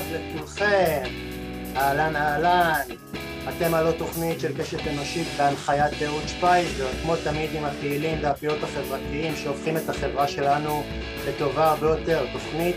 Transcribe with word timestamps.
טוב 0.00 0.08
לכולכם, 0.12 1.02
אהלן 1.76 2.16
אהלן, 2.16 2.80
אתם 3.48 3.74
על 3.74 3.92
תוכנית 3.92 4.40
של 4.40 4.58
קשת 4.58 4.86
אנושית 4.86 5.26
בהנחיית 5.38 6.02
אהוד 6.02 6.22
שפייזר, 6.26 6.86
כמו 7.02 7.16
תמיד 7.16 7.50
עם 7.54 7.64
הפעילים 7.64 8.18
והפעילות 8.22 8.62
החברתיים 8.62 9.36
שהופכים 9.36 9.76
את 9.76 9.88
החברה 9.88 10.28
שלנו 10.28 10.82
לטובה 11.28 11.70
הרבה 11.70 11.86
יותר, 11.86 12.26
תוכנית 12.32 12.76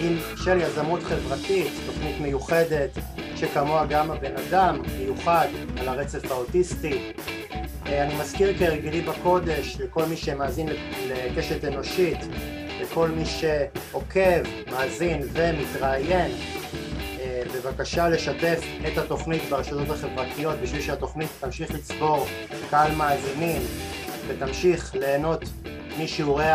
עם 0.00 0.18
של 0.44 0.60
יזמות 0.60 1.02
חברתית, 1.02 1.72
תוכנית 1.86 2.20
מיוחדת 2.20 2.90
שכמוה 3.36 3.86
גם 3.86 4.10
הבן 4.10 4.36
אדם 4.48 4.82
מיוחד 4.98 5.48
על 5.80 5.88
הרצף 5.88 6.30
האוטיסטי. 6.30 7.12
אה, 7.86 8.04
אני 8.04 8.14
מזכיר 8.20 8.58
כהרגלי 8.58 9.00
בקודש 9.00 9.76
לכל 9.80 10.04
מי 10.04 10.16
שמאזין 10.16 10.68
לקשת 11.08 11.64
אנושית 11.64 12.18
לכל 12.80 13.08
מי 13.08 13.24
שעוקב, 13.26 14.42
מאזין 14.70 15.22
ומתראיין, 15.32 16.30
אה, 17.20 17.42
בבקשה 17.54 18.08
לשתף 18.08 18.60
את 18.88 18.98
התוכנית 18.98 19.42
ברשתות 19.50 19.90
החברתיות 19.90 20.56
בשביל 20.62 20.82
שהתוכנית 20.82 21.28
תמשיך 21.40 21.70
לצבור 21.70 22.26
קהל 22.70 22.94
מאזינים 22.94 23.62
ותמשיך 24.26 24.94
ליהנות 24.94 25.42
משיעורי 25.98 26.50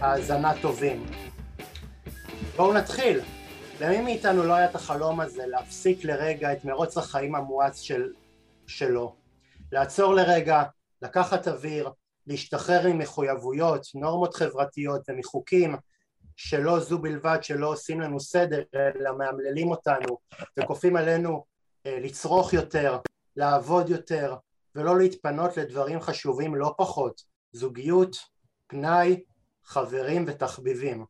האזנה 0.00 0.52
טובים. 0.62 1.06
בואו 2.56 2.72
נתחיל. 2.72 3.20
למי 3.80 4.00
מאיתנו 4.00 4.42
לא 4.42 4.54
היה 4.54 4.70
את 4.70 4.74
החלום 4.74 5.20
הזה 5.20 5.46
להפסיק 5.46 6.04
לרגע 6.04 6.52
את 6.52 6.64
מרוץ 6.64 6.96
החיים 6.96 7.34
המואץ 7.34 7.80
של, 7.80 8.12
שלו? 8.66 9.14
לעצור 9.72 10.14
לרגע, 10.14 10.62
לקחת 11.02 11.48
אוויר, 11.48 11.90
להשתחרר 12.26 12.80
ממחויבויות, 12.86 13.86
נורמות 13.94 14.34
חברתיות 14.34 15.02
ומחוקים 15.08 15.76
שלא 16.36 16.80
זו 16.80 16.98
בלבד 16.98 17.38
שלא 17.42 17.68
עושים 17.72 18.00
לנו 18.00 18.20
סדר 18.20 18.62
אלא 18.74 19.18
מאמללים 19.18 19.70
אותנו 19.70 20.18
וכופים 20.58 20.96
עלינו 20.96 21.44
אה, 21.86 21.98
לצרוך 22.00 22.52
יותר, 22.52 22.98
לעבוד 23.36 23.88
יותר 23.88 24.36
ולא 24.74 24.98
להתפנות 24.98 25.56
לדברים 25.56 26.00
חשובים 26.00 26.54
לא 26.54 26.74
פחות, 26.78 27.22
זוגיות, 27.52 28.16
פנאי, 28.66 29.22
חברים 29.64 30.24
ותחביבים. 30.28 31.04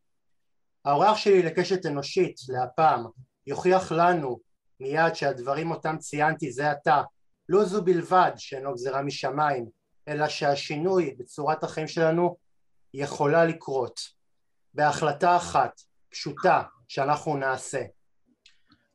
האורח 0.85 1.17
שלי 1.17 1.43
לקשת 1.43 1.85
אנושית 1.85 2.35
להפעם 2.49 3.05
יוכיח 3.47 3.91
לנו 3.91 4.39
מיד 4.79 5.13
שהדברים 5.13 5.71
אותם 5.71 5.97
ציינתי 5.97 6.51
זה 6.51 6.71
עתה. 6.71 7.01
לא 7.49 7.63
זו 7.63 7.83
בלבד 7.83 8.31
שאינו 8.37 8.73
גזירה 8.73 9.01
משמיים 9.01 9.69
אלא 10.07 10.27
שהשינוי 10.27 11.15
בצורת 11.17 11.63
החיים 11.63 11.87
שלנו 11.87 12.37
יכולה 12.93 13.45
לקרות 13.45 13.99
בהחלטה 14.73 15.37
אחת 15.37 15.81
פשוטה 16.09 16.63
שאנחנו 16.87 17.37
נעשה. 17.37 17.81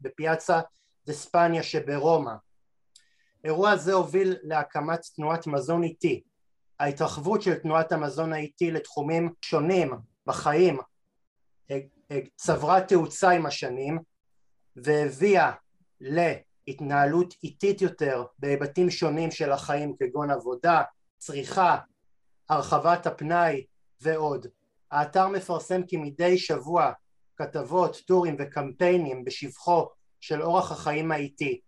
בפיאצה 0.00 0.60
דספניה 1.08 1.62
שברומא. 1.62 2.32
אירוע 3.44 3.76
זה 3.76 3.92
הוביל 3.92 4.36
להקמת 4.42 5.00
תנועת 5.16 5.46
מזון 5.46 5.82
איטי. 5.82 6.22
ההתרחבות 6.80 7.42
של 7.42 7.54
תנועת 7.54 7.92
המזון 7.92 8.32
האיטי 8.32 8.70
לתחומים 8.70 9.32
שונים 9.42 9.92
בחיים 10.26 10.78
אה, 11.70 11.78
אה, 12.10 12.20
צברה 12.36 12.80
תאוצה 12.80 13.30
עם 13.30 13.46
השנים 13.46 13.98
והביאה 14.76 15.52
להתנהלות 16.00 17.34
איטית 17.44 17.82
יותר 17.82 18.24
בהיבטים 18.38 18.90
שונים 18.90 19.30
של 19.30 19.52
החיים 19.52 19.96
כגון 19.98 20.30
עבודה, 20.30 20.82
צריכה, 21.18 21.78
הרחבת 22.48 23.06
הפנאי 23.06 23.64
ועוד. 24.00 24.46
האתר 24.90 25.28
מפרסם 25.28 25.80
כמדי 25.88 26.38
שבוע 26.38 26.92
כתבות, 27.36 28.02
טורים 28.06 28.36
וקמפיינים 28.38 29.24
בשבחו 29.24 29.88
של 30.20 30.42
אורח 30.42 30.72
החיים 30.72 31.12
האיטי 31.12 31.60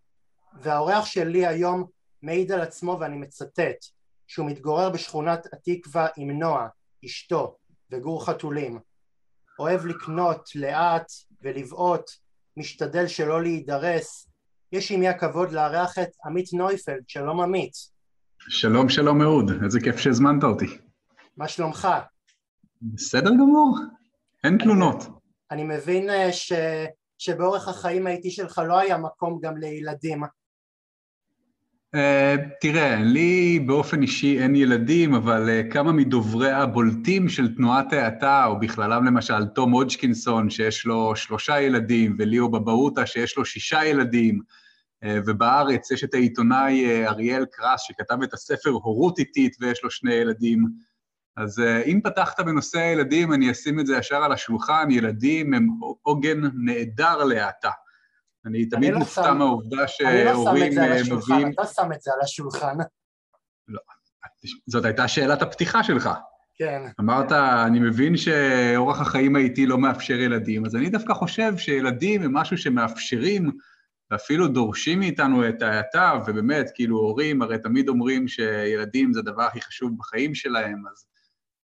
והאורח 0.62 1.04
שלי 1.04 1.46
היום 1.46 1.84
מעיד 2.22 2.52
על 2.52 2.60
עצמו 2.60 2.96
ואני 3.00 3.16
מצטט 3.16 3.84
שהוא 4.26 4.46
מתגורר 4.46 4.90
בשכונת 4.90 5.46
התקווה 5.52 6.06
עם 6.16 6.30
נועה, 6.30 6.68
אשתו 7.04 7.56
וגור 7.90 8.26
חתולים 8.26 8.78
אוהב 9.58 9.86
לקנות 9.86 10.48
לאט 10.54 11.12
ולבעוט 11.42 12.10
משתדל 12.56 13.06
שלא 13.06 13.42
להידרס 13.42 14.28
יש 14.72 14.90
עימי 14.90 15.08
הכבוד 15.08 15.52
לארח 15.52 15.98
את 15.98 16.08
עמית 16.24 16.52
נויפלד, 16.52 17.02
שלום 17.08 17.40
עמית. 17.40 17.72
שלום 18.48 18.88
שלום 18.88 19.22
אהוד, 19.22 19.50
איזה 19.64 19.80
כיף 19.80 19.96
שהזמנת 19.96 20.44
אותי. 20.44 20.78
מה 21.36 21.48
שלומך? 21.48 21.88
בסדר 22.82 23.30
גמור, 23.30 23.78
אין 24.44 24.58
תלונות. 24.58 25.04
אני, 25.50 25.64
מבין 25.64 26.10
אה, 26.10 26.32
ש... 26.32 26.52
שבאורך 27.20 27.68
החיים 27.68 28.06
האיטי 28.06 28.30
שלך 28.30 28.62
לא 28.68 28.78
היה 28.78 28.98
מקום 28.98 29.40
גם 29.42 29.56
לילדים. 29.56 30.22
Uh, 31.96 31.98
תראה, 32.60 32.96
לי 32.96 33.58
באופן 33.66 34.02
אישי 34.02 34.42
אין 34.42 34.56
ילדים, 34.56 35.14
אבל 35.14 35.48
uh, 35.48 35.72
כמה 35.72 35.92
מדוברי 35.92 36.50
הבולטים 36.50 37.28
של 37.28 37.54
תנועת 37.54 37.92
האטה, 37.92 38.46
או 38.46 38.60
בכללם 38.60 39.04
למשל 39.04 39.44
תום 39.54 39.70
הודג'קינסון, 39.70 40.50
שיש 40.50 40.86
לו 40.86 41.16
שלושה 41.16 41.60
ילדים, 41.60 42.16
וליאו 42.18 42.50
בבאוטה, 42.50 43.06
שיש 43.06 43.36
לו 43.36 43.44
שישה 43.44 43.84
ילדים, 43.84 44.40
uh, 45.04 45.08
ובארץ 45.26 45.90
יש 45.90 46.04
את 46.04 46.14
העיתונאי 46.14 47.06
אריאל 47.06 47.44
קרס, 47.52 47.80
שכתב 47.80 48.22
את 48.22 48.34
הספר 48.34 48.70
הורות 48.70 49.18
איטית 49.18 49.56
ויש 49.60 49.84
לו 49.84 49.90
שני 49.90 50.14
ילדים, 50.14 50.66
אז 51.36 51.58
uh, 51.58 51.86
אם 51.86 52.00
פתחת 52.04 52.40
בנושא 52.40 52.78
הילדים, 52.78 53.32
אני 53.32 53.50
אשים 53.50 53.80
את 53.80 53.86
זה 53.86 53.96
ישר 53.96 54.16
על 54.16 54.32
השולחן, 54.32 54.88
ילדים 54.90 55.54
הם 55.54 55.68
עוגן 56.02 56.40
נהדר 56.64 57.24
להאטה. 57.24 57.70
אני 58.46 58.66
תמיד 58.66 58.92
לא 58.92 58.98
מופתע 58.98 59.32
מהעובדה 59.34 59.88
שהורים 59.88 60.32
מביאים... 60.32 60.38
אני 60.38 60.44
לא 60.48 60.54
שם 60.56 60.62
את 60.66 60.72
זה 60.72 60.84
על 60.84 60.92
השולחן, 60.92 61.44
אה, 61.44 61.50
אתה 61.50 61.66
שם 61.66 61.92
את 61.92 62.00
זה 62.00 62.10
על 62.14 62.20
השולחן. 62.22 62.76
לא, 63.68 63.80
זאת 64.66 64.84
הייתה 64.84 65.08
שאלת 65.08 65.42
הפתיחה 65.42 65.82
שלך. 65.82 66.10
כן. 66.54 66.82
אמרת, 67.00 67.32
אני 67.66 67.80
מבין 67.80 68.16
שאורח 68.16 69.00
החיים 69.00 69.36
האיטי 69.36 69.66
לא 69.66 69.78
מאפשר 69.78 70.14
ילדים, 70.14 70.66
אז 70.66 70.76
אני 70.76 70.90
דווקא 70.90 71.14
חושב 71.14 71.56
שילדים 71.56 72.22
הם 72.22 72.32
משהו 72.32 72.58
שמאפשרים 72.58 73.50
ואפילו 74.10 74.48
דורשים 74.48 74.98
מאיתנו 74.98 75.48
את 75.48 75.62
ההאטה, 75.62 76.12
ובאמת, 76.26 76.70
כאילו, 76.74 76.98
הורים 76.98 77.42
הרי 77.42 77.58
תמיד 77.58 77.88
אומרים 77.88 78.28
שילדים 78.28 79.12
זה 79.12 79.20
הדבר 79.20 79.42
הכי 79.42 79.60
חשוב 79.60 79.98
בחיים 79.98 80.34
שלהם, 80.34 80.82
אז 80.92 81.06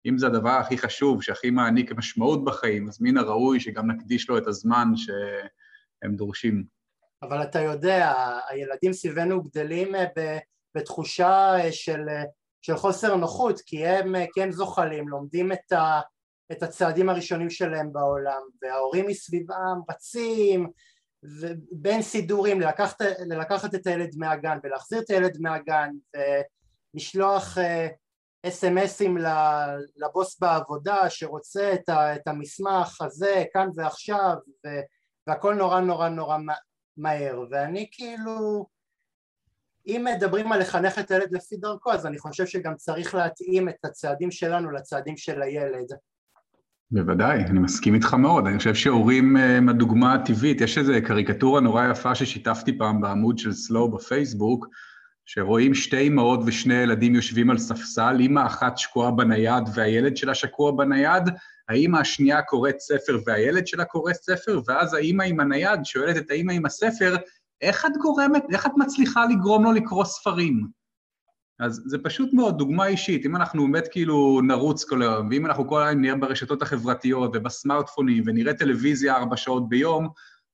אם 0.06 0.18
זה 0.18 0.28
הדבר 0.28 0.50
הכי 0.50 0.78
חשוב, 0.78 1.24
שהכי 1.24 1.50
מעניק 1.50 1.92
משמעות 1.92 2.44
בחיים, 2.44 2.88
אז 2.88 3.02
מן 3.02 3.18
הראוי 3.18 3.60
שגם 3.60 3.92
נקדיש 3.92 4.30
לו 4.30 4.38
את 4.38 4.48
הזמן 4.48 4.88
שהם 4.96 6.16
דורשים. 6.16 6.64
אבל 7.22 7.44
אתה 7.44 7.62
יודע, 7.62 8.14
הילדים 8.50 8.94
סביבנו 8.94 9.44
גדלים 9.44 9.96
אה, 9.96 10.38
בתחושה 10.76 11.56
אה, 11.60 11.72
של, 11.72 12.10
אה, 12.10 12.24
של 12.62 12.76
חוסר 12.76 13.16
נוחות, 13.16 13.62
כי 13.66 13.88
הם, 13.88 14.16
הם 14.38 14.52
זוחלים, 14.52 15.10
לומדים 15.10 15.52
את, 15.52 15.72
ה, 15.72 16.02
את 16.52 16.64
הצעדים 16.64 17.10
הראשונים 17.10 17.50
שלהם 17.50 17.94
בעולם, 17.94 18.42
וההורים 18.62 19.08
מסביבם 19.08 19.80
רצים, 19.90 20.68
בין 21.72 22.02
סידורים, 22.02 22.62
ללקחת, 22.62 23.02
ללקחת 23.20 23.76
את 23.76 23.88
הילד 23.88 24.10
מהגן 24.18 24.58
ולהחזיר 24.64 25.00
את 25.00 25.10
הילד 25.10 25.38
מהגן, 25.40 25.90
ולשלוח 26.94 27.58
אס.אם.אסים 28.48 29.18
לבוס 29.98 30.40
בעבודה 30.40 31.10
שרוצה 31.10 31.74
את, 31.74 31.90
ה, 31.90 32.16
את 32.16 32.28
המסמך 32.28 33.02
הזה 33.02 33.44
כאן 33.54 33.70
ועכשיו 33.76 34.36
והכל 35.28 35.54
נורא 35.54 35.80
נורא 35.80 36.10
נורא 36.10 36.38
מהר. 36.98 37.44
ואני 37.52 37.88
כאילו 37.92 38.66
אם 39.88 40.08
מדברים 40.16 40.52
על 40.52 40.60
לחנך 40.60 41.00
את 41.00 41.12
הילד 41.12 41.32
לפי 41.32 41.58
דרכו 41.58 41.92
אז 41.92 42.06
אני 42.06 42.20
חושב 42.20 42.46
שגם 42.46 42.76
צריך 42.76 43.16
להתאים 43.16 43.70
את 43.70 43.86
הצעדים 43.86 44.32
שלנו 44.32 44.72
לצעדים 44.72 45.18
של 45.18 45.42
הילד. 45.42 45.88
בוודאי, 46.92 47.40
אני 47.40 47.60
מסכים 47.60 47.96
איתך 47.96 48.14
מאוד, 48.14 48.48
אני 48.48 48.58
חושב 48.58 48.76
שהורים 48.76 49.38
הם 49.38 49.70
הדוגמה 49.70 50.14
הטבעית, 50.14 50.62
יש 50.62 50.78
איזו 50.78 50.94
קריקטורה 51.06 51.62
נורא 51.62 51.86
יפה 51.92 52.16
ששיתפתי 52.16 52.78
פעם 52.78 53.02
בעמוד 53.02 53.38
של 53.38 53.54
סלואו 53.54 53.92
בפייסבוק, 53.92 54.68
שרואים 55.26 55.74
שתי 55.74 56.08
אמהות 56.08 56.40
ושני 56.46 56.74
ילדים 56.74 57.16
יושבים 57.16 57.50
על 57.50 57.58
ספסל, 57.58 58.18
אמא 58.20 58.46
אחת 58.46 58.78
שקועה 58.78 59.12
בנייד 59.12 59.64
והילד 59.74 60.18
שלה 60.18 60.36
שקוע 60.36 60.72
בנייד, 60.72 61.24
האמא 61.70 61.98
השנייה 61.98 62.42
קוראת 62.42 62.80
ספר 62.80 63.20
והילד 63.26 63.68
שלה 63.68 63.86
קורא 63.86 64.14
ספר, 64.14 64.62
ואז 64.68 64.94
האמא 64.94 65.24
עם 65.24 65.40
הנייד 65.40 65.80
שואלת 65.84 66.18
את 66.18 66.32
האמא 66.32 66.52
עם 66.52 66.66
הספר, 66.66 67.16
איך 67.62 67.86
את 67.86 67.98
גורמת, 68.02 68.44
איך 68.54 68.66
את 68.66 68.72
מצליחה 68.78 69.26
לגרום 69.26 69.64
לו 69.64 69.72
לקרוא 69.72 70.06
ספרים? 70.06 70.68
אז 71.60 71.84
זה 71.86 71.98
פשוט 72.04 72.34
מאוד 72.34 72.58
דוגמה 72.58 72.88
אישית, 72.88 73.26
אם 73.26 73.36
אנחנו 73.36 73.64
באמת 73.64 73.88
כאילו 73.92 74.42
נרוץ 74.48 74.84
כל 74.84 75.02
היום, 75.02 75.28
ואם 75.30 75.46
אנחנו 75.46 75.68
כל 75.68 75.84
היום 75.84 76.02
נהיה 76.02 76.16
ברשתות 76.16 76.62
החברתיות 76.62 77.32
ובסמארטפונים 77.34 78.24
ונראה 78.26 78.54
טלוויזיה 78.54 79.16
ארבע 79.16 79.38
שעות 79.38 79.70
ביום, 79.70 80.08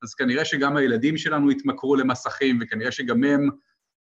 אז 0.04 0.14
כנראה 0.14 0.46
שגם 0.46 0.78
הילדים 0.78 1.18
שלנו 1.18 1.52
יתמכרו 1.52 1.96
למסכים, 1.96 2.60
וכנראה 2.62 2.92
שגם 2.92 3.24
הם, 3.24 3.50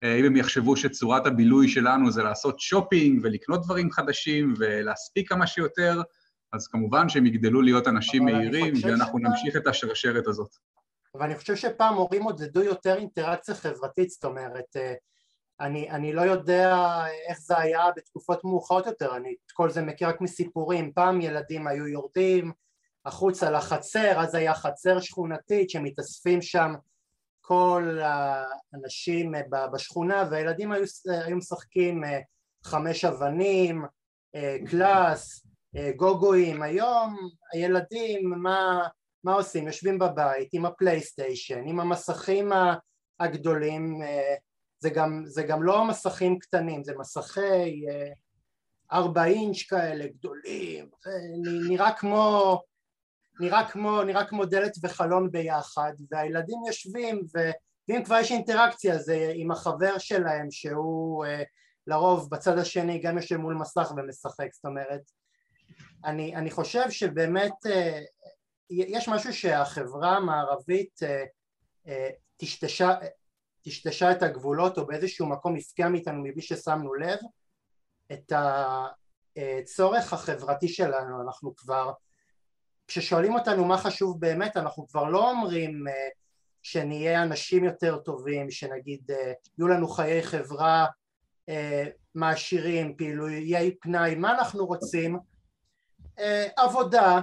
אם 0.04 0.24
הם 0.24 0.36
יחשבו 0.36 0.76
שצורת 0.76 1.26
הבילוי 1.26 1.68
שלנו 1.68 2.10
זה 2.10 2.22
לעשות 2.22 2.60
שופינג 2.60 3.20
ולקנות 3.22 3.64
דברים 3.64 3.90
חדשים 3.90 4.54
ולהספיק 4.58 5.28
כמה 5.28 5.46
שיותר, 5.46 6.02
אז 6.52 6.68
כמובן 6.68 7.08
שהם 7.08 7.26
יגדלו 7.26 7.62
להיות 7.62 7.88
אנשים 7.88 8.24
מהירים, 8.24 8.74
ואנחנו 8.82 9.18
שפעם... 9.18 9.32
נמשיך 9.32 9.56
את 9.56 9.66
השרשרת 9.66 10.26
הזאת. 10.26 10.56
אבל 11.14 11.26
אני 11.26 11.36
חושב 11.36 11.56
שפעם 11.56 11.94
הורים 11.94 12.22
עודדו 12.22 12.62
יותר 12.62 12.96
אינטראקציה 12.96 13.54
חברתית, 13.54 14.10
זאת 14.10 14.24
אומרת, 14.24 14.76
אה, 14.76 14.94
אני, 15.60 15.90
אני 15.90 16.12
לא 16.12 16.20
יודע 16.20 16.76
איך 17.28 17.38
זה 17.40 17.58
היה 17.58 17.84
בתקופות 17.96 18.44
מאוחרות 18.44 18.86
יותר, 18.86 19.16
אני 19.16 19.34
את 19.46 19.52
כל 19.52 19.70
זה 19.70 19.82
מכיר 19.82 20.08
רק 20.08 20.20
מסיפורים, 20.20 20.92
פעם 20.92 21.20
ילדים 21.20 21.66
היו 21.66 21.86
יורדים 21.86 22.52
החוצה 23.04 23.50
לחצר, 23.50 24.20
אז 24.20 24.34
היה 24.34 24.54
חצר 24.54 25.00
שכונתית 25.00 25.70
שמתאספים 25.70 26.42
שם 26.42 26.74
כל 27.48 27.98
האנשים 28.02 29.34
בשכונה 29.72 30.28
והילדים 30.30 30.72
היו, 30.72 30.84
היו 31.26 31.36
משחקים 31.36 32.04
אה, 32.04 32.20
חמש 32.64 33.04
אבנים, 33.04 33.84
אה, 34.34 34.56
קלאס, 34.70 35.46
אה, 35.76 35.90
גוגואים, 35.96 36.62
היום 36.62 37.16
הילדים 37.52 38.30
מה, 38.30 38.88
מה 39.24 39.34
עושים? 39.34 39.66
יושבים 39.66 39.98
בבית 39.98 40.48
עם 40.52 40.66
הפלייסטיישן, 40.66 41.62
עם 41.66 41.80
המסכים 41.80 42.52
הגדולים 43.20 44.02
זה 44.78 44.90
גם, 44.90 45.22
זה 45.26 45.42
גם 45.42 45.62
לא 45.62 45.84
מסכים 45.84 46.38
קטנים, 46.38 46.84
זה 46.84 46.92
מסכי 46.98 47.86
ארבע 48.92 49.24
אינץ' 49.24 49.62
כאלה 49.62 50.06
גדולים, 50.06 50.88
נראה 51.68 51.92
כמו, 51.92 52.60
נראה 53.40 53.68
כמו, 53.70 54.02
נראה 54.02 54.24
כמו 54.24 54.44
דלת 54.44 54.72
וחלון 54.82 55.30
ביחד, 55.30 55.92
והילדים 56.10 56.58
יושבים, 56.66 57.22
ו, 57.34 57.38
ואם 57.88 58.04
כבר 58.04 58.16
יש 58.16 58.32
אינטראקציה 58.32 58.98
זה 58.98 59.32
עם 59.34 59.50
החבר 59.50 59.98
שלהם 59.98 60.50
שהוא 60.50 61.24
לרוב 61.86 62.30
בצד 62.30 62.58
השני 62.58 62.98
גם 62.98 63.16
יושב 63.16 63.36
מול 63.36 63.54
מסך 63.54 63.92
ומשחק, 63.96 64.48
זאת 64.52 64.64
אומרת, 64.64 65.00
אני, 66.04 66.36
אני 66.36 66.50
חושב 66.50 66.90
שבאמת 66.90 67.52
יש 68.70 69.08
משהו 69.08 69.32
שהחברה 69.32 70.16
המערבית 70.16 71.00
טשטשה 72.36 72.94
טשטשה 73.62 74.12
את 74.12 74.22
הגבולות 74.22 74.78
או 74.78 74.86
באיזשהו 74.86 75.26
מקום 75.26 75.56
הפקיע 75.56 75.88
מאיתנו 75.88 76.22
מבלי 76.22 76.42
ששמנו 76.42 76.94
לב 76.94 77.18
את 78.12 78.32
הצורך 79.36 80.12
החברתי 80.12 80.68
שלנו, 80.68 81.22
אנחנו 81.22 81.56
כבר, 81.56 81.92
כששואלים 82.88 83.34
אותנו 83.34 83.64
מה 83.64 83.78
חשוב 83.78 84.20
באמת 84.20 84.56
אנחנו 84.56 84.88
כבר 84.88 85.04
לא 85.04 85.30
אומרים 85.30 85.88
אה, 85.88 86.08
שנהיה 86.62 87.22
אנשים 87.22 87.64
יותר 87.64 87.98
טובים, 87.98 88.50
שנגיד 88.50 89.10
אה, 89.10 89.32
יהיו 89.58 89.68
לנו 89.68 89.88
חיי 89.88 90.22
חברה 90.22 90.86
אה, 91.48 91.84
מעשירים, 92.14 92.96
פעילויי 92.96 93.76
פנאי, 93.80 94.14
מה 94.14 94.30
אנחנו 94.30 94.66
רוצים? 94.66 95.18
עבודה, 96.56 97.20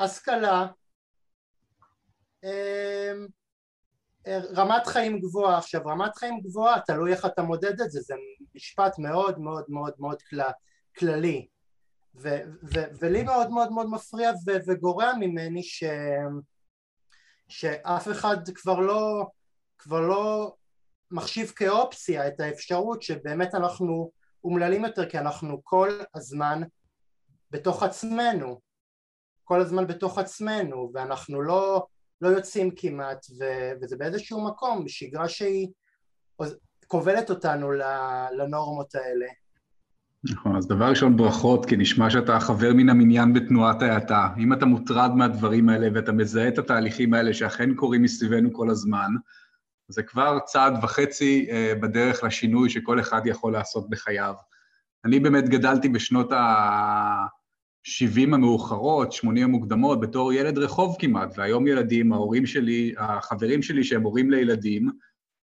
השכלה, 0.00 0.66
רמת 4.28 4.86
חיים 4.86 5.20
גבוהה, 5.20 5.58
עכשיו 5.58 5.80
רמת 5.86 6.16
חיים 6.16 6.40
גבוהה 6.40 6.80
תלוי 6.80 7.12
איך 7.12 7.26
אתה 7.26 7.42
מודד 7.42 7.80
את 7.80 7.90
זה, 7.90 8.00
זה 8.00 8.14
משפט 8.54 8.98
מאוד 8.98 9.38
מאוד 9.38 9.64
מאוד 9.68 9.92
מאוד 9.98 10.22
כל, 10.22 10.36
כללי 10.98 11.46
ו, 12.14 12.28
ו, 12.62 12.80
ולי 13.00 13.22
מאוד 13.22 13.50
מאוד 13.50 13.72
מאוד 13.72 13.90
מפריע 13.90 14.30
ו, 14.46 14.50
וגורע 14.66 15.12
ממני 15.20 15.62
ש, 15.62 15.84
שאף 17.48 18.08
אחד 18.08 18.36
כבר 18.54 18.80
לא, 18.80 19.26
כבר 19.78 20.00
לא 20.00 20.54
מחשיב 21.10 21.52
כאופציה 21.56 22.28
את 22.28 22.40
האפשרות 22.40 23.02
שבאמת 23.02 23.54
אנחנו 23.54 24.10
אומללים 24.44 24.84
יותר 24.84 25.10
כי 25.10 25.18
אנחנו 25.18 25.64
כל 25.64 25.88
הזמן 26.14 26.62
בתוך 27.50 27.82
עצמנו 27.82 28.60
כל 29.44 29.60
הזמן 29.60 29.86
בתוך 29.86 30.18
עצמנו 30.18 30.90
ואנחנו 30.94 31.42
לא 31.42 31.86
לא 32.20 32.28
יוצאים 32.28 32.70
כמעט, 32.76 33.26
ו- 33.40 33.72
וזה 33.82 33.96
באיזשהו 33.96 34.44
מקום, 34.44 34.88
שגרה 34.88 35.28
שהיא 35.28 35.68
כובלת 36.86 37.30
אותנו 37.30 37.72
לנורמות 38.38 38.94
האלה. 38.94 39.26
נכון, 40.24 40.56
אז 40.56 40.66
דבר 40.66 40.90
ראשון 40.90 41.16
ברכות, 41.16 41.66
כי 41.66 41.76
נשמע 41.76 42.10
שאתה 42.10 42.40
חבר 42.40 42.74
מן 42.74 42.88
המניין 42.88 43.32
בתנועת 43.32 43.82
ההאטה. 43.82 44.28
אם 44.38 44.52
אתה 44.52 44.66
מוטרד 44.66 45.10
מהדברים 45.14 45.68
האלה 45.68 45.88
ואתה 45.94 46.12
מזהה 46.12 46.48
את 46.48 46.58
התהליכים 46.58 47.14
האלה 47.14 47.34
שאכן 47.34 47.74
קורים 47.74 48.02
מסביבנו 48.02 48.52
כל 48.52 48.70
הזמן, 48.70 49.10
זה 49.88 50.02
כבר 50.02 50.38
צעד 50.44 50.74
וחצי 50.82 51.46
אה, 51.50 51.72
בדרך 51.82 52.24
לשינוי 52.24 52.70
שכל 52.70 53.00
אחד 53.00 53.20
יכול 53.24 53.52
לעשות 53.52 53.90
בחייו. 53.90 54.34
אני 55.04 55.20
באמת 55.20 55.48
גדלתי 55.48 55.88
בשנות 55.88 56.32
ה... 56.32 57.26
70 57.82 58.34
המאוחרות, 58.34 59.12
80 59.12 59.44
המוקדמות, 59.44 60.00
בתור 60.00 60.32
ילד 60.32 60.58
רחוב 60.58 60.96
כמעט, 60.98 61.38
והיום 61.38 61.66
ילדים, 61.66 62.12
ההורים 62.12 62.46
שלי, 62.46 62.94
החברים 62.98 63.62
שלי 63.62 63.84
שהם 63.84 64.02
הורים 64.02 64.30
לילדים, 64.30 64.90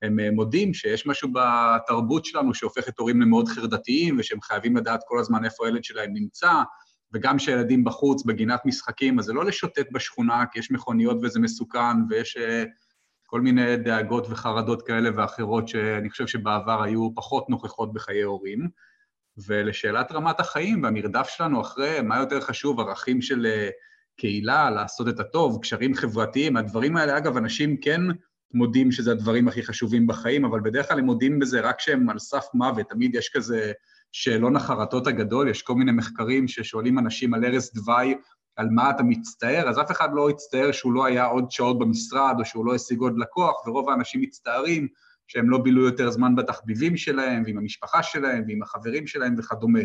הם 0.03 0.21
אה, 0.21 0.31
מודים 0.31 0.75
שיש 0.75 1.07
משהו 1.07 1.29
בתרבות 1.33 2.25
שלנו 2.25 2.55
שהופך 2.55 2.89
את 2.89 2.99
הורים 2.99 3.21
למאוד 3.21 3.49
חרדתיים, 3.49 4.17
ושהם 4.19 4.41
חייבים 4.41 4.77
לדעת 4.77 5.01
כל 5.07 5.19
הזמן 5.19 5.45
איפה 5.45 5.67
הילד 5.67 5.85
שלהם 5.85 6.13
נמצא, 6.13 6.53
וגם 7.15 7.37
כשילדים 7.37 7.85
בחוץ, 7.85 8.25
בגינת 8.25 8.61
משחקים, 8.67 9.19
אז 9.19 9.25
זה 9.25 9.33
לא 9.33 9.45
לשוטט 9.45 9.87
בשכונה, 9.93 10.45
כי 10.53 10.59
יש 10.59 10.71
מכוניות 10.71 11.17
וזה 11.23 11.41
מסוכן, 11.41 11.97
ויש 12.09 12.37
uh, 12.37 12.69
כל 13.27 13.41
מיני 13.41 13.77
דאגות 13.77 14.27
וחרדות 14.31 14.83
כאלה 14.83 15.11
ואחרות 15.17 15.69
שאני 15.69 16.11
חושב 16.11 16.27
שבעבר 16.27 16.83
היו 16.83 17.15
פחות 17.15 17.51
נוכחות 17.51 17.93
בחיי 17.93 18.23
הורים. 18.23 18.69
ולשאלת 19.47 20.13
רמת 20.13 20.41
החיים 20.41 20.83
והמרדף 20.83 21.29
שלנו 21.29 21.61
אחרי 21.61 22.01
מה 22.01 22.19
יותר 22.19 22.41
חשוב, 22.41 22.81
ערכים 22.81 23.23
של 23.23 23.47
אה, 23.47 23.69
קהילה, 24.17 24.71
לעשות 24.71 25.09
את 25.09 25.21
הטוב, 25.21 25.59
קשרים 25.63 25.95
חברתיים, 25.95 26.57
הדברים 26.57 26.97
האלה, 26.97 27.19
אגב, 27.19 27.37
אנשים 27.37 27.77
כן 27.77 28.01
מודים 28.55 28.93
שזה 28.93 29.13
הדברים 29.13 29.49
הכי 29.49 29.63
חשובים 29.63 30.07
בחיים, 30.07 30.45
אבל 30.45 30.61
בדרך 30.61 30.89
כלל 30.89 30.99
הם 30.99 31.05
מודים 31.05 31.39
בזה 31.39 31.61
רק 31.61 31.79
כשהם 31.79 32.11
על 32.11 32.19
סף 32.19 32.47
מוות, 32.55 32.89
תמיד 32.89 33.15
יש 33.15 33.31
כזה 33.35 33.73
שאלון 34.13 34.56
החרטות 34.56 35.06
הגדול, 35.06 35.49
יש 35.49 35.63
כל 35.63 35.75
מיני 35.75 35.93
מחקרים 35.93 36.49
ששואלים 36.49 36.99
אנשים 36.99 37.35
על 37.35 37.44
ערש 37.44 37.73
דווי, 37.75 38.15
על 38.56 38.69
מה 38.71 38.91
אתה 38.91 39.03
מצטער, 39.03 39.69
אז 39.69 39.79
אף 39.81 39.91
אחד 39.91 40.09
לא 40.15 40.31
יצטער 40.31 40.73
שהוא 40.73 40.93
לא 40.93 41.05
היה 41.05 41.25
עוד 41.25 41.51
שעות 41.51 41.79
במשרד 41.79 42.35
או 42.39 42.44
שהוא 42.44 42.67
לא 42.67 42.75
השיג 42.75 42.99
עוד 42.99 43.19
לקוח, 43.19 43.67
ורוב 43.67 43.91
האנשים 43.91 44.21
מצטערים 44.21 44.89
שהם 45.27 45.51
לא 45.51 45.59
בילו 45.59 45.85
יותר 45.85 46.11
זמן 46.11 46.35
בתחביבים 46.35 46.97
שלהם, 46.97 47.43
ועם 47.47 47.59
המשפחה 47.59 48.03
שלהם, 48.03 48.44
ועם 48.49 48.63
החברים 48.63 49.06
שלהם 49.06 49.35
וכדומה. 49.39 49.81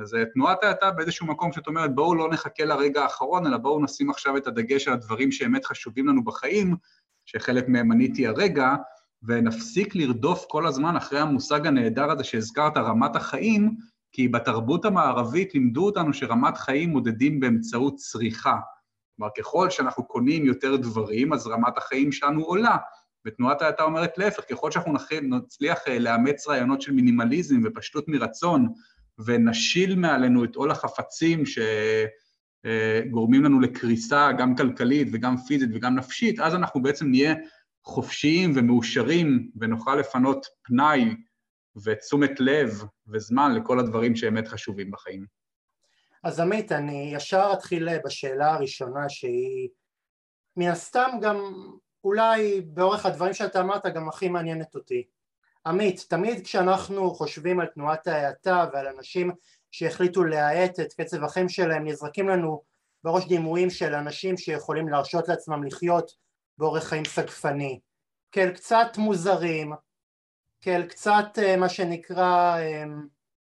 אז 0.00 0.14
אה, 0.14 0.24
תנועת 0.34 0.64
האטה 0.64 0.90
באיזשהו 0.90 1.26
מקום 1.26 1.52
שאת 1.52 1.66
אומרת, 1.66 1.94
בואו 1.94 2.14
לא 2.14 2.28
נחכה 2.30 2.64
לרגע 2.64 3.02
האחרון, 3.02 3.46
אלא 3.46 3.56
בואו 3.56 3.82
נשים 3.82 4.10
עכשיו 4.10 4.36
את 4.36 4.46
הדגש 4.46 4.88
על 4.88 4.94
הדברים 4.94 5.32
שבאמת 5.32 5.64
חשובים 5.64 6.06
לנו 6.08 6.24
בחיים, 6.24 6.76
שחלק 7.26 7.68
מהם 7.68 7.88
מניתי 7.88 8.26
הרגע, 8.26 8.74
ונפסיק 9.22 9.94
לרדוף 9.94 10.44
כל 10.48 10.66
הזמן 10.66 10.96
אחרי 10.96 11.20
המושג 11.20 11.66
הנהדר 11.66 12.10
הזה 12.10 12.24
שהזכרת, 12.24 12.76
רמת 12.76 13.16
החיים, 13.16 13.76
כי 14.12 14.28
בתרבות 14.28 14.84
המערבית 14.84 15.54
לימדו 15.54 15.86
אותנו 15.86 16.14
שרמת 16.14 16.56
חיים 16.56 16.90
מודדים 16.90 17.40
באמצעות 17.40 17.96
צריכה. 17.96 18.56
כלומר, 19.16 19.32
ככל 19.38 19.70
שאנחנו 19.70 20.04
קונים 20.04 20.46
יותר 20.46 20.76
דברים, 20.76 21.32
אז 21.32 21.46
רמת 21.46 21.78
החיים 21.78 22.12
שלנו 22.12 22.42
עולה. 22.42 22.76
ותנועת 23.26 23.62
האטה 23.62 23.82
אומרת 23.82 24.18
להפך, 24.18 24.42
ככל 24.50 24.70
שאנחנו 24.70 24.94
נצליח 25.22 25.78
אה, 25.88 25.98
לאמץ 25.98 26.48
רעיונות 26.48 26.82
של 26.82 26.92
מינימליזם 26.92 27.60
ופשטות 27.64 28.08
מרצון, 28.08 28.68
ונשיל 29.24 29.96
מעלינו 29.96 30.44
את 30.44 30.56
עול 30.56 30.70
החפצים 30.70 31.42
שגורמים 31.46 32.23
אה, 32.64 33.00
לנו 33.44 33.60
לקריסה 33.60 34.32
גם 34.38 34.56
כלכלית 34.56 35.08
וגם 35.12 35.36
פיזית 35.36 35.70
וגם 35.74 35.94
נפשית, 35.94 36.40
אז 36.40 36.54
אנחנו 36.54 36.82
בעצם 36.82 37.06
נהיה 37.06 37.34
חופשיים 37.84 38.52
ומאושרים 38.54 39.50
ונוכל 39.56 39.96
לפנות 39.96 40.46
פנאי 40.62 41.14
ותשומת 41.84 42.40
לב 42.40 42.82
וזמן 43.06 43.54
לכל 43.54 43.78
הדברים 43.78 44.16
שבאמת 44.16 44.48
חשובים 44.48 44.90
בחיים. 44.90 45.26
אז 46.24 46.40
עמית, 46.40 46.72
אני 46.72 47.10
ישר 47.14 47.50
אתחיל 47.52 47.88
בשאלה 48.04 48.54
הראשונה 48.54 49.08
שהיא 49.08 49.68
מן 50.56 50.68
הסתם 50.68 51.10
גם 51.22 51.36
אולי 52.04 52.60
באורך 52.60 53.06
הדברים 53.06 53.34
שאתה 53.34 53.60
אמרת 53.60 53.86
גם 53.86 54.08
הכי 54.08 54.28
מעניינת 54.28 54.74
אותי. 54.74 55.04
עמית, 55.66 56.06
תמיד 56.08 56.44
כשאנחנו 56.44 57.14
חושבים 57.14 57.60
על 57.60 57.66
תנועת 57.66 58.06
ההאטה 58.06 58.66
ועל 58.72 58.86
אנשים 58.86 59.30
שהחליטו 59.76 60.24
להאט 60.24 60.80
את 60.80 60.92
קצב 60.92 61.24
החיים 61.24 61.48
שלהם 61.48 61.86
נזרקים 61.86 62.28
לנו 62.28 62.62
בראש 63.04 63.26
דימויים 63.28 63.70
של 63.70 63.94
אנשים 63.94 64.36
שיכולים 64.36 64.88
להרשות 64.88 65.28
לעצמם 65.28 65.64
לחיות 65.64 66.10
באורך 66.58 66.84
חיים 66.84 67.04
סגפני 67.04 67.80
כאל 68.32 68.50
קצת 68.50 68.86
מוזרים, 68.98 69.72
כאל 70.60 70.86
קצת 70.86 71.38
מה 71.58 71.68
שנקרא 71.68 72.58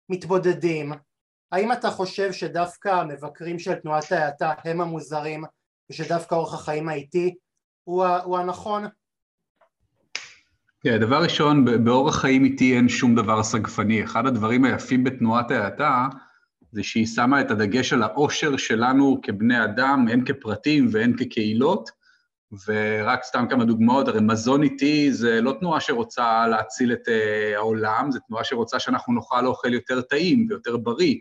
מתבודדים. 0.08 0.92
האם 1.52 1.72
אתה 1.72 1.90
חושב 1.90 2.32
שדווקא 2.32 2.88
המבקרים 2.88 3.58
של 3.58 3.74
תנועת 3.74 4.12
ההאטה 4.12 4.52
הם 4.64 4.80
המוזרים 4.80 5.44
ושדווקא 5.90 6.34
אורח 6.34 6.54
החיים 6.54 6.88
האיטי 6.88 7.34
הוא, 7.84 8.06
הוא 8.06 8.38
הנכון? 8.38 8.84
כן, 10.82 10.98
דבר 11.00 11.22
ראשון, 11.22 11.84
באורח 11.84 12.20
חיים 12.20 12.44
איטי 12.44 12.76
אין 12.76 12.88
שום 12.88 13.14
דבר 13.14 13.42
סגפני. 13.42 14.04
אחד 14.04 14.26
הדברים 14.26 14.64
היפים 14.64 15.04
בתנועת 15.04 15.50
ההאטה 15.50 16.06
זה 16.72 16.82
שהיא 16.82 17.06
שמה 17.06 17.40
את 17.40 17.50
הדגש 17.50 17.92
על 17.92 18.02
העושר 18.02 18.56
שלנו 18.56 19.20
כבני 19.22 19.64
אדם, 19.64 20.06
הן 20.10 20.24
כפרטים 20.24 20.88
והן 20.90 21.12
כקהילות, 21.18 21.90
ורק 22.66 23.24
סתם 23.24 23.46
כמה 23.50 23.64
דוגמאות, 23.64 24.08
הרי 24.08 24.20
מזון 24.22 24.62
איטי 24.62 25.12
זה 25.12 25.40
לא 25.40 25.56
תנועה 25.60 25.80
שרוצה 25.80 26.46
להציל 26.46 26.92
את 26.92 27.08
uh, 27.08 27.56
העולם, 27.56 28.10
זו 28.10 28.18
תנועה 28.28 28.44
שרוצה 28.44 28.80
שאנחנו 28.80 29.14
נאכל 29.14 29.46
אוכל 29.46 29.74
יותר 29.74 30.00
טעים 30.00 30.46
ויותר 30.48 30.76
בריא, 30.76 31.14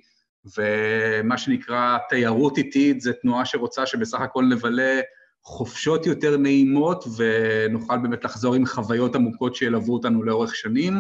ומה 0.57 1.37
שנקרא 1.37 1.97
תיירות 2.09 2.57
איטית 2.57 3.01
זה 3.01 3.13
תנועה 3.13 3.45
שרוצה 3.45 3.85
שבסך 3.85 4.21
הכל 4.21 4.45
נבלה 4.45 4.99
חופשות 5.45 6.05
יותר 6.05 6.37
נעימות 6.37 7.05
ונוכל 7.17 7.97
באמת 7.97 8.23
לחזור 8.23 8.55
עם 8.55 8.65
חוויות 8.65 9.15
עמוקות 9.15 9.55
שילוו 9.55 9.93
אותנו 9.93 10.23
לאורך 10.23 10.55
שנים, 10.55 10.93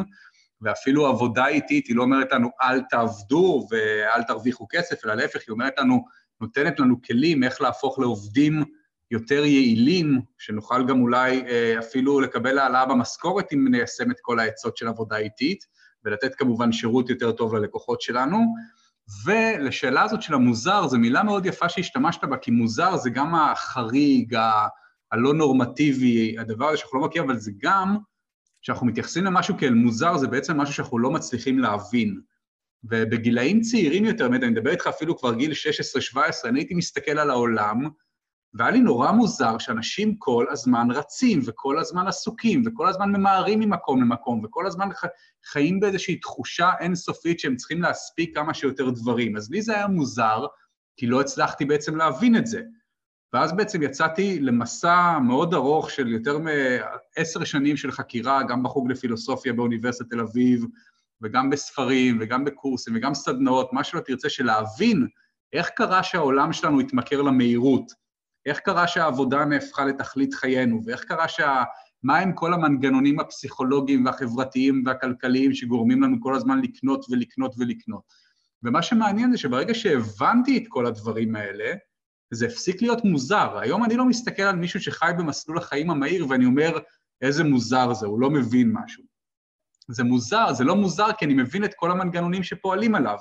ואפילו 0.61 1.07
עבודה 1.07 1.47
איטית 1.47 1.87
היא 1.87 1.95
לא 1.95 2.03
אומרת 2.03 2.31
לנו 2.31 2.49
אל 2.61 2.81
תעבדו 2.89 3.67
ואל 3.71 4.23
תרוויחו 4.23 4.67
כסף, 4.69 5.05
אלא 5.05 5.13
להפך, 5.13 5.39
היא 5.47 5.53
אומרת 5.53 5.73
לנו, 5.77 6.05
נותנת 6.41 6.79
לנו 6.79 7.01
כלים 7.01 7.43
איך 7.43 7.61
להפוך 7.61 7.99
לעובדים 7.99 8.63
יותר 9.11 9.45
יעילים, 9.45 10.21
שנוכל 10.37 10.87
גם 10.87 11.01
אולי 11.01 11.43
אה, 11.47 11.79
אפילו 11.79 12.19
לקבל 12.19 12.59
העלאה 12.59 12.85
במשכורת 12.85 13.53
אם 13.53 13.67
ניישם 13.71 14.11
את 14.11 14.17
כל 14.21 14.39
העצות 14.39 14.77
של 14.77 14.87
עבודה 14.87 15.17
איטית, 15.17 15.65
ולתת 16.03 16.35
כמובן 16.35 16.71
שירות 16.71 17.09
יותר 17.09 17.31
טוב 17.31 17.55
ללקוחות 17.55 18.01
שלנו. 18.01 18.37
ולשאלה 19.25 20.03
הזאת 20.03 20.21
של 20.21 20.33
המוזר, 20.33 20.87
זו 20.87 20.97
מילה 20.97 21.23
מאוד 21.23 21.45
יפה 21.45 21.69
שהשתמשת 21.69 22.23
בה, 22.23 22.37
כי 22.37 22.51
מוזר 22.51 22.97
זה 22.97 23.09
גם 23.09 23.35
החריג, 23.35 24.37
הלא 25.11 25.33
נורמטיבי, 25.33 26.35
הדבר 26.39 26.67
הזה 26.67 26.77
שאנחנו 26.77 26.99
לא 26.99 27.05
מכירים, 27.05 27.29
אבל 27.29 27.39
זה 27.39 27.51
גם, 27.57 27.97
כשאנחנו 28.61 28.87
מתייחסים 28.87 29.23
למשהו 29.23 29.57
כאל 29.57 29.73
מוזר, 29.73 30.17
זה 30.17 30.27
בעצם 30.27 30.57
משהו 30.57 30.73
שאנחנו 30.73 30.99
לא 30.99 31.11
מצליחים 31.11 31.59
להבין. 31.59 32.21
ובגילאים 32.83 33.61
צעירים 33.61 34.05
יותר, 34.05 34.25
אני 34.25 34.49
מדבר 34.49 34.71
איתך 34.71 34.87
אפילו 34.87 35.17
כבר 35.17 35.33
גיל 35.33 35.51
16-17, 36.13 36.17
אני 36.45 36.59
הייתי 36.59 36.73
מסתכל 36.73 37.19
על 37.19 37.29
העולם, 37.29 37.89
והיה 38.55 38.71
לי 38.71 38.79
נורא 38.79 39.11
מוזר 39.11 39.57
שאנשים 39.57 40.15
כל 40.17 40.45
הזמן 40.51 40.87
רצים, 40.91 41.39
וכל 41.45 41.79
הזמן 41.79 42.07
עסוקים, 42.07 42.63
וכל 42.65 42.87
הזמן 42.87 43.11
ממהרים 43.11 43.59
ממקום 43.59 44.01
למקום, 44.01 44.41
וכל 44.43 44.67
הזמן 44.67 44.89
חיים 45.45 45.79
באיזושהי 45.79 46.19
תחושה 46.19 46.71
אינסופית 46.79 47.39
שהם 47.39 47.55
צריכים 47.55 47.81
להספיק 47.81 48.35
כמה 48.35 48.53
שיותר 48.53 48.89
דברים. 48.89 49.37
אז 49.37 49.51
לי 49.51 49.61
זה 49.61 49.75
היה 49.75 49.87
מוזר, 49.87 50.45
כי 50.97 51.07
לא 51.07 51.21
הצלחתי 51.21 51.65
בעצם 51.65 51.95
להבין 51.95 52.35
את 52.35 52.47
זה. 52.47 52.61
ואז 53.33 53.55
בעצם 53.55 53.83
יצאתי 53.83 54.39
למסע 54.39 55.19
מאוד 55.19 55.53
ארוך 55.53 55.91
של 55.91 56.07
יותר 56.07 56.37
מעשר 56.37 57.43
שנים 57.43 57.77
של 57.77 57.91
חקירה, 57.91 58.43
גם 58.43 58.63
בחוג 58.63 58.91
לפילוסופיה 58.91 59.53
באוניברסיטת 59.53 60.09
תל 60.09 60.19
אביב, 60.19 60.65
וגם 61.21 61.49
בספרים, 61.49 62.17
וגם 62.21 62.45
בקורסים, 62.45 62.95
וגם 62.95 63.13
סדנאות, 63.13 63.73
מה 63.73 63.83
שלא 63.83 63.99
תרצה, 63.99 64.29
של 64.29 64.45
להבין 64.45 65.07
איך 65.53 65.69
קרה 65.69 66.03
שהעולם 66.03 66.53
שלנו 66.53 66.79
התמכר 66.79 67.21
למהירות. 67.21 68.04
איך 68.45 68.59
קרה 68.59 68.87
שהעבודה 68.87 69.45
נהפכה 69.45 69.85
לתכלית 69.85 70.33
חיינו, 70.33 70.81
ואיך 70.85 71.03
קרה 71.03 71.27
שה... 71.27 71.63
מה 72.03 72.17
הם 72.17 72.33
כל 72.33 72.53
המנגנונים 72.53 73.19
הפסיכולוגיים 73.19 74.05
והחברתיים 74.05 74.83
והכלכליים 74.85 75.53
שגורמים 75.53 76.03
לנו 76.03 76.17
כל 76.19 76.35
הזמן 76.35 76.61
לקנות 76.61 77.05
ולקנות 77.09 77.55
ולקנות. 77.57 78.01
ומה 78.63 78.81
שמעניין 78.81 79.31
זה 79.31 79.37
שברגע 79.37 79.73
שהבנתי 79.73 80.57
את 80.57 80.63
כל 80.67 80.85
הדברים 80.85 81.35
האלה, 81.35 81.73
זה 82.31 82.45
הפסיק 82.45 82.81
להיות 82.81 83.03
מוזר. 83.03 83.57
היום 83.57 83.83
אני 83.83 83.95
לא 83.97 84.05
מסתכל 84.05 84.43
על 84.43 84.55
מישהו 84.55 84.81
שחי 84.81 85.11
במסלול 85.17 85.57
החיים 85.57 85.89
המהיר 85.89 86.25
ואני 86.29 86.45
אומר, 86.45 86.79
איזה 87.21 87.43
מוזר 87.43 87.93
זה, 87.93 88.05
הוא 88.05 88.19
לא 88.19 88.29
מבין 88.29 88.71
משהו. 88.73 89.03
זה 89.87 90.03
מוזר, 90.03 90.53
זה 90.53 90.63
לא 90.63 90.75
מוזר 90.75 91.11
כי 91.17 91.25
אני 91.25 91.33
מבין 91.33 91.63
את 91.63 91.73
כל 91.73 91.91
המנגנונים 91.91 92.43
שפועלים 92.43 92.95
עליו. 92.95 93.17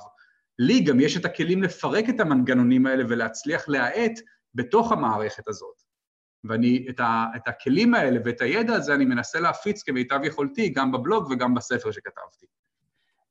לי 0.59 0.81
גם 0.81 1.01
יש 1.01 1.17
את 1.17 1.25
הכלים 1.25 1.63
לפרק 1.63 2.05
את 2.09 2.21
המנגנונים 2.21 2.87
האלה 2.87 3.05
ולהצליח 3.09 3.69
להאט 3.69 4.13
בתוך 4.55 4.93
המערכת 4.93 5.49
הזאת. 5.49 5.83
ואני, 6.45 6.87
את, 6.91 7.01
ה, 7.01 7.27
את 7.37 7.49
הכלים 7.49 7.95
האלה 7.95 8.21
ואת 8.25 8.41
הידע 8.41 8.75
הזה 8.75 8.95
אני 8.95 9.05
מנסה 9.05 9.41
להפיץ 9.41 9.83
כמיטב 9.83 10.21
יכולתי, 10.25 10.69
גם 10.69 10.93
בבלוג 10.93 11.31
וגם 11.31 11.55
בספר 11.55 11.91
שכתבתי. 11.91 12.47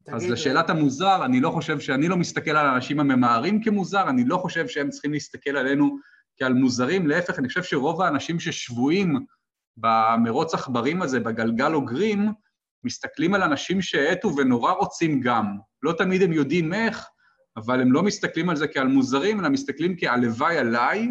תגיד, 0.03 0.15
אז 0.15 0.29
לשאלת 0.29 0.69
המוזר, 0.69 1.25
אני 1.25 1.39
לא 1.39 1.49
חושב 1.49 1.79
שאני 1.79 2.07
לא 2.07 2.17
מסתכל 2.17 2.51
על 2.51 2.65
האנשים 2.65 2.99
הממהרים 2.99 3.63
כמוזר, 3.63 4.09
אני 4.09 4.23
לא 4.25 4.37
חושב 4.37 4.67
שהם 4.67 4.89
צריכים 4.89 5.13
להסתכל 5.13 5.57
עלינו 5.57 5.97
כעל 6.37 6.53
מוזרים, 6.53 7.07
להפך, 7.07 7.39
אני 7.39 7.47
חושב 7.47 7.63
שרוב 7.63 8.01
האנשים 8.01 8.39
ששבויים 8.39 9.25
במרוץ 9.77 10.53
עכברים 10.53 11.01
הזה, 11.01 11.19
בגלגל 11.19 11.73
אוגרים, 11.73 12.31
מסתכלים 12.83 13.33
על 13.33 13.41
אנשים 13.41 13.81
שהאטו 13.81 14.35
ונורא 14.37 14.71
רוצים 14.71 15.21
גם. 15.21 15.57
לא 15.83 15.93
תמיד 15.97 16.21
הם 16.21 16.33
יודעים 16.33 16.73
איך, 16.73 17.07
אבל 17.57 17.81
הם 17.81 17.91
לא 17.91 18.03
מסתכלים 18.03 18.49
על 18.49 18.55
זה 18.55 18.67
כעל 18.67 18.87
מוזרים, 18.87 19.39
אלא 19.39 19.49
מסתכלים 19.49 19.95
כהלוואי 19.99 20.57
עליי, 20.57 21.07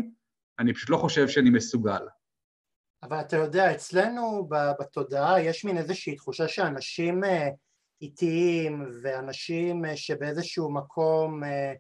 אני 0.59 0.75
פשוט 0.75 0.91
לא 0.91 0.97
חושב 0.97 1.29
שאני 1.29 1.51
מסוגל. 1.51 2.07
אבל 3.03 3.21
אתה 3.21 3.37
יודע, 3.37 3.75
אצלנו 3.75 4.49
בתודעה 4.81 5.43
יש 5.43 5.65
מין 5.65 5.79
איזושהי 5.79 6.17
תחושה 6.17 6.49
שאנשים 6.49 7.25
אה, 7.25 7.49
איטיים 8.01 8.91
ואנשים 9.03 9.85
אה, 9.85 9.97
שבאיזשהו 9.97 10.73
מקום 10.73 11.45
אה, 11.45 11.73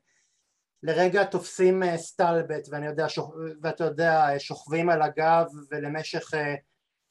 לרגע 0.82 1.24
תופסים 1.24 1.82
סטלבט 1.96 2.68
ואני 2.70 2.86
יודע, 2.86 3.08
שוכ... 3.08 3.34
ואתה 3.62 3.84
יודע, 3.84 4.26
שוכבים 4.38 4.90
על 4.90 5.02
הגב 5.02 5.46
ולמשך 5.70 6.30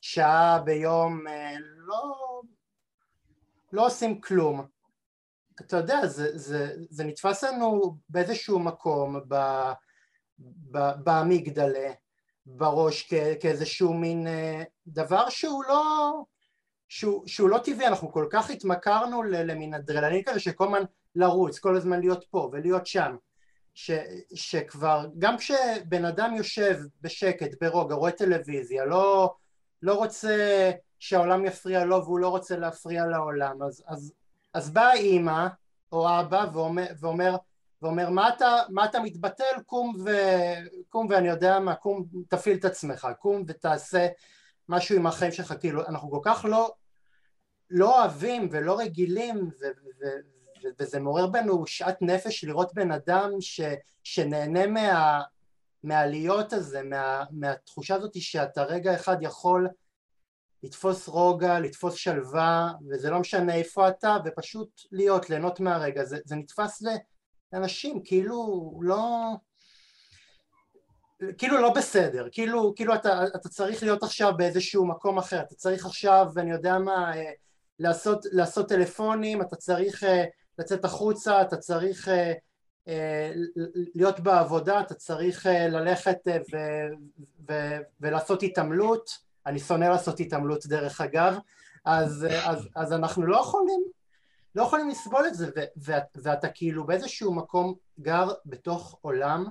שעה 0.01 0.59
ביום 0.65 1.23
לא, 1.77 2.15
לא 3.71 3.85
עושים 3.85 4.21
כלום. 4.21 4.65
אתה 5.67 5.77
יודע, 5.77 6.07
זה, 6.07 6.37
זה, 6.37 6.75
זה 6.89 7.03
נתפס 7.03 7.43
לנו 7.43 7.97
באיזשהו 8.09 8.59
מקום 8.59 9.19
באמיגדלה, 11.03 11.91
בראש, 12.45 13.03
כ, 13.07 13.13
כאיזשהו 13.39 13.93
מין 13.93 14.27
אה, 14.27 14.63
דבר 14.87 15.29
שהוא 15.29 15.63
לא, 15.67 16.11
שהוא, 16.89 17.27
שהוא 17.27 17.49
לא 17.49 17.57
טבעי, 17.57 17.87
אנחנו 17.87 18.11
כל 18.11 18.27
כך 18.31 18.49
התמכרנו 18.49 19.23
למין 19.23 19.73
אדרלנין 19.73 20.23
כזה 20.23 20.39
שכל 20.39 20.65
הזמן 20.65 20.83
לרוץ, 21.15 21.59
כל 21.59 21.77
הזמן 21.77 21.99
להיות 21.99 22.25
פה 22.29 22.49
ולהיות 22.51 22.87
שם, 22.87 23.15
ש, 23.73 23.91
שכבר, 24.33 25.07
גם 25.17 25.37
כשבן 25.37 26.05
אדם 26.05 26.35
יושב 26.35 26.77
בשקט, 27.01 27.63
ברוגע, 27.63 27.95
רואה 27.95 28.11
טלוויזיה, 28.11 28.85
לא, 28.85 29.35
לא 29.81 29.93
רוצה 29.93 30.71
שהעולם 30.99 31.45
יפריע 31.45 31.85
לו 31.85 32.03
והוא 32.03 32.19
לא 32.19 32.27
רוצה 32.27 32.57
להפריע 32.57 33.05
לעולם, 33.05 33.63
אז, 33.63 33.83
אז 33.87 34.13
אז 34.53 34.69
באה 34.69 34.93
אימא 34.93 35.47
או 35.91 36.19
אבא 36.19 36.45
ואומר, 36.53 36.87
ואומר, 36.99 37.35
ואומר 37.81 38.09
מה, 38.09 38.29
אתה, 38.29 38.55
מה 38.69 38.85
אתה 38.85 38.99
מתבטל? 38.99 39.61
קום, 39.65 39.95
ו, 40.05 40.09
קום 40.89 41.07
ואני 41.09 41.27
יודע 41.27 41.59
מה, 41.59 41.75
קום 41.75 42.05
תפעיל 42.29 42.57
את 42.57 42.65
עצמך, 42.65 43.07
קום 43.19 43.43
ותעשה 43.47 44.07
משהו 44.69 44.95
עם 44.95 45.07
החיים 45.07 45.31
שלך, 45.31 45.53
כאילו 45.59 45.87
אנחנו 45.87 46.11
כל 46.11 46.19
כך 46.23 46.45
לא, 46.49 46.73
לא 47.69 47.99
אוהבים 47.99 48.49
ולא 48.51 48.79
רגילים 48.79 49.37
ו, 49.37 49.65
ו, 49.65 50.05
ו, 50.63 50.67
וזה 50.79 50.99
מעורר 50.99 51.27
בנו 51.27 51.67
שאט 51.67 51.97
נפש 52.01 52.43
לראות 52.43 52.73
בן 52.73 52.91
אדם 52.91 53.29
ש, 53.39 53.61
שנהנה 54.03 54.67
מה, 54.67 55.21
מהעליות 55.83 56.53
הזה, 56.53 56.83
מה, 56.83 57.23
מהתחושה 57.31 57.95
הזאת 57.95 58.21
שאתה 58.21 58.63
רגע 58.63 58.95
אחד 58.95 59.17
יכול 59.21 59.67
לתפוס 60.63 61.07
רוגע, 61.07 61.59
לתפוס 61.59 61.93
שלווה, 61.93 62.71
וזה 62.89 63.09
לא 63.09 63.19
משנה 63.19 63.55
איפה 63.55 63.89
אתה, 63.89 64.17
ופשוט 64.25 64.81
להיות, 64.91 65.29
ליהנות 65.29 65.59
מהרגע. 65.59 66.03
זה, 66.03 66.17
זה 66.25 66.35
נתפס 66.35 66.83
לאנשים 67.53 68.01
כאילו 68.03 68.71
לא... 68.81 69.07
כאילו 71.37 71.57
לא 71.61 71.73
בסדר, 71.73 72.27
כאילו, 72.31 72.73
כאילו 72.75 72.95
אתה, 72.95 73.25
אתה 73.35 73.49
צריך 73.49 73.83
להיות 73.83 74.03
עכשיו 74.03 74.33
באיזשהו 74.37 74.85
מקום 74.85 75.17
אחר, 75.17 75.39
אתה 75.41 75.55
צריך 75.55 75.85
עכשיו, 75.85 76.27
אני 76.37 76.51
יודע 76.51 76.77
מה, 76.77 77.17
אה, 77.17 77.31
לעשות, 77.79 78.25
לעשות 78.31 78.69
טלפונים, 78.69 79.41
אתה 79.41 79.55
צריך 79.55 80.03
אה, 80.03 80.23
לצאת 80.59 80.85
החוצה, 80.85 81.41
אתה 81.41 81.57
צריך 81.57 82.07
אה, 82.07 83.31
להיות 83.95 84.19
בעבודה, 84.19 84.79
אתה 84.81 84.93
צריך 84.93 85.45
ללכת 85.69 86.17
ו, 86.27 86.57
ו, 87.49 87.53
ולעשות 88.01 88.43
התעמלות 88.43 89.09
אני 89.45 89.59
שונא 89.59 89.85
לעשות 89.85 90.19
התעמלות 90.19 90.65
דרך 90.65 91.01
אגב, 91.01 91.37
אז, 91.85 92.27
אז, 92.43 92.67
אז 92.75 92.93
אנחנו 92.93 93.25
לא 93.25 93.37
יכולים, 93.37 93.83
לא 94.55 94.63
יכולים 94.63 94.89
לסבול 94.89 95.27
את 95.27 95.33
זה, 95.33 95.49
ו, 95.55 95.59
ו, 95.77 95.91
ואתה 96.15 96.49
כאילו 96.49 96.85
באיזשהו 96.85 97.33
מקום 97.33 97.73
גר 97.99 98.27
בתוך 98.45 98.99
עולם 99.01 99.45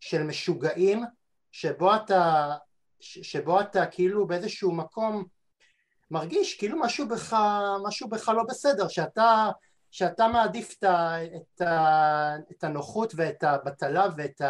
של 0.00 0.22
משוגעים, 0.22 1.04
שבו 1.52 1.94
אתה, 1.94 2.54
שבו 3.00 3.60
אתה 3.60 3.86
כאילו 3.86 4.26
באיזשהו 4.26 4.72
מקום, 4.72 5.24
מרגיש 6.10 6.58
כאילו 6.58 6.80
משהו 6.80 7.08
בך, 7.08 7.36
משהו 7.86 8.08
בך 8.08 8.28
לא 8.28 8.42
בסדר, 8.48 8.88
שאתה, 8.88 9.48
שאתה 9.90 10.28
מעדיף 10.28 10.74
את, 10.78 10.84
ה, 10.84 11.16
את, 11.24 11.60
ה, 11.60 12.36
את 12.50 12.64
הנוחות 12.64 13.12
ואת 13.16 13.44
הבטלה 13.44 14.06
ואת 14.16 14.40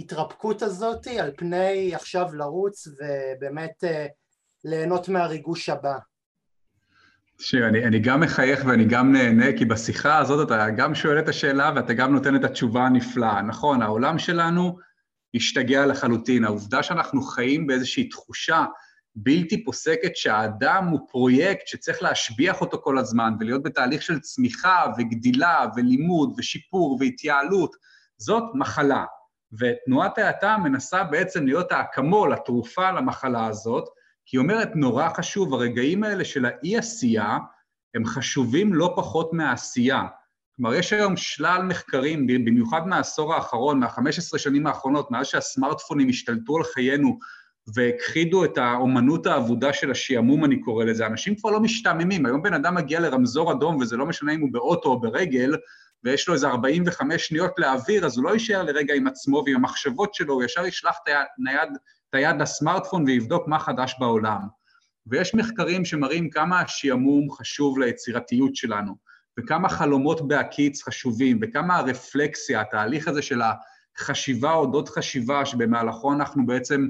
ההתרפקות 0.00 0.62
הזאת 0.62 1.06
על 1.06 1.30
פני 1.36 1.94
עכשיו 1.94 2.34
לרוץ 2.34 2.88
ובאמת 2.88 3.84
אה, 3.84 4.06
ליהנות 4.64 5.08
מהריגוש 5.08 5.68
הבא. 5.68 5.98
שיר, 7.38 7.68
אני, 7.68 7.84
אני 7.84 7.98
גם 7.98 8.20
מחייך 8.20 8.64
ואני 8.66 8.84
גם 8.84 9.12
נהנה, 9.12 9.58
כי 9.58 9.64
בשיחה 9.64 10.18
הזאת 10.18 10.46
אתה 10.46 10.70
גם 10.70 10.94
שואל 10.94 11.18
את 11.18 11.28
השאלה 11.28 11.72
ואתה 11.76 11.94
גם 11.94 12.12
נותן 12.12 12.36
את 12.36 12.44
התשובה 12.44 12.86
הנפלאה. 12.86 13.42
נכון, 13.42 13.82
העולם 13.82 14.18
שלנו 14.18 14.78
השתגע 15.34 15.86
לחלוטין. 15.86 16.44
העובדה 16.44 16.82
שאנחנו 16.82 17.22
חיים 17.22 17.66
באיזושהי 17.66 18.08
תחושה 18.08 18.64
בלתי 19.14 19.64
פוסקת 19.64 20.16
שהאדם 20.16 20.86
הוא 20.86 21.00
פרויקט 21.10 21.66
שצריך 21.66 22.02
להשביח 22.02 22.60
אותו 22.60 22.80
כל 22.82 22.98
הזמן 22.98 23.32
ולהיות 23.40 23.62
בתהליך 23.62 24.02
של 24.02 24.20
צמיחה 24.20 24.84
וגדילה 24.98 25.66
ולימוד 25.76 26.34
ושיפור 26.38 26.96
והתייעלות, 27.00 27.76
זאת 28.18 28.44
מחלה. 28.54 29.04
ותנועת 29.58 30.18
האטה 30.18 30.56
מנסה 30.62 31.04
בעצם 31.04 31.46
להיות 31.46 31.72
האקמול, 31.72 32.32
התרופה 32.32 32.90
למחלה 32.90 33.46
הזאת, 33.46 33.88
כי 34.26 34.36
היא 34.36 34.40
אומרת, 34.42 34.76
נורא 34.76 35.08
חשוב, 35.08 35.54
הרגעים 35.54 36.02
האלה 36.02 36.24
של 36.24 36.44
האי-עשייה 36.44 37.38
הם 37.94 38.04
חשובים 38.04 38.74
לא 38.74 38.92
פחות 38.96 39.32
מהעשייה. 39.32 40.02
כלומר, 40.56 40.74
יש 40.74 40.92
היום 40.92 41.16
שלל 41.16 41.62
מחקרים, 41.62 42.26
במיוחד 42.26 42.86
מהעשור 42.86 43.34
האחרון, 43.34 43.80
מה-15 43.80 44.38
שנים 44.38 44.66
האחרונות, 44.66 45.10
מאז 45.10 45.26
שהסמארטפונים 45.26 46.08
השתלטו 46.08 46.56
על 46.56 46.64
חיינו 46.64 47.18
והכחידו 47.74 48.44
את 48.44 48.58
האומנות 48.58 49.26
האבודה 49.26 49.72
של 49.72 49.90
השעמום, 49.90 50.44
אני 50.44 50.60
קורא 50.60 50.84
לזה. 50.84 51.06
אנשים 51.06 51.34
כבר 51.34 51.50
לא 51.50 51.60
משתעממים. 51.60 52.26
היום 52.26 52.42
בן 52.42 52.54
אדם 52.54 52.74
מגיע 52.74 53.00
לרמזור 53.00 53.52
אדום, 53.52 53.76
וזה 53.76 53.96
לא 53.96 54.06
משנה 54.06 54.32
אם 54.32 54.40
הוא 54.40 54.48
באוטו 54.52 54.88
או 54.88 55.00
ברגל, 55.00 55.56
ויש 56.04 56.28
לו 56.28 56.34
איזה 56.34 56.48
45 56.48 57.26
שניות 57.26 57.50
להעביר, 57.58 58.06
אז 58.06 58.16
הוא 58.16 58.24
לא 58.24 58.30
יישאר 58.30 58.62
לרגע 58.62 58.94
עם 58.94 59.06
עצמו 59.06 59.42
ועם 59.46 59.56
המחשבות 59.56 60.14
שלו, 60.14 60.34
הוא 60.34 60.42
ישר 60.42 60.66
ישלח 60.66 60.96
את 61.06 62.14
היד 62.14 62.40
לסמארטפון 62.40 63.04
ויבדוק 63.04 63.48
מה 63.48 63.58
חדש 63.58 63.96
בעולם. 63.98 64.40
ויש 65.06 65.34
מחקרים 65.34 65.84
שמראים 65.84 66.30
כמה 66.30 66.60
השעמום 66.60 67.30
חשוב 67.30 67.78
ליצירתיות 67.78 68.56
שלנו, 68.56 68.94
וכמה 69.38 69.68
חלומות 69.68 70.28
בהקיץ 70.28 70.82
חשובים, 70.82 71.38
וכמה 71.42 71.76
הרפלקסיה, 71.76 72.60
התהליך 72.60 73.08
הזה 73.08 73.22
של 73.22 73.40
החשיבה 73.98 74.52
אודות 74.52 74.88
חשיבה, 74.88 75.46
שבמהלכו 75.46 76.12
אנחנו 76.12 76.46
בעצם 76.46 76.88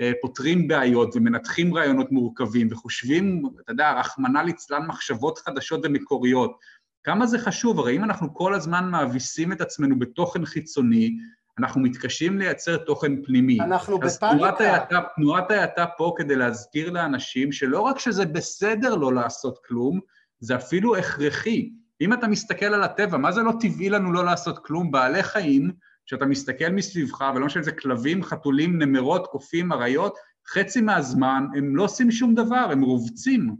אה, 0.00 0.12
פותרים 0.22 0.68
בעיות 0.68 1.16
ומנתחים 1.16 1.74
רעיונות 1.74 2.12
מורכבים 2.12 2.68
וחושבים, 2.70 3.42
אתה 3.60 3.72
יודע, 3.72 3.92
רחמנא 3.92 4.38
ליצלן 4.38 4.86
מחשבות 4.86 5.38
חדשות 5.38 5.80
ומקוריות. 5.84 6.58
כמה 7.04 7.26
זה 7.26 7.38
חשוב, 7.38 7.78
הרי 7.78 7.96
אם 7.96 8.04
אנחנו 8.04 8.34
כל 8.34 8.54
הזמן 8.54 8.90
מאביסים 8.90 9.52
את 9.52 9.60
עצמנו 9.60 9.98
בתוכן 9.98 10.44
חיצוני, 10.44 11.16
אנחנו 11.58 11.80
מתקשים 11.80 12.38
לייצר 12.38 12.76
תוכן 12.76 13.22
פנימי. 13.22 13.60
אנחנו 13.60 13.98
בפאניקה. 13.98 14.16
אז 14.20 15.06
תנועת 15.16 15.50
ההאטה 15.50 15.86
פה 15.96 16.14
כדי 16.16 16.36
להזכיר 16.36 16.90
לאנשים 16.90 17.52
שלא 17.52 17.80
רק 17.80 17.98
שזה 17.98 18.26
בסדר 18.26 18.94
לא 18.94 19.14
לעשות 19.14 19.58
כלום, 19.66 20.00
זה 20.40 20.56
אפילו 20.56 20.96
הכרחי. 20.96 21.70
אם 22.00 22.12
אתה 22.12 22.28
מסתכל 22.28 22.66
על 22.66 22.82
הטבע, 22.82 23.18
מה 23.18 23.32
זה 23.32 23.42
לא 23.42 23.52
טבעי 23.60 23.90
לנו 23.90 24.12
לא 24.12 24.24
לעשות 24.24 24.66
כלום? 24.66 24.90
בעלי 24.90 25.22
חיים, 25.22 25.72
כשאתה 26.06 26.26
מסתכל 26.26 26.68
מסביבך, 26.68 27.24
ולא 27.34 27.46
משנה 27.46 27.60
אם 27.60 27.64
זה 27.64 27.72
כלבים, 27.72 28.22
חתולים, 28.22 28.82
נמרות, 28.82 29.26
קופים, 29.26 29.72
אריות, 29.72 30.14
חצי 30.48 30.80
מהזמן 30.80 31.46
הם 31.56 31.76
לא 31.76 31.84
עושים 31.84 32.10
שום 32.10 32.34
דבר, 32.34 32.68
הם 32.72 32.82
רובצים, 32.82 33.56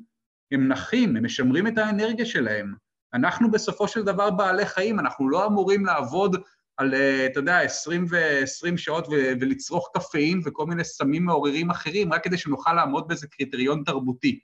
הם 0.52 0.68
נחים, 0.68 1.16
הם 1.16 1.24
משמרים 1.24 1.66
את 1.66 1.78
האנרגיה 1.78 2.26
שלהם. 2.26 2.74
אנחנו 3.14 3.50
בסופו 3.50 3.88
של 3.88 4.02
דבר 4.02 4.30
בעלי 4.30 4.66
חיים, 4.66 5.00
אנחנו 5.00 5.28
לא 5.28 5.46
אמורים 5.46 5.86
לעבוד 5.86 6.36
על, 6.76 6.94
אה, 6.94 7.26
אתה 7.26 7.38
יודע, 7.38 7.60
20 7.60 8.06
ו-20 8.10 8.76
שעות 8.76 9.08
ו- 9.08 9.32
ולצרוך 9.40 9.90
קפאים 9.94 10.40
וכל 10.44 10.66
מיני 10.66 10.84
סמים 10.84 11.24
מעוררים 11.24 11.70
אחרים, 11.70 12.12
רק 12.12 12.24
כדי 12.24 12.38
שנוכל 12.38 12.72
לעמוד 12.72 13.08
באיזה 13.08 13.26
קריטריון 13.26 13.82
תרבותי. 13.86 14.40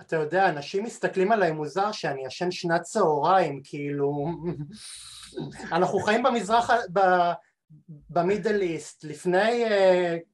אתה 0.00 0.16
יודע, 0.16 0.48
אנשים 0.48 0.84
מסתכלים 0.84 1.32
עליי 1.32 1.52
מוזר 1.52 1.92
שאני 1.92 2.26
ישן 2.26 2.50
שנת 2.50 2.82
צהריים, 2.82 3.60
כאילו... 3.64 4.26
אנחנו 5.72 5.98
חיים 5.98 6.22
במזרח, 6.22 6.70
במידל 8.10 8.60
איסט, 8.60 9.04
לפני 9.04 9.64
uh, 9.64 9.70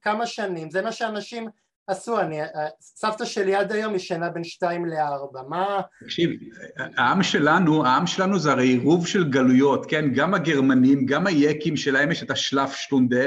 כמה 0.01 0.25
שנים, 0.25 0.71
זה 0.71 0.81
מה 0.81 0.91
שאנשים 0.91 1.47
עשו, 1.87 2.19
אני, 2.19 2.43
uh, 2.43 2.47
סבתא 2.81 3.25
שלי 3.25 3.55
עד 3.55 3.71
היום 3.71 3.95
ישנה 3.95 4.29
בין 4.29 4.43
שתיים 4.43 4.85
לארבע, 4.85 5.41
מה... 5.49 5.81
תקשיב, 6.03 6.29
העם 6.77 7.23
שלנו, 7.23 7.85
העם 7.85 8.07
שלנו 8.07 8.39
זה 8.39 8.51
הרי 8.51 8.67
עירוב 8.67 9.07
של 9.07 9.29
גלויות, 9.29 9.85
כן? 9.85 10.13
גם 10.13 10.33
הגרמנים, 10.33 11.05
גם 11.05 11.27
היקים 11.27 11.77
שלהם 11.77 12.11
יש 12.11 12.23
את 12.23 12.31
השלף 12.31 12.73
שטונדה, 12.75 13.25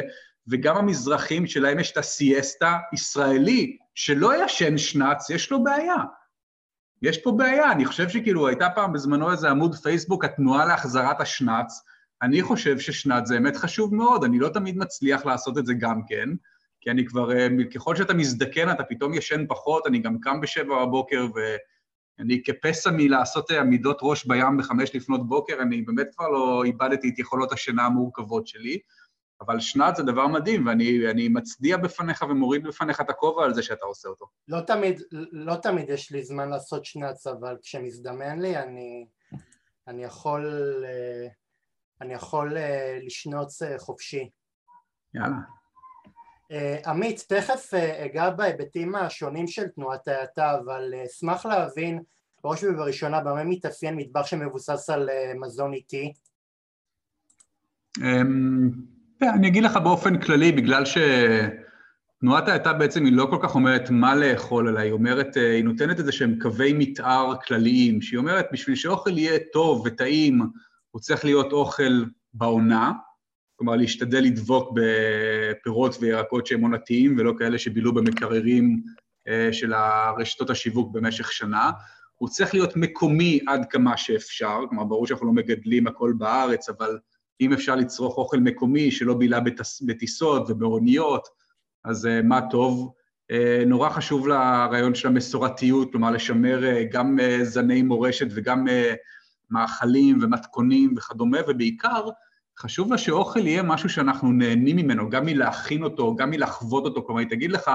וגם 0.48 0.76
המזרחים 0.76 1.46
שלהם 1.46 1.78
יש 1.78 1.92
את 1.92 1.96
הסיאסטה, 1.96 2.76
ישראלי 2.92 3.76
שלא 3.94 4.44
ישן 4.44 4.78
שנץ, 4.78 5.30
יש 5.30 5.50
לו 5.50 5.64
בעיה. 5.64 5.96
יש 7.02 7.18
פה 7.18 7.32
בעיה, 7.32 7.72
אני 7.72 7.84
חושב 7.84 8.08
שכאילו 8.08 8.48
הייתה 8.48 8.68
פעם 8.74 8.92
בזמנו 8.92 9.32
איזה 9.32 9.50
עמוד 9.50 9.74
פייסבוק, 9.74 10.24
התנועה 10.24 10.66
להחזרת 10.66 11.20
השנץ, 11.20 11.82
אני 12.22 12.42
חושב 12.42 12.78
ששנץ 12.78 13.28
זה 13.28 13.36
אמת 13.36 13.56
חשוב 13.56 13.94
מאוד, 13.94 14.24
אני 14.24 14.38
לא 14.38 14.48
תמיד 14.48 14.78
מצליח 14.78 15.26
לעשות 15.26 15.58
את 15.58 15.66
זה 15.66 15.74
גם 15.74 16.00
כן, 16.08 16.28
כי 16.80 16.90
אני 16.90 17.06
כבר, 17.06 17.32
אה, 17.32 17.48
ככל 17.74 17.96
שאתה 17.96 18.14
מזדקן 18.14 18.70
אתה 18.70 18.84
פתאום 18.84 19.14
ישן 19.14 19.46
פחות, 19.48 19.86
אני 19.86 19.98
גם 19.98 20.20
קם 20.20 20.40
בשבע 20.40 20.84
בבוקר 20.84 21.26
ואני 21.34 22.42
כפסע 22.44 22.90
מלעשות 22.90 23.50
אה, 23.50 23.60
עמידות 23.60 23.98
ראש 24.02 24.26
בים 24.26 24.56
בחמש 24.58 24.94
לפנות 24.94 25.28
בוקר, 25.28 25.62
אני 25.62 25.82
באמת 25.82 26.06
כבר 26.16 26.28
לא 26.28 26.64
איבדתי 26.64 27.08
את 27.08 27.18
יכולות 27.18 27.52
השינה 27.52 27.86
המורכבות 27.86 28.46
שלי. 28.46 28.78
אבל 29.40 29.60
שנת 29.60 29.96
זה 29.96 30.02
דבר 30.02 30.26
מדהים, 30.26 30.66
ואני 30.66 31.28
מצדיע 31.28 31.76
בפניך 31.76 32.22
ומוריד 32.22 32.64
בפניך 32.66 33.00
את 33.00 33.10
הכובע 33.10 33.44
על 33.44 33.54
זה 33.54 33.62
שאתה 33.62 33.86
עושה 33.86 34.08
אותו. 34.08 34.26
לא 34.48 34.60
תמיד, 34.60 35.00
לא 35.32 35.54
תמיד 35.56 35.90
יש 35.90 36.10
לי 36.10 36.24
זמן 36.24 36.48
לעשות 36.48 36.84
שנץ, 36.84 37.26
אבל 37.26 37.56
כשמזדמן 37.62 38.40
לי 38.40 38.56
אני, 38.56 39.06
אני 39.88 40.04
יכול, 40.04 40.84
אה, 40.86 41.28
אני 42.00 42.14
יכול 42.14 42.56
לשנוץ 43.02 43.62
חופשי. 43.78 44.30
יאללה. 45.14 45.55
עמית, 46.87 47.24
תכף 47.28 47.74
אגע 47.74 48.30
בהיבטים 48.30 48.94
השונים 48.94 49.46
של 49.46 49.68
תנועת 49.68 50.09
ההאטה, 50.09 50.59
אבל 50.59 50.94
אשמח 51.06 51.46
להבין 51.46 52.02
בראש 52.44 52.64
ובראשונה 52.64 53.20
במה 53.20 53.44
מתאפיין 53.44 53.96
מטבח 53.96 54.26
שמבוסס 54.26 54.90
על 54.90 55.09
מזון 55.40 55.72
איטי. 55.72 56.12
אמ, 58.02 58.70
אני 59.22 59.48
אגיד 59.48 59.62
לך 59.62 59.76
באופן 59.76 60.20
כללי, 60.20 60.52
בגלל 60.52 60.82
שתנועת 60.85 62.48
האטה 62.48 62.72
בעצם 62.72 63.04
היא 63.04 63.12
לא 63.12 63.26
כל 63.30 63.38
כך 63.42 63.54
אומרת 63.54 63.90
מה 63.90 64.14
לאכול, 64.14 64.68
אלא 64.68 64.78
היא 64.80 64.92
אומרת, 64.92 65.37
אה, 65.37 65.52
היא 65.52 65.64
נותנת 65.64 65.98
איזה 65.98 66.12
שהם 66.12 66.38
קווי 66.42 66.72
מתאר 66.72 67.35
כלליים, 67.46 68.02
שהיא 68.02 68.18
אומרת, 68.18 68.46
בשביל 68.52 68.76
שאוכל 68.76 69.18
יהיה 69.18 69.38
טוב 69.52 69.82
וטעים, 69.87 70.40
הוא 70.90 71.00
צריך 71.00 71.24
להיות 71.24 71.52
אוכל 71.52 72.04
בעונה, 72.35 72.92
כלומר 73.56 73.76
להשתדל 73.76 74.20
לדבוק 74.20 74.72
בפירות 74.74 75.96
וירקות 76.00 76.46
שהם 76.46 76.62
עונתיים, 76.62 77.16
ולא 77.18 77.32
כאלה 77.38 77.58
שבילו 77.58 77.94
במקררים 77.94 78.82
אה, 79.28 79.48
של 79.52 79.72
הרשתות 79.72 80.50
השיווק 80.50 80.92
במשך 80.92 81.32
שנה. 81.32 81.70
הוא 82.14 82.28
צריך 82.28 82.54
להיות 82.54 82.76
מקומי 82.76 83.40
עד 83.46 83.66
כמה 83.70 83.96
שאפשר, 83.96 84.58
כלומר, 84.68 84.84
ברור 84.84 85.06
שאנחנו 85.06 85.26
לא 85.26 85.32
מגדלים 85.32 85.86
הכל 85.86 86.12
בארץ, 86.18 86.68
אבל 86.68 86.98
אם 87.40 87.52
אפשר 87.52 87.74
לצרוך 87.74 88.18
אוכל 88.18 88.38
מקומי 88.38 88.90
שלא 88.90 89.14
בילה 89.14 89.40
בטיסות 89.86 90.50
ובאוניות, 90.50 91.28
אז 91.84 92.04
uh, 92.04 92.22
מה 92.24 92.40
טוב. 92.50 92.92
Uh, 93.32 93.66
נורא 93.66 93.88
חשוב 93.90 94.28
לרעיון 94.28 94.94
של 94.94 95.08
המסורתיות, 95.08 95.92
כלומר 95.92 96.10
לשמר 96.10 96.82
גם 96.90 97.18
זני 97.42 97.82
מורשת 97.82 98.26
וגם 98.30 98.66
מאכלים 99.50 100.18
ומתכונים 100.22 100.94
וכדומה, 100.96 101.38
ובעיקר 101.48 102.08
חשוב 102.58 102.92
לה 102.92 102.98
שאוכל 102.98 103.46
יהיה 103.46 103.62
משהו 103.62 103.88
שאנחנו 103.88 104.32
נהנים 104.32 104.76
ממנו, 104.76 105.10
גם 105.10 105.26
מלהכין 105.26 105.82
אותו, 105.82 106.16
גם 106.16 106.30
מלחוות 106.30 106.84
אותו. 106.84 107.04
כלומר, 107.04 107.20
היא 107.20 107.28
תגיד 107.30 107.52
לך, 107.52 107.70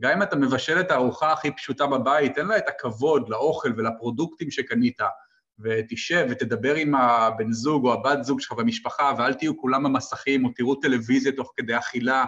גם 0.00 0.12
אם 0.12 0.22
אתה 0.22 0.36
מבשל 0.36 0.80
את 0.80 0.90
הארוחה 0.90 1.32
הכי 1.32 1.50
פשוטה 1.50 1.86
בבית, 1.86 2.34
תן 2.34 2.46
לה 2.46 2.56
את 2.56 2.68
הכבוד 2.68 3.28
לאוכל 3.28 3.72
ולפרודוקטים 3.76 4.50
שקנית. 4.50 4.98
ותשב 5.58 6.26
ותדבר 6.30 6.74
עם 6.74 6.94
הבן 6.94 7.52
זוג 7.52 7.86
או 7.86 7.92
הבת 7.92 8.24
זוג 8.24 8.40
שלך 8.40 8.52
במשפחה, 8.52 9.12
ואל 9.18 9.34
תהיו 9.34 9.56
כולם 9.56 9.82
במסכים 9.82 10.44
או 10.44 10.50
תראו 10.50 10.74
טלוויזיה 10.74 11.32
תוך 11.32 11.52
כדי 11.56 11.78
אכילה, 11.78 12.24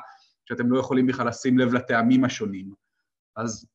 שאתם 0.48 0.70
לא 0.70 0.78
יכולים 0.78 1.06
בכלל 1.06 1.28
לשים 1.28 1.58
לב 1.58 1.74
לטעמים 1.74 2.24
השונים. 2.24 2.72
אז 3.36 3.66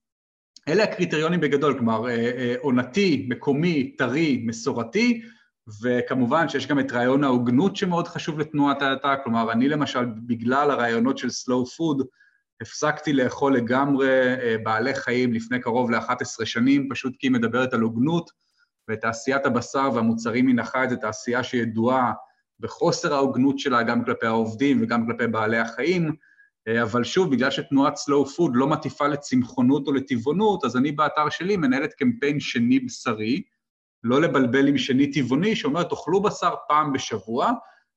אלה 0.67 0.83
הקריטריונים 0.83 1.39
בגדול, 1.39 1.73
כלומר, 1.77 2.07
אה, 2.07 2.13
אה, 2.13 2.55
עונתי, 2.59 3.27
מקומי, 3.29 3.95
טרי, 3.97 4.43
מסורתי, 4.45 5.21
וכמובן 5.83 6.49
שיש 6.49 6.67
גם 6.67 6.79
את 6.79 6.91
רעיון 6.91 7.23
ההוגנות 7.23 7.75
שמאוד 7.75 8.07
חשוב 8.07 8.39
לתנועת 8.39 8.81
האטה, 8.81 9.15
כלומר, 9.23 9.51
אני 9.51 9.69
למשל, 9.69 10.05
בגלל 10.05 10.71
הרעיונות 10.71 11.17
של 11.17 11.27
slow 11.27 11.65
food, 11.65 12.05
הפסקתי 12.61 13.13
לאכול 13.13 13.55
לגמרי 13.55 14.07
בעלי 14.63 14.95
חיים 14.95 15.33
לפני 15.33 15.59
קרוב 15.59 15.91
ל-11 15.91 16.45
שנים, 16.45 16.89
פשוט 16.91 17.15
כי 17.19 17.27
היא 17.27 17.31
מדברת 17.31 17.73
על 17.73 17.81
הוגנות, 17.81 18.31
ותעשיית 18.89 19.45
הבשר 19.45 19.89
והמוצרים 19.93 20.45
מן 20.45 20.59
החי 20.59 20.85
זו 20.89 20.95
תעשייה 20.95 21.43
שידועה 21.43 22.13
בחוסר 22.59 23.13
ההוגנות 23.13 23.59
שלה 23.59 23.83
גם 23.83 24.05
כלפי 24.05 24.25
העובדים 24.25 24.79
וגם 24.81 25.05
כלפי 25.05 25.27
בעלי 25.27 25.57
החיים, 25.57 26.15
אבל 26.81 27.03
שוב, 27.03 27.31
בגלל 27.31 27.51
שתנועת 27.51 27.95
סלואו 27.95 28.25
פוד 28.25 28.51
לא 28.55 28.67
מטיפה 28.67 29.07
לצמחונות 29.07 29.87
או 29.87 29.93
לטבעונות, 29.93 30.65
אז 30.65 30.77
אני 30.77 30.91
באתר 30.91 31.29
שלי 31.29 31.57
מנהלת 31.57 31.93
קמפיין 31.93 32.39
שני 32.39 32.79
בשרי, 32.79 33.43
לא 34.03 34.21
לבלבל 34.21 34.67
עם 34.67 34.77
שני 34.77 35.11
טבעוני, 35.11 35.55
שאומר, 35.55 35.83
תאכלו 35.83 36.21
בשר 36.21 36.53
פעם 36.67 36.93
בשבוע, 36.93 37.51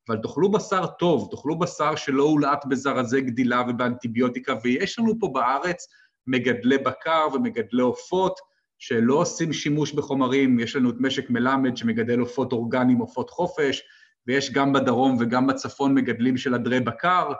אבל 0.09 0.17
תאכלו 0.17 0.51
בשר 0.51 0.87
טוב, 0.87 1.29
תאכלו 1.31 1.59
בשר 1.59 1.97
שלא 1.97 2.23
הולעט 2.23 2.65
בזרזי 2.67 3.21
גדילה 3.21 3.63
ובאנטיביוטיקה, 3.69 4.55
ויש 4.63 4.99
לנו 4.99 5.15
פה 5.21 5.31
בארץ 5.35 5.87
מגדלי 6.27 6.79
בקר 6.79 7.27
ומגדלי 7.35 7.83
עופות 7.83 8.41
שלא 8.79 9.15
עושים 9.15 9.53
שימוש 9.53 9.93
בחומרים, 9.93 10.61
יש 10.61 10.77
לנו 10.77 10.91
את 10.91 10.95
משק 10.99 11.31
מלמד 11.31 11.77
שמגדל 11.77 12.19
עופות 12.19 12.53
אורגניים, 12.53 12.99
עופות 12.99 13.31
חופש, 13.31 13.83
ויש 14.27 14.53
גם 14.53 14.73
בדרום 14.73 15.17
וגם 15.21 15.47
בצפון 15.47 15.95
מגדלים 15.95 16.37
של 16.37 16.55
עדרי 16.55 16.81
בקר. 16.81 17.33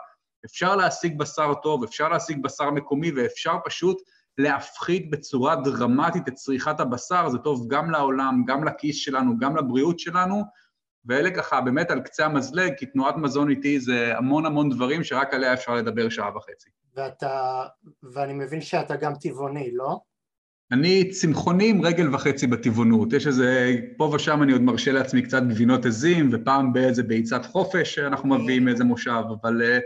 אפשר 0.45 0.75
להשיג 0.75 1.17
בשר 1.17 1.53
טוב, 1.53 1.83
אפשר 1.83 2.09
להשיג 2.09 2.43
בשר 2.43 2.71
מקומי, 2.71 3.11
ואפשר 3.11 3.55
פשוט 3.65 3.97
להפחית 4.37 5.09
בצורה 5.09 5.55
דרמטית 5.55 6.27
את 6.27 6.33
צריכת 6.33 6.79
הבשר, 6.79 7.29
זה 7.29 7.37
טוב 7.37 7.67
גם 7.69 7.91
לעולם, 7.91 8.43
גם 8.47 8.63
לכיס 8.63 8.95
שלנו, 8.95 9.37
גם 9.37 9.57
לבריאות 9.57 9.99
שלנו, 9.99 10.43
ואלה 11.05 11.31
ככה 11.31 11.61
באמת 11.61 11.91
על 11.91 11.99
קצה 11.99 12.25
המזלג, 12.25 12.73
כי 12.77 12.85
תנועת 12.85 13.15
מזון 13.17 13.49
איתי 13.49 13.79
זה 13.79 14.17
המון 14.17 14.45
המון 14.45 14.69
דברים 14.69 15.03
שרק 15.03 15.33
עליה 15.33 15.53
אפשר 15.53 15.75
לדבר 15.75 16.09
שעה 16.09 16.37
וחצי. 16.37 16.69
ואתה, 16.95 17.63
ואני 18.13 18.33
מבין 18.33 18.61
שאתה 18.61 18.95
גם 18.95 19.13
טבעוני, 19.15 19.71
לא? 19.73 19.99
אני 20.71 21.09
צמחוני 21.09 21.69
עם 21.69 21.85
רגל 21.85 22.15
וחצי 22.15 22.47
בטבעונות. 22.47 23.13
יש 23.13 23.27
איזה, 23.27 23.75
פה 23.97 24.11
ושם 24.15 24.43
אני 24.43 24.51
עוד 24.51 24.61
מרשה 24.61 24.91
לעצמי 24.91 25.21
קצת 25.21 25.43
גבינות 25.43 25.85
עזים, 25.85 26.29
ופעם 26.31 26.73
באיזה 26.73 27.03
ביצת 27.03 27.45
חופש 27.45 27.95
שאנחנו 27.95 28.29
מביאים 28.29 28.67
איזה 28.67 28.83
מושב, 28.83 29.23
אבל 29.41 29.61
uh, 29.61 29.81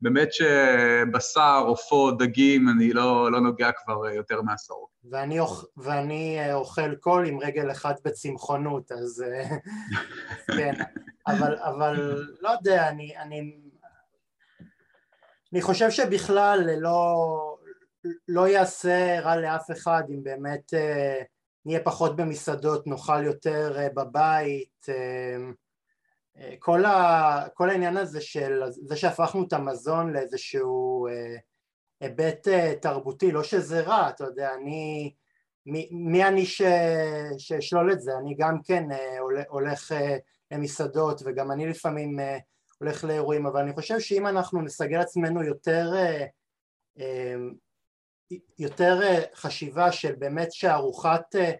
באמת 0.00 0.28
שבשר, 0.32 1.64
עופות, 1.66 2.18
דגים, 2.18 2.68
אני 2.68 2.92
לא, 2.92 3.32
לא 3.32 3.40
נוגע 3.40 3.70
כבר 3.72 4.08
יותר 4.08 4.42
מעשור. 4.42 4.88
ואני, 5.10 5.38
ואני 5.76 6.38
uh, 6.50 6.54
אוכל 6.54 6.94
קול 6.94 7.26
עם 7.26 7.40
רגל 7.40 7.70
אחת 7.70 8.00
בצמחונות, 8.04 8.92
אז 9.02 9.24
כן, 10.46 10.74
אבל, 11.26 11.56
אבל 11.56 12.24
לא 12.40 12.50
יודע, 12.50 12.88
אני, 12.88 13.16
אני, 13.18 13.56
אני 15.52 15.62
חושב 15.62 15.90
שבכלל 15.90 16.70
לא... 16.78 17.56
לא 18.28 18.48
יעשה 18.48 19.20
רע 19.20 19.36
לאף 19.36 19.70
אחד 19.70 20.02
אם 20.10 20.22
באמת 20.22 20.74
אה, 20.74 21.22
נהיה 21.64 21.80
פחות 21.80 22.16
במסעדות, 22.16 22.86
נאכל 22.86 23.24
יותר 23.24 23.72
אה, 23.78 23.88
בבית, 23.94 24.86
אה, 24.88 25.36
כל, 26.58 26.84
ה, 26.84 27.48
כל 27.54 27.70
העניין 27.70 27.96
הזה 27.96 28.20
של 28.20 28.62
זה 28.70 28.96
שהפכנו 28.96 29.44
את 29.44 29.52
המזון 29.52 30.12
לאיזשהו 30.12 31.06
היבט 32.00 32.48
תרבותי, 32.80 33.32
לא 33.32 33.42
שזה 33.42 33.80
רע, 33.80 34.08
אתה 34.08 34.24
יודע, 34.24 34.54
אני, 34.54 35.14
מי, 35.66 35.88
מי 35.92 36.24
אני 36.24 36.44
שאשלול 37.38 37.92
את 37.92 38.00
זה, 38.00 38.10
אני 38.18 38.34
גם 38.38 38.62
כן 38.64 38.84
הולך 39.48 39.92
למסעדות 40.50 41.22
וגם 41.24 41.52
אני 41.52 41.66
לפעמים 41.66 42.18
הולך 42.78 43.04
לאירועים, 43.04 43.46
אבל 43.46 43.60
אני 43.60 43.72
חושב 43.72 44.00
שאם 44.00 44.26
אנחנו 44.26 44.62
נסגל 44.62 45.00
עצמנו 45.00 45.42
יותר 45.42 45.92
יותר 48.58 49.02
אה, 49.02 49.22
חשיבה 49.34 49.92
של 49.92 50.14
באמת 50.14 50.52
שארוחת 50.52 51.36
אה, 51.36 51.52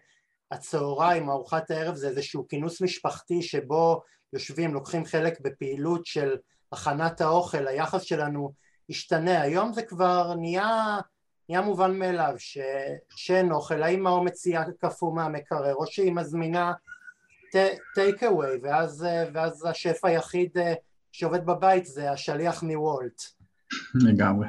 הצהריים, 0.51 1.29
ארוחת 1.29 1.71
הערב 1.71 1.95
זה 1.95 2.07
איזשהו 2.09 2.47
כינוס 2.47 2.81
משפחתי 2.81 3.41
שבו 3.41 4.01
יושבים, 4.33 4.73
לוקחים 4.73 5.05
חלק 5.05 5.41
בפעילות 5.41 6.05
של 6.05 6.35
הכנת 6.71 7.21
האוכל, 7.21 7.67
היחס 7.67 8.01
שלנו 8.01 8.53
השתנה, 8.89 9.41
היום 9.41 9.73
זה 9.73 9.81
כבר 9.81 10.33
נהיה, 10.35 10.97
נהיה 11.49 11.61
מובן 11.61 11.99
מאליו 11.99 12.33
ש, 12.37 12.57
שאין 13.15 13.51
אוכל, 13.51 13.83
האמא 13.83 14.09
או 14.09 14.23
מציעה 14.23 14.63
קפוא 14.79 15.15
מהמקרר 15.15 15.73
או 15.73 15.87
שהיא 15.87 16.13
מזמינה 16.13 16.73
טייק 17.95 18.23
אווי 18.23 18.59
ואז, 18.61 19.03
אה, 19.03 19.23
ואז 19.33 19.65
השף 19.65 20.05
היחיד 20.05 20.57
שעובד 21.11 21.45
בבית 21.45 21.85
זה 21.85 22.11
השליח 22.11 22.63
מוולט 22.63 23.21
לגמרי. 23.95 24.47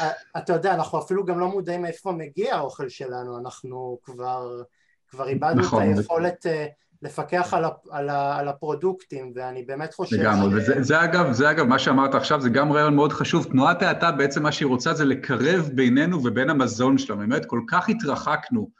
אה, 0.00 0.10
אתה 0.38 0.52
יודע, 0.52 0.74
אנחנו 0.74 0.98
אפילו 0.98 1.24
גם 1.24 1.38
לא 1.38 1.48
מודעים 1.48 1.82
מאיפה 1.82 2.12
מגיע 2.12 2.54
האוכל 2.54 2.88
שלנו, 2.88 3.38
אנחנו 3.38 3.98
כבר, 4.02 4.62
כבר 5.08 5.28
איבדנו 5.28 5.62
נכון, 5.62 5.82
את 5.82 5.98
היכולת 5.98 6.46
אה, 6.46 6.66
לפקח 7.04 7.54
על, 7.54 7.64
על, 7.90 8.10
על 8.10 8.48
הפרודוקטים, 8.48 9.32
ואני 9.34 9.62
באמת 9.62 9.94
חושב 9.94 10.16
לגמרי, 10.16 10.50
ש... 10.50 10.54
וזה 10.54 10.82
זה 10.82 11.04
אגב, 11.04 11.32
זה 11.32 11.50
אגב, 11.50 11.66
מה 11.66 11.78
שאמרת 11.78 12.14
עכשיו, 12.14 12.40
זה 12.40 12.48
גם 12.48 12.72
רעיון 12.72 12.94
מאוד 12.94 13.12
חשוב. 13.12 13.44
תנועת 13.44 13.82
האטה, 13.82 14.12
בעצם 14.12 14.42
מה 14.42 14.52
שהיא 14.52 14.66
רוצה 14.66 14.94
זה 14.94 15.04
לקרב 15.04 15.70
בינינו 15.74 16.24
ובין 16.24 16.50
המזון 16.50 16.98
שלנו. 16.98 17.20
באמת, 17.20 17.44
כל 17.46 17.60
כך 17.68 17.88
התרחקנו, 17.88 18.70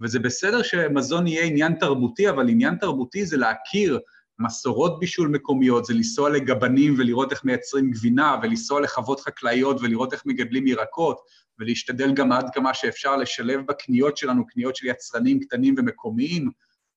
וזה 0.00 0.18
בסדר 0.18 0.62
שמזון 0.62 1.26
יהיה 1.26 1.44
עניין 1.44 1.74
תרבותי, 1.74 2.30
אבל 2.30 2.48
עניין 2.48 2.76
תרבותי 2.76 3.26
זה 3.26 3.36
להכיר 3.36 4.00
מסורות 4.38 5.00
בישול 5.00 5.28
מקומיות, 5.28 5.84
זה 5.84 5.94
לנסוע 5.94 6.30
לגבנים 6.30 6.94
ולראות 6.98 7.32
איך 7.32 7.44
מייצרים 7.44 7.90
גבינה, 7.90 8.36
ולנסוע 8.42 8.80
לחוות 8.80 9.20
חקלאיות 9.20 9.80
ולראות 9.80 10.12
איך 10.12 10.22
מגדלים 10.26 10.66
ירקות, 10.66 11.20
ולהשתדל 11.58 12.12
גם 12.12 12.32
עד 12.32 12.50
כמה 12.54 12.74
שאפשר 12.74 13.16
לשלב 13.16 13.60
בקניות 13.66 14.16
שלנו, 14.16 14.46
קניות 14.46 14.76
של 14.76 14.86
יצרנים 14.86 15.40
קטנים 15.40 15.74
ומקומיים. 15.78 16.50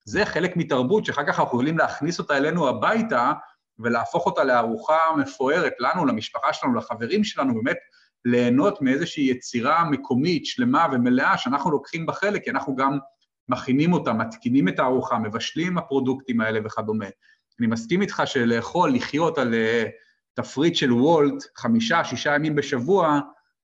זה 0.08 0.26
חלק 0.26 0.58
מתרבות 0.58 1.06
שאחר 1.06 1.24
כך 1.24 1.40
אנחנו 1.40 1.44
יכולים 1.44 1.78
להכניס 1.78 2.20
אותה 2.20 2.38
אלינו 2.38 2.68
הביתה 2.68 3.34
ולהפוך 3.80 4.26
אותה 4.26 4.44
לארוחה 4.44 4.98
מפוארת 5.18 5.74
לנו, 5.80 6.06
למשפחה 6.06 6.54
שלנו, 6.54 6.76
לחברים 6.76 7.24
שלנו, 7.24 7.54
באמת 7.54 7.78
ליהנות 8.26 8.82
מאיזושהי 8.82 9.24
יצירה 9.24 9.90
מקומית, 9.90 10.46
שלמה 10.46 10.88
ומלאה, 10.92 11.38
שאנחנו 11.38 11.72
לוקחים 11.72 12.06
בה 12.06 12.14
חלק, 12.14 12.44
כי 12.44 12.50
אנחנו 12.50 12.76
גם 12.76 12.98
מכינים 13.50 13.94
אותה, 13.94 14.14
מתקינים 14.14 14.68
את 14.68 14.80
הארוחה, 14.80 15.20
מבשלים 15.20 15.78
הפרודוקטים 15.78 16.42
האלה 16.42 16.60
וכדומה. 16.66 17.06
אני 17.60 17.68
מסכים 17.68 18.02
איתך 18.02 18.24
שלאכול, 18.26 18.94
לחיות 18.94 19.38
על 19.38 19.54
uh, 19.54 19.90
תפריט 20.34 20.76
של 20.76 20.94
וולט 20.94 21.44
חמישה, 21.56 22.04
שישה 22.04 22.36
ימים 22.36 22.56
בשבוע, 22.56 23.20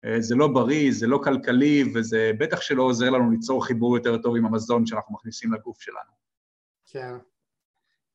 uh, 0.07 0.21
זה 0.21 0.35
לא 0.35 0.49
בריא, 0.49 0.93
זה 0.93 1.07
לא 1.07 1.21
כלכלי, 1.25 1.85
וזה 1.95 2.33
בטח 2.39 2.61
שלא 2.61 2.83
עוזר 2.83 3.11
לנו 3.11 3.31
ליצור 3.31 3.67
חיבור 3.67 3.97
יותר 3.97 4.17
טוב 4.17 4.37
עם 4.37 4.47
המזון 4.47 4.87
שאנחנו 4.87 5.15
מכניסים 5.15 5.53
לגוף 5.53 5.81
שלנו. 5.81 6.18
כן, 6.91 7.15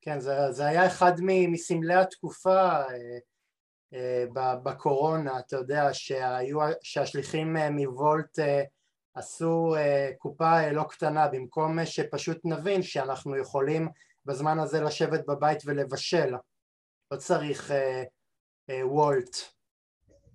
כן, 0.02 0.20
זה, 0.20 0.52
זה 0.52 0.66
היה 0.66 0.88
אחד 0.88 1.14
מסמלי 1.22 1.94
התקופה 1.94 2.82
uh, 2.82 2.90
uh, 3.94 3.98
בקורונה, 4.64 5.40
אתה 5.40 5.56
יודע, 5.56 5.90
שהיו, 5.94 6.60
שהשליחים 6.82 7.58
uh, 7.58 7.70
מוולט 7.70 8.40
עשו 9.16 9.76
קופה 10.18 10.72
לא 10.72 10.84
קטנה 10.84 11.28
במקום 11.28 11.86
שפשוט 11.86 12.38
נבין 12.44 12.82
שאנחנו 12.82 13.38
יכולים 13.38 13.88
בזמן 14.26 14.60
הזה 14.60 14.82
לשבת 14.82 15.26
בבית 15.28 15.58
ולבשל, 15.66 16.34
לא 17.12 17.18
צריך 17.18 17.72
וולט. 18.84 19.38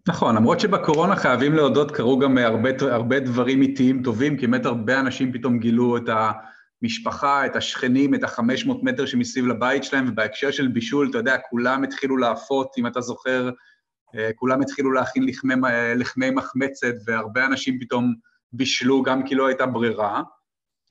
נכון, 0.08 0.36
למרות 0.36 0.60
שבקורונה 0.60 1.16
חייבים 1.16 1.54
להודות, 1.54 1.90
קרו 1.90 2.18
גם 2.18 2.38
הרבה, 2.38 2.70
הרבה 2.80 3.20
דברים 3.20 3.62
איטיים 3.62 4.02
טובים, 4.02 4.38
כי 4.38 4.46
באמת 4.46 4.66
הרבה 4.66 5.00
אנשים 5.00 5.32
פתאום 5.32 5.58
גילו 5.58 5.96
את 5.96 6.08
המשפחה, 6.82 7.46
את 7.46 7.56
השכנים, 7.56 8.14
את 8.14 8.24
החמש 8.24 8.66
מאות 8.66 8.82
מטר 8.82 9.06
שמסביב 9.06 9.46
לבית 9.46 9.84
שלהם, 9.84 10.08
ובהקשר 10.08 10.50
של 10.50 10.68
בישול, 10.68 11.10
אתה 11.10 11.18
יודע, 11.18 11.36
כולם 11.50 11.82
התחילו 11.82 12.16
להפות, 12.16 12.74
אם 12.78 12.86
אתה 12.86 13.00
זוכר, 13.00 13.50
כולם 14.34 14.60
התחילו 14.60 14.92
להכין 14.92 15.26
לחמי, 15.26 15.54
לחמי 15.96 16.30
מחמצת, 16.30 16.94
והרבה 17.06 17.46
אנשים 17.46 17.78
פתאום 17.80 18.14
בישלו 18.52 19.02
גם 19.02 19.26
כי 19.26 19.34
לא 19.34 19.46
הייתה 19.46 19.66
ברירה, 19.66 20.22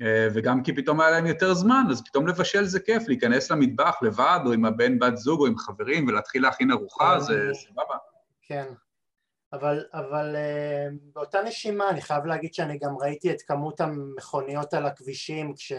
אה, 0.02 0.28
וגם 0.34 0.64
כי 0.64 0.76
פתאום 0.76 1.02
היה 1.02 1.12
להם 1.12 1.26
יותר 1.26 1.54
זמן, 1.54 1.84
אז 1.90 2.04
פתאום 2.04 2.28
לבשל 2.28 2.64
זה 2.66 2.80
כיף, 2.80 3.08
להיכנס 3.08 3.52
למטבח 3.52 3.96
לבד, 4.02 4.40
או 4.46 4.54
עם 4.54 4.66
הבן, 4.66 5.00
בת 5.00 5.18
זוג, 5.18 5.40
או 5.42 5.48
עם 5.48 5.58
חברים, 5.58 6.08
ולהתחיל 6.08 6.42
להכין 6.42 6.72
ארוחה, 6.72 7.14
כן. 7.14 7.20
זה 7.20 7.50
סבבה. 7.54 7.96
כן, 8.42 8.66
אבל, 9.58 9.86
אבל 9.94 10.36
uh, 10.36 10.94
באותה 11.14 11.42
נשימה 11.42 11.90
אני 11.90 12.02
חייב 12.02 12.26
להגיד 12.26 12.54
שאני 12.54 12.80
גם 12.80 12.98
ראיתי 12.98 13.32
את 13.32 13.42
כמות 13.42 13.82
המכוניות 13.82 14.74
על 14.74 14.86
הכבישים 14.86 15.54
כש, 15.56 15.74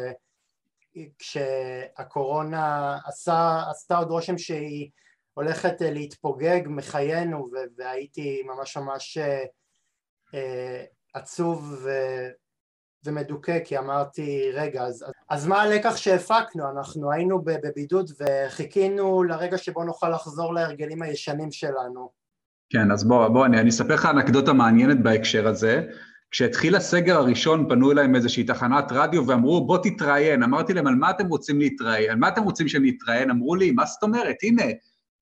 כשהקורונה 1.18 2.98
עשה, 3.06 3.62
עשתה 3.70 3.96
עוד 3.96 4.10
רושם 4.10 4.38
שהיא 4.38 4.90
הולכת 5.34 5.82
אה, 5.82 5.90
להתפוגג 5.90 6.60
מחיינו 6.66 7.50
והייתי 7.76 8.42
ממש 8.42 8.76
ממש 8.76 9.18
uh, 9.18 10.38
עצוב 11.14 11.78
ו... 11.84 11.90
ומדוכא 13.04 13.58
כי 13.64 13.78
אמרתי 13.78 14.50
רגע 14.52 14.82
אז, 14.82 15.04
אז 15.28 15.46
מה 15.46 15.62
הלקח 15.62 15.96
שהפקנו? 15.96 16.70
אנחנו 16.70 17.12
היינו 17.12 17.44
בבידוד 17.44 18.10
וחיכינו 18.18 19.22
לרגע 19.22 19.58
שבו 19.58 19.84
נוכל 19.84 20.08
לחזור 20.08 20.54
להרגלים 20.54 21.02
הישנים 21.02 21.52
שלנו 21.52 22.17
כן, 22.70 22.90
אז 22.90 23.04
בוא, 23.04 23.28
בוא, 23.28 23.46
אני, 23.46 23.60
אני 23.60 23.70
אספר 23.70 23.94
לך 23.94 24.06
אנקדוטה 24.06 24.52
מעניינת 24.52 25.02
בהקשר 25.02 25.48
הזה. 25.48 25.82
כשהתחיל 26.30 26.76
הסגר 26.76 27.16
הראשון, 27.16 27.68
פנו 27.68 27.92
אליי 27.92 28.06
מאיזושהי 28.06 28.44
תחנת 28.44 28.92
רדיו 28.92 29.26
ואמרו, 29.26 29.66
בוא 29.66 29.78
תתראיין. 29.82 30.42
אמרתי 30.42 30.74
להם, 30.74 30.86
על 30.86 30.94
מה 30.94 31.10
אתם 31.10 31.26
רוצים 31.26 31.58
להתראיין? 31.58 32.10
על 32.10 32.16
מה 32.16 32.28
אתם 32.28 32.42
רוצים 32.42 32.68
שאני 32.68 32.92
אתראיין? 32.96 33.30
אמרו 33.30 33.54
לי, 33.54 33.70
מה 33.70 33.86
זאת 33.86 34.02
אומרת? 34.02 34.36
הנה, 34.42 34.62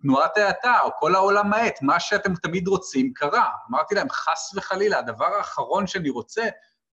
תנועת 0.02 0.38
האטה, 0.38 0.74
או 0.84 0.90
כל 0.98 1.14
העולם 1.14 1.52
האט, 1.52 1.82
מה 1.82 2.00
שאתם 2.00 2.34
תמיד 2.34 2.68
רוצים 2.68 3.12
קרה. 3.14 3.48
אמרתי 3.70 3.94
להם, 3.94 4.10
חס 4.10 4.52
וחלילה, 4.56 4.98
הדבר 4.98 5.28
האחרון 5.38 5.86
שאני 5.86 6.10
רוצה 6.10 6.42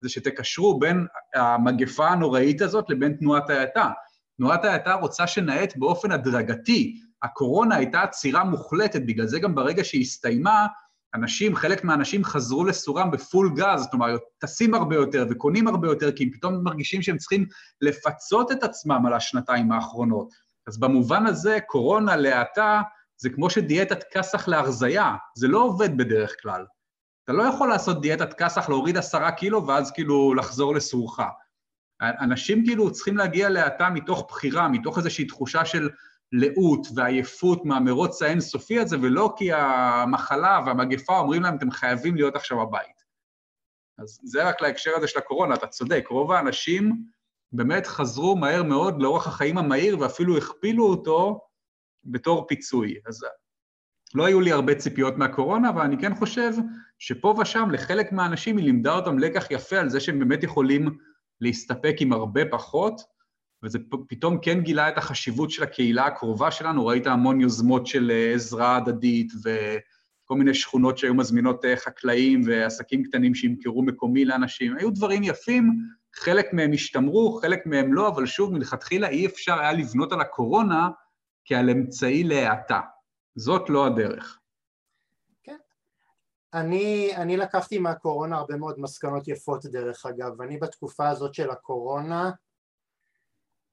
זה 0.01 0.09
שתקשרו 0.09 0.79
בין 0.79 1.05
המגפה 1.35 2.07
הנוראית 2.07 2.61
הזאת 2.61 2.89
לבין 2.89 3.13
תנועת 3.19 3.49
ההאטה. 3.49 3.89
תנועת 4.37 4.65
ההאטה 4.65 4.93
רוצה 4.93 5.27
שנאט 5.27 5.73
באופן 5.77 6.11
הדרגתי. 6.11 6.99
הקורונה 7.23 7.75
הייתה 7.75 8.01
עצירה 8.01 8.43
מוחלטת, 8.43 9.01
בגלל 9.01 9.27
זה 9.27 9.39
גם 9.39 9.55
ברגע 9.55 9.83
שהיא 9.83 10.01
הסתיימה, 10.01 10.67
אנשים, 11.15 11.55
חלק 11.55 11.83
מהאנשים 11.83 12.23
חזרו 12.23 12.65
לסורם 12.65 13.11
בפול 13.11 13.51
גז, 13.55 13.81
זאת 13.81 13.93
אומרת, 13.93 14.21
טסים 14.37 14.73
הרבה 14.73 14.95
יותר 14.95 15.25
וקונים 15.29 15.67
הרבה 15.67 15.87
יותר, 15.87 16.11
כי 16.11 16.23
הם 16.23 16.29
פתאום 16.29 16.63
מרגישים 16.63 17.01
שהם 17.01 17.17
צריכים 17.17 17.45
לפצות 17.81 18.51
את 18.51 18.63
עצמם 18.63 19.05
על 19.05 19.13
השנתיים 19.13 19.71
האחרונות. 19.71 20.33
אז 20.67 20.79
במובן 20.79 21.25
הזה, 21.25 21.59
קורונה 21.67 22.15
להאטה 22.15 22.81
זה 23.17 23.29
כמו 23.29 23.49
שדיאטת 23.49 24.03
כסח 24.11 24.47
להרזייה, 24.47 25.15
זה 25.35 25.47
לא 25.47 25.63
עובד 25.63 25.97
בדרך 25.97 26.35
כלל. 26.41 26.65
אתה 27.23 27.33
לא 27.33 27.43
יכול 27.43 27.69
לעשות 27.69 28.01
דיאטת 28.01 28.33
כסח, 28.33 28.69
להוריד 28.69 28.97
עשרה 28.97 29.31
קילו 29.31 29.67
ואז 29.67 29.91
כאילו 29.91 30.33
לחזור 30.33 30.75
לסורך. 30.75 31.19
אנשים 32.01 32.65
כאילו 32.65 32.91
צריכים 32.91 33.17
להגיע 33.17 33.49
להאטה 33.49 33.89
מתוך 33.89 34.25
בחירה, 34.29 34.67
מתוך 34.67 34.97
איזושהי 34.97 35.25
תחושה 35.25 35.65
של 35.65 35.89
לאות 36.33 36.87
ועייפות 36.95 37.65
מהמרוץ 37.65 38.21
האינסופי 38.21 38.79
הזה, 38.79 38.97
ולא 39.01 39.33
כי 39.37 39.53
המחלה 39.53 40.59
והמגפה 40.65 41.19
אומרים 41.19 41.41
להם, 41.41 41.55
אתם 41.55 41.71
חייבים 41.71 42.15
להיות 42.15 42.35
עכשיו 42.35 42.67
בבית. 42.67 43.03
אז 43.97 44.19
זה 44.23 44.49
רק 44.49 44.61
להקשר 44.61 44.91
הזה 44.97 45.07
של 45.07 45.19
הקורונה, 45.19 45.55
אתה 45.55 45.67
צודק, 45.67 46.05
רוב 46.09 46.31
האנשים 46.31 47.05
באמת 47.51 47.87
חזרו 47.87 48.35
מהר 48.35 48.63
מאוד 48.63 49.01
לאורך 49.01 49.27
החיים 49.27 49.57
המהיר 49.57 49.99
ואפילו 49.99 50.37
הכפילו 50.37 50.85
אותו 50.85 51.41
בתור 52.03 52.47
פיצוי. 52.47 52.95
אז 53.05 53.25
לא 54.15 54.25
היו 54.25 54.41
לי 54.41 54.51
הרבה 54.51 54.75
ציפיות 54.75 55.17
מהקורונה, 55.17 55.69
אבל 55.69 55.81
אני 55.81 55.97
כן 55.97 56.15
חושב 56.15 56.51
שפה 56.99 57.35
ושם 57.41 57.69
לחלק 57.71 58.11
מהאנשים 58.11 58.57
היא 58.57 58.65
לימדה 58.65 58.95
אותם 58.95 59.19
לקח 59.19 59.51
יפה 59.51 59.77
על 59.77 59.89
זה 59.89 59.99
שהם 59.99 60.19
באמת 60.19 60.43
יכולים 60.43 60.97
להסתפק 61.41 61.95
עם 61.99 62.13
הרבה 62.13 62.41
פחות, 62.51 63.01
וזה 63.63 63.79
פתאום 64.07 64.37
כן 64.41 64.61
גילה 64.61 64.89
את 64.89 64.97
החשיבות 64.97 65.51
של 65.51 65.63
הקהילה 65.63 66.05
הקרובה 66.05 66.51
שלנו, 66.51 66.85
ראית 66.85 67.07
המון 67.07 67.41
יוזמות 67.41 67.87
של 67.87 68.11
אה, 68.11 68.33
עזרה 68.33 68.75
הדדית 68.75 69.31
וכל 69.43 70.35
מיני 70.35 70.53
שכונות 70.53 70.97
שהיו 70.97 71.13
מזמינות 71.13 71.65
אה, 71.65 71.75
חקלאים 71.75 72.41
ועסקים 72.45 73.03
קטנים 73.03 73.35
שימכרו 73.35 73.83
מקומי 73.83 74.25
לאנשים, 74.25 74.77
היו 74.77 74.89
דברים 74.91 75.23
יפים, 75.23 75.71
חלק 76.15 76.53
מהם 76.53 76.73
השתמרו, 76.73 77.39
חלק 77.41 77.65
מהם 77.65 77.93
לא, 77.93 78.07
אבל 78.07 78.25
שוב, 78.25 78.53
מלכתחילה 78.53 79.07
אי 79.07 79.25
אפשר 79.25 79.59
היה 79.59 79.73
לבנות 79.73 80.11
על 80.11 80.21
הקורונה 80.21 80.89
כעל 81.45 81.69
אמצעי 81.69 82.23
להאטה. 82.23 82.79
זאת 83.35 83.69
לא 83.69 83.85
הדרך. 83.85 84.39
כן. 85.43 85.57
אני, 86.53 87.11
אני 87.15 87.37
לקחתי 87.37 87.79
מהקורונה 87.79 88.37
הרבה 88.37 88.55
מאוד 88.55 88.79
מסקנות 88.79 89.27
יפות 89.27 89.65
דרך 89.65 90.05
אגב, 90.05 90.41
אני 90.41 90.57
בתקופה 90.57 91.09
הזאת 91.09 91.33
של 91.33 91.49
הקורונה, 91.49 92.31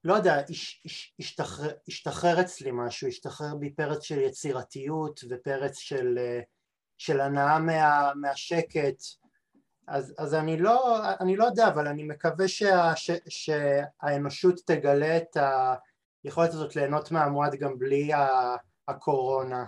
לא 0.04 0.14
יודע, 0.14 0.42
הש, 0.50 0.82
הש, 0.86 1.14
השתחרר, 1.18 1.70
השתחרר 1.88 2.40
אצלי 2.40 2.70
משהו, 2.72 3.08
השתחרר 3.08 3.54
בי 3.54 3.70
פרץ 3.70 4.02
של 4.02 4.18
יצירתיות 4.18 5.20
ופרץ 5.30 5.78
של, 5.78 6.18
של 6.98 7.20
הנאה 7.20 7.58
מה, 7.58 8.10
מהשקט, 8.14 9.02
אז, 9.88 10.14
אז 10.18 10.34
אני, 10.34 10.56
לא, 10.56 10.98
אני 11.20 11.36
לא 11.36 11.44
יודע, 11.44 11.68
אבל 11.68 11.88
אני 11.88 12.04
מקווה 12.04 12.48
שה, 12.48 12.92
ש, 12.96 13.10
שהאנושות 13.28 14.60
תגלה 14.66 15.16
את 15.16 15.36
היכולת 16.24 16.50
הזאת 16.50 16.76
ליהנות 16.76 17.10
מהמועד 17.10 17.54
גם 17.54 17.78
בלי 17.78 18.10
הקורונה. 18.88 19.64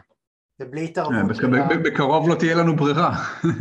ובלי 0.61 0.85
התערבות 0.85 1.31
אה, 1.31 1.35
שלה... 1.35 1.67
בקרוב 1.85 2.29
לא 2.29 2.35
תהיה 2.35 2.55
לנו 2.55 2.77
ברירה. 2.77 3.17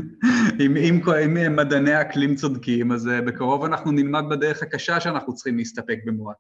אם, 0.66 0.78
אם, 0.78 1.02
אם 1.26 1.56
מדעני 1.56 1.94
האקלים 1.94 2.36
צודקים, 2.36 2.92
אז 2.92 3.08
אה, 3.08 3.22
בקרוב 3.22 3.64
אנחנו 3.64 3.92
נלמד 3.92 4.24
בדרך 4.30 4.64
הקשה 4.64 5.00
שאנחנו 5.00 5.36
צריכים 5.36 5.58
להסתפק 5.58 6.00
במועט. 6.06 6.38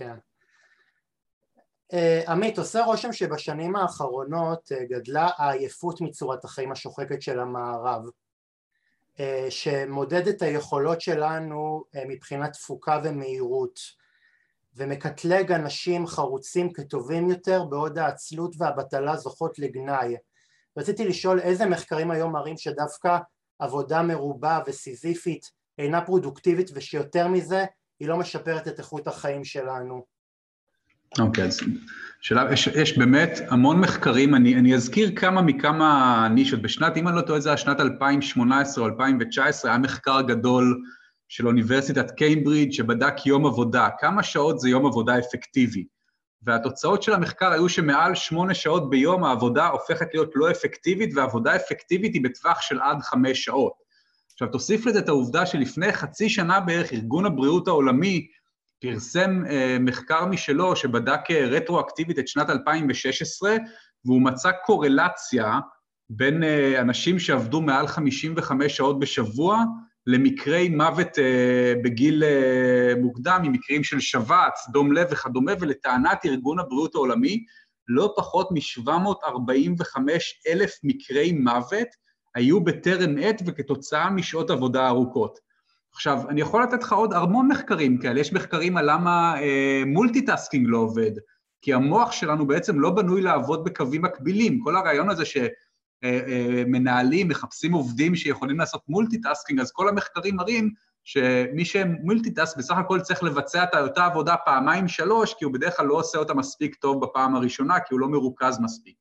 כן. 0.00 0.16
Uh, 1.92 2.30
עמית, 2.30 2.58
עושה 2.58 2.84
רושם 2.84 3.12
שבשנים 3.12 3.76
האחרונות 3.76 4.72
uh, 4.72 4.84
גדלה 4.84 5.30
העייפות 5.36 6.00
מצורת 6.00 6.44
החיים 6.44 6.72
השוחקת 6.72 7.22
של 7.22 7.40
המערב, 7.40 8.02
uh, 9.16 9.20
שמודד 9.50 10.28
את 10.28 10.42
היכולות 10.42 11.00
שלנו 11.00 11.84
מבחינת 12.08 12.52
תפוקה 12.52 13.00
ומהירות, 13.04 13.80
ומקטלג 14.74 15.52
אנשים 15.52 16.06
חרוצים 16.06 16.72
כטובים 16.72 17.30
יותר 17.30 17.64
בעוד 17.64 17.98
העצלות 17.98 18.54
והבטלה 18.58 19.16
זוכות 19.16 19.58
לגנאי. 19.58 20.16
רציתי 20.76 21.08
לשאול 21.08 21.40
איזה 21.40 21.66
מחקרים 21.66 22.10
היום 22.10 22.32
מראים 22.32 22.56
שדווקא 22.56 23.18
עבודה 23.58 24.02
מרובה 24.02 24.60
וסיזיפית 24.66 25.50
אינה 25.78 26.04
פרודוקטיבית 26.04 26.70
ושיותר 26.74 27.28
מזה 27.28 27.64
היא 28.00 28.08
לא 28.08 28.16
משפרת 28.16 28.68
את 28.68 28.78
איכות 28.78 29.06
החיים 29.06 29.44
שלנו. 29.44 30.04
אוקיי, 31.18 31.44
אז 31.44 31.60
שאלה, 32.20 32.52
יש, 32.52 32.66
יש 32.66 32.98
באמת 32.98 33.40
המון 33.48 33.80
מחקרים, 33.80 34.34
אני, 34.34 34.54
אני 34.54 34.74
אזכיר 34.74 35.16
כמה 35.16 35.42
מכמה 35.42 36.28
נישות. 36.30 36.62
בשנת, 36.62 36.96
אם 36.96 37.08
אני 37.08 37.16
לא 37.16 37.20
טועה, 37.20 37.40
זה 37.40 37.48
היה 37.48 37.56
שנת 37.56 37.80
2018 37.80 38.84
או 38.84 38.88
2019, 38.90 39.70
היה 39.70 39.78
מחקר 39.78 40.20
גדול 40.20 40.82
של 41.28 41.46
אוניברסיטת 41.46 42.10
קיימברידג' 42.10 42.72
שבדק 42.72 43.26
יום 43.26 43.46
עבודה, 43.46 43.88
כמה 43.98 44.22
שעות 44.22 44.60
זה 44.60 44.68
יום 44.68 44.86
עבודה 44.86 45.18
אפקטיבי. 45.18 45.84
והתוצאות 46.42 47.02
של 47.02 47.12
המחקר 47.12 47.52
היו 47.52 47.68
שמעל 47.68 48.14
שמונה 48.14 48.54
שעות 48.54 48.90
ביום 48.90 49.24
העבודה 49.24 49.68
הופכת 49.68 50.06
להיות 50.14 50.30
לא 50.34 50.50
אפקטיבית, 50.50 51.10
ועבודה 51.16 51.56
אפקטיבית 51.56 52.14
היא 52.14 52.24
בטווח 52.24 52.60
של 52.60 52.80
עד 52.80 53.02
חמש 53.02 53.44
שעות. 53.44 53.72
עכשיו, 54.42 54.52
תוסיף 54.52 54.86
לזה 54.86 54.98
את 54.98 55.08
העובדה 55.08 55.46
שלפני 55.46 55.92
חצי 55.92 56.28
שנה 56.28 56.60
בערך 56.60 56.92
ארגון 56.92 57.26
הבריאות 57.26 57.68
העולמי 57.68 58.26
פרסם 58.80 59.42
אה, 59.46 59.76
מחקר 59.80 60.26
משלו 60.26 60.76
שבדק 60.76 61.20
אה, 61.30 61.46
רטרואקטיבית 61.46 62.18
את 62.18 62.28
שנת 62.28 62.50
2016, 62.50 63.56
והוא 64.04 64.22
מצא 64.22 64.50
קורלציה 64.64 65.58
בין 66.10 66.42
אה, 66.42 66.80
אנשים 66.80 67.18
שעבדו 67.18 67.60
מעל 67.60 67.86
55 67.86 68.76
שעות 68.76 68.98
בשבוע 68.98 69.64
למקרי 70.06 70.68
מוות 70.68 71.18
אה, 71.18 71.74
בגיל 71.84 72.24
אה, 72.24 72.92
מוקדם, 73.00 73.40
ממקרים 73.42 73.84
של 73.84 74.00
שבץ, 74.00 74.68
דום 74.72 74.92
לב 74.92 75.08
וכדומה, 75.10 75.52
ולטענת 75.60 76.18
ארגון 76.26 76.58
הבריאות 76.58 76.94
העולמי, 76.94 77.44
לא 77.88 78.14
פחות 78.16 78.48
מ-745 78.52 79.98
אלף 80.48 80.72
מקרי 80.84 81.32
מוות 81.32 82.09
היו 82.34 82.60
בטרם 82.60 83.18
עת 83.20 83.42
וכתוצאה 83.46 84.10
משעות 84.10 84.50
עבודה 84.50 84.88
ארוכות. 84.88 85.38
עכשיו, 85.92 86.22
אני 86.28 86.40
יכול 86.40 86.62
לתת 86.62 86.82
לך 86.82 86.92
עוד 86.92 87.12
המון 87.12 87.48
מחקרים 87.48 87.98
כאלה, 87.98 88.20
יש 88.20 88.32
מחקרים 88.32 88.76
על 88.76 88.90
למה 88.90 89.40
אה, 89.40 89.82
multitasking 89.86 90.66
לא 90.68 90.78
עובד, 90.78 91.12
כי 91.62 91.74
המוח 91.74 92.12
שלנו 92.12 92.46
בעצם 92.46 92.80
לא 92.80 92.90
בנוי 92.90 93.22
לעבוד 93.22 93.64
בקווים 93.64 94.02
מקבילים. 94.02 94.60
כל 94.60 94.76
הרעיון 94.76 95.10
הזה 95.10 95.24
שמנהלים, 96.04 97.26
אה, 97.26 97.30
מחפשים 97.30 97.72
עובדים 97.72 98.14
שיכולים 98.14 98.58
לעשות 98.58 98.82
multitasking, 98.88 99.60
אז 99.60 99.72
כל 99.72 99.88
המחקרים 99.88 100.36
מראים 100.36 100.70
שמי 101.04 101.64
ש 101.64 101.81
multitask 101.81 102.56
בסך 102.56 102.76
הכל 102.76 103.00
צריך 103.00 103.22
לבצע 103.22 103.64
את 103.64 103.74
אותה 103.74 104.04
עבודה 104.04 104.36
פעמיים 104.36 104.88
שלוש, 104.88 105.34
כי 105.34 105.44
הוא 105.44 105.52
בדרך 105.52 105.76
כלל 105.76 105.86
לא 105.86 105.94
עושה 105.94 106.18
אותה 106.18 106.34
מספיק 106.34 106.74
טוב 106.74 107.04
בפעם 107.04 107.36
הראשונה, 107.36 107.80
כי 107.80 107.94
הוא 107.94 108.00
לא 108.00 108.08
מרוכז 108.08 108.60
מספיק. 108.60 108.99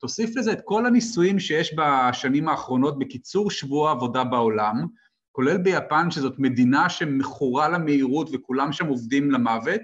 תוסיף 0.00 0.36
לזה 0.36 0.52
את 0.52 0.60
כל 0.64 0.86
הניסויים 0.86 1.38
שיש 1.38 1.74
בשנים 1.76 2.48
האחרונות 2.48 2.98
בקיצור 2.98 3.50
שבוע 3.50 3.90
עבודה 3.90 4.24
בעולם, 4.24 4.86
כולל 5.32 5.58
ביפן, 5.58 6.10
שזאת 6.10 6.34
מדינה 6.38 6.88
שמכורה 6.88 7.68
למהירות 7.68 8.30
וכולם 8.32 8.72
שם 8.72 8.86
עובדים 8.86 9.30
למוות, 9.30 9.80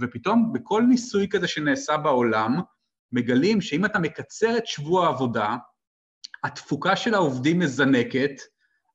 ופתאום 0.00 0.52
בכל 0.52 0.82
ניסוי 0.82 1.28
כזה 1.28 1.48
שנעשה 1.48 1.96
בעולם, 1.96 2.60
מגלים 3.12 3.60
שאם 3.60 3.84
אתה 3.84 3.98
מקצר 3.98 4.56
את 4.56 4.66
שבוע 4.66 5.06
העבודה, 5.06 5.56
התפוקה 6.44 6.96
של 6.96 7.14
העובדים 7.14 7.58
מזנקת, 7.58 8.40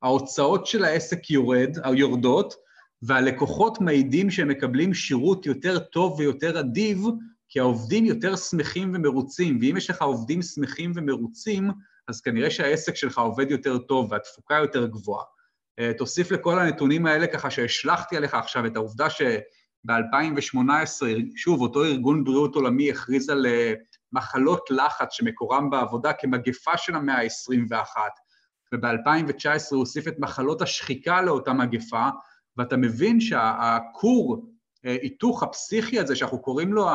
ההוצאות 0.01 0.65
של 0.65 0.83
העסק 0.83 1.29
יורד, 1.29 1.77
יורדות, 1.93 2.53
והלקוחות 3.01 3.81
מעידים 3.81 4.31
שהם 4.31 4.47
מקבלים 4.47 4.93
שירות 4.93 5.45
יותר 5.45 5.79
טוב 5.79 6.19
ויותר 6.19 6.59
אדיב, 6.59 7.03
כי 7.55 7.59
העובדים 7.59 8.05
יותר 8.05 8.35
שמחים 8.35 8.91
ומרוצים, 8.95 9.57
ואם 9.61 9.77
יש 9.77 9.89
לך 9.89 10.01
עובדים 10.01 10.41
שמחים 10.41 10.91
ומרוצים, 10.95 11.71
אז 12.07 12.21
כנראה 12.21 12.51
שהעסק 12.51 12.95
שלך 12.95 13.17
עובד 13.17 13.51
יותר 13.51 13.77
טוב 13.77 14.11
והתפוקה 14.11 14.55
יותר 14.55 14.85
גבוהה. 14.85 15.23
אה, 15.79 15.91
תוסיף 15.97 16.31
לכל 16.31 16.59
הנתונים 16.59 17.05
האלה 17.05 17.27
ככה 17.27 17.49
שהשלכתי 17.49 18.17
עליך 18.17 18.33
עכשיו 18.33 18.65
את 18.65 18.75
העובדה 18.75 19.09
שב-2018, 19.09 21.05
שוב, 21.35 21.61
אותו 21.61 21.83
ארגון 21.83 22.23
בריאות 22.23 22.55
עולמי 22.55 22.91
הכריז 22.91 23.29
על 23.29 23.45
אה, 23.45 23.73
מחלות 24.11 24.71
לחץ 24.71 25.13
שמקורם 25.13 25.69
בעבודה 25.69 26.13
כמגפה 26.13 26.77
של 26.77 26.95
המאה 26.95 27.21
ה-21, 27.21 27.97
וב-2019 28.73 29.47
הוא 29.71 29.79
הוסיף 29.79 30.07
את 30.07 30.15
מחלות 30.19 30.61
השחיקה 30.61 31.21
לאותה 31.21 31.53
מגפה, 31.53 32.07
ואתה 32.57 32.77
מבין 32.77 33.21
שהכור 33.21 34.54
אה, 34.85 34.97
היתוך 35.01 35.43
הפסיכי 35.43 35.99
הזה, 35.99 36.15
שאנחנו 36.15 36.41
קוראים 36.41 36.73
לו 36.73 36.87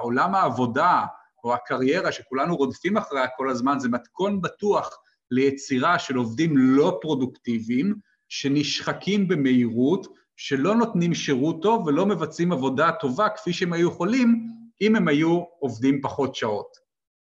עולם 0.00 0.34
העבודה, 0.34 1.04
או 1.44 1.54
הקריירה 1.54 2.12
שכולנו 2.12 2.56
רודפים 2.56 2.96
אחריה 2.96 3.26
כל 3.36 3.50
הזמן, 3.50 3.78
זה 3.78 3.88
מתכון 3.88 4.40
בטוח 4.40 4.98
ליצירה 5.30 5.98
של 5.98 6.16
עובדים 6.16 6.56
לא 6.56 6.98
פרודוקטיביים, 7.00 7.94
שנשחקים 8.28 9.28
במהירות, 9.28 10.06
שלא 10.36 10.74
נותנים 10.74 11.14
שירות 11.14 11.62
טוב 11.62 11.86
ולא 11.86 12.06
מבצעים 12.06 12.52
עבודה 12.52 12.92
טובה 13.00 13.28
כפי 13.28 13.52
שהם 13.52 13.72
היו 13.72 13.88
יכולים 13.88 14.48
אם 14.80 14.96
הם 14.96 15.08
היו 15.08 15.44
עובדים 15.58 16.00
פחות 16.00 16.34
שעות. 16.34 16.76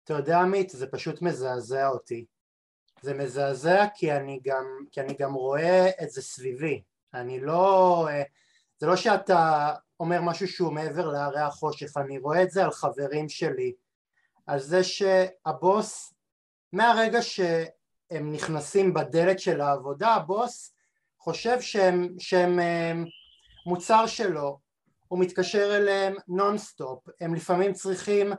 אתה 0.04 0.14
יודע 0.14 0.40
עמית, 0.40 0.70
זה 0.70 0.86
פשוט 0.86 1.22
מזעזע 1.22 1.88
אותי. 1.88 2.24
זה 3.02 3.14
מזעזע 3.14 3.84
כי 3.94 4.12
אני 4.12 4.40
גם, 4.44 4.64
כי 4.90 5.00
אני 5.00 5.14
גם 5.18 5.34
רואה 5.34 5.88
את 6.02 6.10
זה 6.10 6.22
סביבי. 6.22 6.82
אני 7.14 7.40
לא... 7.40 8.08
זה 8.78 8.86
לא 8.86 8.96
שאתה 8.96 9.72
אומר 10.00 10.20
משהו 10.20 10.48
שהוא 10.48 10.72
מעבר 10.72 11.08
להרי 11.08 11.40
החושך, 11.40 11.96
אני 11.96 12.18
רואה 12.18 12.42
את 12.42 12.50
זה 12.50 12.64
על 12.64 12.70
חברים 12.70 13.28
שלי, 13.28 13.72
על 14.46 14.58
זה 14.58 14.84
שהבוס, 14.84 16.14
מהרגע 16.72 17.22
שהם 17.22 18.32
נכנסים 18.32 18.94
בדלת 18.94 19.40
של 19.40 19.60
העבודה, 19.60 20.14
הבוס 20.14 20.74
חושב 21.18 21.60
שהם, 21.60 22.08
שהם 22.18 22.58
מוצר 23.66 24.06
שלו, 24.06 24.58
הוא 25.08 25.18
מתקשר 25.18 25.76
אליהם 25.76 26.14
נונסטופ, 26.28 27.04
הם 27.20 27.34
לפעמים 27.34 27.72
צריכים 27.72 28.32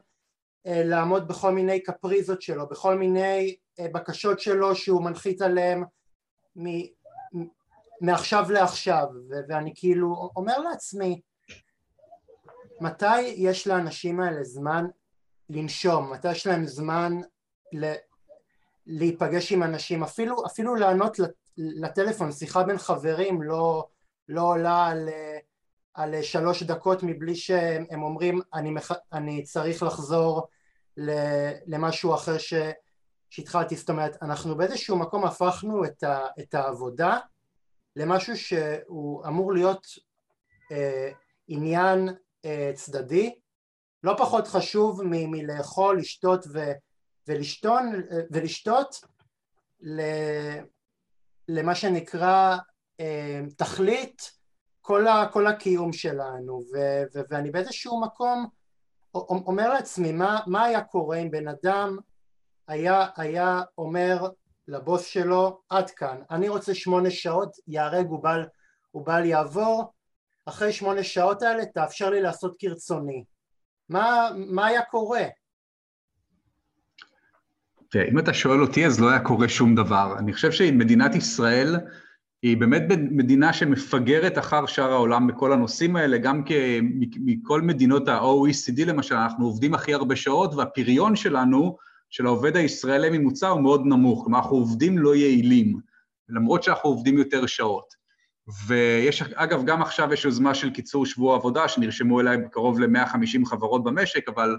אה, 0.68 0.84
לעמוד 0.84 1.28
בכל 1.28 1.52
מיני 1.52 1.84
קפריזות 1.84 2.42
שלו, 2.42 2.70
בכל 2.70 2.96
מיני 2.96 3.56
אה, 3.80 3.88
בקשות 3.94 4.40
שלו 4.40 4.76
שהוא 4.76 5.04
מנחית 5.04 5.42
עליהם 5.42 5.84
מעכשיו 8.02 8.52
לעכשיו, 8.52 9.06
ואני 9.50 9.74
כאילו 9.76 10.30
אומר 10.36 10.58
לעצמי, 10.58 11.22
מתי 12.82 13.22
יש 13.22 13.68
לאנשים 13.68 14.20
האלה 14.20 14.44
זמן 14.44 14.86
לנשום, 15.50 16.14
מתי 16.14 16.32
יש 16.32 16.48
להם 16.48 16.66
זמן 16.66 17.14
ל... 17.74 17.94
להיפגש 18.88 19.52
עם 19.52 19.64
אנשים, 19.64 20.04
אפילו, 20.04 20.46
אפילו 20.46 20.76
לענות 20.76 21.18
לטלפון, 21.58 22.32
שיחה 22.32 22.64
בין 22.64 22.78
חברים 22.78 23.42
לא, 23.42 23.88
לא 24.30 24.42
עולה 24.42 24.86
על, 24.86 25.10
על 25.94 26.22
שלוש 26.22 26.64
דקות 26.64 27.04
מבלי 27.04 27.36
שהם 27.36 28.04
אומרים 28.04 28.42
אני, 28.54 28.72
מח... 28.72 28.92
אני 29.14 29.44
צריך 29.44 29.84
לחזור 29.84 30.48
למשהו 31.68 32.14
אחר 32.14 32.38
ש... 32.38 32.54
שהתחלתי, 33.30 33.76
זאת 33.76 33.90
אומרת 33.90 34.18
אנחנו 34.22 34.58
באיזשהו 34.58 34.98
מקום 34.98 35.26
הפכנו 35.26 35.86
את, 35.86 36.04
ה... 36.04 36.20
את 36.40 36.54
העבודה 36.54 37.18
למשהו 37.98 38.38
שהוא 38.38 39.26
אמור 39.28 39.54
להיות 39.54 39.88
אה, 40.72 41.12
עניין 41.48 42.10
אה, 42.46 42.72
צדדי, 42.76 43.36
לא 44.04 44.16
פחות 44.18 44.48
חשוב 44.48 45.04
מ- 45.04 45.32
מלאכול, 45.32 46.00
לשתות 46.00 46.46
ו- 46.54 46.72
ולשתון, 47.28 47.92
ולשתות 48.32 48.96
ל- 49.82 50.60
למה 51.48 51.76
שנקרא 51.76 52.58
אה, 53.00 53.42
תכלית 53.58 54.32
כל, 54.82 55.08
ה- 55.08 55.30
כל 55.34 55.48
הקיום 55.48 55.94
שלנו. 55.94 56.64
ו- 56.74 57.04
ו- 57.16 57.22
ואני 57.30 57.52
באיזשהו 57.52 58.02
מקום 58.02 58.48
אומר 59.16 59.70
לעצמי 59.70 60.12
מה, 60.12 60.40
מה 60.48 60.64
היה 60.64 60.84
קורה 60.84 61.18
אם 61.18 61.32
בן 61.32 61.48
אדם 61.48 61.98
היה, 62.68 63.08
היה 63.18 63.62
אומר 63.78 64.30
לבוס 64.68 65.06
שלו 65.06 65.60
עד 65.70 65.90
כאן 65.90 66.18
אני 66.32 66.50
רוצה 66.50 66.76
שמונה 66.76 67.12
שעות 67.12 67.58
ייהרג 67.68 68.12
ובל, 68.12 68.46
ובל 68.94 69.26
יעבור 69.26 69.94
אחרי 70.46 70.74
שמונה 70.74 71.04
שעות 71.04 71.42
האלה 71.42 71.66
תאפשר 71.66 72.10
לי 72.10 72.22
לעשות 72.22 72.56
כרצוני 72.60 73.24
מה, 73.90 74.30
מה 74.36 74.66
היה 74.66 74.82
קורה? 74.82 75.24
תראה, 77.90 78.06
אם 78.12 78.20
אתה 78.20 78.34
שואל 78.34 78.62
אותי 78.62 78.86
אז 78.86 79.00
לא 79.00 79.10
היה 79.10 79.20
קורה 79.20 79.50
שום 79.50 79.76
דבר. 79.76 80.16
אני 80.20 80.34
חושב 80.34 80.52
שמדינת 80.52 81.16
ישראל 81.16 81.76
היא 82.42 82.58
באמת 82.58 82.82
מדינה 83.12 83.54
שמפגרת 83.54 84.38
אחר 84.38 84.66
שאר 84.66 84.92
העולם 84.92 85.28
בכל 85.28 85.54
הנושאים 85.54 85.96
האלה, 85.96 86.18
גם 86.18 86.44
מכל 87.26 87.62
מדינות 87.62 88.08
ה-OECD 88.08 88.86
למשל, 88.86 89.16
אנחנו 89.16 89.46
עובדים 89.46 89.74
הכי 89.74 89.94
הרבה 89.94 90.16
שעות 90.16 90.56
והפריון 90.56 91.16
שלנו 91.16 91.78
של 92.10 92.26
העובד 92.26 92.58
הישראלי 92.58 93.18
ממוצע 93.18 93.48
הוא 93.48 93.62
מאוד 93.62 93.86
נמוך, 93.86 94.24
כלומר 94.24 94.40
אנחנו 94.40 94.56
עובדים 94.56 94.98
לא 94.98 95.16
יעילים, 95.16 95.80
למרות 96.30 96.64
שאנחנו 96.64 96.90
עובדים 96.90 97.18
יותר 97.18 97.46
שעות. 97.46 97.94
ויש, 98.68 99.22
אגב, 99.22 99.66
גם 99.66 99.82
עכשיו 99.82 100.14
יש 100.14 100.26
יוזמה 100.26 100.56
של 100.56 100.70
קיצור 100.70 101.06
שבוע 101.06 101.36
עבודה, 101.36 101.68
שנרשמו 101.68 102.20
אליי 102.20 102.38
קרוב 102.52 102.80
ל-150 102.80 103.46
חברות 103.46 103.84
במשק, 103.84 104.30
אבל 104.30 104.58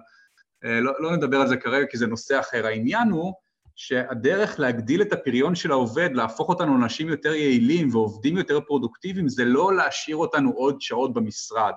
אה, 0.65 0.81
לא, 0.81 0.93
לא 0.99 1.17
נדבר 1.17 1.41
על 1.41 1.49
זה 1.49 1.57
כרגע 1.57 1.87
כי 1.91 1.99
זה 1.99 2.07
נושא 2.07 2.41
אחר. 2.41 2.67
העניין 2.67 3.09
הוא 3.11 3.33
שהדרך 3.77 4.61
להגדיל 4.61 5.03
את 5.03 5.13
הפריון 5.13 5.55
של 5.55 5.71
העובד, 5.71 6.11
להפוך 6.13 6.49
אותנו 6.49 6.79
לאנשים 6.79 7.09
יותר 7.09 7.35
יעילים 7.35 7.89
ועובדים 7.93 8.37
יותר 8.37 8.61
פרודוקטיביים, 8.61 9.29
זה 9.29 9.45
לא 9.45 9.77
להשאיר 9.77 10.17
אותנו 10.17 10.51
עוד 10.51 10.81
שעות 10.81 11.15
במשרד. 11.15 11.75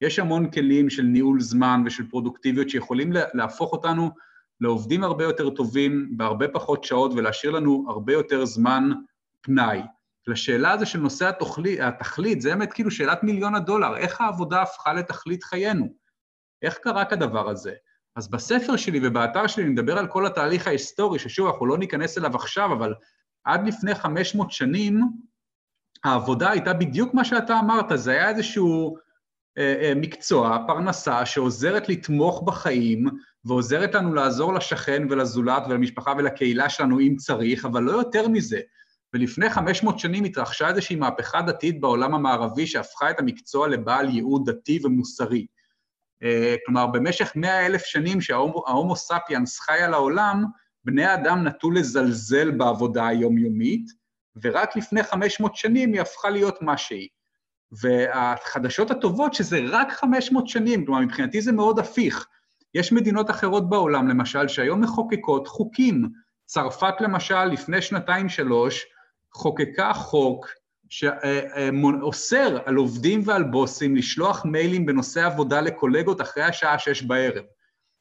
יש 0.00 0.18
המון 0.18 0.50
כלים 0.50 0.90
של 0.90 1.02
ניהול 1.02 1.40
זמן 1.40 1.82
ושל 1.86 2.10
פרודוקטיביות 2.10 2.70
שיכולים 2.70 3.12
להפוך 3.34 3.72
אותנו 3.72 4.10
לעובדים 4.60 5.04
הרבה 5.04 5.24
יותר 5.24 5.50
טובים 5.50 6.08
בהרבה 6.16 6.48
פחות 6.48 6.84
שעות 6.84 7.12
ולהשאיר 7.16 7.52
לנו 7.52 7.86
הרבה 7.88 8.12
יותר 8.12 8.44
זמן 8.44 8.90
פנאי. 9.40 9.80
לשאלה 10.26 10.72
הזו 10.72 10.86
של 10.86 10.98
נושא 10.98 11.28
התוכלי, 11.28 11.82
התכלית, 11.82 12.40
זה 12.40 12.50
באמת 12.50 12.72
כאילו 12.72 12.90
שאלת 12.90 13.22
מיליון 13.22 13.54
הדולר, 13.54 13.96
איך 13.96 14.20
העבודה 14.20 14.62
הפכה 14.62 14.92
לתכלית 14.92 15.44
חיינו? 15.44 15.86
איך 16.62 16.78
קרה 16.78 17.04
כדבר 17.04 17.48
הזה? 17.48 17.72
אז 18.16 18.30
בספר 18.30 18.76
שלי 18.76 19.00
ובאתר 19.02 19.46
שלי 19.46 19.62
אני 19.62 19.72
מדבר 19.72 19.98
על 19.98 20.06
כל 20.06 20.26
התהליך 20.26 20.66
ההיסטורי, 20.66 21.18
ששוב, 21.18 21.46
אנחנו 21.46 21.66
לא 21.66 21.78
ניכנס 21.78 22.18
אליו 22.18 22.36
עכשיו, 22.36 22.72
אבל 22.72 22.94
עד 23.44 23.66
לפני 23.66 23.94
500 23.94 24.50
שנים 24.50 25.00
העבודה 26.04 26.50
הייתה 26.50 26.72
בדיוק 26.72 27.14
מה 27.14 27.24
שאתה 27.24 27.58
אמרת, 27.60 27.86
זה 27.94 28.10
היה 28.10 28.28
איזשהו 28.28 28.96
אה, 29.58 29.74
אה, 29.82 29.92
מקצוע, 29.96 30.64
פרנסה, 30.66 31.26
שעוזרת 31.26 31.88
לתמוך 31.88 32.42
בחיים, 32.46 33.08
ועוזרת 33.44 33.94
לנו 33.94 34.14
לעזור 34.14 34.54
לשכן 34.54 35.06
ולזולת 35.10 35.62
ולמשפחה 35.68 36.12
ולקהילה 36.18 36.70
שלנו 36.70 37.00
אם 37.00 37.16
צריך, 37.16 37.64
אבל 37.64 37.82
לא 37.82 37.92
יותר 37.92 38.28
מזה. 38.28 38.60
ולפני 39.14 39.50
500 39.50 39.98
שנים 39.98 40.24
התרחשה 40.24 40.68
איזושהי 40.68 40.96
מהפכה 40.96 41.42
דתית 41.42 41.80
בעולם 41.80 42.14
המערבי 42.14 42.66
שהפכה 42.66 43.10
את 43.10 43.18
המקצוע 43.18 43.68
לבעל 43.68 44.08
ייעוד 44.08 44.50
דתי 44.50 44.80
ומוסרי. 44.84 45.46
אה, 46.22 46.56
כלומר, 46.66 46.86
במשך 46.86 47.32
מאה 47.36 47.66
אלף 47.66 47.84
שנים 47.84 48.20
שההומו 48.20 48.96
ספיאנס 48.96 49.60
חי 49.60 49.78
על 49.78 49.94
העולם, 49.94 50.44
בני 50.84 51.04
האדם 51.04 51.46
נטו 51.46 51.70
לזלזל 51.70 52.50
בעבודה 52.50 53.06
היומיומית, 53.06 53.90
ורק 54.42 54.76
לפני 54.76 55.02
500 55.02 55.56
שנים 55.56 55.92
היא 55.92 56.00
הפכה 56.00 56.30
להיות 56.30 56.62
מה 56.62 56.76
שהיא. 56.76 57.08
והחדשות 57.72 58.90
הטובות 58.90 59.34
שזה 59.34 59.60
רק 59.68 59.92
500 59.92 60.48
שנים, 60.48 60.84
כלומר 60.84 61.00
מבחינתי 61.00 61.40
זה 61.40 61.52
מאוד 61.52 61.78
הפיך. 61.78 62.26
יש 62.74 62.92
מדינות 62.92 63.30
אחרות 63.30 63.68
בעולם, 63.70 64.08
למשל, 64.08 64.48
שהיום 64.48 64.80
מחוקקות 64.80 65.48
חוקים. 65.48 66.08
צרפת 66.46 66.94
למשל, 67.00 67.44
לפני 67.44 67.82
שנתיים-שלוש, 67.82 68.86
חוקקה 69.34 69.92
חוק 69.92 70.46
שאוסר 70.88 72.58
על 72.64 72.76
עובדים 72.76 73.22
ועל 73.24 73.42
בוסים 73.42 73.96
לשלוח 73.96 74.44
מיילים 74.44 74.86
בנושא 74.86 75.26
עבודה 75.26 75.60
לקולגות 75.60 76.20
אחרי 76.20 76.42
השעה 76.42 76.78
שש 76.78 77.02
בערב. 77.02 77.44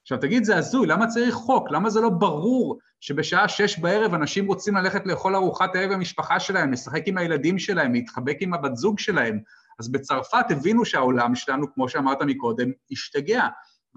עכשיו 0.02 0.18
תגיד, 0.18 0.44
זה 0.44 0.58
הזוי, 0.58 0.88
למה 0.88 1.08
צריך 1.08 1.34
חוק? 1.34 1.72
למה 1.72 1.90
זה 1.90 2.02
לא 2.02 2.10
ברור 2.10 2.80
שבשעה 3.00 3.48
שש 3.48 3.80
בערב 3.80 4.14
אנשים 4.14 4.48
רוצים 4.48 4.76
ללכת 4.76 5.08
לאכול 5.08 5.36
ארוחת 5.36 5.76
ערב 5.76 5.94
במשפחה 5.94 6.40
שלהם, 6.40 6.72
לשחק 6.72 7.02
עם 7.06 7.18
הילדים 7.18 7.60
שלהם, 7.60 7.94
להתחבק 7.94 8.38
עם 8.40 8.54
הבת 8.54 8.76
זוג 8.76 9.00
שלהם? 9.00 9.40
אז 9.80 9.92
בצרפת 9.92 10.46
הבינו 10.50 10.86
שהעולם 10.86 11.36
שלנו, 11.36 11.74
כמו 11.74 11.90
שאמרת 11.90 12.22
מקודם, 12.22 12.72
השתגע, 12.92 13.48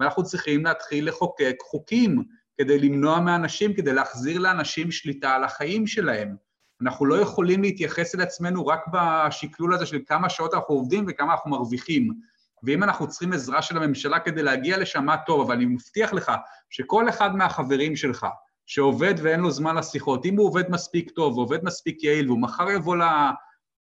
ואנחנו 0.03 0.23
צריכים 0.23 0.65
להתחיל 0.65 1.07
לחוקק 1.07 1.55
חוקים 1.61 2.23
כדי 2.57 2.79
למנוע 2.79 3.19
מאנשים, 3.19 3.73
כדי 3.73 3.93
להחזיר 3.93 4.39
לאנשים 4.39 4.91
שליטה 4.91 5.31
על 5.31 5.43
החיים 5.43 5.87
שלהם. 5.87 6.35
אנחנו 6.81 7.05
לא 7.05 7.15
יכולים 7.15 7.61
להתייחס 7.61 8.15
אל 8.15 8.21
עצמנו 8.21 8.67
רק 8.67 8.85
בשקלול 8.93 9.73
הזה 9.73 9.85
של 9.85 9.99
כמה 10.05 10.29
שעות 10.29 10.53
אנחנו 10.53 10.75
עובדים 10.75 11.05
וכמה 11.07 11.31
אנחנו 11.31 11.51
מרוויחים. 11.51 12.13
ואם 12.63 12.83
אנחנו 12.83 13.07
צריכים 13.07 13.33
עזרה 13.33 13.61
של 13.61 13.77
הממשלה 13.77 14.19
כדי 14.19 14.43
להגיע 14.43 14.77
לשם, 14.77 15.05
מה 15.05 15.17
טוב, 15.17 15.41
אבל 15.41 15.55
אני 15.55 15.65
מבטיח 15.65 16.13
לך 16.13 16.31
שכל 16.69 17.09
אחד 17.09 17.35
מהחברים 17.35 17.95
שלך 17.95 18.25
שעובד 18.65 19.13
ואין 19.21 19.39
לו 19.39 19.51
זמן 19.51 19.75
לשיחות, 19.75 20.25
אם 20.25 20.37
הוא 20.37 20.47
עובד 20.47 20.69
מספיק 20.69 21.11
טוב 21.11 21.37
ועובד 21.37 21.63
מספיק 21.63 22.03
יעיל, 22.03 22.27
והוא 22.27 22.41
מחר 22.41 22.71
יבוא 22.71 22.95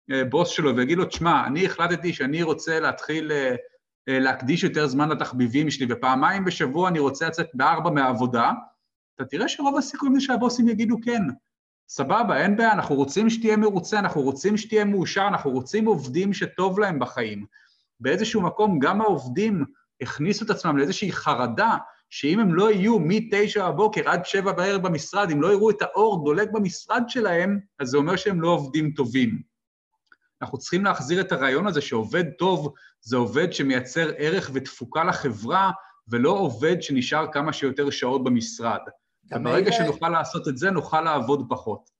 לבוס 0.09 0.49
שלו 0.49 0.77
ויגיד 0.77 0.99
לו, 0.99 1.05
תשמע, 1.05 1.47
אני 1.47 1.67
החלטתי 1.67 2.13
שאני 2.13 2.43
רוצה 2.43 2.81
להתחיל 2.81 3.33
אה, 3.33 3.55
להקדיש 4.07 4.65
יותר 4.65 4.87
זמן 4.87 5.09
לתחביבים 5.09 5.71
שלי, 5.71 5.87
ופעמיים 5.91 6.45
בשבוע 6.45 6.89
אני 6.89 6.99
רוצה 6.99 7.29
לצאת 7.29 7.47
בארבע 7.55 7.91
מהעבודה, 7.91 8.53
אתה 9.15 9.25
תראה 9.25 9.49
שרוב 9.49 9.77
הסיכויים 9.77 10.15
זה 10.15 10.21
שהבוסים 10.21 10.69
יגידו 10.69 10.97
כן. 11.03 11.23
סבבה, 11.89 12.43
אין 12.43 12.57
בעיה, 12.57 12.73
אנחנו 12.73 12.95
רוצים 12.95 13.31
שתהיה 13.31 13.57
מרוצה, 13.57 13.99
אנחנו 13.99 14.21
רוצים 14.21 14.57
שתהיה 14.57 14.85
מאושר, 14.85 15.29
אנחנו 15.29 15.51
רוצים 15.51 15.87
עובדים 15.87 16.33
שטוב 16.33 16.79
להם 16.81 16.99
בחיים. 16.99 17.47
באיזשהו 18.01 18.43
מקום 18.43 18.79
גם 18.79 19.01
העובדים 19.01 19.65
הכניסו 20.03 20.45
את 20.45 20.51
עצמם 20.51 20.77
לאיזושהי 20.77 21.13
חרדה, 21.13 21.77
שאם 22.11 22.41
הם 22.41 22.55
לא 22.55 22.73
יהיו 22.73 22.99
מתשע 22.99 23.71
בבוקר 23.71 24.11
עד 24.11 24.25
שבע 24.25 24.53
בערב 24.53 24.83
במשרד, 24.83 25.31
אם 25.31 25.43
לא 25.43 25.53
יראו 25.53 25.71
את 25.71 25.83
האור 25.83 26.25
דולק 26.25 26.51
במשרד 26.53 27.03
שלהם, 27.09 27.59
אז 27.79 27.89
זה 27.89 27.97
אומר 27.97 28.17
שהם 28.17 28.41
לא 28.41 28.49
עובדים 28.49 28.93
טובים. 28.93 29.52
אנחנו 30.43 30.59
צריכים 30.59 30.85
להחזיר 30.85 31.21
את 31.21 31.33
הרעיון 31.33 31.67
הזה 31.67 31.81
שעובד 31.81 32.25
טוב 32.39 32.75
זה 33.01 33.17
עובד 33.17 33.53
שמייצר 33.53 34.11
ערך 34.17 34.51
ותפוקה 34.55 35.05
לחברה, 35.05 35.71
ולא 36.09 36.31
עובד 36.31 36.83
שנשאר 36.83 37.33
כמה 37.33 37.53
שיותר 37.53 37.91
שעות 37.91 38.25
במשרד. 38.25 38.81
וברגע 39.25 39.67
אלה... 39.67 39.73
שנוכל 39.73 40.09
לעשות 40.09 40.49
את 40.49 40.59
זה, 40.59 40.71
נוכל 40.71 41.01
לעבוד 41.01 41.47
פחות. 41.49 41.91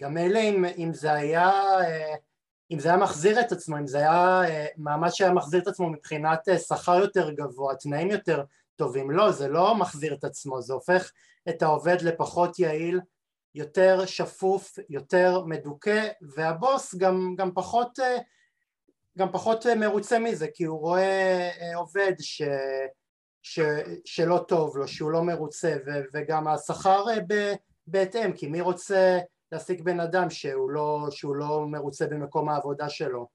גם 0.00 0.18
אלה, 0.18 0.38
אם, 0.38 0.64
אם 0.78 0.92
זה 0.92 1.12
היה... 1.12 1.50
אם 2.70 2.78
זה 2.78 2.88
היה 2.88 2.96
מחזיר 2.98 3.40
את 3.40 3.52
עצמו, 3.52 3.78
אם 3.78 3.86
זה 3.86 3.98
היה 3.98 4.42
מעמד 4.76 5.08
שהיה 5.08 5.32
מחזיר 5.32 5.60
את 5.60 5.66
עצמו 5.66 5.90
מבחינת 5.90 6.48
שכר 6.68 6.94
יותר 6.94 7.30
גבוה, 7.30 7.74
תנאים 7.74 8.10
יותר 8.10 8.42
טובים, 8.76 9.10
לא, 9.10 9.32
זה 9.32 9.48
לא 9.48 9.74
מחזיר 9.74 10.14
את 10.14 10.24
עצמו, 10.24 10.62
זה 10.62 10.74
הופך 10.74 11.10
את 11.48 11.62
העובד 11.62 11.96
לפחות 12.02 12.58
יעיל, 12.58 13.00
יותר 13.54 14.06
שפוף, 14.06 14.78
יותר 14.88 15.44
מדוכא, 15.46 16.08
והבוס 16.36 16.94
גם, 16.94 17.34
גם 17.38 17.50
פחות, 17.54 17.98
גם 19.18 19.32
פחות 19.32 19.66
מרוצה 19.66 20.18
מזה, 20.18 20.46
כי 20.54 20.64
הוא 20.64 20.80
רואה 20.80 21.50
עובד 21.74 22.12
ש, 22.20 22.42
ש, 23.42 23.60
שלא 24.04 24.44
טוב 24.48 24.76
לו, 24.76 24.88
שהוא 24.88 25.10
לא 25.10 25.22
מרוצה, 25.22 25.76
ו, 25.86 25.90
וגם 26.12 26.48
השכר 26.48 27.04
בהתאם, 27.86 28.32
כי 28.32 28.46
מי 28.48 28.60
רוצה 28.60 29.18
להעסיק 29.52 29.80
בן 29.80 30.00
אדם 30.00 30.30
שהוא 30.30 30.70
לא, 30.70 31.06
שהוא 31.10 31.36
לא 31.36 31.66
מרוצה 31.66 32.06
במקום 32.06 32.48
העבודה 32.48 32.88
שלו. 32.88 33.28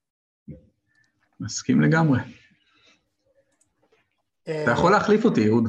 מסכים 1.40 1.82
לגמרי. 1.82 2.20
אה, 4.48 4.64
אתה 4.64 4.72
יכול 4.72 4.92
להחליף 4.92 5.26
אותי, 5.26 5.48
אהוד. 5.48 5.64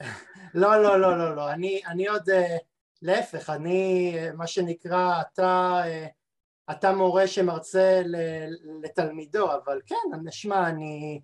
לא, 0.54 0.82
לא, 0.82 1.00
לא, 1.00 1.18
לא, 1.18 1.36
לא, 1.36 1.52
אני, 1.52 1.80
אני 1.86 2.06
עוד, 2.06 2.30
אה, 2.30 2.56
להפך, 3.02 3.50
אני, 3.50 4.14
מה 4.34 4.46
שנקרא, 4.46 5.20
אתה, 5.20 5.80
אה, 5.84 6.06
אתה 6.70 6.92
מורה 6.92 7.26
שמרצה 7.26 8.02
לתלמידו, 8.82 9.52
אבל 9.52 9.80
כן, 9.86 9.96
נשמע, 10.24 10.68
אני, 10.68 11.20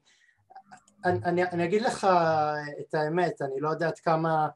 אני, 1.04 1.44
אני, 1.44 1.64
אגיד 1.64 1.82
לך 1.82 2.06
את 2.80 2.94
האמת, 2.94 3.42
אני 3.42 3.60
לא 3.60 3.68
יודע 3.68 3.86
עד 3.86 3.98
כמה 3.98 4.48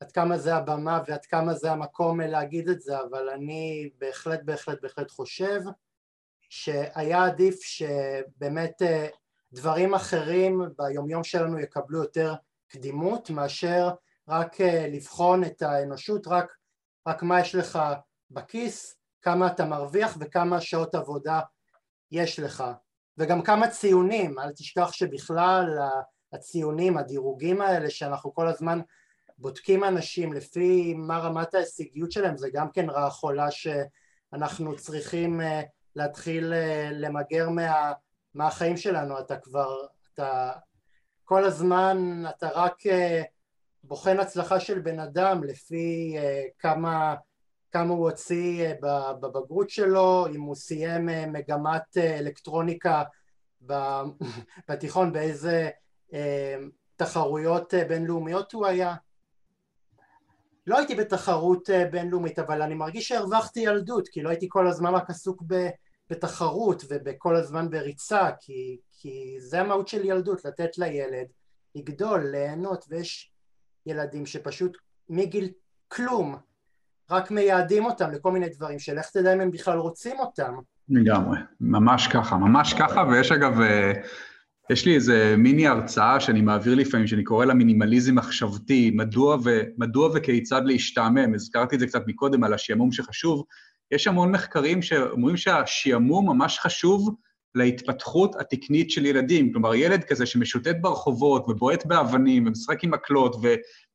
עד 0.00 0.12
כמה 0.12 0.38
זה 0.38 0.54
הבמה 0.54 1.02
ועד 1.06 1.26
כמה 1.26 1.54
זה 1.54 1.72
המקום 1.72 2.20
להגיד 2.20 2.68
את 2.68 2.80
זה, 2.80 3.00
אבל 3.00 3.28
אני 3.28 3.90
בהחלט 3.98 4.40
בהחלט 4.44 4.82
בהחלט 4.82 5.10
חושב 5.10 5.60
שהיה 6.48 7.24
עדיף 7.24 7.60
שבאמת 7.62 8.82
אה, 8.82 9.06
דברים 9.52 9.94
אחרים 9.94 10.60
ביומיום 10.78 11.24
שלנו 11.24 11.58
יקבלו 11.58 11.98
יותר 11.98 12.34
קדימות 12.68 13.30
מאשר 13.30 13.90
רק 14.28 14.60
אה, 14.60 14.86
לבחון 14.88 15.44
את 15.44 15.62
האנושות, 15.62 16.26
רק, 16.26 16.52
רק 17.06 17.22
מה 17.22 17.40
יש 17.40 17.54
לך 17.54 17.78
בכיס, 18.30 18.96
כמה 19.22 19.46
אתה 19.46 19.64
מרוויח 19.64 20.16
וכמה 20.20 20.60
שעות 20.60 20.94
עבודה 20.94 21.40
יש 22.10 22.38
לך. 22.38 22.64
וגם 23.18 23.42
כמה 23.42 23.68
ציונים, 23.68 24.38
אל 24.38 24.52
תשכח 24.52 24.92
שבכלל 24.92 25.78
הציונים, 26.32 26.98
הדירוגים 26.98 27.60
האלה 27.60 27.90
שאנחנו 27.90 28.34
כל 28.34 28.48
הזמן 28.48 28.80
בודקים 29.38 29.84
אנשים 29.84 30.32
לפי 30.32 30.94
מה 30.94 31.18
רמת 31.18 31.54
ההישגיות 31.54 32.12
שלהם 32.12 32.36
זה 32.36 32.48
גם 32.52 32.70
כן 32.70 32.90
רעה 32.90 33.10
חולה 33.10 33.48
שאנחנו 33.50 34.76
צריכים 34.76 35.40
אה, 35.40 35.62
להתחיל 35.96 36.52
אה, 36.52 36.90
למגר 36.92 37.48
מה, 37.48 37.92
מהחיים 38.34 38.76
שלנו. 38.76 39.18
אתה 39.18 39.36
כבר, 39.36 39.86
אתה 40.14 40.52
כל 41.24 41.44
הזמן 41.44 42.22
אתה 42.28 42.48
רק 42.54 42.86
אה, 42.86 43.22
בוחן 43.84 44.20
הצלחה 44.20 44.60
של 44.60 44.78
בן 44.78 45.00
אדם 45.00 45.44
לפי 45.44 46.16
כמה, 46.58 47.14
כמה 47.72 47.92
הוא 47.92 48.10
הוציא 48.10 48.68
בבגרות 49.20 49.70
שלו, 49.70 50.26
אם 50.34 50.40
הוא 50.40 50.54
סיים 50.54 51.06
מגמת 51.32 51.96
אלקטרוניקה 51.96 53.02
בתיכון, 54.68 55.12
באיזה 55.12 55.70
תחרויות 56.96 57.74
בינלאומיות 57.88 58.52
הוא 58.52 58.66
היה. 58.66 58.94
לא 60.66 60.78
הייתי 60.78 60.94
בתחרות 60.94 61.70
אה, 61.70 61.84
בינלאומית 61.84 62.38
אבל 62.38 62.62
אני 62.62 62.74
מרגיש 62.74 63.08
שהרווחתי 63.08 63.60
ילדות 63.60 64.08
כי 64.08 64.22
לא 64.22 64.28
הייתי 64.28 64.46
כל 64.48 64.66
הזמן 64.66 64.94
רק 64.94 65.10
עסוק 65.10 65.42
בתחרות 66.10 66.84
ובכל 66.88 67.36
הזמן 67.36 67.70
בריצה 67.70 68.30
כי, 68.40 68.78
כי 68.90 69.36
זה 69.40 69.60
המהות 69.60 69.88
של 69.88 70.04
ילדות 70.04 70.44
לתת 70.44 70.78
לילד 70.78 71.26
לגדול, 71.74 72.26
ליהנות 72.30 72.84
ויש 72.88 73.29
ילדים 73.86 74.26
שפשוט 74.26 74.76
מגיל 75.08 75.48
כלום 75.88 76.36
רק 77.10 77.30
מייעדים 77.30 77.84
אותם 77.84 78.10
לכל 78.10 78.32
מיני 78.32 78.48
דברים 78.48 78.78
שלך 78.78 79.10
תדע 79.10 79.34
אם 79.34 79.40
הם 79.40 79.50
בכלל 79.50 79.78
רוצים 79.78 80.18
אותם. 80.18 80.54
לגמרי, 80.88 81.38
ממש 81.60 82.06
ככה, 82.06 82.36
ממש 82.36 82.74
ככה 82.74 83.04
ויש 83.10 83.32
אגב 83.32 83.60
אה, 83.60 83.92
יש 84.70 84.86
לי 84.86 84.94
איזה 84.94 85.34
מיני 85.38 85.66
הרצאה 85.66 86.20
שאני 86.20 86.40
מעביר 86.40 86.74
לפעמים, 86.74 87.06
שאני 87.06 87.24
קורא 87.24 87.44
לה 87.44 87.54
מינימליזם 87.54 88.14
מחשבתי, 88.14 88.90
מדוע, 88.94 89.36
ו, 89.44 89.60
מדוע 89.78 90.10
וכיצד 90.14 90.62
להשתעמם, 90.64 91.34
הזכרתי 91.34 91.74
את 91.74 91.80
זה 91.80 91.86
קצת 91.86 92.02
מקודם 92.06 92.44
על 92.44 92.54
השעמום 92.54 92.92
שחשוב, 92.92 93.44
יש 93.90 94.06
המון 94.06 94.32
מחקרים 94.32 94.82
שאומרים 94.82 95.36
שהשעמום 95.36 96.28
ממש 96.28 96.58
חשוב 96.58 97.14
להתפתחות 97.54 98.36
התקנית 98.36 98.90
של 98.90 99.06
ילדים, 99.06 99.52
כלומר 99.52 99.74
ילד 99.74 100.04
כזה 100.04 100.26
שמשוטט 100.26 100.76
ברחובות 100.80 101.48
ובועט 101.48 101.86
באבנים 101.86 102.46
ומשחק 102.46 102.84
עם 102.84 102.90
מקלות 102.90 103.36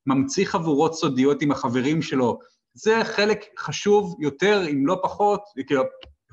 וממציא 0.08 0.46
חבורות 0.46 0.94
סודיות 0.94 1.42
עם 1.42 1.52
החברים 1.52 2.02
שלו, 2.02 2.40
זה 2.74 3.00
חלק 3.04 3.46
חשוב 3.60 4.16
יותר, 4.20 4.64
אם 4.72 4.88
לא 4.88 5.00
פחות, 5.04 5.42
כאילו, 5.68 5.84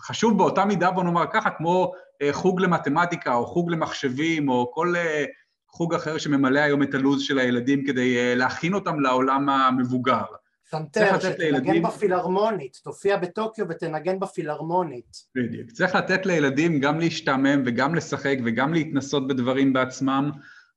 חשוב 0.00 0.38
באותה 0.38 0.64
מידה, 0.64 0.90
בוא 0.90 1.04
נאמר 1.04 1.24
ככה, 1.32 1.50
כמו 1.50 1.92
אה, 2.22 2.32
חוג 2.32 2.60
למתמטיקה 2.60 3.34
או 3.34 3.46
חוג 3.46 3.70
למחשבים 3.70 4.48
או 4.48 4.70
כל 4.74 4.96
אה, 4.96 5.24
חוג 5.68 5.94
אחר 5.94 6.18
שממלא 6.18 6.60
היום 6.60 6.82
את 6.82 6.94
הלו"ז 6.94 7.22
של 7.22 7.38
הילדים 7.38 7.86
כדי 7.86 8.18
אה, 8.18 8.34
להכין 8.34 8.74
אותם 8.74 9.00
לעולם 9.00 9.48
המבוגר. 9.48 10.22
center, 10.72 11.20
שתנגן. 11.20 11.82
בפילהרמונית, 11.82 12.80
תופיע 12.84 13.16
בטוקיו 13.16 13.68
ותנגן 13.68 14.20
בפילהרמונית. 14.20 15.16
בדיוק. 15.34 15.70
צריך 15.70 15.94
לתת 15.94 16.26
לילדים 16.26 16.80
גם 16.80 17.00
להשתעמם 17.00 17.62
וגם 17.66 17.94
לשחק 17.94 18.36
וגם 18.44 18.74
להתנסות 18.74 19.26
בדברים 19.26 19.72
בעצמם, 19.72 20.30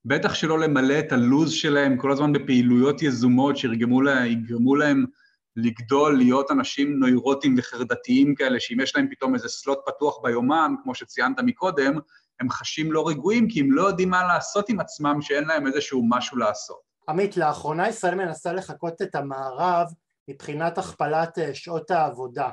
בטח 0.06 0.34
שלא 0.34 0.60
למלא 0.60 1.00
את 1.00 1.12
הלו"ז 1.12 1.52
שלהם 1.52 1.98
כל 1.98 2.12
הזמן 2.12 2.34
בפעילויות 2.34 3.02
יזומות 3.02 3.58
שיגרמו 3.58 4.76
להם 4.76 5.06
לגדול, 5.56 6.18
להיות 6.18 6.52
אנשים 6.52 7.00
נוירוטיים 7.00 7.56
וחרדתיים 7.58 8.36
כאלה, 8.36 8.60
שאם 8.60 8.80
יש 8.80 8.96
להם 8.96 9.08
פתאום 9.12 9.34
איזה 9.34 9.48
slot 9.48 9.80
פתוח 9.86 10.20
ביומן, 10.24 10.74
כמו 10.84 10.96
שציינת 10.96 11.40
מקודם, 11.40 11.94
הם 12.40 12.50
חשים 12.50 12.92
לא 12.92 13.08
רגועים, 13.08 13.48
כי 13.50 13.60
הם 13.60 13.72
לא 13.72 13.88
יודעים 13.88 14.10
מה 14.10 14.28
לעשות 14.28 14.70
עם 14.70 14.80
עצמם, 14.80 15.22
שאין 15.22 15.44
להם 15.44 15.68
איזשהו 15.68 16.10
משהו 16.10 16.38
לעשות. 16.38 16.95
עמית, 17.10 17.38
לאחרונה 17.38 17.90
ישראל 17.90 18.16
מנסה 18.16 18.54
לחקות 18.54 19.02
את 19.02 19.16
המערב 19.16 19.88
מבחינת 20.28 20.78
הכפלת 20.78 21.40
אה, 21.40 21.56
שעות 21.56 21.92
העבודה 21.92 22.50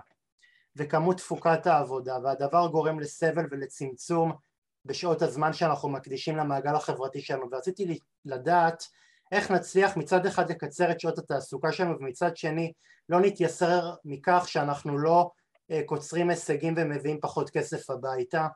וכמות 0.77 1.17
תפוקת 1.17 1.67
העבודה, 1.67 2.19
והדבר 2.25 2.67
גורם 2.67 3.01
לסבל 3.01 3.47
ולצמצום 3.51 4.33
בשעות 4.85 5.23
הזמן 5.23 5.53
שאנחנו 5.53 5.89
מקדישים 5.89 6.37
למעגל 6.37 6.75
החברתי 6.75 7.21
שלנו, 7.21 7.51
ורציתי 7.53 7.99
לדעת 8.25 8.85
איך 9.33 9.51
נצליח 9.51 9.97
מצד 9.97 10.27
אחד 10.27 10.51
לקצר 10.51 10.91
את 10.91 11.01
שעות 11.01 11.19
התעסוקה 11.19 11.73
שלנו 11.73 11.99
ומצד 11.99 12.37
שני 12.37 12.73
לא 13.09 13.21
נתייסר 13.21 13.95
מכך 14.05 14.45
שאנחנו 14.47 14.99
לא 14.99 15.31
אה, 15.71 15.81
קוצרים 15.87 16.31
הישגים 16.31 16.75
ומביאים 16.77 17.19
פחות 17.21 17.51
כסף 17.51 17.91
הביתה? 17.91 18.47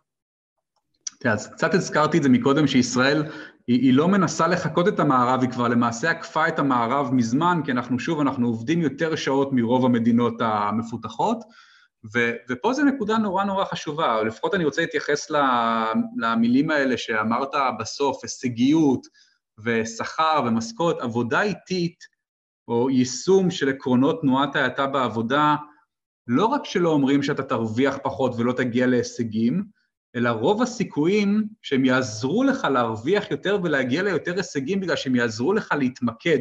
תראה, 1.20 1.34
אז 1.34 1.46
קצת 1.46 1.74
הזכרתי 1.74 2.18
את 2.18 2.22
זה 2.22 2.28
מקודם, 2.28 2.66
שישראל, 2.66 3.22
היא, 3.66 3.80
היא 3.80 3.94
לא 3.94 4.08
מנסה 4.08 4.46
לחקות 4.46 4.88
את 4.88 5.00
המערב, 5.00 5.40
היא 5.40 5.50
כבר 5.50 5.68
למעשה 5.68 6.10
עקפה 6.10 6.48
את 6.48 6.58
המערב 6.58 7.14
מזמן, 7.14 7.60
כי 7.64 7.72
אנחנו 7.72 7.98
שוב, 7.98 8.20
אנחנו 8.20 8.46
עובדים 8.46 8.80
יותר 8.80 9.16
שעות 9.16 9.52
מרוב 9.52 9.84
המדינות 9.84 10.34
המפותחות, 10.40 11.44
ו, 12.14 12.30
ופה 12.50 12.72
זו 12.72 12.84
נקודה 12.84 13.18
נורא 13.18 13.44
נורא 13.44 13.64
חשובה, 13.64 14.22
לפחות 14.22 14.54
אני 14.54 14.64
רוצה 14.64 14.80
להתייחס 14.80 15.30
למילים 16.16 16.70
האלה 16.70 16.96
שאמרת 16.96 17.50
בסוף, 17.78 18.22
הישגיות, 18.22 19.06
ושכר 19.64 20.42
ומשכורת, 20.46 21.00
עבודה 21.00 21.42
איטית 21.42 22.04
או 22.68 22.90
יישום 22.90 23.50
של 23.50 23.68
עקרונות 23.68 24.20
תנועת 24.20 24.56
ההאטה 24.56 24.86
בעבודה, 24.86 25.56
לא 26.26 26.46
רק 26.46 26.64
שלא 26.64 26.90
אומרים 26.90 27.22
שאתה 27.22 27.42
תרוויח 27.42 27.98
פחות 28.02 28.32
ולא 28.36 28.52
תגיע 28.52 28.86
להישגים, 28.86 29.64
אלא 30.16 30.28
רוב 30.28 30.62
הסיכויים 30.62 31.44
שהם 31.62 31.84
יעזרו 31.84 32.44
לך 32.44 32.64
להרוויח 32.64 33.30
יותר 33.30 33.58
ולהגיע 33.62 34.02
ליותר 34.02 34.36
הישגים 34.36 34.80
בגלל 34.80 34.96
שהם 34.96 35.16
יעזרו 35.16 35.52
לך 35.52 35.74
להתמקד. 35.78 36.38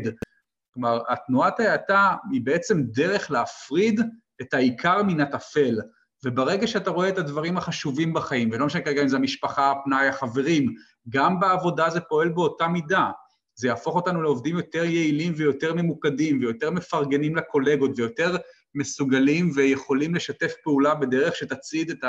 כלומר, 0.74 1.00
התנועת 1.10 1.60
ההאטה 1.60 2.16
היא 2.32 2.42
בעצם 2.44 2.82
דרך 2.84 3.32
להפריד 3.32 4.02
את 4.42 4.54
העיקר 4.54 5.04
מן 5.04 5.22
הטפל. 5.22 5.80
וברגע 6.26 6.68
שאתה 6.68 6.90
רואה 6.90 7.10
את 7.10 7.18
הדברים 7.18 7.58
החשובים 7.58 8.14
בחיים, 8.14 8.50
ולא 8.52 8.66
משנה 8.66 8.82
כרגע 8.82 9.02
אם 9.02 9.08
זה 9.08 9.18
המשפחה, 9.18 9.72
הפנאי, 9.72 10.08
החברים, 10.08 10.74
גם 11.10 11.40
בעבודה 11.40 11.90
זה 11.90 12.00
פועל 12.00 12.30
באותה 12.30 12.68
מידה. 12.68 13.12
זה 13.56 13.68
יהפוך 13.68 13.96
אותנו 13.96 14.22
לעובדים 14.22 14.58
יותר 14.58 14.84
יעילים 14.84 15.34
ויותר 15.38 15.74
ממוקדים 15.74 16.40
ויותר 16.40 16.72
מפרגנים 16.72 17.36
לקולגות 17.36 17.92
ויותר 18.00 18.36
מסוגלים 18.76 19.52
ויכולים 19.56 20.16
לשתף 20.16 20.54
פעולה 20.64 20.96
בדרך 20.96 21.36
שתצעיד 21.36 21.90
את 21.90 22.04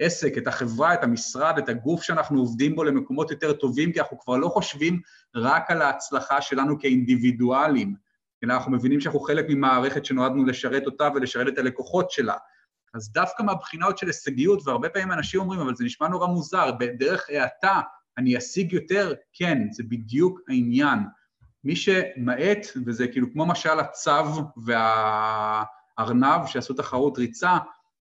העסק, 0.00 0.38
את 0.38 0.46
החברה, 0.46 0.94
את 0.94 1.04
המשרד, 1.04 1.58
את 1.58 1.68
הגוף 1.68 2.02
שאנחנו 2.02 2.40
עובדים 2.40 2.76
בו 2.76 2.84
למקומות 2.84 3.30
יותר 3.30 3.52
טובים, 3.52 3.92
כי 3.92 4.00
אנחנו 4.00 4.18
כבר 4.18 4.36
לא 4.36 4.48
חושבים 4.48 5.00
רק 5.34 5.70
על 5.70 5.82
ההצלחה 5.82 6.40
שלנו 6.40 6.78
כאינדיבידואלים, 6.78 7.94
אלא 8.44 8.54
אנחנו 8.54 8.72
מבינים 8.72 9.00
שאנחנו 9.00 9.20
חלק 9.20 9.44
ממערכת 9.48 10.04
שנועדנו 10.04 10.44
לשרת 10.44 10.86
אותה 10.86 11.08
ולשרת 11.14 11.48
את 11.48 11.58
הלקוחות 11.58 12.10
שלה. 12.10 12.36
אז 12.94 13.12
דווקא 13.12 13.42
מהבחינות 13.42 13.98
של 13.98 14.06
הישגיות, 14.06 14.66
והרבה 14.66 14.88
פעמים 14.88 15.12
אנשים 15.12 15.40
אומרים, 15.40 15.60
אבל 15.60 15.74
זה 15.74 15.84
נשמע 15.84 16.08
נורא 16.08 16.26
מוזר, 16.26 16.72
בדרך 16.72 17.26
האטה 17.28 17.80
אני 18.18 18.38
אשיג 18.38 18.72
יותר? 18.72 19.12
כן, 19.32 19.58
זה 19.72 19.82
בדיוק 19.88 20.40
העניין. 20.48 20.98
מי 21.64 21.76
שמאט, 21.76 22.66
וזה 22.86 23.08
כאילו 23.08 23.32
כמו 23.32 23.46
משל 23.46 23.80
הצו 23.80 24.42
והארנב 24.56 26.46
שעשו 26.46 26.74
תחרות 26.74 27.18
ריצה, 27.18 27.56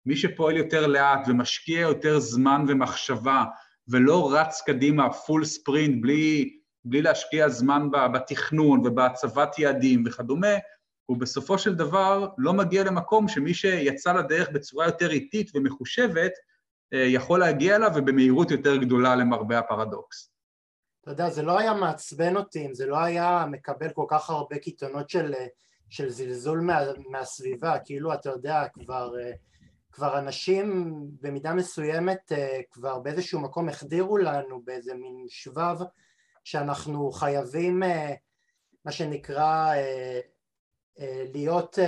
מי 0.06 0.16
שפועל 0.16 0.56
יותר 0.56 0.86
לאט 0.86 1.28
ומשקיע 1.28 1.80
יותר 1.80 2.18
זמן 2.18 2.64
ומחשבה, 2.68 3.44
ולא 3.88 4.32
רץ 4.34 4.62
קדימה 4.66 5.12
פול 5.12 5.44
ספרינט 5.44 6.02
בלי, 6.02 6.58
בלי 6.84 7.02
להשקיע 7.02 7.48
זמן 7.48 7.88
בתכנון 8.14 8.86
ובהצבת 8.86 9.58
יעדים 9.58 10.04
וכדומה, 10.06 10.54
הוא 11.06 11.16
בסופו 11.16 11.58
של 11.58 11.74
דבר 11.74 12.28
לא 12.38 12.52
מגיע 12.52 12.84
למקום 12.84 13.28
שמי 13.28 13.54
שיצא 13.54 14.12
לדרך 14.12 14.50
בצורה 14.50 14.86
יותר 14.86 15.10
איטית 15.10 15.50
ומחושבת, 15.54 16.32
אה, 16.94 16.98
יכול 16.98 17.40
להגיע 17.40 17.76
אליו 17.76 17.90
ובמהירות 17.96 18.50
יותר 18.50 18.76
גדולה 18.76 19.16
למרבה 19.16 19.58
הפרדוקס. 19.58 20.30
אתה 21.02 21.10
יודע, 21.10 21.30
זה 21.30 21.42
לא 21.42 21.58
היה 21.58 21.74
מעצבן 21.74 22.36
אותי 22.36 22.66
אם 22.66 22.74
זה 22.74 22.86
לא 22.86 22.98
היה 22.98 23.46
מקבל 23.50 23.90
כל 23.94 24.04
כך 24.08 24.30
הרבה 24.30 24.58
קיתונות 24.58 25.10
של, 25.10 25.34
של 25.88 26.10
זלזול 26.10 26.60
מה, 26.60 26.80
מהסביבה, 27.10 27.78
כאילו 27.84 28.14
אתה 28.14 28.30
יודע, 28.30 28.64
כבר, 28.72 29.12
אה, 29.20 29.32
כבר 29.92 30.18
אנשים 30.18 30.96
במידה 31.20 31.54
מסוימת 31.54 32.32
אה, 32.32 32.60
כבר 32.70 32.98
באיזשהו 32.98 33.40
מקום 33.40 33.68
החדירו 33.68 34.16
לנו 34.18 34.62
באיזה 34.64 34.94
מין 34.94 35.26
שבב 35.28 35.76
שאנחנו 36.44 37.10
חייבים 37.12 37.82
מה 38.84 38.92
שנקרא 38.92 39.74
להיות 41.34 41.78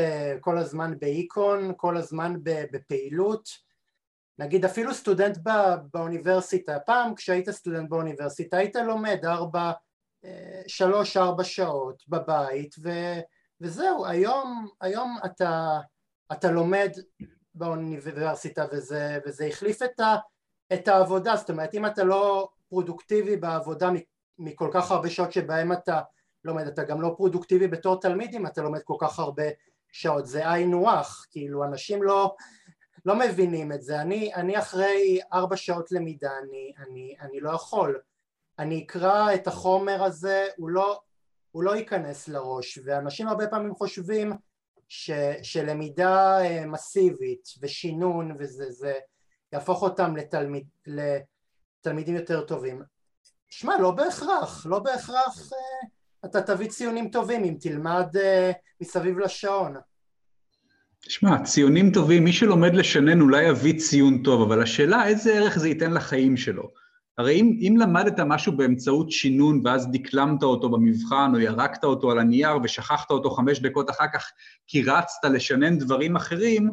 כל 0.40 0.58
הזמן 0.58 0.98
באיקון, 0.98 1.72
כל 1.76 1.96
הזמן 1.96 2.34
בפעילות. 2.44 3.48
נגיד 4.38 4.64
אפילו 4.64 4.94
סטודנט 4.94 5.36
בא, 5.36 5.76
באוניברסיטה, 5.92 6.78
פעם 6.86 7.14
כשהיית 7.14 7.50
סטודנט 7.50 7.88
באוניברסיטה 7.88 8.56
היית 8.56 8.76
לומד 8.76 9.18
ארבע, 9.24 9.72
אה, 10.24 10.62
שלוש 10.66 11.16
ארבע 11.16 11.44
שעות 11.44 12.02
בבית 12.08 12.74
ו, 12.82 12.90
וזהו, 13.60 14.06
היום, 14.06 14.68
היום 14.80 15.18
אתה, 15.24 15.78
אתה 16.32 16.50
לומד 16.50 16.90
באוניברסיטה 17.54 18.64
וזה, 18.72 19.18
וזה 19.26 19.46
החליף 19.46 19.82
את, 19.82 20.00
ה, 20.00 20.16
את 20.72 20.88
העבודה, 20.88 21.36
זאת 21.36 21.50
אומרת 21.50 21.74
אם 21.74 21.86
אתה 21.86 22.04
לא 22.04 22.48
פרודוקטיבי 22.68 23.36
בעבודה 23.36 23.90
מכל 24.38 24.70
כך 24.72 24.90
הרבה 24.90 25.10
שעות 25.10 25.32
שבהם 25.32 25.72
אתה 25.72 26.00
לומד, 26.44 26.66
אתה 26.66 26.84
גם 26.84 27.00
לא 27.02 27.14
פרודוקטיבי 27.16 27.68
בתור 27.68 28.00
תלמיד 28.00 28.34
אם 28.34 28.46
אתה 28.46 28.62
לומד 28.62 28.82
כל 28.82 28.96
כך 29.00 29.18
הרבה 29.18 29.44
שעות, 29.92 30.26
זה 30.26 30.50
היינו 30.50 30.90
הך, 30.90 31.26
כאילו 31.30 31.64
אנשים 31.64 32.02
לא 32.02 32.34
לא 33.04 33.18
מבינים 33.18 33.72
את 33.72 33.82
זה, 33.82 34.00
אני, 34.00 34.34
אני 34.34 34.58
אחרי 34.58 35.20
ארבע 35.32 35.56
שעות 35.56 35.92
למידה, 35.92 36.30
אני, 36.38 36.72
אני, 36.78 37.16
אני 37.20 37.40
לא 37.40 37.50
יכול, 37.50 38.00
אני 38.58 38.84
אקרא 38.84 39.34
את 39.34 39.46
החומר 39.46 40.04
הזה, 40.04 40.46
הוא 40.56 40.70
לא, 40.70 41.00
הוא 41.50 41.62
לא 41.62 41.76
ייכנס 41.76 42.28
לראש, 42.28 42.78
ואנשים 42.84 43.28
הרבה 43.28 43.46
פעמים 43.46 43.74
חושבים 43.74 44.32
ש, 44.94 45.10
שלמידה 45.42 46.40
אה, 46.40 46.66
מסיבית 46.66 47.48
ושינון 47.62 48.36
וזה, 48.38 48.70
זה 48.70 48.92
יהפוך 49.52 49.82
אותם 49.82 50.16
לתלמיד, 50.16 50.64
לתלמידים 50.86 52.16
יותר 52.16 52.40
טובים. 52.40 52.82
שמע, 53.48 53.78
לא 53.78 53.90
בהכרח, 53.90 54.66
לא 54.66 54.78
בהכרח 54.78 55.52
אה, 55.52 55.88
אתה 56.24 56.42
תביא 56.42 56.68
ציונים 56.68 57.08
טובים 57.10 57.44
אם 57.44 57.56
תלמד 57.60 58.16
אה, 58.16 58.52
מסביב 58.80 59.18
לשעון. 59.18 59.74
תשמע, 61.00 61.44
ציונים 61.44 61.92
טובים, 61.92 62.24
מי 62.24 62.32
שלומד 62.32 62.74
לשנן 62.74 63.20
אולי 63.20 63.44
יביא 63.44 63.78
ציון 63.78 64.22
טוב, 64.22 64.42
אבל 64.42 64.62
השאלה 64.62 65.06
איזה 65.06 65.32
ערך 65.34 65.58
זה 65.58 65.68
ייתן 65.68 65.92
לחיים 65.92 66.36
שלו. 66.36 66.70
הרי 67.18 67.40
אם, 67.40 67.58
אם 67.60 67.76
למדת 67.80 68.20
משהו 68.20 68.56
באמצעות 68.56 69.10
שינון 69.10 69.60
ואז 69.64 69.88
דקלמת 69.92 70.42
אותו 70.42 70.68
במבחן 70.68 71.30
או 71.34 71.40
ירקת 71.40 71.84
אותו 71.84 72.10
על 72.10 72.18
הנייר 72.18 72.56
ושכחת 72.62 73.10
אותו 73.10 73.30
חמש 73.30 73.60
דקות 73.60 73.90
אחר 73.90 74.06
כך 74.14 74.30
כי 74.66 74.82
רצת 74.82 75.24
לשנן 75.24 75.78
דברים 75.78 76.16
אחרים, 76.16 76.70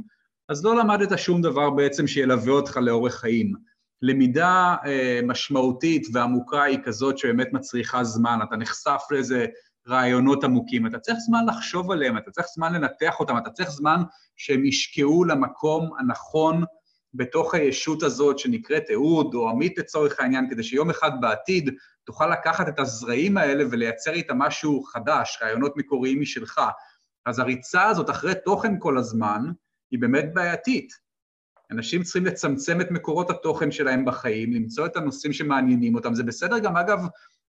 אז 0.49 0.65
לא 0.65 0.75
למדת 0.75 1.19
שום 1.19 1.41
דבר 1.41 1.69
בעצם 1.69 2.07
שילווה 2.07 2.53
אותך 2.53 2.77
לאורך 2.77 3.15
חיים. 3.15 3.53
למידה 4.01 4.75
אה, 4.85 5.19
משמעותית 5.23 6.07
ועמוקה 6.13 6.63
היא 6.63 6.79
כזאת 6.83 7.17
שבאמת 7.17 7.53
מצריכה 7.53 8.03
זמן, 8.03 8.39
אתה 8.43 8.55
נחשף 8.55 9.01
לאיזה 9.11 9.45
רעיונות 9.87 10.43
עמוקים, 10.43 10.87
אתה 10.87 10.99
צריך 10.99 11.17
זמן 11.19 11.45
לחשוב 11.45 11.91
עליהם, 11.91 12.17
אתה 12.17 12.31
צריך 12.31 12.47
זמן 12.55 12.73
לנתח 12.73 13.19
אותם, 13.19 13.37
אתה 13.37 13.49
צריך 13.49 13.69
זמן 13.69 14.01
שהם 14.37 14.65
ישקעו 14.65 15.25
למקום 15.25 15.89
הנכון 15.99 16.63
בתוך 17.13 17.55
הישות 17.55 18.03
הזאת 18.03 18.39
שנקראת 18.39 18.83
אהוד 18.93 19.33
או 19.33 19.49
עמית 19.49 19.77
לצורך 19.77 20.19
העניין, 20.19 20.49
כדי 20.49 20.63
שיום 20.63 20.89
אחד 20.89 21.11
בעתיד 21.21 21.69
תוכל 22.03 22.27
לקחת 22.27 22.67
את 22.67 22.79
הזרעים 22.79 23.37
האלה 23.37 23.63
ולייצר 23.71 24.13
איתם 24.13 24.37
משהו 24.37 24.83
חדש, 24.83 25.39
רעיונות 25.41 25.77
מקוריים 25.77 26.21
משלך. 26.21 26.61
אז 27.25 27.39
הריצה 27.39 27.87
הזאת 27.87 28.09
אחרי 28.09 28.33
תוכן 28.45 28.79
כל 28.79 28.97
הזמן 28.97 29.41
היא 29.91 29.99
באמת 29.99 30.33
בעייתית. 30.33 30.93
אנשים 31.71 32.03
צריכים 32.03 32.25
לצמצם 32.25 32.81
את 32.81 32.91
מקורות 32.91 33.29
התוכן 33.29 33.71
שלהם 33.71 34.05
בחיים, 34.05 34.53
למצוא 34.53 34.85
את 34.85 34.95
הנושאים 34.95 35.33
שמעניינים 35.33 35.95
אותם. 35.95 36.13
זה 36.13 36.23
בסדר 36.23 36.59
גם, 36.59 36.77
אגב, 36.77 36.99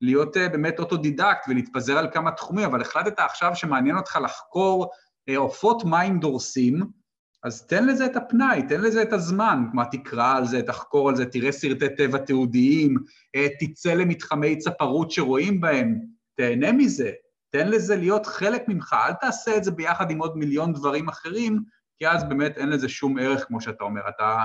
להיות 0.02 0.38
אה, 0.38 0.50
באמת 0.50 0.80
אוטודידקט 0.80 1.46
ולהתפזר 1.48 1.98
על 1.98 2.08
כמה 2.14 2.32
תחומים, 2.32 2.66
אבל 2.66 2.82
החלטת 2.82 3.20
עכשיו 3.20 3.56
שמעניין 3.56 3.98
אותך 3.98 4.20
לחקור 4.24 4.92
אה, 5.30 5.38
עופות 5.38 5.84
מים 5.86 6.20
דורסים, 6.20 7.03
אז 7.44 7.68
תן 7.68 7.88
לזה 7.88 8.06
את 8.06 8.16
הפנאי, 8.16 8.68
תן 8.68 8.82
לזה 8.82 9.02
את 9.02 9.14
הזמן, 9.14 9.64
כלומר 9.72 9.86
תקרא 9.92 10.38
על 10.38 10.46
זה, 10.46 10.62
תחקור 10.62 11.10
על 11.10 11.16
זה, 11.16 11.26
תראה 11.26 11.52
סרטי 11.52 11.96
טבע 11.98 12.18
תיעודיים, 12.18 12.98
אה, 13.36 13.48
תצא 13.60 13.94
למתחמי 13.94 14.58
צפרות 14.58 15.12
שרואים 15.12 15.62
בהם, 15.62 16.00
תהנה 16.38 16.72
מזה, 16.72 17.12
תן 17.50 17.68
לזה 17.68 17.96
להיות 17.96 18.26
חלק 18.26 18.68
ממך, 18.68 18.96
אל 19.08 19.14
תעשה 19.14 19.58
את 19.58 19.64
זה 19.64 19.72
ביחד 19.72 20.12
עם 20.12 20.20
עוד 20.20 20.38
מיליון 20.38 20.74
דברים 20.74 21.10
אחרים, 21.10 21.64
כי 22.00 22.08
אז 22.08 22.24
באמת 22.24 22.58
אין 22.58 22.70
לזה 22.70 22.90
שום 22.90 23.20
ערך, 23.20 23.46
כמו 23.48 23.62
שאתה 23.62 23.84
אומר. 23.84 24.02
אתה, 24.10 24.44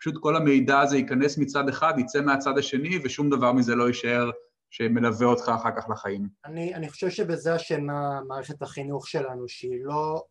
פשוט 0.00 0.14
כל 0.20 0.36
המידע 0.36 0.80
הזה 0.80 0.96
ייכנס 0.96 1.38
מצד 1.38 1.68
אחד, 1.68 1.94
יצא 1.98 2.20
מהצד 2.20 2.58
השני, 2.58 2.98
ושום 3.04 3.30
דבר 3.30 3.52
מזה 3.52 3.74
לא 3.74 3.88
יישאר 3.88 4.30
שמלווה 4.70 5.26
אותך 5.26 5.48
אחר 5.48 5.70
כך 5.76 5.90
לחיים. 5.90 6.28
אני, 6.44 6.74
אני 6.74 6.88
חושב 6.88 7.10
שבזה 7.10 7.56
אשמה 7.56 8.20
מערכת 8.28 8.62
החינוך 8.62 9.08
שלנו, 9.08 9.48
שהיא 9.48 9.84
לא, 9.84 10.24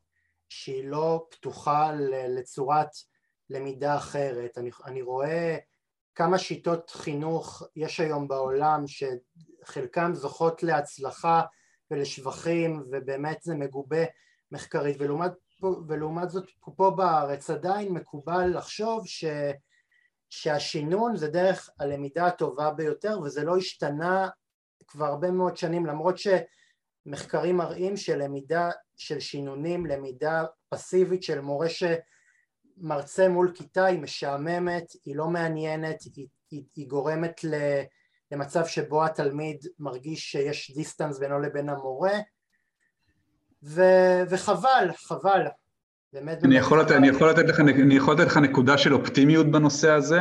שהיא 0.56 0.88
לא 0.88 1.28
פתוחה 1.30 1.92
לצורת 2.38 2.90
למידה 3.50 3.96
אחרת. 3.96 4.58
אני, 4.58 4.70
אני 4.86 5.02
רואה 5.02 5.58
כמה 6.16 6.38
שיטות 6.38 6.90
חינוך 6.90 7.64
יש 7.76 8.00
היום 8.00 8.28
בעולם 8.28 8.84
שחלקן 8.88 10.14
זוכות 10.14 10.64
להצלחה 10.64 11.42
ולשבחים 11.92 12.84
ובאמת 12.92 13.38
זה 13.42 13.56
מגובה 13.56 14.04
מחקרית 14.52 14.98
ולעומת, 15.00 15.32
ולעומת 15.88 16.30
זאת 16.30 16.50
פה 16.76 16.92
בארץ 16.92 17.50
עדיין 17.50 17.94
מקובל 17.94 18.58
לחשוב 18.58 19.08
ש... 19.08 19.26
שהשינון 20.30 21.16
זה 21.16 21.28
דרך 21.28 21.70
הלמידה 21.80 22.26
הטובה 22.26 22.72
ביותר 22.72 23.20
וזה 23.20 23.44
לא 23.44 23.58
השתנה 23.58 24.30
כבר 24.88 25.06
הרבה 25.06 25.32
מאוד 25.32 25.58
שנים 25.58 25.86
למרות 25.86 26.18
שמחקרים 27.06 27.58
מראים 27.58 27.98
שלמידה 27.98 28.70
של 28.98 29.20
שינונים, 29.20 29.86
למידה 29.86 30.44
פסיבית 30.70 31.24
של 31.24 31.42
מורה 31.42 31.68
שמרצה 31.70 33.30
מול 33.30 33.52
כיתה 33.56 33.86
היא 33.86 34.00
משעממת, 34.00 34.86
היא 35.06 35.16
לא 35.16 35.28
מעניינת, 35.28 36.02
היא, 36.16 36.28
היא, 36.52 36.64
היא 36.76 36.88
גורמת 36.88 37.42
למצב 38.32 38.66
שבו 38.66 39.06
התלמיד 39.06 39.66
מרגיש 39.80 40.32
שיש 40.32 40.72
דיסטנס 40.76 41.20
בינו 41.20 41.40
לבין 41.40 41.70
המורה. 41.70 42.14
ו, 43.64 43.82
וחבל, 44.30 44.90
חבל. 45.08 45.42
באמת... 46.14 46.44
אני 46.44 46.58
יכול, 46.58 46.80
לתת, 46.80 46.92
אני, 46.92 47.08
יכול 47.08 47.30
לתת 47.30 47.46
לך, 47.46 47.60
אני 47.60 47.96
יכול 47.96 48.14
לתת 48.14 48.26
לך 48.26 48.38
נקודה 48.38 48.78
של 48.78 48.94
אופטימיות 48.94 49.52
בנושא 49.52 49.92
הזה. 49.92 50.20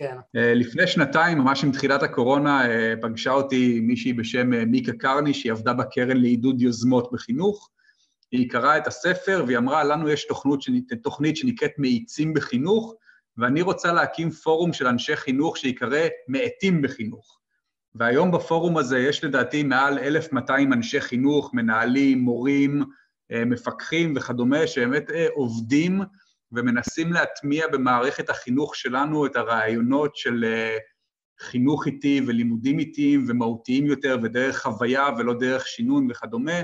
כן. 0.00 0.16
לפני 0.34 0.86
שנתיים, 0.86 1.38
ממש 1.38 1.64
עם 1.64 1.72
תחילת 1.72 2.02
הקורונה, 2.02 2.62
פגשה 3.02 3.30
אותי 3.30 3.80
מישהי 3.80 4.12
בשם 4.12 4.50
מיקה 4.70 4.92
קרני, 4.92 5.34
שהיא 5.34 5.52
עבדה 5.52 5.72
בקרן 5.72 6.16
לעידוד 6.16 6.62
יוזמות 6.62 7.12
בחינוך. 7.12 7.70
היא 8.32 8.50
קראה 8.50 8.76
את 8.76 8.86
הספר 8.86 9.44
והיא 9.46 9.58
אמרה, 9.58 9.84
לנו 9.84 10.08
יש 10.08 10.26
תוכנית, 10.26 10.60
תוכנית 11.02 11.36
שנקראת 11.36 11.72
מאיצים 11.78 12.34
בחינוך, 12.34 12.94
ואני 13.36 13.62
רוצה 13.62 13.92
להקים 13.92 14.30
פורום 14.30 14.72
של 14.72 14.86
אנשי 14.86 15.16
חינוך 15.16 15.56
שיקרא 15.56 16.06
מאטים 16.28 16.82
בחינוך. 16.82 17.38
והיום 17.94 18.30
בפורום 18.30 18.78
הזה 18.78 18.98
יש 18.98 19.24
לדעתי 19.24 19.62
מעל 19.62 19.98
1,200 19.98 20.72
אנשי 20.72 21.00
חינוך, 21.00 21.54
מנהלים, 21.54 22.18
מורים, 22.18 22.84
אה, 23.32 23.44
מפקחים 23.44 24.14
וכדומה, 24.16 24.66
שבאמת 24.66 25.10
אה, 25.10 25.26
עובדים 25.34 26.00
ומנסים 26.52 27.12
להטמיע 27.12 27.68
במערכת 27.68 28.30
החינוך 28.30 28.76
שלנו 28.76 29.26
את 29.26 29.36
הרעיונות 29.36 30.16
של 30.16 30.44
אה, 30.44 30.76
חינוך 31.40 31.86
איטי 31.86 32.20
ולימודים 32.26 32.78
איטיים 32.78 33.24
ומהותיים 33.28 33.86
יותר 33.86 34.16
ודרך 34.22 34.62
חוויה 34.62 35.08
ולא 35.18 35.34
דרך 35.34 35.66
שינון 35.66 36.06
וכדומה, 36.10 36.60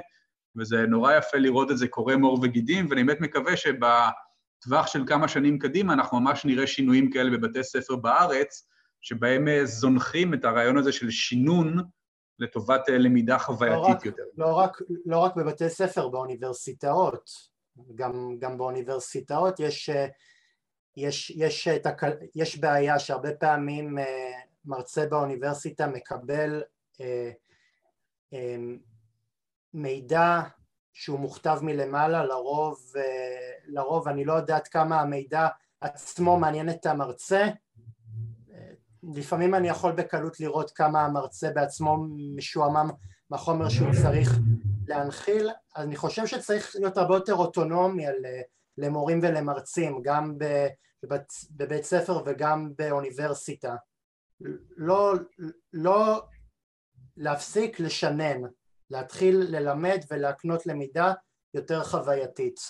וזה 0.57 0.87
נורא 0.87 1.13
יפה 1.15 1.37
לראות 1.37 1.71
את 1.71 1.79
זה 1.79 1.89
קורה 1.89 2.17
מור 2.17 2.39
וגידים, 2.43 2.87
ואני 2.91 3.05
באמת 3.05 3.21
מקווה 3.21 3.53
שבטווח 3.57 4.87
של 4.87 5.03
כמה 5.07 5.29
שנים 5.29 5.59
קדימה 5.59 5.93
אנחנו 5.93 6.21
ממש 6.21 6.45
נראה 6.45 6.67
שינויים 6.67 7.11
כאלה 7.11 7.31
בבתי 7.31 7.65
ספר 7.65 7.97
בארץ, 7.97 8.69
שבהם 9.01 9.49
זונחים 9.65 10.35
את 10.35 10.45
הרעיון 10.45 10.79
הזה 10.79 10.93
של 10.93 11.11
שינון 11.11 11.83
לטובת 12.39 12.89
אה, 12.89 12.99
למידה 12.99 13.39
חווייתית 13.39 13.79
לא 13.79 13.93
רק, 13.93 14.07
יותר. 14.07 14.23
לא 14.37 14.53
רק, 14.53 14.83
לא 15.07 15.19
רק 15.19 15.37
בבתי 15.37 15.69
ספר, 15.69 16.09
באוניברסיטאות. 16.09 17.56
גם, 17.95 18.37
גם 18.39 18.59
באוניברסיטאות 18.59 19.61
יש, 19.61 19.91
אה, 19.91 20.07
יש, 20.97 21.31
יש, 21.31 21.69
תקל, 21.69 22.13
יש 22.35 22.59
בעיה 22.59 22.99
שהרבה 22.99 23.35
פעמים 23.35 23.99
אה, 23.99 24.31
מרצה 24.65 25.07
באוניברסיטה 25.07 25.87
מקבל 25.87 26.63
מידע 29.75 30.41
שהוא 30.93 31.21
מוכתב 31.21 31.59
מלמעלה, 31.63 32.25
לרוב, 32.25 32.93
לרוב 33.67 34.09
אני 34.09 34.25
לא 34.25 34.33
יודעת 34.33 34.69
כמה 34.69 35.01
המידע 35.01 35.49
עצמו 35.81 36.39
מעניין 36.39 36.71
את 36.71 36.87
המרצה, 36.87 37.49
לפעמים 39.03 39.55
אני 39.55 39.69
יכול 39.69 39.93
בקלות 39.93 40.41
לראות 40.41 40.71
כמה 40.71 41.05
המרצה 41.05 41.51
בעצמו 41.51 41.97
משועמם 42.37 42.91
מהחומר 43.31 43.69
שהוא 43.69 43.89
צריך 44.03 44.39
להנחיל, 44.89 45.51
אני 45.77 45.97
חושב 45.97 46.27
שצריך 46.27 46.77
להיות 46.79 46.97
הרבה 46.97 47.15
יותר 47.15 47.35
אוטונומיה 47.35 48.11
למורים 48.79 49.21
ולמרצים, 49.23 50.03
גם 50.03 50.35
בבית, 51.03 51.33
בבית 51.51 51.85
ספר 51.85 52.23
וגם 52.27 52.73
באוניברסיטה. 52.79 53.75
לא, 54.77 55.15
לא 55.73 56.23
להפסיק 57.17 57.81
לשנן, 57.81 58.41
להתחיל 58.91 59.47
ללמד 59.49 59.99
ולהקנות 60.11 60.67
למידה 60.67 61.13
יותר 61.55 61.85
חווייתית. 61.85 62.61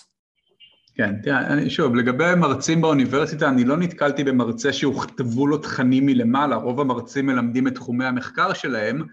כן, 0.95 1.21
תראה, 1.21 1.47
אני, 1.47 1.69
שוב, 1.69 1.95
לגבי 1.95 2.35
מרצים 2.37 2.81
באוניברסיטה, 2.81 3.49
אני 3.49 3.63
לא 3.63 3.77
נתקלתי 3.77 4.23
במרצה 4.23 4.73
שהוכתבו 4.73 5.47
לו 5.47 5.57
תכנים 5.57 6.05
מלמעלה, 6.05 6.55
רוב 6.55 6.79
המרצים 6.79 7.25
מלמדים 7.25 7.67
את 7.67 7.75
תחומי 7.75 8.05
המחקר 8.05 8.53
שלהם, 8.53 9.03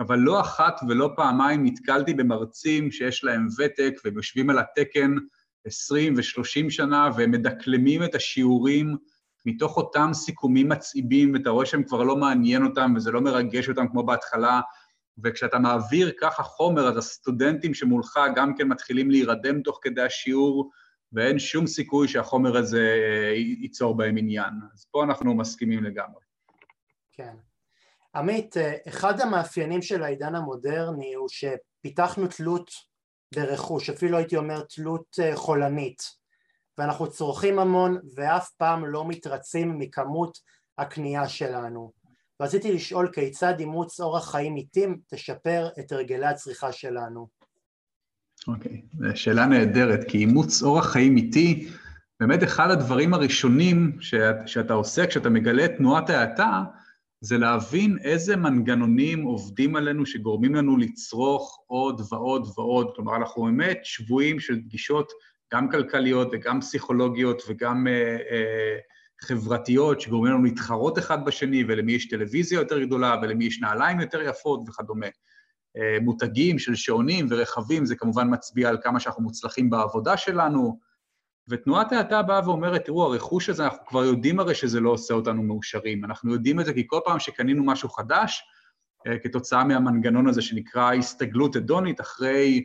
אבל 0.00 0.18
לא 0.18 0.40
אחת 0.40 0.80
ולא 0.88 1.10
פעמיים 1.16 1.64
נתקלתי 1.64 2.14
במרצים 2.14 2.90
שיש 2.90 3.24
להם 3.24 3.46
ותק 3.58 4.00
והם 4.04 4.16
יושבים 4.16 4.50
על 4.50 4.58
התקן 4.58 5.14
20 5.64 6.14
ו-30 6.16 6.70
שנה 6.70 7.10
והם 7.16 7.30
מדקלמים 7.30 8.04
את 8.04 8.14
השיעורים 8.14 8.96
מתוך 9.46 9.76
אותם 9.76 10.10
סיכומים 10.12 10.68
מצעיבים, 10.68 11.34
ואתה 11.34 11.50
רואה 11.50 11.66
שהם 11.66 11.82
כבר 11.82 12.02
לא 12.02 12.16
מעניין 12.16 12.64
אותם 12.64 12.92
וזה 12.96 13.10
לא 13.10 13.20
מרגש 13.20 13.68
אותם 13.68 13.88
כמו 13.88 14.02
בהתחלה, 14.02 14.60
וכשאתה 15.24 15.58
מעביר 15.58 16.12
ככה 16.20 16.42
חומר, 16.42 16.88
אז 16.88 16.96
הסטודנטים 16.96 17.74
שמולך 17.74 18.20
גם 18.34 18.56
כן 18.56 18.68
מתחילים 18.68 19.10
להירדם 19.10 19.62
תוך 19.62 19.78
כדי 19.82 20.02
השיעור, 20.02 20.70
ואין 21.12 21.38
שום 21.38 21.66
סיכוי 21.66 22.08
שהחומר 22.08 22.56
הזה 22.56 22.96
אה, 23.02 23.32
ייצור 23.36 23.96
בהם 23.96 24.16
עניין. 24.16 24.54
אז 24.74 24.86
פה 24.90 25.04
אנחנו 25.04 25.34
מסכימים 25.34 25.84
לגמרי. 25.84 26.20
כן. 27.12 27.34
עמית, 28.14 28.56
אה, 28.56 28.74
אחד 28.88 29.20
המאפיינים 29.20 29.82
של 29.82 30.02
העידן 30.02 30.34
המודרני 30.34 31.14
הוא 31.14 31.28
שפיתחנו 31.28 32.26
תלות 32.26 32.70
ברכוש, 33.34 33.90
אפילו 33.90 34.18
הייתי 34.18 34.36
אומר 34.36 34.62
תלות 34.62 35.16
אה, 35.22 35.36
חולנית, 35.36 36.02
ואנחנו 36.78 37.10
צורכים 37.10 37.58
המון 37.58 37.98
ואף 38.16 38.50
פעם 38.50 38.86
לא 38.86 39.08
מתרצים 39.08 39.78
מכמות 39.78 40.38
הקנייה 40.78 41.28
שלנו. 41.28 41.92
רציתי 42.40 42.72
לשאול 42.72 43.08
כיצד 43.12 43.54
אימוץ 43.58 44.00
אורח 44.00 44.30
חיים 44.30 44.56
איטים 44.56 44.98
תשפר 45.08 45.68
את 45.80 45.92
הרגלי 45.92 46.26
הצריכה 46.26 46.72
שלנו. 46.72 47.28
אוקיי, 48.48 48.82
okay. 48.94 49.16
שאלה 49.16 49.46
נהדרת, 49.46 50.00
כי 50.08 50.18
אימוץ 50.18 50.62
אורח 50.62 50.92
חיים 50.92 51.16
איטי, 51.16 51.68
באמת 52.20 52.42
אחד 52.42 52.70
הדברים 52.70 53.14
הראשונים 53.14 53.96
שאת, 54.00 54.36
שאתה 54.46 54.74
עושה 54.74 55.06
כשאתה 55.06 55.30
מגלה 55.30 55.64
את 55.64 55.70
תנועת 55.76 56.10
ההאטה, 56.10 56.62
זה 57.20 57.38
להבין 57.38 57.98
איזה 58.04 58.36
מנגנונים 58.36 59.22
עובדים 59.22 59.76
עלינו 59.76 60.06
שגורמים 60.06 60.54
לנו 60.54 60.76
לצרוך 60.76 61.64
עוד 61.66 62.00
ועוד 62.12 62.48
ועוד. 62.56 62.92
כלומר, 62.96 63.16
אנחנו 63.16 63.42
באמת 63.42 63.80
שבויים 63.82 64.40
של 64.40 64.60
פגישות 64.62 65.12
גם 65.54 65.70
כלכליות 65.70 66.28
וגם 66.32 66.60
פסיכולוגיות 66.60 67.42
וגם 67.48 67.86
אה, 67.86 68.16
אה, 68.30 68.78
חברתיות 69.20 70.00
שגורמים 70.00 70.32
לנו 70.32 70.44
להתחרות 70.44 70.98
אחד 70.98 71.24
בשני, 71.24 71.64
ולמי 71.68 71.92
יש 71.92 72.08
טלוויזיה 72.08 72.60
יותר 72.60 72.80
גדולה 72.80 73.16
ולמי 73.22 73.44
יש 73.44 73.60
נעליים 73.60 74.00
יותר 74.00 74.22
יפות 74.22 74.60
וכדומה. 74.68 75.06
אה, 75.76 75.98
מותגים 76.00 76.58
של 76.58 76.74
שעונים 76.74 77.26
ורכבים, 77.30 77.84
זה 77.86 77.96
כמובן 77.96 78.34
מצביע 78.34 78.68
על 78.68 78.78
כמה 78.82 79.00
שאנחנו 79.00 79.22
מוצלחים 79.22 79.70
בעבודה 79.70 80.16
שלנו, 80.16 80.78
ותנועת 81.50 81.92
האטה 81.92 82.22
באה 82.22 82.48
ואומרת, 82.48 82.84
תראו, 82.84 83.04
הרכוש 83.04 83.48
הזה, 83.48 83.64
אנחנו 83.64 83.86
כבר 83.86 84.04
יודעים 84.04 84.40
הרי 84.40 84.54
שזה 84.54 84.80
לא 84.80 84.90
עושה 84.90 85.14
אותנו 85.14 85.42
מאושרים. 85.42 86.04
אנחנו 86.04 86.32
יודעים 86.32 86.60
את 86.60 86.66
זה 86.66 86.72
כי 86.72 86.84
כל 86.86 87.00
פעם 87.04 87.18
שקנינו 87.18 87.64
משהו 87.64 87.88
חדש, 87.88 88.42
אה, 89.06 89.18
כתוצאה 89.18 89.64
מהמנגנון 89.64 90.28
הזה 90.28 90.42
שנקרא 90.42 90.94
הסתגלות 90.94 91.56
הדונית, 91.56 92.00
אחרי 92.00 92.64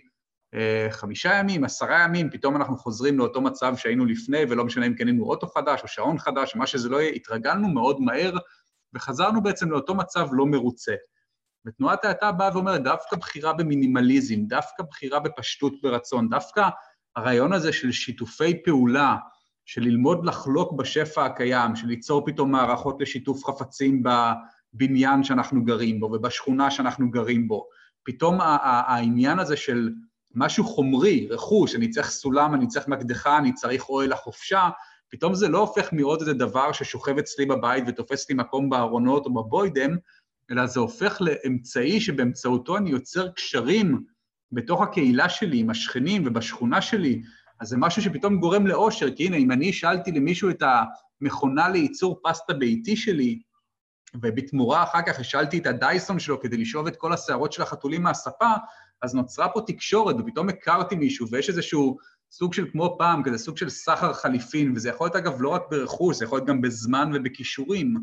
אה, 0.54 0.88
חמישה 0.92 1.34
ימים, 1.34 1.64
עשרה 1.64 2.04
ימים, 2.04 2.30
פתאום 2.30 2.56
אנחנו 2.56 2.78
חוזרים 2.78 3.18
לאותו 3.18 3.42
מצב 3.42 3.78
שהיינו 3.78 4.06
לפני, 4.06 4.44
ולא 4.50 4.66
משנה 4.66 4.86
אם 4.86 4.94
קנינו 4.94 5.24
אוטו 5.24 5.48
חדש 5.48 5.84
או 5.84 5.88
שעון 5.88 6.20
חדש, 6.20 6.56
מה 6.56 6.68
שזה 6.68 6.90
לא 6.90 7.02
יהיה, 7.02 7.12
התרגלנו 7.12 7.68
מאוד 7.68 8.02
מהר, 8.02 8.34
וחזרנו 8.94 9.44
בעצם 9.44 9.72
לאותו 9.72 9.96
מצב 9.96 10.28
לא 10.32 10.46
מרוצה. 10.46 10.94
ותנועת 11.66 12.06
האטה 12.06 12.32
באה 12.32 12.50
ואומרת, 12.54 12.84
דווקא 12.84 13.16
בחירה 13.16 13.54
במינימליזם, 13.54 14.46
דווקא 14.48 14.84
בחירה 14.84 15.20
בפשטות 15.20 15.74
ברצון, 15.84 16.30
דווקא 16.30 16.70
הרעיון 17.16 17.54
הזה 17.54 17.74
של 17.74 17.92
שיתופי 17.92 18.64
פעולה, 18.64 19.16
של 19.66 19.82
ללמוד 19.82 20.26
לחלוק 20.26 20.74
בשפע 20.74 21.26
הקיים, 21.26 21.76
של 21.76 21.88
ליצור 21.88 22.26
פתאום 22.26 22.52
מערכות 22.52 23.02
לשיתוף 23.02 23.46
חפצים 23.46 24.04
בבניין 24.04 25.24
שאנחנו 25.24 25.66
גרים 25.66 26.00
בו 26.00 26.06
ובשכונה 26.06 26.72
שאנחנו 26.72 27.12
גרים 27.12 27.48
בו. 27.48 27.68
פתאום 28.04 28.38
העניין 28.42 29.40
הזה 29.40 29.58
של 29.58 29.90
משהו 30.36 30.64
חומרי, 30.64 31.28
רכוש, 31.30 31.76
אני 31.76 31.90
צריך 31.90 32.10
סולם, 32.10 32.54
אני 32.54 32.68
צריך 32.68 32.88
מקדחה, 32.88 33.38
אני 33.38 33.54
צריך 33.54 33.90
אוהל 33.90 34.10
לחופשה, 34.12 34.70
פתאום 35.10 35.34
זה 35.34 35.48
לא 35.48 35.60
הופך 35.60 35.94
מעוד 35.94 36.20
איזה 36.20 36.34
דבר 36.34 36.72
ששוכב 36.72 37.18
אצלי 37.18 37.46
בבית 37.46 37.84
ותופס 37.88 38.30
לי 38.30 38.36
מקום 38.36 38.70
בארונות 38.70 39.26
או 39.26 39.34
בבוידם, 39.34 39.98
אלא 40.52 40.66
זה 40.66 40.80
הופך 40.80 41.22
לאמצעי 41.22 42.02
שבאמצעותו 42.02 42.78
אני 42.78 42.90
יוצר 42.90 43.30
קשרים 43.32 44.04
בתוך 44.52 44.82
הקהילה 44.82 45.30
שלי, 45.30 45.60
עם 45.60 45.70
השכנים 45.70 46.24
ובשכונה 46.26 46.82
שלי, 46.82 47.22
אז 47.60 47.68
זה 47.68 47.78
משהו 47.78 48.02
שפתאום 48.02 48.40
גורם 48.40 48.68
לאושר, 48.68 49.16
כי 49.16 49.26
הנה, 49.26 49.38
אם 49.38 49.52
אני 49.52 49.74
שאלתי 49.74 50.12
למישהו 50.12 50.50
את 50.50 50.64
המכונה 51.22 51.70
לייצור 51.70 52.20
פסטה 52.24 52.54
ביתי 52.54 52.96
שלי, 52.96 53.40
ובתמורה 54.22 54.84
אחר 54.84 55.02
כך 55.08 55.20
השאלתי 55.20 55.58
את 55.58 55.68
הדייסון 55.68 56.20
שלו 56.20 56.42
כדי 56.42 56.58
לשאוב 56.58 56.88
את 56.88 56.96
כל 56.96 57.14
השערות 57.14 57.54
של 57.54 57.62
החתולים 57.62 58.04
מהספה, 58.04 58.52
אז 59.02 59.16
נוצרה 59.16 59.50
פה 59.50 59.62
תקשורת, 59.68 60.16
ופתאום 60.20 60.50
הכרתי 60.50 60.96
מישהו, 60.96 61.28
ויש 61.32 61.50
איזשהו 61.50 61.98
סוג 62.32 62.54
של 62.54 62.72
כמו 62.72 62.96
פעם, 63.00 63.24
כזה 63.24 63.38
סוג 63.38 63.58
של 63.58 63.70
סחר 63.70 64.14
חליפין, 64.14 64.74
וזה 64.76 64.90
יכול 64.90 65.06
להיות 65.06 65.16
אגב 65.16 65.42
לא 65.42 65.50
רק 65.50 65.62
ברכוש, 65.72 66.18
זה 66.18 66.26
יכול 66.26 66.38
להיות 66.38 66.48
גם 66.48 66.62
בזמן 66.62 67.12
ובכישורים. 67.14 67.96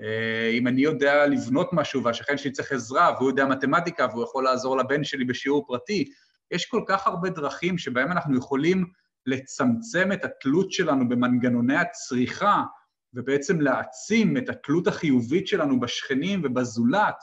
אה, 0.00 0.50
אם 0.52 0.66
אני 0.66 0.80
יודע 0.80 1.26
לבנות 1.26 1.72
משהו 1.72 2.04
והשכן 2.04 2.38
שלי 2.38 2.52
צריך 2.52 2.72
עזרה 2.72 3.14
והוא 3.18 3.30
יודע 3.30 3.46
מתמטיקה 3.46 4.06
והוא 4.10 4.24
יכול 4.24 4.44
לעזור 4.44 4.76
לבן 4.76 5.04
שלי 5.04 5.24
בשיעור 5.24 5.66
פרטי, 5.66 6.04
יש 6.50 6.66
כל 6.66 6.82
כך 6.86 7.06
הרבה 7.06 7.30
דרכים 7.30 7.78
שבהם 7.78 8.12
אנחנו 8.12 8.36
יכולים 8.36 8.86
לצמצם 9.26 10.12
את 10.12 10.24
התלות 10.24 10.72
שלנו 10.72 11.08
במנגנוני 11.08 11.76
הצריכה 11.76 12.62
ובעצם 13.14 13.60
להעצים 13.60 14.36
את 14.36 14.48
התלות 14.48 14.86
החיובית 14.86 15.46
שלנו 15.46 15.80
בשכנים 15.80 16.42
ובזולת, 16.44 17.16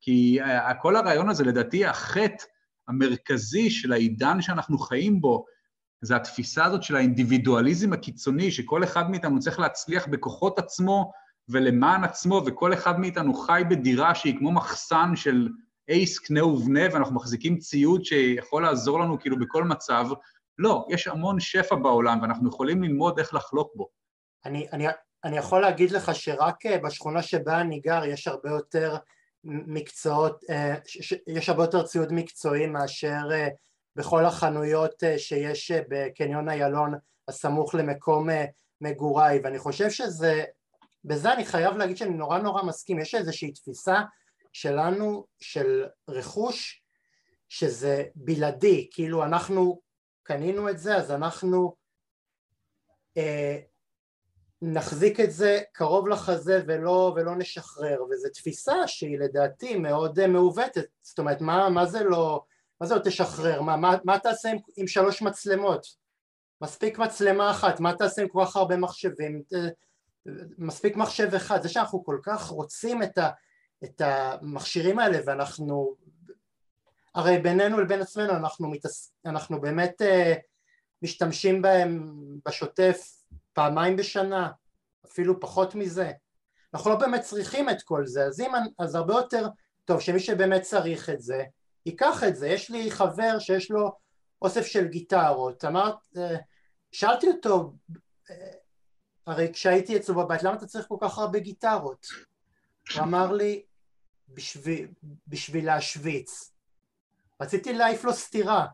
כי 0.00 0.38
אה, 0.40 0.74
כל 0.74 0.96
הרעיון 0.96 1.28
הזה, 1.28 1.44
לדעתי, 1.44 1.86
החטא 1.86 2.44
המרכזי 2.88 3.70
של 3.70 3.92
העידן 3.92 4.40
שאנחנו 4.40 4.78
חיים 4.78 5.20
בו, 5.20 5.44
זה 6.00 6.16
התפיסה 6.16 6.64
הזאת 6.64 6.82
של 6.82 6.96
האינדיבידואליזם 6.96 7.92
הקיצוני, 7.92 8.50
שכל 8.50 8.84
אחד 8.84 9.10
מאיתנו 9.10 9.38
צריך 9.38 9.58
להצליח 9.58 10.06
בכוחות 10.06 10.58
עצמו 10.58 11.12
ולמען 11.48 12.04
עצמו, 12.04 12.42
וכל 12.46 12.74
אחד 12.74 13.00
מאיתנו 13.00 13.34
חי 13.34 13.62
בדירה 13.70 14.14
שהיא 14.14 14.38
כמו 14.38 14.52
מחסן 14.52 15.16
של 15.16 15.48
אייס, 15.88 16.18
קנה 16.18 16.44
ובנה, 16.44 16.80
ואנחנו 16.92 17.14
מחזיקים 17.14 17.58
ציוד 17.58 18.04
שיכול 18.04 18.62
לעזור 18.62 19.00
לנו 19.00 19.20
כאילו 19.20 19.38
בכל 19.38 19.64
מצב. 19.64 20.06
לא, 20.58 20.86
יש 20.90 21.08
המון 21.08 21.40
שפע 21.40 21.74
בעולם, 21.74 22.18
ואנחנו 22.22 22.48
יכולים 22.48 22.82
ללמוד 22.82 23.18
איך 23.18 23.34
לחלוק 23.34 23.72
בו. 23.74 23.88
אני, 24.44 24.66
אני, 24.72 24.86
אני 25.24 25.36
יכול 25.36 25.60
להגיד 25.60 25.90
לך 25.90 26.14
שרק 26.14 26.66
אה, 26.66 26.78
בשכונה 26.78 27.22
שבה 27.22 27.60
אני 27.60 27.80
גר 27.80 28.04
יש 28.04 28.28
הרבה 28.28 28.50
יותר 28.50 28.96
מקצועות, 29.44 30.44
אה, 30.50 30.74
יש 31.26 31.48
הרבה 31.48 31.62
יותר 31.62 31.82
ציוד 31.82 32.12
מקצועי 32.12 32.66
מאשר 32.66 33.28
אה, 33.32 33.48
בכל 33.96 34.24
החנויות 34.24 35.02
שיש 35.16 35.72
בקניון 35.88 36.48
איילון 36.48 36.94
הסמוך 37.28 37.74
למקום 37.74 38.28
מגוריי, 38.80 39.40
ואני 39.44 39.58
חושב 39.58 39.90
שזה, 39.90 40.44
בזה 41.06 41.32
אני 41.32 41.44
חייב 41.44 41.76
להגיד 41.76 41.96
שאני 41.96 42.14
נורא 42.14 42.38
נורא 42.38 42.62
מסכים, 42.62 42.98
יש 42.98 43.14
איזושהי 43.14 43.52
תפיסה 43.52 44.00
שלנו 44.52 45.26
של 45.40 45.84
רכוש 46.08 46.82
שזה 47.48 48.04
בלעדי, 48.14 48.88
כאילו 48.92 49.24
אנחנו 49.24 49.80
קנינו 50.22 50.70
את 50.70 50.78
זה 50.78 50.96
אז 50.96 51.10
אנחנו 51.10 51.76
אה, 53.16 53.58
נחזיק 54.62 55.20
את 55.20 55.32
זה 55.32 55.60
קרוב 55.72 56.08
לחזה 56.08 56.62
ולא, 56.66 57.12
ולא 57.16 57.36
נשחרר. 57.36 58.02
וזו 58.02 58.28
תפיסה 58.34 58.74
שהיא 58.86 59.18
לדעתי 59.18 59.76
מאוד 59.76 60.18
אה, 60.18 60.26
מעוותת. 60.26 60.86
זאת 61.02 61.18
אומרת 61.18 61.40
מה, 61.40 61.68
מה 61.68 61.86
זה 61.86 62.04
לא 62.04 62.44
מה 62.80 62.86
זה 62.86 62.94
לא 62.94 63.00
תשחרר? 63.04 63.62
מה, 63.62 63.76
מה, 63.76 63.96
מה 64.04 64.18
תעשה 64.18 64.50
עם, 64.50 64.58
עם 64.76 64.86
שלוש 64.86 65.22
מצלמות? 65.22 65.86
מספיק 66.60 66.98
מצלמה 66.98 67.50
אחת 67.50 67.80
מה 67.80 67.94
תעשה 67.94 68.22
עם 68.22 68.28
כל 68.28 68.42
כך 68.46 68.56
הרבה 68.56 68.76
מחשבים 68.76 69.42
מספיק 70.58 70.96
מחשב 70.96 71.34
אחד 71.34 71.62
זה 71.62 71.68
שאנחנו 71.68 72.04
כל 72.04 72.18
כך 72.22 72.46
רוצים 72.46 73.02
את, 73.02 73.18
ה, 73.18 73.30
את 73.84 74.00
המכשירים 74.00 74.98
האלה 74.98 75.18
ואנחנו 75.26 75.96
הרי 77.14 77.38
בינינו 77.38 77.80
לבין 77.80 78.00
עצמנו 78.00 78.30
אנחנו, 78.32 78.70
מתעס... 78.70 79.12
אנחנו 79.26 79.60
באמת 79.60 80.02
uh, 80.02 80.38
משתמשים 81.02 81.62
בהם 81.62 82.12
בשוטף 82.46 83.16
פעמיים 83.52 83.96
בשנה, 83.96 84.50
אפילו 85.06 85.40
פחות 85.40 85.74
מזה. 85.74 86.12
אנחנו 86.74 86.90
לא 86.90 86.96
באמת 86.96 87.20
צריכים 87.20 87.70
את 87.70 87.82
כל 87.82 88.06
זה, 88.06 88.24
אז, 88.24 88.40
אם, 88.40 88.52
אז 88.78 88.94
הרבה 88.94 89.14
יותר 89.14 89.46
טוב 89.84 90.00
שמי 90.00 90.20
שבאמת 90.20 90.62
צריך 90.62 91.10
את 91.10 91.20
זה, 91.20 91.44
ייקח 91.86 92.24
את 92.24 92.36
זה. 92.36 92.48
יש 92.48 92.70
לי 92.70 92.90
חבר 92.90 93.38
שיש 93.38 93.70
לו 93.70 93.92
אוסף 94.42 94.66
של 94.66 94.86
גיטרות, 94.86 95.64
אמרת, 95.64 95.96
אה, 96.16 96.36
שאלתי 96.92 97.28
אותו, 97.28 97.72
אה, 98.30 98.52
הרי 99.26 99.52
כשהייתי 99.52 99.96
אצלו 99.96 100.14
בבית, 100.14 100.42
למה 100.42 100.54
אתה 100.54 100.66
צריך 100.66 100.86
כל 100.88 100.96
כך 101.00 101.18
הרבה 101.18 101.38
גיטרות? 101.38 102.06
הוא 102.94 103.02
אמר 103.02 103.32
לי, 103.32 103.62
בשביל, 104.34 104.86
בשביל 105.28 105.66
להשוויץ. 105.66 106.52
רציתי 107.42 107.72
להעיף 107.72 108.04
לו 108.04 108.12
סטירה. 108.12 108.66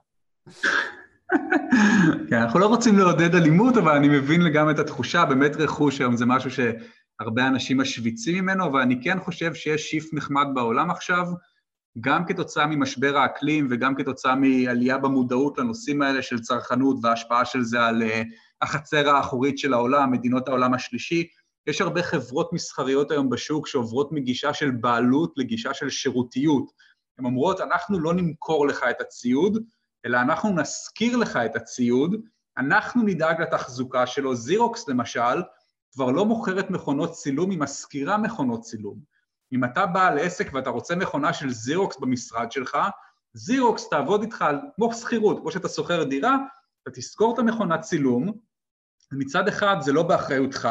כן, 2.28 2.36
אנחנו 2.36 2.60
לא 2.60 2.66
רוצים 2.66 2.98
לעודד 2.98 3.34
אלימות, 3.34 3.76
אבל 3.76 3.96
אני 3.96 4.08
מבין 4.08 4.40
לגמרי 4.40 4.72
את 4.72 4.78
התחושה, 4.78 5.24
באמת 5.24 5.56
רכוש 5.56 6.00
היום 6.00 6.16
זה 6.16 6.26
משהו 6.26 6.50
שהרבה 6.50 7.46
אנשים 7.46 7.80
משוויצים 7.80 8.44
ממנו, 8.44 8.66
אבל 8.66 8.80
אני 8.80 9.02
כן 9.02 9.20
חושב 9.20 9.54
שיש 9.54 9.90
שיף 9.90 10.14
נחמד 10.14 10.46
בעולם 10.54 10.90
עכשיו, 10.90 11.26
גם 12.00 12.26
כתוצאה 12.26 12.66
ממשבר 12.66 13.16
האקלים 13.16 13.68
וגם 13.70 13.94
כתוצאה 13.94 14.34
מעלייה 14.34 14.98
במודעות 14.98 15.58
לנושאים 15.58 16.02
האלה 16.02 16.22
של 16.22 16.40
צרכנות 16.40 16.96
וההשפעה 17.02 17.44
של 17.44 17.62
זה 17.62 17.82
על 17.82 18.02
uh, 18.02 18.06
החצר 18.62 19.08
האחורית 19.08 19.58
של 19.58 19.74
העולם, 19.74 20.12
מדינות 20.12 20.48
העולם 20.48 20.74
השלישי. 20.74 21.28
יש 21.66 21.80
הרבה 21.80 22.02
חברות 22.02 22.52
מסחריות 22.52 23.10
היום 23.10 23.30
בשוק 23.30 23.66
שעוברות 23.66 24.12
מגישה 24.12 24.54
של 24.54 24.70
בעלות 24.70 25.34
לגישה 25.36 25.74
של 25.74 25.90
שירותיות. 25.90 26.70
הן 27.18 27.24
אומרות, 27.24 27.60
אנחנו 27.60 28.00
לא 28.00 28.14
נמכור 28.14 28.66
לך 28.66 28.84
את 28.90 29.00
הציוד, 29.00 29.58
אלא 30.06 30.20
אנחנו 30.20 30.56
נשכיר 30.56 31.16
לך 31.16 31.36
את 31.36 31.56
הציוד, 31.56 32.16
אנחנו 32.58 33.02
נדאג 33.02 33.40
לתחזוקה 33.40 34.06
שלו. 34.06 34.34
זירוקס 34.34 34.88
למשל, 34.88 35.42
כבר 35.92 36.10
לא 36.10 36.24
מוכרת 36.24 36.70
מכונות 36.70 37.12
צילום, 37.12 37.50
היא 37.50 37.58
משכירה 37.58 38.18
מכונות 38.18 38.60
צילום. 38.60 39.11
אם 39.52 39.64
אתה 39.64 39.86
בעל 39.86 40.18
עסק 40.18 40.50
ואתה 40.52 40.70
רוצה 40.70 40.96
מכונה 40.96 41.32
של 41.32 41.50
זירוקס 41.50 41.96
במשרד 41.96 42.52
שלך, 42.52 42.78
זירוקס 43.34 43.88
תעבוד 43.88 44.22
איתך 44.22 44.44
כמו 44.76 44.92
שכירות, 44.94 45.40
כמו 45.40 45.52
שאתה 45.52 45.68
שוכר 45.68 46.04
דירה, 46.04 46.36
אתה 46.82 46.90
תשכור 46.90 47.34
את 47.34 47.38
המכונת 47.38 47.80
צילום, 47.80 48.32
ומצד 49.12 49.48
אחד 49.48 49.76
זה 49.80 49.92
לא 49.92 50.02
באחריותך, 50.02 50.68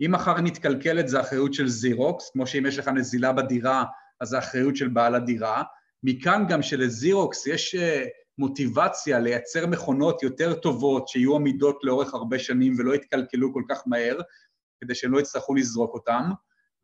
אם 0.00 0.12
מחר 0.12 0.40
נתקלקלת 0.40 1.08
זה 1.08 1.20
אחריות 1.20 1.54
של 1.54 1.68
זירוקס, 1.68 2.30
כמו 2.30 2.46
שאם 2.46 2.66
יש 2.66 2.78
לך 2.78 2.88
נזילה 2.88 3.32
בדירה, 3.32 3.84
אז 4.20 4.28
זה 4.28 4.38
אחריות 4.38 4.76
של 4.76 4.88
בעל 4.88 5.14
הדירה. 5.14 5.62
מכאן 6.02 6.44
גם 6.48 6.62
שלזירוקס 6.62 7.46
יש 7.46 7.74
אה, 7.74 8.04
מוטיבציה 8.38 9.18
לייצר 9.18 9.66
מכונות 9.66 10.22
יותר 10.22 10.54
טובות, 10.54 11.08
שיהיו 11.08 11.36
עמידות 11.36 11.78
לאורך 11.82 12.14
הרבה 12.14 12.38
שנים 12.38 12.74
ולא 12.78 12.94
יתקלקלו 12.94 13.52
כל 13.52 13.62
כך 13.68 13.82
מהר, 13.86 14.20
כדי 14.80 14.94
שהם 14.94 15.12
לא 15.12 15.20
יצטרכו 15.20 15.54
לזרוק 15.54 15.94
אותם. 15.94 16.30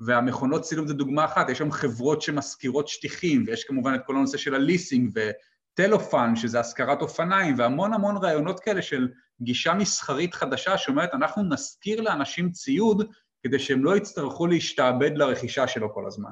והמכונות 0.00 0.62
צילום 0.62 0.86
זה 0.86 0.94
דוגמה 0.94 1.24
אחת, 1.24 1.48
יש 1.48 1.58
שם 1.58 1.70
חברות 1.70 2.22
שמשכירות 2.22 2.88
שטיחים, 2.88 3.44
ויש 3.46 3.64
כמובן 3.64 3.94
את 3.94 4.00
כל 4.06 4.16
הנושא 4.16 4.38
של 4.38 4.54
הליסינג 4.54 5.10
וטלופן, 5.14 6.36
שזה 6.36 6.60
השכרת 6.60 7.02
אופניים, 7.02 7.54
והמון 7.58 7.92
המון 7.92 8.16
רעיונות 8.16 8.60
כאלה 8.60 8.82
של 8.82 9.08
גישה 9.42 9.74
מסחרית 9.74 10.34
חדשה 10.34 10.78
שאומרת, 10.78 11.14
אנחנו 11.14 11.42
נשכיר 11.42 12.00
לאנשים 12.00 12.50
ציוד 12.50 13.08
כדי 13.42 13.58
שהם 13.58 13.84
לא 13.84 13.96
יצטרכו 13.96 14.46
להשתעבד 14.46 15.10
לרכישה 15.14 15.68
שלו 15.68 15.94
כל 15.94 16.06
הזמן. 16.06 16.30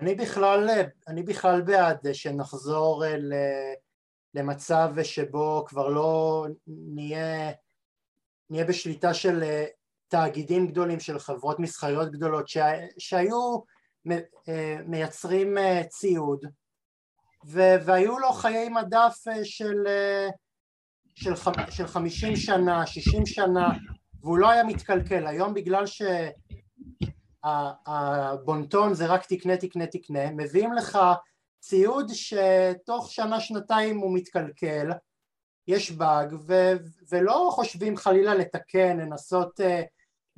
אני 0.00 0.14
בכלל, 0.14 0.70
אני 1.08 1.22
בכלל 1.22 1.60
בעד 1.60 2.12
שנחזור 2.12 3.04
ל... 3.06 3.32
למצב 4.34 4.90
שבו 5.02 5.64
כבר 5.68 5.88
לא 5.88 6.46
נהיה, 6.66 7.52
נהיה 8.50 8.64
בשליטה 8.64 9.14
של 9.14 9.42
אה, 9.42 9.64
תאגידים 10.08 10.66
גדולים, 10.66 11.00
של 11.00 11.18
חברות 11.18 11.58
מסחריות 11.58 12.12
גדולות 12.12 12.48
שה, 12.48 12.72
שהיו 12.98 13.58
אה, 14.48 14.76
מייצרים 14.86 15.58
אה, 15.58 15.82
ציוד 15.88 16.44
והיו 17.84 18.18
לו 18.18 18.32
חיי 18.32 18.68
מדף 18.68 19.24
של, 19.44 19.84
של, 21.14 21.32
של 21.70 21.86
50 21.86 22.36
שנה, 22.36 22.86
60 22.86 23.26
שנה 23.26 23.68
והוא 24.20 24.38
לא 24.38 24.50
היה 24.50 24.64
מתקלקל. 24.64 25.26
היום 25.26 25.54
בגלל 25.54 25.84
שהבונטון 27.44 28.94
זה 28.94 29.06
רק 29.06 29.26
תקנה, 29.26 29.56
תקנה, 29.56 29.86
תקנה, 29.86 30.30
מביאים 30.30 30.72
לך 30.72 30.98
ציוד 31.60 32.10
שתוך 32.12 33.10
שנה 33.10 33.40
שנתיים 33.40 33.98
הוא 33.98 34.14
מתקלקל, 34.14 34.90
יש 35.68 35.90
באג 35.90 36.34
ו- 36.46 36.72
ולא 37.10 37.48
חושבים 37.52 37.96
חלילה 37.96 38.34
לתקן, 38.34 38.96
לנסות, 39.00 39.60
אה, 39.60 39.82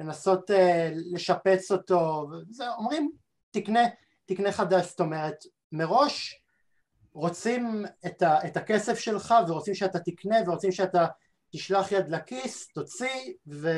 לנסות 0.00 0.50
אה, 0.50 0.90
לשפץ 1.12 1.72
אותו, 1.72 2.30
זה, 2.50 2.64
אומרים 2.78 3.10
תקנה, 3.50 3.80
תקנה 4.26 4.52
חדש, 4.52 4.86
זאת 4.86 5.00
אומרת 5.00 5.34
מראש 5.72 6.42
רוצים 7.12 7.84
את, 8.06 8.22
ה- 8.22 8.46
את 8.46 8.56
הכסף 8.56 8.98
שלך 8.98 9.34
ורוצים 9.48 9.74
שאתה 9.74 9.98
תקנה 9.98 10.36
ורוצים 10.46 10.72
שאתה 10.72 11.06
תשלח 11.52 11.92
יד 11.92 12.08
לכיס, 12.08 12.68
תוציא 12.68 13.34
ו... 13.46 13.68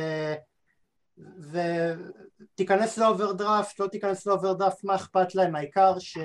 ותיכנס 1.53 2.99
ל 2.99 3.06
overdraft, 3.06 3.81
לא 3.81 3.87
תיכנס 3.87 4.27
ל 4.27 4.32
overdraft, 4.32 4.85
מה 4.85 4.95
אכפת 4.95 5.35
להם, 5.35 5.57
העיקר 5.57 5.99
ש... 5.99 6.19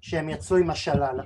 שהם 0.00 0.28
יצאו 0.28 0.56
עם 0.56 0.70
השלל. 0.70 1.20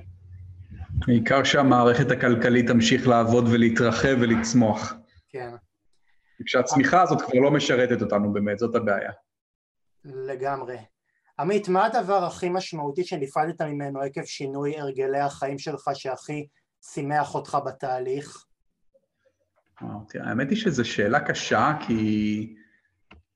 בעיקר 1.07 1.45
שהמערכת 1.45 2.11
הכלכלית 2.11 2.67
תמשיך 2.67 3.09
לעבוד 3.09 3.45
ולהתרחב 3.49 4.17
ולצמוח. 4.21 4.95
כן. 5.29 5.51
כשהצמיחה 6.47 7.03
הזאת 7.03 7.23
כבר 7.23 7.41
לא 7.41 7.51
משרתת 7.51 8.03
אותנו 8.03 8.33
באמת, 8.33 8.59
זאת 8.59 8.75
הבעיה. 8.75 9.11
לגמרי. 10.05 10.77
עמית, 11.39 11.69
מה 11.69 11.87
הדבר 11.87 12.25
הכי 12.25 12.49
משמעותי 12.49 13.05
שנפרדת 13.05 13.63
ממנו 13.63 14.01
עקב 14.01 14.25
שינוי 14.25 14.79
הרגלי 14.79 15.21
החיים 15.21 15.59
שלך 15.59 15.91
שהכי 15.95 16.47
שימח 16.83 17.35
אותך 17.35 17.59
בתהליך? 17.67 18.45
האמת 20.15 20.51
היא 20.51 20.59
שזו 20.59 20.85
שאלה 20.85 21.21
קשה, 21.21 21.73
כי 21.87 22.55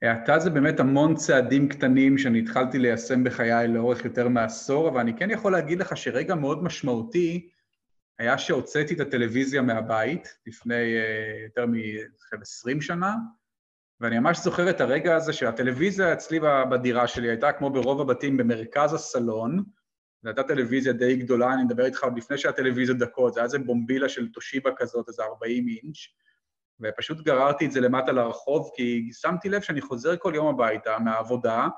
האטה 0.02 0.38
זה 0.38 0.50
באמת 0.50 0.80
המון 0.80 1.14
צעדים 1.14 1.68
קטנים 1.68 2.18
שאני 2.18 2.38
התחלתי 2.38 2.78
ליישם 2.78 3.24
בחיי 3.24 3.68
לאורך 3.68 4.04
יותר 4.04 4.28
מעשור, 4.28 4.88
אבל 4.88 5.00
אני 5.00 5.16
כן 5.16 5.30
יכול 5.30 5.52
להגיד 5.52 5.78
לך 5.78 5.96
שרגע 5.96 6.34
מאוד 6.34 6.62
משמעותי 6.62 7.48
היה 8.18 8.38
שהוצאתי 8.38 8.94
את 8.94 9.00
הטלוויזיה 9.00 9.62
מהבית 9.62 10.38
לפני 10.46 10.74
uh, 10.74 11.44
יותר 11.44 11.66
מ-20 11.66 12.80
שנה, 12.80 13.14
ואני 14.00 14.18
ממש 14.18 14.38
זוכר 14.38 14.70
את 14.70 14.80
הרגע 14.80 15.16
הזה 15.16 15.32
שהטלוויזיה 15.32 16.12
אצלי 16.12 16.40
בדירה 16.70 17.06
שלי 17.08 17.28
הייתה 17.28 17.52
כמו 17.52 17.70
ברוב 17.70 18.00
הבתים 18.00 18.36
במרכז 18.36 18.94
הסלון, 18.94 19.64
זו 20.22 20.28
הייתה 20.28 20.42
טלוויזיה 20.42 20.92
די 20.92 21.16
גדולה, 21.16 21.54
אני 21.54 21.64
מדבר 21.64 21.84
איתך 21.84 22.04
עוד 22.04 22.16
לפני 22.16 22.38
שהטלוויזיה 22.38 22.94
דקות, 22.94 23.34
זה 23.34 23.40
היה 23.40 23.44
איזה 23.44 23.58
בומבילה 23.58 24.08
של 24.08 24.32
תושיבה 24.32 24.70
כזאת, 24.76 25.08
איזה 25.08 25.22
40 25.22 25.66
אינץ', 25.68 25.96
ופשוט 26.80 27.20
גררתי 27.20 27.66
את 27.66 27.72
זה 27.72 27.80
למטה 27.80 28.12
לרחוב, 28.12 28.70
כי 28.74 29.10
שמתי 29.12 29.48
לב 29.48 29.62
שאני 29.62 29.80
חוזר 29.80 30.16
כל 30.16 30.32
יום 30.34 30.46
הביתה 30.46 30.98
מהעבודה, 30.98 31.68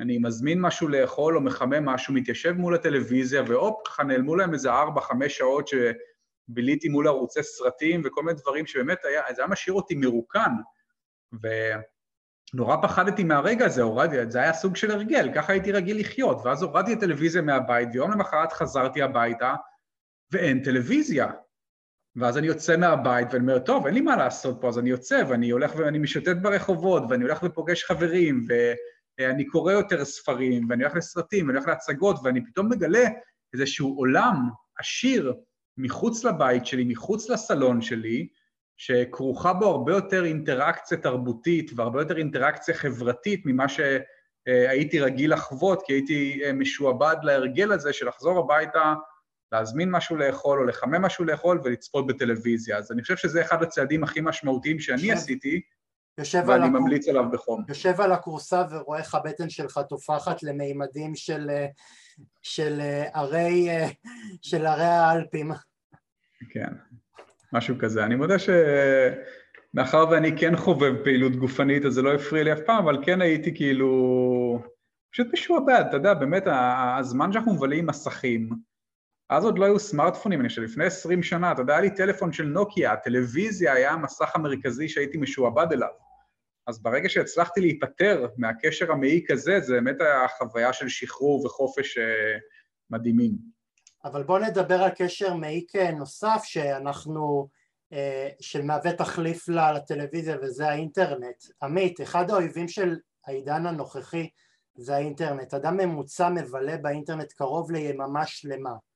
אני 0.00 0.18
מזמין 0.18 0.60
משהו 0.60 0.88
לאכול 0.88 1.36
או 1.36 1.40
מחמם 1.40 1.84
משהו, 1.84 2.14
מתיישב 2.14 2.52
מול 2.52 2.74
הטלוויזיה, 2.74 3.42
והופ, 3.46 3.88
ככה 3.88 4.02
נעלמו 4.02 4.36
להם 4.36 4.52
איזה 4.52 4.70
ארבע, 4.70 5.00
חמש 5.00 5.38
שעות 5.38 5.68
שביליתי 5.68 6.88
מול 6.88 7.08
ערוצי 7.08 7.42
סרטים 7.42 8.02
וכל 8.04 8.22
מיני 8.22 8.38
דברים 8.40 8.66
שבאמת 8.66 9.04
היה, 9.04 9.22
זה 9.34 9.42
היה 9.42 9.48
משאיר 9.50 9.74
אותי 9.74 9.94
מרוקן. 9.94 10.50
ונורא 12.52 12.76
פחדתי 12.82 13.24
מהרגע 13.24 13.66
הזה, 13.66 13.82
הורדתי, 13.82 14.30
זה 14.30 14.38
היה 14.40 14.52
סוג 14.52 14.76
של 14.76 14.90
הרגל, 14.90 15.30
ככה 15.34 15.52
הייתי 15.52 15.72
רגיל 15.72 16.00
לחיות. 16.00 16.40
ואז 16.44 16.62
הורדתי 16.62 16.92
את 16.92 16.98
הטלוויזיה 16.98 17.42
מהבית, 17.42 17.88
ויום 17.92 18.10
למחרת 18.10 18.52
חזרתי 18.52 19.02
הביתה, 19.02 19.54
ואין 20.32 20.62
טלוויזיה. 20.62 21.30
ואז 22.16 22.38
אני 22.38 22.46
יוצא 22.46 22.76
מהבית 22.76 23.28
ואני 23.30 23.42
אומר, 23.42 23.58
טוב, 23.58 23.86
אין 23.86 23.94
לי 23.94 24.00
מה 24.00 24.16
לעשות 24.16 24.58
פה, 24.60 24.68
אז 24.68 24.78
אני 24.78 24.90
יוצא 24.90 25.22
ואני 25.28 25.50
הולך 25.50 25.72
ואני 25.76 25.98
משוטט 25.98 26.36
ברחובות, 26.42 27.02
ואני 27.08 27.24
הולך 27.24 27.42
ופוגש 27.42 27.84
חברים, 27.84 28.46
ואני 29.20 29.44
קורא 29.46 29.72
יותר 29.72 30.04
ספרים, 30.04 30.66
ואני 30.68 30.82
הולך 30.82 30.96
לסרטים, 30.96 31.46
ואני 31.46 31.58
הולך 31.58 31.68
להצגות, 31.68 32.16
ואני 32.24 32.46
פתאום 32.46 32.68
מגלה 32.68 33.08
איזשהו 33.54 33.94
עולם 33.96 34.48
עשיר 34.78 35.34
מחוץ 35.78 36.24
לבית 36.24 36.66
שלי, 36.66 36.84
מחוץ 36.84 37.30
לסלון 37.30 37.82
שלי, 37.82 38.28
שכרוכה 38.76 39.52
בו 39.52 39.66
הרבה 39.66 39.92
יותר 39.92 40.24
אינטראקציה 40.24 40.98
תרבותית 40.98 41.70
והרבה 41.76 42.00
יותר 42.02 42.16
אינטראקציה 42.16 42.74
חברתית 42.74 43.42
ממה 43.46 43.66
שהייתי 43.68 45.00
רגיל 45.00 45.32
לחוות, 45.32 45.82
כי 45.86 45.92
הייתי 45.92 46.40
משועבד 46.54 47.16
להרגל 47.22 47.72
הזה 47.72 47.92
של 47.92 48.08
לחזור 48.08 48.38
הביתה 48.38 48.94
להזמין 49.52 49.90
משהו 49.90 50.16
לאכול 50.16 50.58
או 50.58 50.64
לחמם 50.64 51.02
משהו 51.02 51.24
לאכול 51.24 51.60
ולצפות 51.64 52.06
בטלוויזיה. 52.06 52.76
אז 52.76 52.92
אני 52.92 53.02
חושב 53.02 53.16
שזה 53.16 53.40
אחד 53.40 53.62
הצעדים 53.62 54.04
הכי 54.04 54.20
משמעותיים 54.22 54.78
שאני 54.78 55.12
עשיתי, 55.12 55.60
יושב 56.18 56.42
ואני 56.46 56.66
הקור... 56.66 56.80
ממליץ 56.80 57.08
עליו 57.08 57.24
בחום. 57.32 57.64
יושב 57.68 58.00
על 58.00 58.12
הכורסה 58.12 58.64
ורואה 58.70 58.98
איך 58.98 59.14
הבטן 59.14 59.50
שלך 59.50 59.80
תופחת 59.88 60.42
למימדים 60.42 61.14
של, 61.14 61.50
של 62.42 62.80
ערי, 63.14 63.68
של 64.42 64.66
ערי 64.66 64.84
האלפים. 64.84 65.50
כן, 66.50 66.72
משהו 67.52 67.74
כזה. 67.78 68.04
אני 68.04 68.14
מודה 68.14 68.34
שמאחר 68.38 70.04
ואני 70.10 70.38
כן 70.38 70.56
חובב 70.56 71.04
פעילות 71.04 71.36
גופנית, 71.36 71.84
אז 71.84 71.92
זה 71.92 72.02
לא 72.02 72.14
הפריע 72.14 72.44
לי 72.44 72.52
אף 72.52 72.60
פעם, 72.66 72.82
אבל 72.82 73.04
כן 73.04 73.20
הייתי 73.20 73.54
כאילו... 73.54 74.80
פשוט 75.12 75.26
משועבד, 75.32 75.84
אתה 75.88 75.96
יודע, 75.96 76.14
באמת, 76.14 76.42
הזמן 76.98 77.32
שאנחנו 77.32 77.54
מבלים 77.54 77.86
מסכים, 77.86 78.50
אז 79.30 79.44
עוד 79.44 79.58
לא 79.58 79.64
היו 79.64 79.78
סמארטפונים, 79.78 80.40
אני 80.40 80.48
חושב, 80.48 80.62
לפני 80.62 80.84
20 80.84 81.22
שנה, 81.22 81.52
אתה 81.52 81.62
יודע, 81.62 81.72
היה 81.72 81.80
לי 81.80 81.94
טלפון 81.94 82.32
של 82.32 82.44
נוקיה, 82.44 82.92
הטלוויזיה 82.92 83.72
היה 83.72 83.90
המסך 83.90 84.30
המרכזי 84.34 84.88
שהייתי 84.88 85.18
משועבד 85.18 85.66
אליו. 85.72 85.88
אז 86.66 86.82
ברגע 86.82 87.08
שהצלחתי 87.08 87.60
להיפטר 87.60 88.26
מהקשר 88.36 88.92
המעיק 88.92 89.30
הזה, 89.30 89.60
זה 89.60 89.72
באמת 89.74 90.00
היה 90.00 90.28
חוויה 90.38 90.72
של 90.72 90.88
שחרור 90.88 91.46
וחופש 91.46 91.98
אה, 91.98 92.38
מדהימים. 92.90 93.32
אבל 94.04 94.22
בואו 94.22 94.42
נדבר 94.42 94.82
על 94.82 94.90
קשר 94.90 95.34
מעיק 95.34 95.76
נוסף 95.76 96.42
שאנחנו, 96.44 97.48
אה, 97.92 98.28
שמהווה 98.40 98.92
תחליף 98.92 99.48
לטלוויזיה 99.48 100.36
וזה 100.42 100.68
האינטרנט. 100.68 101.44
עמית, 101.62 102.00
אחד 102.00 102.30
האויבים 102.30 102.68
של 102.68 102.96
העידן 103.26 103.66
הנוכחי 103.66 104.28
זה 104.74 104.96
האינטרנט. 104.96 105.54
אדם 105.54 105.76
ממוצע 105.76 106.28
מבלה 106.28 106.76
באינטרנט 106.76 107.32
קרוב 107.32 107.70
ליממה 107.70 108.26
שלמה. 108.26 108.89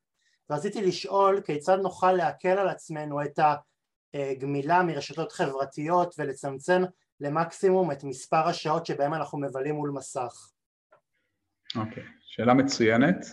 ורציתי 0.51 0.83
לשאול 0.83 1.41
כיצד 1.41 1.79
נוכל 1.83 2.13
להקל 2.13 2.59
על 2.59 2.69
עצמנו 2.69 3.23
את 3.23 3.39
הגמילה 4.15 4.83
מרשתות 4.83 5.33
חברתיות 5.33 6.15
ולצמצם 6.19 6.83
למקסימום 7.21 7.93
את 7.93 8.05
מספר 8.05 8.49
השעות 8.49 8.87
שבהם 8.87 9.15
אנחנו 9.15 9.39
מבלים 9.39 9.75
מול 9.75 9.91
מסך. 9.91 10.51
אוקיי, 11.77 12.03
okay. 12.03 12.07
שאלה 12.21 12.55
מצוינת. 12.55 13.27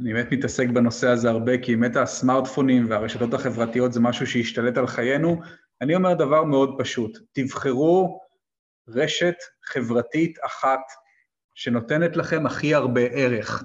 אני 0.00 0.12
באמת 0.12 0.32
מתעסק 0.32 0.68
בנושא 0.68 1.08
הזה 1.08 1.30
הרבה, 1.30 1.58
כי 1.58 1.76
באמת 1.76 1.96
הסמארטפונים 1.96 2.90
והרשתות 2.90 3.34
החברתיות 3.34 3.92
זה 3.92 4.00
משהו 4.00 4.26
שהשתלט 4.26 4.76
על 4.76 4.86
חיינו. 4.86 5.40
אני 5.80 5.94
אומר 5.94 6.14
דבר 6.14 6.44
מאוד 6.44 6.74
פשוט, 6.78 7.18
תבחרו 7.32 8.20
רשת 8.88 9.34
חברתית 9.64 10.38
אחת 10.46 10.80
שנותנת 11.54 12.16
לכם 12.16 12.46
הכי 12.46 12.74
הרבה 12.74 13.00
ערך. 13.00 13.64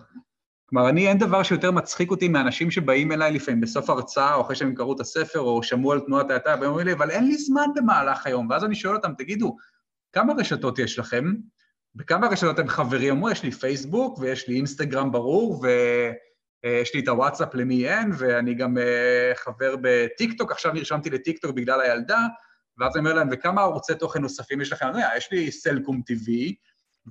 כלומר, 0.75 0.89
אני, 0.89 1.07
אין 1.07 1.17
דבר 1.17 1.43
שיותר 1.43 1.71
מצחיק 1.71 2.11
אותי 2.11 2.27
מאנשים 2.27 2.71
שבאים 2.71 3.11
אליי 3.11 3.31
לפעמים 3.31 3.61
בסוף 3.61 3.89
הרצאה, 3.89 4.33
או 4.33 4.41
אחרי 4.41 4.55
שהם 4.55 4.75
קראו 4.75 4.95
את 4.95 4.99
הספר, 4.99 5.39
או 5.39 5.63
שמעו 5.63 5.91
על 5.91 5.99
תנועת 5.99 6.31
האטה, 6.31 6.55
והם 6.59 6.69
אומרים 6.69 6.87
לי, 6.87 6.93
אבל 6.93 7.11
אין 7.11 7.27
לי 7.27 7.37
זמן 7.37 7.67
במהלך 7.75 8.27
היום. 8.27 8.49
ואז 8.49 8.63
אני 8.63 8.75
שואל 8.75 8.95
אותם, 8.95 9.13
תגידו, 9.17 9.57
כמה 10.13 10.33
רשתות 10.37 10.79
יש 10.79 10.99
לכם? 10.99 11.33
בכמה 11.95 12.27
רשתות 12.27 12.59
הם 12.59 12.67
חברים? 12.67 13.13
אמרו, 13.13 13.29
יש 13.29 13.43
לי 13.43 13.51
פייסבוק, 13.51 14.19
ויש 14.19 14.47
לי 14.47 14.55
אינסטגרם 14.55 15.11
ברור, 15.11 15.63
ויש 15.63 16.93
לי 16.93 16.99
את 16.99 17.07
הוואטסאפ 17.07 17.55
למי 17.55 17.89
אין, 17.89 18.11
ואני 18.17 18.53
גם 18.53 18.77
אה, 18.77 19.31
חבר 19.35 19.75
בטיקטוק, 19.81 20.51
עכשיו 20.51 20.73
נרשמתי 20.73 21.09
לטיקטוק 21.09 21.51
בגלל 21.51 21.81
הילדה, 21.81 22.19
ואז 22.77 22.91
אני 22.95 22.99
אומר 22.99 23.13
להם, 23.13 23.27
וכמה 23.31 23.61
ערוצי 23.61 23.95
תוכן 23.95 24.21
נוספים 24.21 24.61
יש 24.61 24.71
לכם? 24.71 24.85
אני 24.85 24.93
אומר, 24.93 25.07
יש 25.17 25.31
לי 25.31 25.51
סלקום 25.51 26.01
TV, 26.11 26.53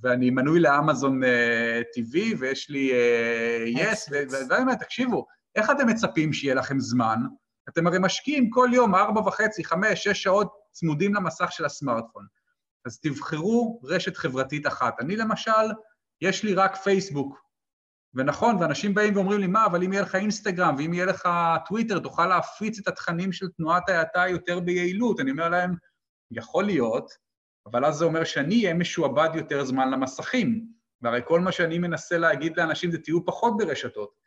ואני 0.03 0.31
מנוי 0.31 0.61
לאמזון 0.61 1.23
TV, 1.97 2.17
אה, 2.17 2.39
ויש 2.39 2.71
לי 2.71 2.93
יס, 3.67 4.09
ואני 4.49 4.63
אומר, 4.63 4.75
תקשיבו, 4.75 5.27
איך 5.55 5.71
אתם 5.71 5.87
מצפים 5.89 6.33
שיהיה 6.33 6.55
לכם 6.55 6.81
זמן? 6.81 7.19
אתם 7.69 7.87
הרי 7.87 7.99
משקיעים 8.01 8.51
כל 8.51 8.69
יום 8.73 8.95
ארבע 8.95 9.21
וחצי, 9.21 9.65
חמש, 9.65 10.05
שש 10.05 10.23
שעות 10.23 10.53
צמודים 10.73 11.15
למסך 11.15 11.53
של 11.53 11.65
הסמארטפון. 11.65 12.27
אז 12.87 13.01
תבחרו 13.01 13.81
רשת 13.85 14.17
חברתית 14.17 14.67
אחת. 14.67 15.01
אני 15.01 15.17
למשל, 15.17 15.53
יש 16.21 16.43
לי 16.45 16.55
רק 16.55 16.77
פייסבוק. 16.77 17.45
ונכון, 18.15 18.57
ואנשים 18.57 18.95
באים 18.95 19.17
ואומרים 19.17 19.41
לי, 19.41 19.47
מה, 19.47 19.67
אבל 19.67 19.83
אם 19.83 19.93
יהיה 19.93 20.03
לך 20.03 20.15
אינסטגרם 20.15 20.75
ואם 20.79 20.95
יהיה 20.95 21.07
לך 21.07 21.29
טוויטר, 21.67 21.99
תוכל 21.99 22.27
להפיץ 22.27 22.79
את 22.79 22.89
התכנים 22.89 23.33
של 23.33 23.47
תנועת 23.57 23.89
ההאטה 23.89 24.29
יותר 24.29 24.61
ביעילות. 24.61 25.21
אני 25.21 25.31
אומר 25.31 25.49
להם, 25.49 25.75
יכול 26.31 26.65
להיות, 26.65 27.11
אבל 27.67 27.85
אז 27.85 27.95
זה 27.95 28.05
אומר 28.05 28.25
שאני 28.25 28.63
אהיה 28.63 28.75
משועבד 28.75 29.29
יותר 29.35 29.65
זמן 29.65 29.91
למסכים. 29.91 30.67
והרי 31.03 31.21
כל 31.25 31.41
מה 31.41 31.53
שאני 31.53 31.79
מנסה 31.79 32.19
להגיד 32.19 32.57
לאנשים 32.57 32.91
זה 32.91 32.99
תהיו 32.99 33.25
פחות 33.25 33.57
ברשתות. 33.57 34.25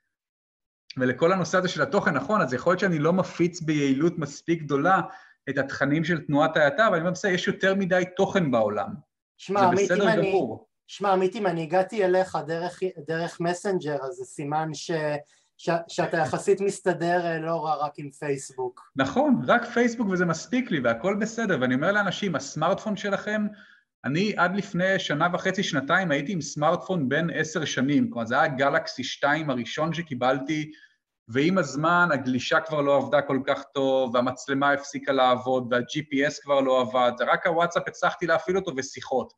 ולכל 0.98 1.34
הנושא 1.34 1.58
הזה 1.58 1.68
של 1.68 1.82
התוכן, 1.82 2.14
נכון, 2.14 2.42
אז 2.42 2.54
יכול 2.54 2.72
להיות 2.72 2.80
שאני 2.80 3.00
לא 3.00 3.14
מפיץ 3.14 3.62
ביעילות 3.62 4.18
מספיק 4.18 4.62
גדולה 4.62 5.02
את 5.50 5.58
התכנים 5.58 6.04
של 6.04 6.26
תנועת 6.26 6.58
ההאטה, 6.58 6.88
אבל 6.88 6.94
אני 6.94 7.02
אומר, 7.02 7.12
בסדר, 7.12 7.32
יש 7.32 7.48
יותר 7.48 7.76
מדי 7.76 8.04
תוכן 8.16 8.52
בעולם. 8.52 8.88
שמע, 9.38 9.62
עמית, 9.62 9.92
אם 9.92 10.08
אני... 10.08 10.40
שמע, 10.88 11.14
עמית, 11.14 11.36
אם 11.36 11.48
אני 11.48 11.64
הגעתי 11.64 12.06
אליך 12.06 12.38
דרך, 12.48 12.80
דרך 13.08 13.40
מסנג'ר, 13.40 13.98
אז 14.04 14.14
זה 14.14 14.26
סימן 14.26 14.74
ש... 14.74 14.92
ש, 15.58 15.70
שאתה 15.88 16.18
יחסית 16.18 16.62
מסתדר 16.62 17.26
אה, 17.26 17.40
לא 17.40 17.66
רע 17.66 17.76
רק 17.86 17.92
עם 17.98 18.12
פייסבוק. 18.12 18.92
נכון, 18.96 19.42
רק 19.48 19.66
פייסבוק 19.66 20.08
וזה 20.10 20.26
מספיק 20.26 20.72
לי 20.72 20.80
והכל 20.80 21.16
בסדר, 21.20 21.58
ואני 21.62 21.76
אומר 21.76 21.92
לאנשים, 21.92 22.36
הסמארטפון 22.36 22.98
שלכם, 22.98 23.48
אני 24.06 24.34
עד 24.38 24.56
לפני 24.56 25.00
שנה 25.00 25.28
וחצי, 25.34 25.64
שנתיים, 25.64 26.12
הייתי 26.12 26.32
עם 26.32 26.42
סמארטפון 26.42 27.10
בין 27.10 27.30
עשר 27.34 27.66
שנים, 27.66 28.10
כלומר 28.10 28.26
זה 28.26 28.42
היה 28.42 28.48
גלקסי 28.48 29.04
2 29.04 29.50
הראשון 29.50 29.94
שקיבלתי, 29.94 30.72
ועם 31.28 31.58
הזמן 31.58 32.10
הגלישה 32.14 32.60
כבר 32.60 32.82
לא 32.82 32.98
עבדה 32.98 33.22
כל 33.22 33.40
כך 33.48 33.64
טוב, 33.74 34.16
והמצלמה 34.16 34.72
הפסיקה 34.72 35.12
לעבוד, 35.12 35.74
וה-GPS 35.74 36.42
כבר 36.44 36.62
לא 36.62 36.82
עבד, 36.82 37.12
רק 37.20 37.48
הוואטסאפ 37.48 37.84
הצלחתי 37.88 38.28
להפעיל 38.28 38.58
אותו 38.58 38.72
ושיחות. 38.78 39.34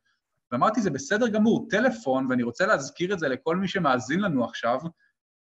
ואמרתי, 0.52 0.80
זה 0.80 0.90
בסדר 0.90 1.28
גמור, 1.28 1.66
טלפון, 1.70 2.26
ואני 2.30 2.42
רוצה 2.42 2.66
להזכיר 2.66 3.12
את 3.12 3.18
זה 3.18 3.28
לכל 3.28 3.56
מי 3.56 3.68
שמאזין 3.68 4.20
לנו 4.20 4.44
עכשיו, 4.44 4.78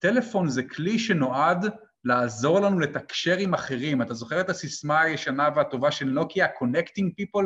טלפון 0.06 0.50
זה 0.50 0.64
כלי 0.64 1.00
שנועד 1.00 1.66
לעזור 2.04 2.60
לנו 2.60 2.80
לתקשר 2.80 3.38
עם 3.38 3.54
אחרים. 3.54 4.02
אתה 4.02 4.14
זוכר 4.14 4.42
את 4.42 4.50
הסיסמה 4.50 5.02
הישנה 5.02 5.50
והטובה 5.56 5.92
של 5.92 6.06
נוקיה, 6.06 6.48
Connecting 6.48 7.10
People? 7.22 7.46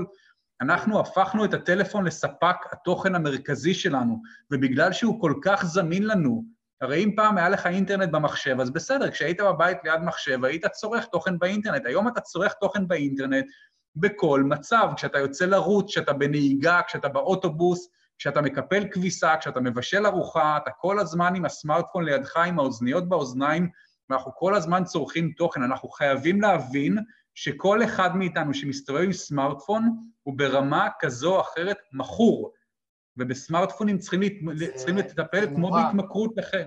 אנחנו 0.61 0.99
הפכנו 0.99 1.45
את 1.45 1.53
הטלפון 1.53 2.05
לספק 2.05 2.55
התוכן 2.71 3.15
המרכזי 3.15 3.73
שלנו, 3.73 4.21
ובגלל 4.51 4.93
שהוא 4.93 5.21
כל 5.21 5.33
כך 5.43 5.65
זמין 5.65 6.07
לנו, 6.07 6.43
הרי 6.81 7.03
אם 7.03 7.11
פעם 7.15 7.37
היה 7.37 7.49
לך 7.49 7.67
אינטרנט 7.67 8.09
במחשב, 8.11 8.57
אז 8.61 8.69
בסדר, 8.69 9.11
כשהיית 9.11 9.41
בבית 9.41 9.77
ליד 9.83 10.01
מחשב, 10.01 10.45
היית 10.45 10.65
צורך 10.65 11.05
תוכן 11.05 11.39
באינטרנט. 11.39 11.85
היום 11.85 12.07
אתה 12.07 12.21
צורך 12.21 12.53
תוכן 12.53 12.87
באינטרנט 12.87 13.45
בכל 13.95 14.43
מצב, 14.43 14.89
כשאתה 14.95 15.19
יוצא 15.19 15.45
לרוץ, 15.45 15.85
כשאתה 15.91 16.13
בנהיגה, 16.13 16.81
כשאתה 16.87 17.07
באוטובוס, 17.07 17.89
כשאתה 18.19 18.41
מקפל 18.41 18.87
כביסה, 18.91 19.37
כשאתה 19.39 19.59
מבשל 19.59 20.05
ארוחה, 20.05 20.57
אתה 20.57 20.71
כל 20.71 20.99
הזמן 20.99 21.35
עם 21.35 21.45
הסמארטפון 21.45 22.05
לידך, 22.05 22.37
עם 22.37 22.59
האוזניות 22.59 23.09
באוזניים, 23.09 23.69
ואנחנו 24.09 24.31
כל 24.35 24.55
הזמן 24.55 24.83
צורכים 24.83 25.31
תוכן. 25.37 25.63
אנחנו 25.63 25.89
חייבים 25.89 26.41
להבין 26.41 26.97
שכל 27.35 27.83
אחד 27.83 28.15
מאיתנו 28.15 28.53
שמסתובב 28.53 29.01
עם 29.01 29.13
סמארטפון 29.13 29.89
הוא 30.23 30.37
ברמה 30.37 30.87
כזו 30.99 31.35
או 31.35 31.41
אחרת 31.41 31.77
מכור, 31.93 32.53
ובסמארטפונים 33.17 33.97
צריכים, 33.97 34.21
זה, 34.55 34.67
צריכים 34.75 34.97
לטפל 34.97 35.45
כמו 35.45 35.69
נורא. 35.69 35.83
בהתמכרות 35.83 36.39
אחר. 36.39 36.65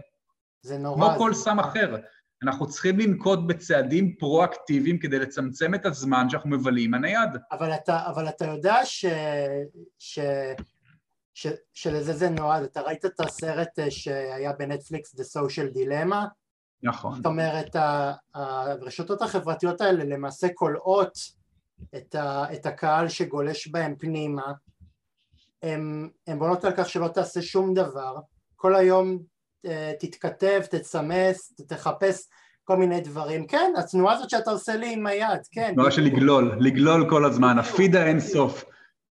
זה 0.63 0.79
נורא. 0.79 0.97
כמו 0.97 1.19
כל 1.19 1.35
סם 1.35 1.61
אחר. 1.61 1.97
אנחנו 2.43 2.69
צריכים 2.69 2.99
לנקוט 2.99 3.39
בצעדים 3.47 4.17
פרואקטיביים 4.17 4.99
כדי 4.99 5.19
לצמצם 5.19 5.75
את 5.75 5.87
הזמן 5.87 6.31
שאנחנו 6.31 6.51
מבלים 6.51 6.95
הנייד. 6.95 7.31
אבל 7.53 7.75
אתה, 7.75 8.07
אבל 8.07 8.29
אתה 8.29 8.45
יודע 8.45 8.77
ש... 8.85 9.05
שלזה 11.75 12.13
זה 12.13 12.31
נועד. 12.31 12.63
אתה 12.63 12.81
ראית 12.81 13.05
את 13.05 13.21
הסרט 13.21 13.79
אה, 13.79 13.91
שהיה 13.91 14.53
בנטפליקס, 14.53 15.15
The 15.15 15.39
Social 15.39 15.77
Dilemma? 15.77 16.27
נכון. 16.83 17.15
זאת 17.15 17.27
אומרת, 17.27 17.77
הרשתות 18.35 19.23
החברתיות 19.23 19.81
האלה 19.81 20.05
למעשה 20.05 20.47
כולאות 20.55 21.19
את, 21.97 22.15
ה, 22.15 22.53
את 22.53 22.67
הקהל 22.67 23.09
שגולש 23.09 23.69
בהם 23.69 23.95
פנימה, 23.99 24.53
הן 25.63 26.39
בונות 26.39 26.65
על 26.65 26.73
כך 26.77 26.89
שלא 26.89 27.09
תעשה 27.09 27.43
שום 27.43 27.75
דבר, 27.75 28.17
כל 28.57 28.75
היום 28.75 29.19
אה, 29.67 29.93
תתכתב, 30.01 30.61
תסמס, 30.71 31.53
תחפש 31.69 32.29
כל 32.65 32.77
מיני 32.77 33.01
דברים, 33.01 33.47
כן, 33.47 33.73
התנועה 33.79 34.15
הזאת 34.15 34.31
שאתה 34.31 34.51
עושה 34.51 34.77
לי 34.77 34.93
עם 34.93 35.07
היד, 35.07 35.41
כן. 35.51 35.73
תנועה 35.75 35.91
של 35.91 36.03
לגלול, 36.03 36.57
לגלול 36.61 37.11
כל 37.11 37.25
הזמן, 37.25 37.59
הפיד 37.59 37.97
האינסוף. 37.97 38.65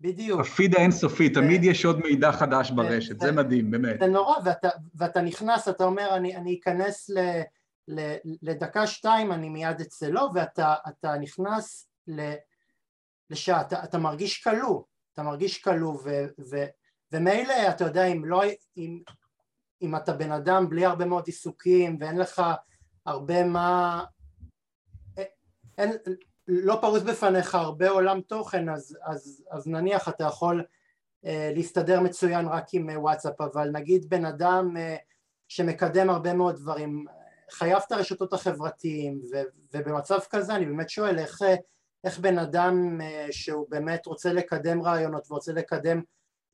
בדיוק. 0.01 0.41
הפיד 0.41 0.75
האינסופי, 0.75 1.29
תמיד 1.29 1.65
יש 1.65 1.85
עוד 1.85 2.01
מידע 2.01 2.33
חדש 2.33 2.71
ברשת, 2.71 3.21
זה 3.21 3.33
מדהים, 3.33 3.71
באמת. 3.71 4.01
זה 4.01 4.07
נורא, 4.07 4.37
ואתה, 4.45 4.69
ואתה 4.95 5.21
נכנס, 5.21 5.69
אתה 5.69 5.85
אומר, 5.85 6.17
אני, 6.17 6.37
אני 6.37 6.59
אכנס 6.61 7.11
ל, 7.11 7.19
ל, 7.89 8.15
לדקה 8.43 8.87
שתיים, 8.87 9.33
אני 9.33 9.49
מיד 9.49 9.81
אצלו, 9.81 10.29
ואתה 10.35 11.19
נכנס 11.21 11.89
ל, 12.07 12.33
לשעה, 13.31 13.61
אתה, 13.61 13.85
אתה 13.85 13.99
מרגיש 13.99 14.43
כלוא, 14.43 14.83
אתה 15.13 15.23
מרגיש 15.23 15.63
כלוא, 15.63 15.99
ומילא, 17.13 17.55
אתה 17.69 17.85
יודע, 17.85 18.05
אם 18.05 18.25
לא, 18.25 18.43
אם, 18.77 19.01
אם 19.83 19.97
אתה 19.97 20.13
בן 20.13 20.33
אדם 20.33 20.69
בלי 20.69 20.85
הרבה 20.85 21.05
מאוד 21.05 21.27
עיסוקים, 21.27 21.97
ואין 22.01 22.19
לך 22.19 22.43
הרבה 23.07 23.45
מה... 23.45 24.05
אין, 25.79 25.93
לא 26.49 26.79
פרוס 26.81 27.03
בפניך 27.03 27.55
הרבה 27.55 27.91
עולם 27.91 28.21
תוכן 28.21 28.69
אז, 28.69 28.99
אז, 29.03 29.45
אז 29.51 29.67
נניח 29.67 30.09
אתה 30.09 30.25
יכול 30.25 30.65
אה, 31.27 31.51
להסתדר 31.55 32.01
מצוין 32.01 32.47
רק 32.47 32.65
עם 32.73 32.91
אה, 32.91 33.01
וואטסאפ 33.01 33.41
אבל 33.41 33.71
נגיד 33.71 34.09
בן 34.09 34.25
אדם 34.25 34.77
אה, 34.77 34.97
שמקדם 35.49 36.11
הרבה 36.11 36.35
מאוד 36.35 36.57
דברים 36.57 37.05
חייב 37.51 37.83
את 37.87 37.93
הרשתות 37.93 38.33
החברתיים 38.33 39.21
ו, 39.33 39.43
ובמצב 39.75 40.19
כזה 40.31 40.55
אני 40.55 40.67
באמת 40.67 40.91
שואל 40.91 41.19
איך, 41.19 41.43
אה, 41.43 41.55
איך 42.05 42.19
בן 42.19 42.39
אדם 42.39 43.01
אה, 43.01 43.27
שהוא 43.31 43.67
באמת 43.71 44.07
רוצה 44.07 44.33
לקדם 44.33 44.83
רעיונות 44.83 45.31
ורוצה 45.31 45.53
לקדם 45.53 46.03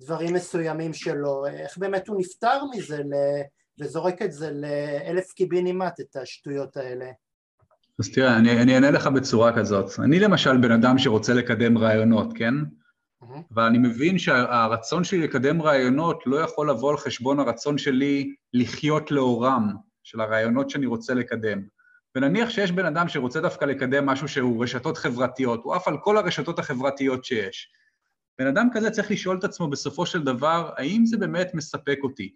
דברים 0.01 0.35
מסוימים 0.35 0.95
שלו 0.95 1.47
איך 1.47 1.79
באמת 1.79 2.09
הוא 2.09 2.21
נפטר 2.21 2.65
מזה 2.75 2.99
ל, 2.99 3.15
וזורק 3.79 4.23
את 4.23 4.33
זה 4.33 4.51
לאלף 4.51 5.33
קיבינימט 5.33 6.01
את 6.01 6.17
השטויות 6.17 6.77
האלה 6.77 7.11
אז 8.01 8.11
תראה, 8.13 8.37
אני, 8.37 8.63
אני 8.63 8.75
אענה 8.75 8.91
לך 8.91 9.07
בצורה 9.07 9.57
כזאת. 9.57 9.91
אני 9.99 10.21
למשל 10.21 10.57
בן 10.57 10.73
אדם 10.73 10.99
שרוצה 10.99 11.35
לקדם 11.35 11.79
רעיונות, 11.79 12.33
כן? 12.35 12.55
Mm-hmm. 12.55 13.39
ואני 13.51 13.79
מבין 13.79 14.19
שהרצון 14.19 15.05
שלי 15.05 15.19
לקדם 15.19 15.63
רעיונות 15.63 16.23
לא 16.27 16.37
יכול 16.37 16.71
לבוא 16.71 16.91
על 16.91 16.97
חשבון 16.97 17.41
הרצון 17.41 17.79
שלי 17.79 18.35
לחיות 18.53 19.11
לאורם, 19.11 19.73
של 20.03 20.21
הרעיונות 20.21 20.71
שאני 20.71 20.87
רוצה 20.87 21.15
לקדם. 21.15 21.63
ונניח 22.17 22.51
שיש 22.51 22.73
בן 22.73 22.87
אדם 22.87 23.09
שרוצה 23.09 23.41
דווקא 23.41 23.65
לקדם 23.65 24.07
משהו 24.07 24.29
שהוא 24.29 24.63
רשתות 24.63 24.97
חברתיות, 24.97 25.61
הוא 25.65 25.75
עף 25.75 25.89
על 25.89 25.97
כל 25.99 26.17
הרשתות 26.17 26.59
החברתיות 26.59 27.25
שיש. 27.25 27.73
בן 28.39 28.47
אדם 28.47 28.69
כזה 28.73 28.91
צריך 28.91 29.11
לשאול 29.11 29.39
את 29.39 29.45
עצמו 29.45 29.69
בסופו 29.69 30.07
של 30.07 30.23
דבר, 30.23 30.71
האם 30.77 31.07
זה 31.07 31.17
באמת 31.17 31.51
מספק 31.55 31.99
אותי? 32.03 32.35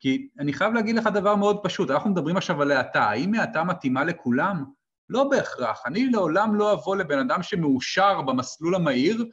כי 0.00 0.28
אני 0.38 0.52
חייב 0.52 0.74
להגיד 0.74 0.96
לך 0.96 1.06
דבר 1.14 1.36
מאוד 1.36 1.60
פשוט, 1.62 1.90
אנחנו 1.90 2.10
מדברים 2.10 2.36
עכשיו 2.36 2.62
על 2.62 2.70
האטה, 2.70 3.02
האם 3.04 3.34
האטה 3.34 3.64
מתאימה 3.64 4.04
לכולם? 4.04 4.77
לא 5.08 5.24
בהכרח. 5.24 5.82
אני 5.86 6.06
לעולם 6.10 6.54
לא 6.54 6.72
אבוא 6.72 6.96
לבן 6.96 7.18
אדם 7.18 7.42
שמאושר 7.42 8.22
במסלול 8.22 8.74
המהיר, 8.74 9.24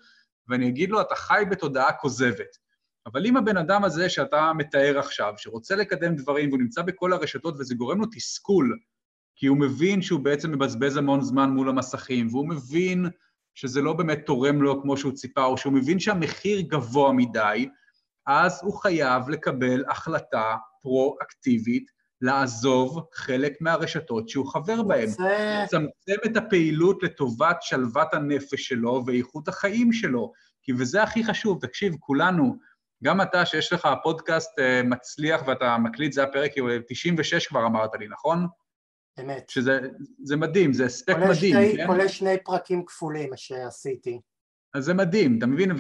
ואני 0.48 0.68
אגיד 0.68 0.90
לו, 0.90 1.02
אתה 1.02 1.16
חי 1.16 1.44
בתודעה 1.52 1.94
כוזבת. 1.94 2.58
אבל 3.06 3.26
אם 3.26 3.38
הבן 3.38 3.58
אדם 3.58 3.84
הזה 3.84 4.10
שאתה 4.10 4.52
מתאר 4.54 5.00
עכשיו, 5.00 5.34
שרוצה 5.38 5.76
לקדם 5.76 6.16
דברים 6.16 6.50
והוא 6.50 6.60
נמצא 6.60 6.82
בכל 6.82 7.14
הרשתות 7.14 7.56
וזה 7.60 7.76
גורם 7.76 8.00
לו 8.00 8.06
תסכול, 8.12 8.80
כי 9.36 9.48
הוא 9.48 9.58
מבין 9.58 10.02
שהוא 10.02 10.20
בעצם 10.20 10.52
מבזבז 10.52 10.98
המון 10.98 11.22
זמן 11.22 11.50
מול 11.50 11.70
המסכים, 11.70 12.28
והוא 12.28 12.50
מבין 12.50 13.06
שזה 13.56 13.82
לא 13.82 13.94
באמת 13.94 14.26
תורם 14.26 14.62
לו 14.62 14.82
כמו 14.82 14.98
שהוא 14.98 15.14
ציפה, 15.14 15.46
או 15.46 15.58
שהוא 15.58 15.74
מבין 15.74 16.00
שהמחיר 16.00 16.62
גבוה 16.62 17.14
מדי, 17.14 17.70
אז 18.28 18.60
הוא 18.64 18.74
חייב 18.74 19.30
לקבל 19.30 19.84
החלטה 19.90 20.56
פרו-אקטיבית 20.82 21.92
לעזוב 22.26 23.06
חלק 23.14 23.54
מהרשתות 23.62 24.30
שהוא 24.30 24.48
חבר 24.48 24.84
בהן. 24.84 25.08
זה... 25.08 25.64
לצמצם 25.64 26.16
את 26.26 26.38
הפעילות 26.38 27.04
לטובת 27.04 27.58
שלוות 27.62 28.14
הנפש 28.14 28.68
שלו 28.68 29.04
ואיכות 29.06 29.48
החיים 29.48 29.94
שלו. 29.94 30.32
כי 30.64 30.74
וזה 30.74 31.04
הכי 31.04 31.24
חשוב, 31.24 31.60
תקשיב, 31.62 31.96
כולנו, 32.00 32.56
גם 33.04 33.22
אתה 33.22 33.46
שיש 33.46 33.74
לך 33.74 33.88
פודקאסט 34.04 34.60
אה, 34.60 34.82
מצליח 34.84 35.42
ואתה 35.48 35.78
מקליט, 35.78 36.14
זה 36.14 36.24
הפרק 36.24 36.52
96 36.88 37.48
כבר 37.48 37.66
אמרת 37.66 37.92
לי, 38.00 38.08
נכון? 38.08 38.48
אמת. 39.20 39.50
שזה 39.50 40.36
מדהים, 40.38 40.74
זה 40.74 40.86
הספק 40.86 41.16
מדהים, 41.18 41.54
שני, 41.54 41.78
כן? 41.78 41.88
כולל 41.88 42.08
שני 42.08 42.38
פרקים 42.44 42.86
כפולים 42.86 43.30
שעשיתי. 43.36 44.20
אז 44.74 44.86
זה 44.86 44.94
מדהים, 44.94 45.38
אתה 45.38 45.46
מבין? 45.46 45.72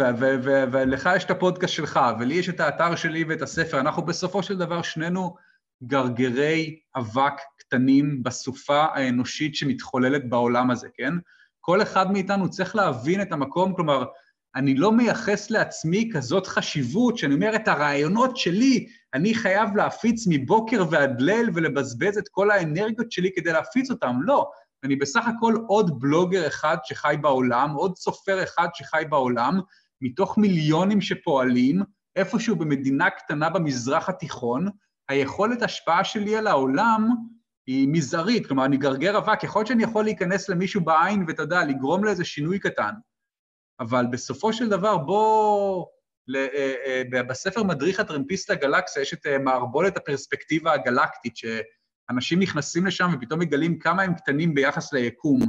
ולך 0.71 1.09
יש 1.15 1.25
את 1.25 1.31
הפודקאסט 1.31 1.73
שלך, 1.73 1.99
ולי 2.19 2.33
יש 2.33 2.49
את 2.49 2.59
האתר 2.59 2.95
שלי 2.95 3.23
ואת 3.23 3.41
הספר. 3.41 3.79
אנחנו 3.79 4.01
בסופו 4.01 4.43
של 4.43 4.57
דבר 4.57 4.81
שנינו 4.81 5.35
גרגרי 5.83 6.79
אבק 6.95 7.33
קטנים 7.57 8.23
בסופה 8.23 8.85
האנושית 8.93 9.55
שמתחוללת 9.55 10.29
בעולם 10.29 10.71
הזה, 10.71 10.87
כן? 10.93 11.13
כל 11.61 11.81
אחד 11.81 12.11
מאיתנו 12.11 12.49
צריך 12.49 12.75
להבין 12.75 13.21
את 13.21 13.31
המקום, 13.31 13.75
כלומר, 13.75 14.05
אני 14.55 14.75
לא 14.75 14.91
מייחס 14.91 15.49
לעצמי 15.49 16.09
כזאת 16.13 16.47
חשיבות, 16.47 17.17
שאני 17.17 17.33
אומר, 17.33 17.55
את 17.55 17.67
הרעיונות 17.67 18.37
שלי 18.37 18.87
אני 19.13 19.35
חייב 19.35 19.75
להפיץ 19.75 20.25
מבוקר 20.29 20.83
ועד 20.91 21.21
ליל 21.21 21.49
ולבזבז 21.53 22.17
את 22.17 22.27
כל 22.31 22.51
האנרגיות 22.51 23.11
שלי 23.11 23.29
כדי 23.35 23.51
להפיץ 23.51 23.91
אותם. 23.91 24.15
לא, 24.21 24.49
אני 24.83 24.95
בסך 24.95 25.23
הכל 25.27 25.55
עוד 25.67 25.99
בלוגר 25.99 26.47
אחד 26.47 26.77
שחי 26.83 27.15
בעולם, 27.21 27.71
עוד 27.71 27.97
סופר 27.97 28.43
אחד 28.43 28.67
שחי 28.73 29.03
בעולם, 29.09 29.59
מתוך 30.01 30.37
מיליונים 30.37 31.01
שפועלים, 31.01 31.81
איפשהו 32.15 32.55
במדינה 32.55 33.09
קטנה 33.09 33.49
במזרח 33.49 34.09
התיכון, 34.09 34.67
היכולת 35.09 35.61
השפעה 35.61 36.03
שלי 36.03 36.35
על 36.35 36.47
העולם 36.47 37.09
היא 37.67 37.87
מזערית, 37.91 38.47
כלומר, 38.47 38.65
אני 38.65 38.77
גרגר 38.77 39.17
אבק, 39.17 39.43
יכול 39.43 39.59
להיות 39.59 39.67
שאני 39.67 39.83
יכול 39.83 40.03
להיכנס 40.03 40.49
למישהו 40.49 40.81
בעין 40.81 41.25
ואתה 41.27 41.41
יודע, 41.41 41.63
לגרום 41.63 42.03
לאיזה 42.03 42.25
שינוי 42.25 42.59
קטן, 42.59 42.91
אבל 43.79 44.05
בסופו 44.11 44.53
של 44.53 44.69
דבר, 44.69 44.97
בוא... 44.97 45.85
אה, 46.35 46.73
אה, 46.85 47.23
בספר 47.23 47.63
מדריך 47.63 47.99
הטרמפיסט 47.99 48.51
לגלקסיה 48.51 49.01
יש 49.01 49.13
את 49.13 49.25
אה, 49.25 49.37
מערבולת 49.37 49.97
הפרספקטיבה 49.97 50.73
הגלקטית, 50.73 51.33
שאנשים 51.37 52.39
נכנסים 52.39 52.85
לשם 52.85 53.09
ופתאום 53.13 53.39
מגלים 53.39 53.79
כמה 53.79 54.01
הם 54.01 54.13
קטנים 54.13 54.53
ביחס 54.53 54.93
ליקום. 54.93 55.39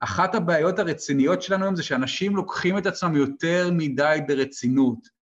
אחת 0.00 0.34
הבעיות 0.34 0.78
הרציניות 0.78 1.42
שלנו 1.42 1.64
היום 1.64 1.76
זה 1.76 1.82
שאנשים 1.82 2.36
לוקחים 2.36 2.78
את 2.78 2.86
עצמם 2.86 3.16
יותר 3.16 3.70
מדי 3.72 4.18
ברצינות. 4.26 5.19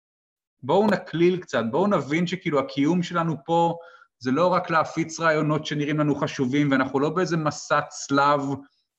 בואו 0.64 0.86
נקליל 0.86 1.36
קצת, 1.36 1.64
בואו 1.70 1.86
נבין 1.86 2.26
שכאילו 2.26 2.58
הקיום 2.58 3.02
שלנו 3.02 3.36
פה 3.44 3.76
זה 4.18 4.30
לא 4.30 4.46
רק 4.46 4.70
להפיץ 4.70 5.20
רעיונות 5.20 5.66
שנראים 5.66 5.98
לנו 5.98 6.14
חשובים, 6.14 6.70
ואנחנו 6.70 7.00
לא 7.00 7.10
באיזה 7.10 7.36
מסע 7.36 7.80
צלב 7.80 8.40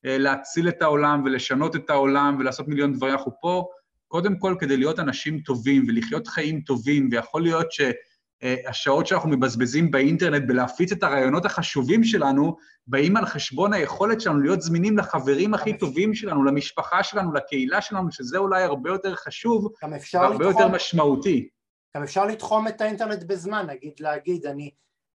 אה, 0.05 0.17
להציל 0.17 0.69
את 0.69 0.81
העולם 0.81 1.21
ולשנות 1.25 1.75
את 1.75 1.89
העולם 1.89 2.37
ולעשות 2.39 2.67
מיליון 2.67 2.93
דברים, 2.93 3.13
אנחנו 3.13 3.31
פה 3.41 3.65
קודם 4.07 4.39
כל 4.39 4.55
כדי 4.59 4.77
להיות 4.77 4.99
אנשים 4.99 5.39
טובים 5.39 5.85
ולחיות 5.87 6.27
חיים 6.27 6.61
טובים, 6.61 7.09
ויכול 7.11 7.41
להיות 7.41 7.67
שהשעות 7.71 9.07
שאנחנו 9.07 9.29
מבזבזים 9.29 9.91
באינטרנט 9.91 10.43
בלהפיץ 10.47 10.91
את 10.91 11.03
הרעיונות 11.03 11.45
החשובים 11.45 12.03
שלנו, 12.03 12.55
באים 12.87 13.17
על 13.17 13.25
חשבון 13.25 13.73
היכולת 13.73 14.21
שלנו 14.21 14.39
להיות 14.39 14.61
זמינים 14.61 14.97
לחברים 14.97 15.53
הכי 15.53 15.77
טובים 15.77 16.13
שלנו, 16.13 16.43
למשפחה 16.43 17.03
שלנו, 17.03 17.33
לקהילה 17.33 17.81
שלנו, 17.81 18.11
שזה 18.11 18.37
אולי 18.37 18.63
הרבה 18.63 18.89
יותר 18.89 19.15
חשוב 19.15 19.71
והרבה 20.13 20.45
יותר 20.45 20.67
משמעותי. 20.67 21.49
גם 21.95 22.03
אפשר 22.03 22.25
לתחום 22.25 22.67
את 22.67 22.81
האינטרנט 22.81 23.23
בזמן, 23.23 23.65
נגיד 23.69 23.99
להגיד 23.99 24.45
אני, 24.45 24.71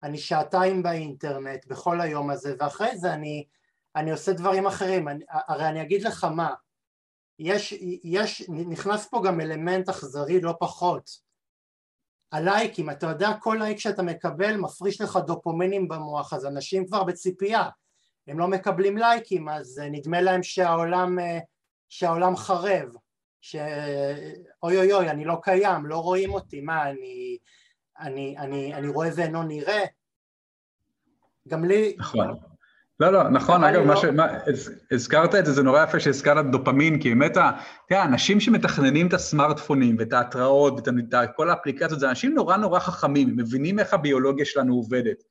אני 0.03 0.19
שעתיים 0.19 0.83
באינטרנט 0.83 1.67
בכל 1.67 2.01
היום 2.01 2.31
הזה 2.31 2.55
ואחרי 2.59 2.99
זה 2.99 3.15
אני, 3.15 3.47
אני 3.97 4.11
עושה 4.11 4.33
דברים 4.33 4.67
אחרים, 4.67 5.09
אני, 5.09 5.25
הרי 5.31 5.69
אני 5.69 5.83
אגיד 5.83 6.03
לך 6.03 6.25
מה, 6.25 6.55
יש, 7.39 7.73
יש, 8.05 8.49
נכנס 8.49 9.07
פה 9.07 9.23
גם 9.27 9.41
אלמנט 9.41 9.89
אכזרי 9.89 10.41
לא 10.41 10.55
פחות, 10.61 11.11
הלייקים, 12.33 12.91
אתה 12.91 13.07
יודע 13.07 13.29
כל 13.41 13.57
לייק 13.61 13.79
שאתה 13.79 14.03
מקבל 14.03 14.57
מפריש 14.57 15.01
לך 15.01 15.17
דופומינים 15.27 15.89
במוח 15.89 16.33
אז 16.33 16.47
אנשים 16.47 16.87
כבר 16.87 17.05
בציפייה, 17.05 17.69
הם 18.27 18.39
לא 18.39 18.49
מקבלים 18.49 18.97
לייקים 18.97 19.49
אז 19.49 19.83
נדמה 19.91 20.21
להם 20.21 20.43
שהעולם, 20.43 21.19
שהעולם 21.89 22.37
חרב 22.37 22.89
שאוי 23.51 24.79
אוי 24.79 24.93
אוי 24.93 25.11
אני 25.11 25.25
לא 25.25 25.39
קיים, 25.43 25.87
לא 25.87 25.99
רואים 25.99 26.31
אותי, 26.31 26.61
מה 26.61 26.91
אני, 26.91 27.39
אני, 28.01 28.35
אני, 28.39 28.75
אני 28.75 28.89
רואה 28.89 29.09
ואינו 29.17 29.43
נראה? 29.43 29.85
גם 31.49 31.65
לי... 31.65 31.97
נכון. 31.99 32.37
לא, 33.01 33.13
לא, 33.13 33.29
נכון, 33.29 33.65
אגב, 33.65 33.81
לא... 33.81 33.87
מה 33.87 33.97
ש... 33.97 34.05
מה, 34.05 34.27
הזכרת 34.91 35.35
את 35.35 35.47
זה, 35.47 35.53
זה 35.53 35.63
נורא 35.63 35.85
יפה 35.85 36.01
שהזכרת 36.01 36.51
דופמין, 36.51 37.01
כי 37.01 37.09
באמת, 37.09 37.37
תראה, 37.89 38.05
אנשים 38.05 38.41
שמתכננים 38.41 39.09
את 39.09 39.13
הסמארטפונים 39.13 39.97
ואת 39.99 40.13
ההתראות 40.13 40.89
ואת 40.89 41.31
כל 41.37 41.51
האפליקציות, 41.51 42.01
זה 42.01 42.09
אנשים 42.09 42.35
נורא 42.35 42.57
נורא 42.57 42.79
חכמים, 42.79 43.29
הם 43.29 43.37
מבינים 43.37 43.79
איך 43.79 43.95
הביולוגיה 43.95 44.45
שלנו 44.45 44.75
עובדת. 44.75 45.23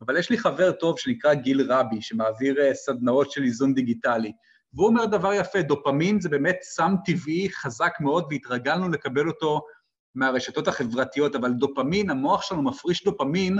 אבל 0.00 0.16
יש 0.16 0.30
לי 0.30 0.38
חבר 0.38 0.72
טוב 0.72 0.98
שנקרא 0.98 1.34
גיל 1.34 1.72
רבי, 1.72 2.02
שמעביר 2.02 2.60
אה, 2.60 2.74
סדנאות 2.74 3.30
של 3.30 3.42
איזון 3.42 3.74
דיגיטלי, 3.74 4.32
והוא 4.74 4.86
אומר 4.86 5.06
דבר 5.06 5.32
יפה, 5.32 5.62
דופמין 5.62 6.20
זה 6.20 6.28
באמת 6.28 6.56
סם 6.62 6.94
טבעי 7.04 7.50
חזק 7.50 7.92
מאוד, 8.00 8.26
והתרגלנו 8.30 8.88
לקבל 8.88 9.28
אותו 9.28 9.60
מהרשתות 10.14 10.68
החברתיות, 10.68 11.36
אבל 11.36 11.52
דופמין, 11.52 12.10
המוח 12.10 12.42
שלנו 12.42 12.62
מפריש 12.62 13.04
דופמין 13.04 13.58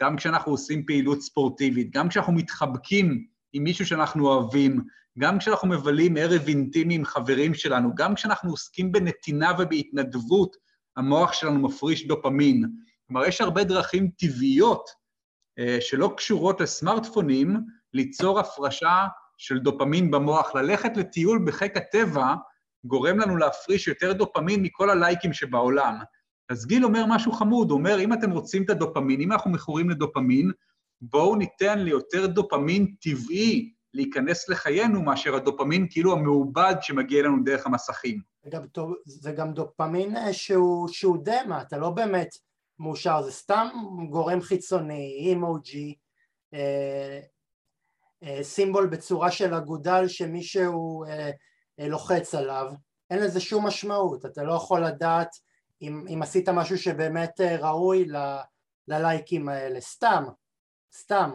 גם 0.00 0.16
כשאנחנו 0.16 0.52
עושים 0.52 0.86
פעילות 0.86 1.20
ספורטיבית, 1.22 1.90
גם 1.90 2.08
כשאנחנו 2.08 2.32
מתחבקים 2.32 3.24
עם 3.52 3.64
מישהו 3.64 3.86
שאנחנו 3.86 4.26
אוהבים, 4.28 4.80
גם 5.18 5.38
כשאנחנו 5.38 5.68
מבלים 5.68 6.16
ערב 6.16 6.42
אינטימי 6.48 6.94
עם 6.94 7.04
חברים 7.04 7.54
שלנו, 7.54 7.94
גם 7.94 8.14
כשאנחנו 8.14 8.50
עוסקים 8.50 8.92
בנתינה 8.92 9.52
ובהתנדבות, 9.58 10.56
המוח 10.96 11.32
שלנו 11.32 11.58
מפריש 11.58 12.06
דופמין. 12.06 12.64
כלומר, 13.06 13.26
יש 13.26 13.40
הרבה 13.40 13.64
דרכים 13.64 14.10
טבעיות 14.18 14.90
אה, 15.58 15.78
שלא 15.80 16.14
קשורות 16.16 16.60
לסמארטפונים, 16.60 17.56
ליצור 17.94 18.40
הפרשה 18.40 19.06
של 19.42 19.58
דופמין 19.58 20.10
במוח. 20.10 20.54
ללכת 20.54 20.96
לטיול 20.96 21.44
בחיק 21.46 21.76
הטבע 21.76 22.34
גורם 22.84 23.18
לנו 23.18 23.36
להפריש 23.36 23.88
יותר 23.88 24.12
דופמין 24.12 24.62
מכל 24.62 24.90
הלייקים 24.90 25.32
שבעולם. 25.32 25.98
אז 26.48 26.66
גיל 26.66 26.84
אומר 26.84 27.04
משהו 27.08 27.32
חמוד, 27.32 27.70
הוא 27.70 27.78
אומר, 27.78 28.00
אם 28.00 28.12
אתם 28.12 28.30
רוצים 28.30 28.62
את 28.62 28.70
הדופמין, 28.70 29.20
אם 29.20 29.32
אנחנו 29.32 29.50
מכורים 29.50 29.90
לדופמין, 29.90 30.50
בואו 31.00 31.36
ניתן 31.36 31.78
ליותר 31.78 32.26
דופמין 32.26 32.94
טבעי 33.00 33.72
להיכנס 33.94 34.48
לחיינו 34.48 35.02
מאשר 35.02 35.34
הדופמין 35.34 35.86
כאילו 35.90 36.12
המעובד 36.12 36.74
שמגיע 36.80 37.20
אלינו 37.20 37.44
דרך 37.44 37.66
המסכים. 37.66 38.20
זה 38.44 38.50
גם, 38.50 38.62
זה 39.04 39.32
גם 39.32 39.52
דופמין 39.52 40.16
אה, 40.16 40.32
שהוא, 40.32 40.88
שהוא 40.88 41.18
דמה, 41.24 41.62
אתה 41.62 41.78
לא 41.78 41.90
באמת 41.90 42.28
מאושר, 42.78 43.22
זה 43.22 43.32
סתם 43.32 43.68
גורם 44.10 44.40
חיצוני, 44.40 45.16
אימוג'י, 45.26 45.94
אה, 46.54 47.20
סימבול 48.42 48.86
בצורה 48.86 49.30
של 49.30 49.54
אגודל 49.54 50.08
שמישהו 50.08 51.04
אה, 51.04 51.30
אה, 51.80 51.88
לוחץ 51.88 52.34
עליו, 52.34 52.72
אין 53.10 53.18
לזה 53.18 53.40
שום 53.40 53.66
משמעות, 53.66 54.26
אתה 54.26 54.42
לא 54.42 54.54
יכול 54.54 54.84
לדעת 54.84 55.36
אם, 55.82 56.04
אם 56.14 56.22
עשית 56.22 56.48
משהו 56.48 56.78
שבאמת 56.78 57.40
אה, 57.40 57.56
ראוי 57.56 58.04
ל, 58.04 58.16
ללייקים 58.88 59.48
האלה, 59.48 59.80
סתם, 59.80 60.24
סתם. 60.94 61.30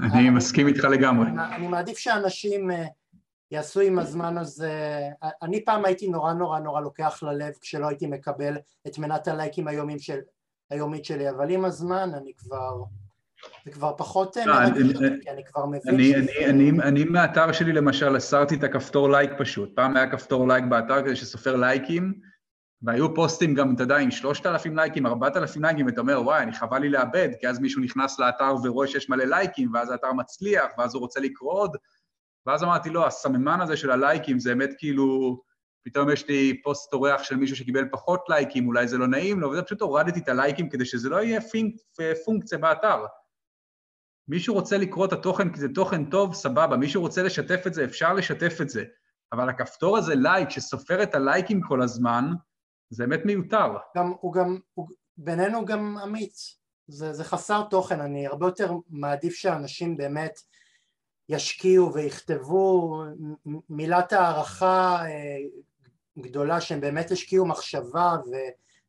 אני 0.00 0.30
מסכים 0.30 0.68
איתך 0.68 0.84
לגמרי. 0.84 1.28
אני, 1.28 1.56
אני 1.56 1.68
מעדיף 1.68 1.98
שאנשים 1.98 2.70
אה, 2.70 2.84
יעשו 3.50 3.80
עם 3.80 3.98
הזמן 3.98 4.38
הזה, 4.38 5.00
אני 5.42 5.64
פעם 5.64 5.84
הייתי 5.84 6.08
נורא 6.08 6.32
נורא 6.32 6.58
נורא 6.58 6.80
לוקח 6.80 7.22
ללב 7.22 7.52
כשלא 7.60 7.88
הייתי 7.88 8.06
מקבל 8.06 8.56
את 8.86 8.98
מנת 8.98 9.28
הלייקים 9.28 9.68
היומית, 9.68 10.00
של, 10.00 10.18
היומית 10.70 11.04
שלי, 11.04 11.30
אבל 11.30 11.50
עם 11.50 11.64
הזמן 11.64 12.10
אני 12.14 12.32
כבר, 12.36 12.82
זה 13.64 13.70
כבר 13.70 13.92
פחות 13.96 14.36
אה, 14.36 14.46
לא, 14.46 14.54
מרגש 14.54 14.96
כי 15.22 15.30
אני 15.30 15.44
כבר 15.44 15.66
מבין 15.66 15.94
אני, 15.94 16.12
שזה... 16.12 16.16
אני, 16.16 16.70
אני, 16.70 16.82
אני 16.82 17.04
מהאתר 17.04 17.52
שלי 17.52 17.72
למשל 17.72 18.16
הסרתי 18.16 18.54
את 18.54 18.64
הכפתור 18.64 19.10
לייק 19.10 19.30
פשוט, 19.38 19.70
פעם 19.76 19.96
היה 19.96 20.10
כפתור 20.10 20.48
לייק 20.48 20.64
באתר 20.64 21.02
כזה 21.02 21.16
שסופר 21.16 21.56
לייקים, 21.56 22.14
והיו 22.82 23.14
פוסטים 23.14 23.54
גם, 23.54 23.74
אתה 23.74 23.82
יודע, 23.82 23.96
עם 23.96 24.10
3,000 24.10 24.76
לייקים, 24.76 25.06
4,000 25.06 25.62
לייקים, 25.62 25.86
ואתה 25.86 26.00
אומר, 26.00 26.22
וואי, 26.22 26.42
אני 26.42 26.52
חבל 26.52 26.78
לי 26.78 26.88
לאבד, 26.88 27.28
כי 27.40 27.48
אז 27.48 27.60
מישהו 27.60 27.82
נכנס 27.82 28.18
לאתר 28.18 28.54
ורואה 28.64 28.86
שיש 28.86 29.08
מלא 29.08 29.24
לייקים, 29.24 29.74
ואז 29.74 29.90
האתר 29.90 30.12
מצליח, 30.12 30.66
ואז 30.78 30.94
הוא 30.94 31.00
רוצה 31.00 31.20
לקרוא 31.20 31.52
עוד, 31.52 31.76
ואז 32.46 32.62
אמרתי, 32.62 32.90
לא, 32.90 33.06
הסממן 33.06 33.60
הזה 33.60 33.76
של 33.76 33.90
הלייקים 33.90 34.38
זה 34.38 34.50
באמת 34.54 34.70
כאילו, 34.78 35.38
פתאום 35.84 36.10
יש 36.10 36.28
לי 36.28 36.60
פוסט 36.62 36.92
אורח 36.92 37.22
של 37.22 37.36
מישהו 37.36 37.56
שקיבל 37.56 37.84
פחות 37.92 38.20
לייקים, 38.28 38.66
אולי 38.66 38.88
זה 38.88 38.98
לא 38.98 39.06
נעים 39.06 39.40
לו, 39.40 39.50
וזה 39.50 39.62
פשוט 39.62 39.80
הורדתי 39.80 40.20
את 40.20 40.28
הלייקים 40.28 40.68
כדי 40.68 40.84
שזה 40.84 41.08
לא 41.08 41.22
יהיה 41.22 41.40
פונקציה 42.24 42.58
באתר. 42.58 43.04
מישהו 44.28 44.54
רוצה 44.54 44.78
לקרוא 44.78 45.06
את 45.06 45.12
התוכן 45.12 45.52
כי 45.52 45.60
זה 45.60 45.68
תוכן 45.74 46.04
טוב, 46.04 46.34
סבבה, 46.34 46.76
מישהו 46.76 47.02
רוצה 47.02 47.22
לשתף 47.22 47.66
את 47.66 47.74
זה, 47.74 47.84
אפשר 47.84 48.14
לשתף 48.14 48.58
את 48.60 48.70
זה. 48.70 48.84
אבל 49.32 49.48
הכפתור 49.48 49.98
הזה, 49.98 50.14
לייק, 50.14 50.50
שסופר 50.50 51.02
את 51.02 51.14
הלייקים 51.14 51.60
כל 51.68 51.82
הזמן, 51.82 52.24
זה 52.90 53.06
באמת 53.06 53.24
מיותר. 53.24 53.66
גם, 53.96 54.12
הוא 54.20 54.32
גם, 54.32 54.58
הוא, 54.74 54.88
בינינו 55.16 55.64
גם 55.64 55.98
אמיץ. 55.98 56.58
זה, 56.86 57.12
זה 57.12 57.24
חסר 57.24 57.62
תוכן, 57.70 58.00
אני 58.00 58.26
הרבה 58.26 58.46
יותר 58.46 58.72
מעדיף 58.90 59.34
שאנשים 59.34 59.96
באמת 59.96 60.40
ישקיעו 61.28 61.94
ויכתבו 61.94 62.96
מילת 63.68 64.12
הערכה 64.12 65.04
אה, 65.04 65.36
גדולה 66.18 66.60
שהם 66.60 66.80
באמת 66.80 67.10
השקיעו 67.10 67.46
מחשבה 67.46 68.16
ו, 68.26 68.30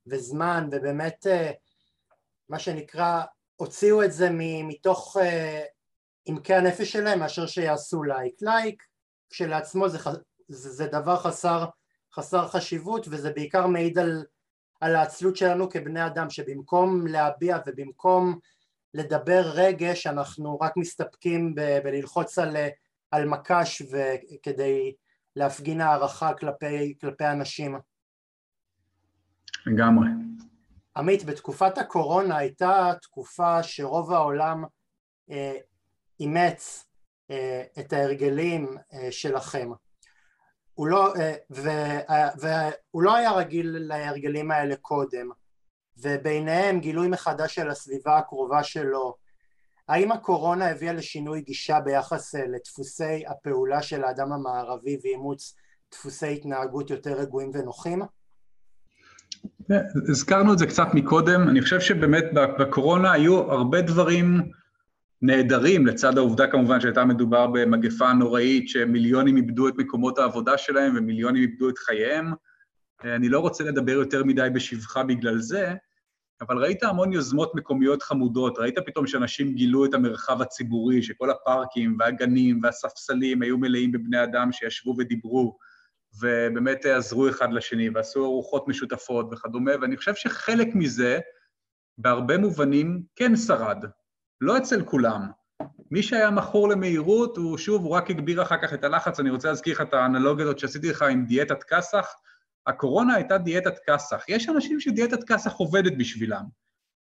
וזמן 0.07 0.69
ובאמת 0.71 1.27
אה, 1.27 1.51
מה 2.49 2.59
שנקרא 2.59 3.23
הוציאו 3.63 4.03
את 4.03 4.11
זה 4.11 4.29
מתוך 4.67 5.17
אה, 5.21 5.63
עמקי 6.25 6.53
הנפש 6.53 6.91
שלהם 6.91 7.19
מאשר 7.19 7.47
שיעשו 7.47 8.03
לייק. 8.03 8.33
לייק 8.41 8.83
כשלעצמו 9.29 9.89
זה, 9.89 9.97
זה, 10.47 10.69
זה 10.69 10.87
דבר 10.87 11.17
חסר, 11.17 11.65
חסר 12.13 12.47
חשיבות 12.47 13.07
וזה 13.09 13.31
בעיקר 13.33 13.67
מעיד 13.67 13.99
על, 13.99 14.25
על 14.81 14.95
העצלות 14.95 15.35
שלנו 15.35 15.69
כבני 15.69 16.05
אדם 16.05 16.29
שבמקום 16.29 17.07
להביע 17.07 17.57
ובמקום 17.67 18.39
לדבר 18.93 19.41
רגש 19.53 20.07
אנחנו 20.07 20.59
רק 20.59 20.77
מסתפקים 20.77 21.55
ב, 21.55 21.79
בללחוץ 21.83 22.39
על, 22.39 22.55
על 23.11 23.25
מקש 23.25 23.81
כדי 24.43 24.93
להפגין 25.35 25.81
הערכה 25.81 26.33
כלפי, 26.33 26.95
כלפי 27.01 27.25
אנשים. 27.25 27.77
לגמרי. 29.65 30.07
עמית, 30.97 31.25
בתקופת 31.25 31.77
הקורונה 31.77 32.37
הייתה 32.37 32.91
תקופה 33.01 33.63
שרוב 33.63 34.11
העולם 34.11 34.63
אה, 35.31 35.57
אימץ 36.19 36.85
אה, 37.31 37.63
את 37.79 37.93
ההרגלים 37.93 38.77
אה, 38.93 39.11
שלכם. 39.11 39.69
הוא 40.73 40.87
לא, 40.87 41.15
אה, 41.15 41.35
ו, 41.51 41.69
אה, 42.09 42.29
והוא 42.37 43.03
לא 43.03 43.15
היה 43.15 43.31
רגיל 43.31 43.77
להרגלים 43.79 44.51
האלה 44.51 44.75
קודם, 44.75 45.29
וביניהם 45.97 46.79
גילוי 46.79 47.07
מחדש 47.07 47.55
של 47.55 47.69
הסביבה 47.69 48.17
הקרובה 48.17 48.63
שלו. 48.63 49.15
האם 49.87 50.11
הקורונה 50.11 50.69
הביאה 50.69 50.93
לשינוי 50.93 51.41
גישה 51.41 51.79
ביחס 51.79 52.35
אה, 52.35 52.47
לדפוסי 52.47 53.25
הפעולה 53.27 53.81
של 53.81 54.03
האדם 54.03 54.33
המערבי 54.33 54.97
ואימוץ 55.03 55.55
דפוסי 55.91 56.33
התנהגות 56.33 56.89
יותר 56.89 57.13
רגועים 57.13 57.51
ונוחים? 57.53 58.01
הזכרנו 60.09 60.53
את 60.53 60.57
זה 60.57 60.65
קצת 60.65 60.87
מקודם, 60.93 61.47
אני 61.49 61.61
חושב 61.61 61.79
שבאמת 61.79 62.25
בקורונה 62.33 63.11
היו 63.11 63.51
הרבה 63.51 63.81
דברים 63.81 64.51
נהדרים, 65.21 65.87
לצד 65.87 66.17
העובדה 66.17 66.47
כמובן 66.47 66.81
שהייתה 66.81 67.05
מדובר 67.05 67.47
במגפה 67.47 68.13
נוראית 68.13 68.69
שמיליונים 68.69 69.37
איבדו 69.37 69.67
את 69.67 69.73
מקומות 69.77 70.19
העבודה 70.19 70.57
שלהם 70.57 70.93
ומיליונים 70.97 71.41
איבדו 71.41 71.69
את 71.69 71.77
חייהם. 71.77 72.33
אני 73.03 73.29
לא 73.29 73.39
רוצה 73.39 73.63
לדבר 73.63 73.91
יותר 73.91 74.23
מדי 74.23 74.47
בשבחה 74.53 75.03
בגלל 75.03 75.37
זה, 75.37 75.73
אבל 76.41 76.57
ראית 76.57 76.83
המון 76.83 77.13
יוזמות 77.13 77.55
מקומיות 77.55 78.03
חמודות, 78.03 78.59
ראית 78.59 78.79
פתאום 78.85 79.07
שאנשים 79.07 79.53
גילו 79.53 79.85
את 79.85 79.93
המרחב 79.93 80.41
הציבורי, 80.41 81.01
שכל 81.03 81.29
הפארקים 81.29 81.97
והגנים 81.99 82.59
והספסלים 82.63 83.41
היו 83.41 83.57
מלאים 83.57 83.91
בבני 83.91 84.23
אדם 84.23 84.51
שישבו 84.51 84.95
ודיברו. 84.97 85.57
ובאמת 86.21 86.85
עזרו 86.85 87.29
אחד 87.29 87.53
לשני 87.53 87.89
ועשו 87.89 88.25
ארוחות 88.25 88.67
משותפות 88.67 89.27
וכדומה, 89.31 89.71
ואני 89.81 89.97
חושב 89.97 90.15
שחלק 90.15 90.67
מזה, 90.75 91.19
בהרבה 91.97 92.37
מובנים, 92.37 93.03
כן 93.15 93.35
שרד. 93.35 93.85
לא 94.41 94.57
אצל 94.57 94.81
כולם. 94.83 95.21
מי 95.91 96.03
שהיה 96.03 96.31
מכור 96.31 96.69
למהירות, 96.69 97.37
הוא 97.37 97.57
שוב, 97.57 97.83
הוא 97.83 97.91
רק 97.91 98.09
הגביר 98.09 98.41
אחר 98.41 98.57
כך 98.61 98.73
את 98.73 98.83
הלחץ. 98.83 99.19
אני 99.19 99.29
רוצה 99.29 99.47
להזכיר 99.47 99.73
לך 99.73 99.81
את 99.81 99.93
האנלוגיה 99.93 100.45
הזאת 100.45 100.59
שעשיתי 100.59 100.89
לך 100.89 101.01
עם 101.01 101.25
דיאטת 101.25 101.63
כסח. 101.63 102.13
הקורונה 102.67 103.15
הייתה 103.15 103.37
דיאטת 103.37 103.79
כסח. 103.89 104.23
יש 104.27 104.49
אנשים 104.49 104.79
שדיאטת 104.79 105.23
כסח 105.23 105.51
עובדת 105.51 105.93
בשבילם, 105.97 106.43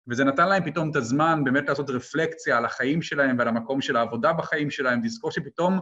וזה 0.08 0.24
נתן 0.24 0.50
להם 0.50 0.66
פתאום 0.66 0.92
את 0.92 0.96
הזמן 0.96 1.44
באמת 1.44 1.70
לעשות 1.70 1.90
רפלקציה 1.90 2.58
על 2.58 2.66
החיים 2.66 3.02
שלהם 3.02 3.38
ועל 3.38 3.48
המקום 3.48 3.82
של 3.82 3.96
העבודה 3.96 4.34
בחיים 4.34 4.72
שלהם, 4.72 5.04
לזכור 5.04 5.32
שפתאום 5.32 5.80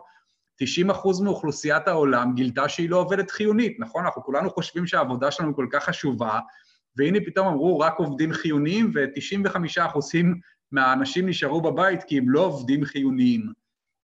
90% 0.64 1.24
מאוכלוסיית 1.24 1.88
העולם 1.88 2.34
גילתה 2.36 2.70
שהיא 2.70 2.90
לא 2.90 2.98
עובדת 2.98 3.32
חיונית, 3.32 3.78
נכון? 3.80 4.06
אנחנו 4.06 4.24
כולנו 4.24 4.50
חושבים 4.50 4.88
שהעבודה 4.88 5.32
שלנו 5.32 5.56
כל 5.56 5.68
כך 5.72 5.84
חשובה, 5.84 6.40
והנה 6.96 7.20
פתאום 7.26 7.48
אמרו 7.48 7.80
רק 7.80 7.94
עובדים 7.98 8.34
חיוניים, 8.34 8.92
ו-95% 8.96 10.18
מהאנשים 10.72 11.30
נשארו 11.30 11.62
בבית 11.62 12.04
כי 12.04 12.18
הם 12.18 12.30
לא 12.30 12.40
עובדים 12.40 12.86
חיוניים. 12.86 13.52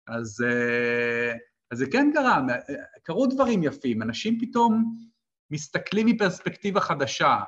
אז, 0.07 0.45
אה, 0.47 1.33
אז 1.71 1.77
זה 1.77 1.85
כן 1.91 2.11
קרה, 2.13 2.41
קרו 3.03 3.27
דברים 3.27 3.63
יפים, 3.63 4.01
אנשים 4.01 4.39
פתאום 4.39 4.95
מסתכלים 5.51 6.07
מפרספקטיבה 6.07 6.81
חדשה. 6.81 7.39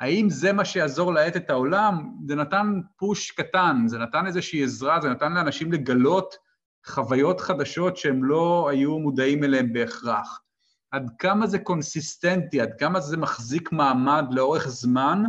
האם 0.00 0.30
זה 0.30 0.52
מה 0.52 0.64
שיעזור 0.64 1.14
להאט 1.14 1.36
את 1.36 1.50
העולם? 1.50 2.14
זה 2.26 2.34
נתן 2.34 2.80
פוש 2.96 3.30
קטן, 3.30 3.76
זה 3.86 3.98
נתן 3.98 4.26
איזושהי 4.26 4.64
עזרה, 4.64 5.00
זה 5.00 5.08
נתן 5.08 5.32
לאנשים 5.32 5.72
לגלות 5.72 6.34
חוויות 6.86 7.40
חדשות 7.40 7.96
שהם 7.96 8.24
לא 8.24 8.68
היו 8.70 8.98
מודעים 8.98 9.44
אליהן 9.44 9.72
בהכרח. 9.72 10.40
עד 10.90 11.10
כמה 11.18 11.46
זה 11.46 11.58
קונסיסטנטי, 11.58 12.60
עד 12.60 12.72
כמה 12.78 13.00
זה 13.00 13.16
מחזיק 13.16 13.72
מעמד 13.72 14.24
לאורך 14.30 14.68
זמן, 14.68 15.22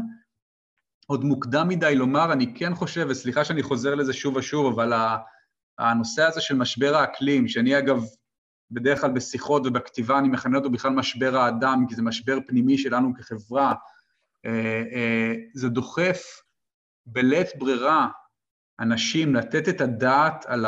עוד 1.08 1.24
מוקדם 1.24 1.68
מדי 1.68 1.96
לומר, 1.96 2.34
אני 2.34 2.54
כן 2.56 2.76
חושב, 2.76 3.08
וסליחה 3.10 3.46
שאני 3.46 3.64
חוזר 3.64 3.96
לזה 3.96 4.14
שוב 4.14 4.36
ושוב, 4.36 4.74
אבל 4.74 4.94
הנושא 5.80 6.24
הזה 6.24 6.42
של 6.42 6.56
משבר 6.56 6.96
האקלים, 6.96 7.48
שאני 7.48 7.80
אגב, 7.80 8.04
בדרך 8.72 9.02
כלל 9.02 9.12
בשיחות 9.12 9.62
ובכתיבה 9.66 10.20
אני 10.20 10.28
מכנה 10.28 10.58
אותו 10.58 10.70
בכלל 10.70 10.92
משבר 10.92 11.38
האדם, 11.38 11.86
כי 11.90 11.96
זה 11.96 12.02
משבר 12.02 12.38
פנימי 12.48 12.78
שלנו 12.78 13.14
כחברה, 13.16 13.74
אה, 14.46 14.84
אה, 14.94 15.34
זה 15.54 15.70
דוחף 15.70 16.42
בלית 17.06 17.48
ברירה 17.58 18.08
אנשים 18.80 19.36
לתת 19.36 19.70
את 19.70 19.82
הדעת 19.82 20.46
על 20.48 20.66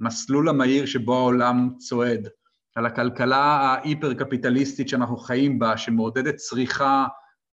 המסלול 0.00 0.48
המהיר 0.48 0.86
שבו 0.86 1.14
העולם 1.14 1.70
צועד, 1.78 2.28
על 2.74 2.86
הכלכלה 2.86 3.36
ההיפר-קפיטליסטית 3.36 4.88
שאנחנו 4.88 5.16
חיים 5.16 5.58
בה, 5.58 5.76
שמעודדת 5.76 6.36
צריכה 6.36 7.06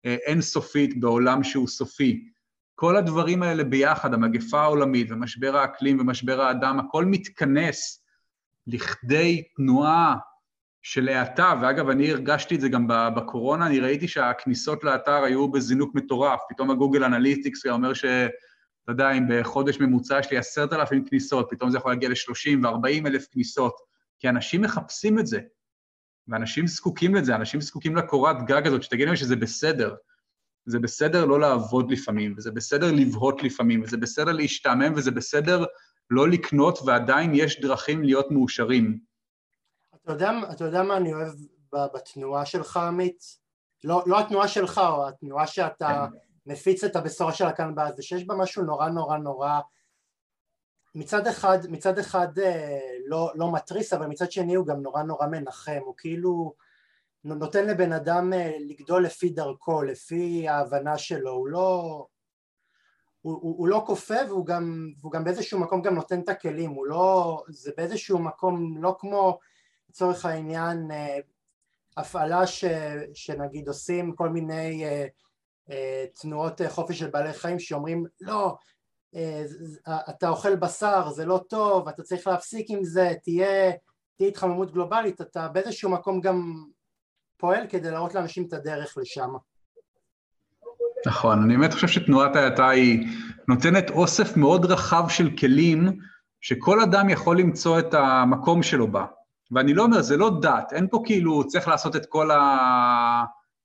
אה, 0.05 0.15
אינסופית 0.25 0.99
בעולם 0.99 1.43
שהוא 1.43 1.67
סופי. 1.67 2.27
כל 2.75 2.97
הדברים 2.97 3.43
האלה 3.43 3.63
ביחד, 3.63 4.13
המגפה 4.13 4.61
העולמית 4.61 5.07
ומשבר 5.11 5.57
האקלים 5.57 5.99
ומשבר 5.99 6.41
האדם, 6.41 6.79
הכל 6.79 7.05
מתכנס 7.05 8.03
לכדי 8.67 9.43
תנועה 9.55 10.15
של 10.81 11.09
האטה, 11.09 11.53
ואגב, 11.61 11.89
אני 11.89 12.11
הרגשתי 12.11 12.55
את 12.55 12.61
זה 12.61 12.69
גם 12.69 12.85
בקורונה, 12.87 13.67
אני 13.67 13.79
ראיתי 13.79 14.07
שהכניסות 14.07 14.83
לאתר 14.83 15.23
היו 15.23 15.51
בזינוק 15.51 15.95
מטורף, 15.95 16.39
פתאום 16.49 16.71
הגוגל 16.71 17.03
אנליטיקס 17.03 17.65
אומר 17.65 17.93
ש... 17.93 18.05
אתה 18.83 18.91
יודע, 18.91 19.11
אם 19.11 19.23
בחודש 19.29 19.79
ממוצע 19.79 20.19
יש 20.19 20.31
לי 20.31 20.37
עשרת 20.37 20.73
אלפים 20.73 21.05
כניסות, 21.05 21.47
פתאום 21.49 21.71
זה 21.71 21.77
יכול 21.77 21.91
להגיע 21.91 22.09
ל-30 22.09 22.65
ו-40 22.67 23.07
אלף 23.07 23.27
כניסות, 23.31 23.75
כי 24.19 24.29
אנשים 24.29 24.61
מחפשים 24.61 25.19
את 25.19 25.27
זה, 25.27 25.39
ואנשים 26.27 26.67
זקוקים 26.67 27.15
לזה, 27.15 27.35
אנשים 27.35 27.61
זקוקים 27.61 27.95
לקורת 27.95 28.45
גג 28.45 28.67
הזאת, 28.67 28.83
שתגיד 28.83 29.07
להם 29.07 29.15
שזה 29.15 29.35
בסדר. 29.35 29.95
זה 30.65 30.79
בסדר 30.79 31.25
לא 31.25 31.39
לעבוד 31.39 31.91
לפעמים, 31.91 32.33
וזה 32.37 32.51
בסדר 32.51 32.91
לבהות 32.91 33.43
לפעמים, 33.43 33.81
וזה 33.83 33.97
בסדר 33.97 34.31
להשתעמם, 34.31 34.93
וזה 34.95 35.11
בסדר 35.11 35.65
לא 36.09 36.29
לקנות, 36.29 36.79
ועדיין 36.85 37.31
יש 37.35 37.61
דרכים 37.61 38.03
להיות 38.03 38.31
מאושרים. 38.31 38.99
אתה 39.95 40.11
יודע, 40.11 40.31
אתה 40.51 40.65
יודע 40.65 40.83
מה 40.83 40.97
אני 40.97 41.13
אוהב 41.13 41.33
בתנועה 41.73 42.45
שלך, 42.45 42.77
עמית? 42.77 43.23
לא, 43.83 44.03
לא 44.05 44.19
התנועה 44.19 44.47
שלך, 44.47 44.77
או 44.77 45.07
התנועה 45.07 45.47
שאתה 45.47 46.07
כן. 46.11 46.17
מפיץ 46.45 46.83
את 46.83 46.95
הבשורה 46.95 47.33
שלה 47.33 47.53
כאן 47.53 47.75
באז, 47.75 47.95
זה 47.95 48.01
שיש 48.03 48.27
בה 48.27 48.35
משהו 48.35 48.63
נורא 48.63 48.89
נורא 48.89 49.17
נורא. 49.17 49.59
מצד 50.95 51.27
אחד, 51.27 51.59
מצד 51.69 51.99
אחד 51.99 52.39
אה, 52.39 52.79
לא, 53.05 53.31
לא 53.35 53.53
מתריס, 53.53 53.93
אבל 53.93 54.07
מצד 54.07 54.31
שני 54.31 54.53
הוא 54.53 54.67
גם 54.67 54.81
נורא 54.81 55.03
נורא 55.03 55.27
מנחם, 55.27 55.79
הוא 55.85 55.93
כאילו 55.97 56.53
נותן 57.23 57.65
לבן 57.65 57.93
אדם 57.93 58.33
אה, 58.33 58.55
לגדול 58.59 59.05
לפי 59.05 59.29
דרכו, 59.29 59.83
לפי 59.83 60.47
ההבנה 60.47 60.97
שלו, 60.97 61.31
הוא 61.31 61.47
לא, 61.47 62.05
הוא, 63.21 63.33
הוא, 63.41 63.57
הוא 63.57 63.67
לא 63.67 63.83
כופה 63.85 64.15
והוא 64.27 64.45
גם, 64.45 64.91
והוא 64.99 65.11
גם 65.11 65.23
באיזשהו 65.23 65.59
מקום 65.59 65.81
גם 65.81 65.95
נותן 65.95 66.19
את 66.19 66.29
הכלים, 66.29 66.71
הוא 66.71 66.85
לא, 66.85 67.43
זה 67.49 67.71
באיזשהו 67.77 68.19
מקום 68.19 68.83
לא 68.83 68.95
כמו 68.99 69.39
לצורך 69.89 70.25
העניין 70.25 70.91
אה, 70.91 71.17
הפעלה 71.97 72.47
ש, 72.47 72.65
שנגיד 73.13 73.67
עושים 73.67 74.15
כל 74.15 74.29
מיני 74.29 74.83
תנועות 76.21 76.61
חופש 76.69 76.99
של 76.99 77.09
בעלי 77.09 77.33
חיים 77.33 77.59
שאומרים 77.59 78.05
לא 78.21 78.55
אה, 79.15 79.43
אתה 80.09 80.29
אוכל 80.29 80.55
בשר, 80.55 81.09
זה 81.09 81.25
לא 81.25 81.41
טוב, 81.49 81.87
אתה 81.87 82.03
צריך 82.03 82.27
להפסיק 82.27 82.65
עם 82.69 82.83
זה, 82.83 83.13
תהיה, 83.23 83.71
תהיה 84.17 84.29
התחממות 84.29 84.73
גלובלית, 84.73 85.21
אתה 85.21 85.47
באיזשהו 85.47 85.89
מקום 85.89 86.21
גם 86.21 86.63
פועל 87.37 87.67
כדי 87.69 87.91
להראות 87.91 88.15
לאנשים 88.15 88.45
את 88.47 88.53
הדרך 88.53 88.97
לשם. 88.97 89.29
נכון, 91.07 91.43
אני 91.43 91.57
באמת 91.57 91.73
חושב 91.73 91.87
שתנועת 91.87 92.35
ההאטה 92.35 92.69
היא 92.69 93.07
נותנת 93.47 93.89
אוסף 93.89 94.37
מאוד 94.37 94.65
רחב 94.65 95.09
של 95.09 95.29
כלים 95.37 95.99
שכל 96.41 96.81
אדם 96.81 97.09
יכול 97.09 97.39
למצוא 97.39 97.79
את 97.79 97.93
המקום 97.93 98.63
שלו 98.63 98.91
בה. 98.91 99.05
ואני 99.51 99.73
לא 99.73 99.83
אומר, 99.83 100.01
זה 100.01 100.17
לא 100.17 100.31
דת, 100.41 100.73
אין 100.73 100.87
פה 100.91 101.01
כאילו 101.05 101.47
צריך 101.47 101.67
לעשות 101.67 101.95
את 101.95 102.05
כל 102.05 102.29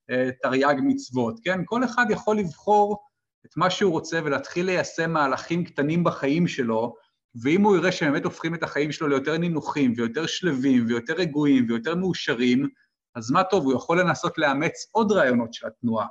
התרי"ג 0.08 0.76
מצוות, 0.82 1.40
כן? 1.44 1.60
כל 1.64 1.84
אחד 1.84 2.06
יכול 2.10 2.38
לבחור 2.38 3.02
את 3.46 3.56
מה 3.56 3.70
שהוא 3.70 3.92
רוצה 3.92 4.20
ולהתחיל 4.24 4.66
ליישם 4.66 5.10
מהלכים 5.10 5.64
קטנים 5.64 6.04
בחיים 6.04 6.48
שלו, 6.48 6.94
ואם 7.42 7.62
הוא 7.62 7.76
יראה 7.76 7.92
שבאמת 7.92 8.24
הופכים 8.24 8.54
את 8.54 8.62
החיים 8.62 8.92
שלו 8.92 9.08
ליותר 9.08 9.38
נינוחים 9.38 9.92
ויותר 9.96 10.26
שלווים 10.26 10.84
ויותר 10.88 11.14
רגועים 11.14 11.66
ויותר 11.68 11.94
מאושרים, 11.94 12.68
אז 13.14 13.30
מה 13.30 13.44
טוב, 13.44 13.64
הוא 13.64 13.74
יכול 13.74 14.00
לנסות 14.00 14.38
לאמץ 14.38 14.86
עוד 14.92 15.12
רעיונות 15.12 15.54
של 15.54 15.66
התנועה. 15.66 16.06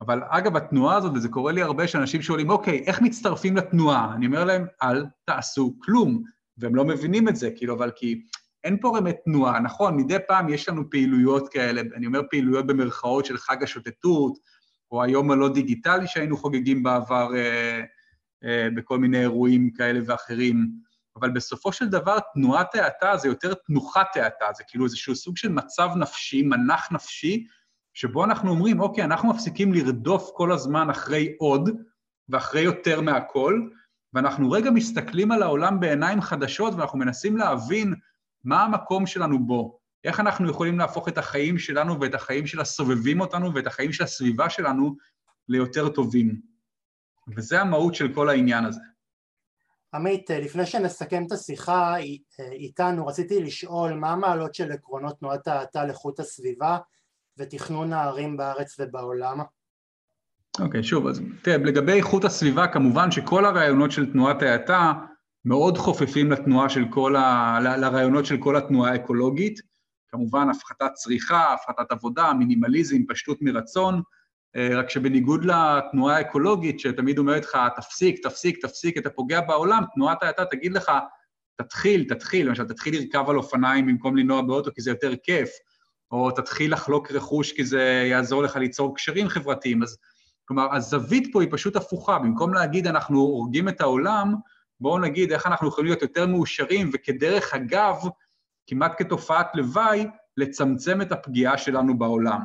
אבל 0.00 0.20
אגב, 0.28 0.56
התנועה 0.56 0.96
הזאת, 0.96 1.12
וזה 1.14 1.28
קורה 1.28 1.52
לי 1.52 1.62
הרבה, 1.62 1.88
שאנשים 1.88 2.22
שואלים, 2.22 2.50
אוקיי, 2.50 2.84
איך 2.86 3.00
מצטרפים 3.00 3.56
לתנועה? 3.56 4.14
אני 4.14 4.26
אומר 4.26 4.44
להם, 4.44 4.66
אל 4.82 5.06
תעשו 5.24 5.74
כלום. 5.82 6.22
והם 6.58 6.74
לא 6.74 6.84
מבינים 6.84 7.28
את 7.28 7.36
זה, 7.36 7.50
כאילו, 7.56 7.74
אבל 7.74 7.90
כי 7.96 8.22
אין 8.64 8.78
פה 8.80 8.92
באמת 8.94 9.16
תנועה, 9.24 9.60
נכון, 9.60 9.96
מדי 9.96 10.16
פעם 10.28 10.48
יש 10.48 10.68
לנו 10.68 10.90
פעילויות 10.90 11.48
כאלה, 11.48 11.82
אני 11.96 12.06
אומר 12.06 12.20
פעילויות 12.30 12.66
במרכאות 12.66 13.24
של 13.24 13.38
חג 13.38 13.62
השוטטות, 13.62 14.38
או 14.90 15.02
היום 15.02 15.30
הלא 15.30 15.48
דיגיטלי 15.48 16.06
שהיינו 16.06 16.36
חוגגים 16.36 16.82
בעבר 16.82 17.28
אה, 17.36 17.80
אה, 18.44 18.68
בכל 18.74 18.98
מיני 18.98 19.20
אירועים 19.20 19.70
כאלה 19.70 20.00
ואחרים, 20.06 20.70
אבל 21.16 21.30
בסופו 21.30 21.72
של 21.72 21.88
דבר 21.88 22.18
תנועת 22.34 22.74
האטה 22.74 23.16
זה 23.16 23.28
יותר 23.28 23.54
תנוחת 23.54 24.16
האטה, 24.16 24.46
זה 24.56 24.64
כאילו 24.68 24.84
איזשהו 24.84 25.16
סוג 25.16 25.36
של 25.36 25.52
מצב 25.52 25.88
נפשי, 25.96 26.42
מנח 26.42 26.92
נפשי, 26.92 27.46
שבו 27.94 28.24
אנחנו 28.24 28.50
אומרים, 28.50 28.80
אוקיי, 28.80 29.04
אנחנו 29.04 29.28
מפסיקים 29.28 29.72
לרדוף 29.72 30.30
כל 30.34 30.52
הזמן 30.52 30.90
אחרי 30.90 31.34
עוד 31.38 31.70
ואחרי 32.28 32.60
יותר 32.60 33.00
מהכל, 33.00 33.60
ואנחנו 34.14 34.50
רגע 34.50 34.70
מסתכלים 34.70 35.32
על 35.32 35.42
העולם 35.42 35.80
בעיניים 35.80 36.20
חדשות 36.20 36.74
ואנחנו 36.74 36.98
מנסים 36.98 37.36
להבין 37.36 37.94
מה 38.44 38.62
המקום 38.62 39.06
שלנו 39.06 39.46
בו. 39.46 39.78
איך 40.04 40.20
אנחנו 40.20 40.50
יכולים 40.50 40.78
להפוך 40.78 41.08
את 41.08 41.18
החיים 41.18 41.58
שלנו 41.58 42.00
ואת 42.00 42.14
החיים 42.14 42.46
של 42.46 42.60
הסובבים 42.60 43.20
אותנו 43.20 43.54
ואת 43.54 43.66
החיים 43.66 43.92
של 43.92 44.04
הסביבה 44.04 44.50
שלנו 44.50 44.96
ליותר 45.48 45.88
טובים. 45.88 46.40
וזה 47.36 47.60
המהות 47.60 47.94
של 47.94 48.14
כל 48.14 48.28
העניין 48.28 48.64
הזה. 48.64 48.80
עמית, 49.94 50.30
לפני 50.30 50.66
שנסכם 50.66 51.24
את 51.26 51.32
השיחה 51.32 51.96
איתנו, 52.52 53.06
רציתי 53.06 53.42
לשאול 53.42 53.92
מה 53.92 54.10
המעלות 54.10 54.54
של 54.54 54.72
עקרונות 54.72 55.18
תנועת 55.18 55.48
האטה 55.48 55.84
לאיכות 55.84 56.20
הסביבה 56.20 56.78
ותכנון 57.38 57.92
הערים 57.92 58.36
בארץ 58.36 58.76
ובעולם? 58.78 59.40
אוקיי, 60.60 60.80
okay, 60.80 60.84
שוב, 60.84 61.06
אז 61.06 61.22
תראה, 61.42 61.56
לגבי 61.56 61.92
איכות 61.92 62.24
הסביבה, 62.24 62.66
כמובן 62.68 63.10
שכל 63.10 63.44
הרעיונות 63.44 63.90
של 63.90 64.12
תנועת 64.12 64.42
האטה 64.42 64.92
מאוד 65.44 65.78
חופפים 65.78 66.30
לתנועה 66.30 66.68
של 66.68 66.84
כל 66.90 67.16
ה... 67.16 67.58
לרעיונות 67.60 68.26
של 68.26 68.36
כל 68.36 68.56
התנועה 68.56 68.92
האקולוגית. 68.92 69.60
כמובן 70.08 70.48
הפחתת 70.50 70.92
צריכה, 70.94 71.52
הפחתת 71.52 71.92
עבודה, 71.92 72.32
מינימליזם, 72.32 72.96
פשטות 73.08 73.38
מרצון, 73.40 74.02
אה, 74.56 74.68
רק 74.72 74.90
שבניגוד 74.90 75.44
לתנועה 75.44 76.16
האקולוגית 76.16 76.80
שתמיד 76.80 77.18
אומרת 77.18 77.44
לך, 77.44 77.58
תפסיק, 77.76 78.22
תפסיק, 78.22 78.66
תפסיק, 78.66 78.98
אתה 78.98 79.10
פוגע 79.10 79.40
בעולם, 79.40 79.82
תנועת 79.94 80.22
האטה 80.22 80.44
תגיד 80.44 80.72
לך, 80.72 80.92
תתחיל, 81.56 82.04
תתחיל, 82.08 82.48
למשל, 82.48 82.64
תתחיל 82.64 82.94
לרכב 82.94 83.30
על 83.30 83.36
אופניים 83.36 83.86
במקום 83.86 84.16
לנוע 84.16 84.42
באוטו 84.42 84.70
כי 84.74 84.82
זה 84.82 84.90
יותר 84.90 85.12
כיף, 85.22 85.50
או 86.10 86.30
תתחיל 86.30 86.72
לחלוק 86.72 87.12
רכוש 87.12 87.52
כי 87.52 87.64
זה 87.64 88.06
יעזור 88.10 88.42
לך 88.42 88.56
ליצור 88.56 88.96
קשרים 88.96 89.28
חברתיים. 89.28 89.82
אז 89.82 89.98
כלומר, 90.44 90.74
הזווית 90.74 91.28
פה 91.32 91.42
היא 91.42 91.48
פשוט 91.52 91.76
הפוכה, 91.76 92.18
במקום 92.18 92.54
להגיד 92.54 92.86
אנחנו 92.86 93.20
הורגים 93.20 93.68
את 93.68 93.80
העולם, 93.80 94.34
בואו 94.82 94.98
נגיד 94.98 95.32
איך 95.32 95.46
אנחנו 95.46 95.68
יכולים 95.68 95.86
להיות 95.86 96.02
יותר 96.02 96.26
מאושרים, 96.26 96.90
וכדרך 96.92 97.54
אגב, 97.54 97.96
כמעט 98.66 98.92
כתופעת 98.98 99.46
לוואי, 99.54 100.06
לצמצם 100.36 101.02
את 101.02 101.12
הפגיעה 101.12 101.58
שלנו 101.58 101.98
בעולם. 101.98 102.40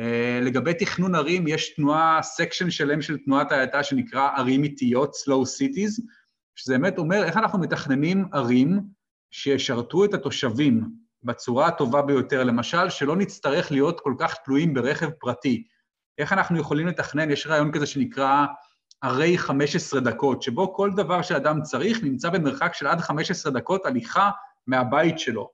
Uh, 0.00 0.02
לגבי 0.44 0.74
תכנון 0.74 1.14
ערים, 1.14 1.48
יש 1.48 1.74
תנועה, 1.74 2.22
סקשן 2.22 2.70
שלם 2.70 3.02
של 3.02 3.18
תנועת 3.18 3.52
ההאטה 3.52 3.82
שנקרא 3.82 4.30
ערים 4.36 4.64
איטיות, 4.64 5.14
slow 5.14 5.44
cities, 5.44 6.02
שזה 6.54 6.78
באמת 6.78 6.98
אומר 6.98 7.24
איך 7.24 7.36
אנחנו 7.36 7.58
מתכננים 7.58 8.24
ערים 8.32 8.80
שישרתו 9.30 10.04
את 10.04 10.14
התושבים 10.14 10.90
בצורה 11.22 11.66
הטובה 11.66 12.02
ביותר. 12.02 12.44
למשל, 12.44 12.90
שלא 12.90 13.16
נצטרך 13.16 13.72
להיות 13.72 14.00
כל 14.00 14.14
כך 14.18 14.34
תלויים 14.44 14.74
ברכב 14.74 15.10
פרטי. 15.10 15.64
איך 16.18 16.32
אנחנו 16.32 16.58
יכולים 16.58 16.86
לתכנן, 16.86 17.30
יש 17.30 17.46
רעיון 17.46 17.72
כזה 17.72 17.86
שנקרא 17.86 18.46
ערי 19.02 19.38
15 19.38 20.00
דקות, 20.00 20.42
שבו 20.42 20.74
כל 20.74 20.90
דבר 20.96 21.22
שאדם 21.22 21.62
צריך 21.62 22.02
נמצא 22.02 22.30
במרחק 22.30 22.74
של 22.74 22.86
עד 22.86 23.00
15 23.00 23.52
דקות 23.52 23.86
הליכה 23.86 24.30
מהבית 24.66 25.18
שלו. 25.18 25.50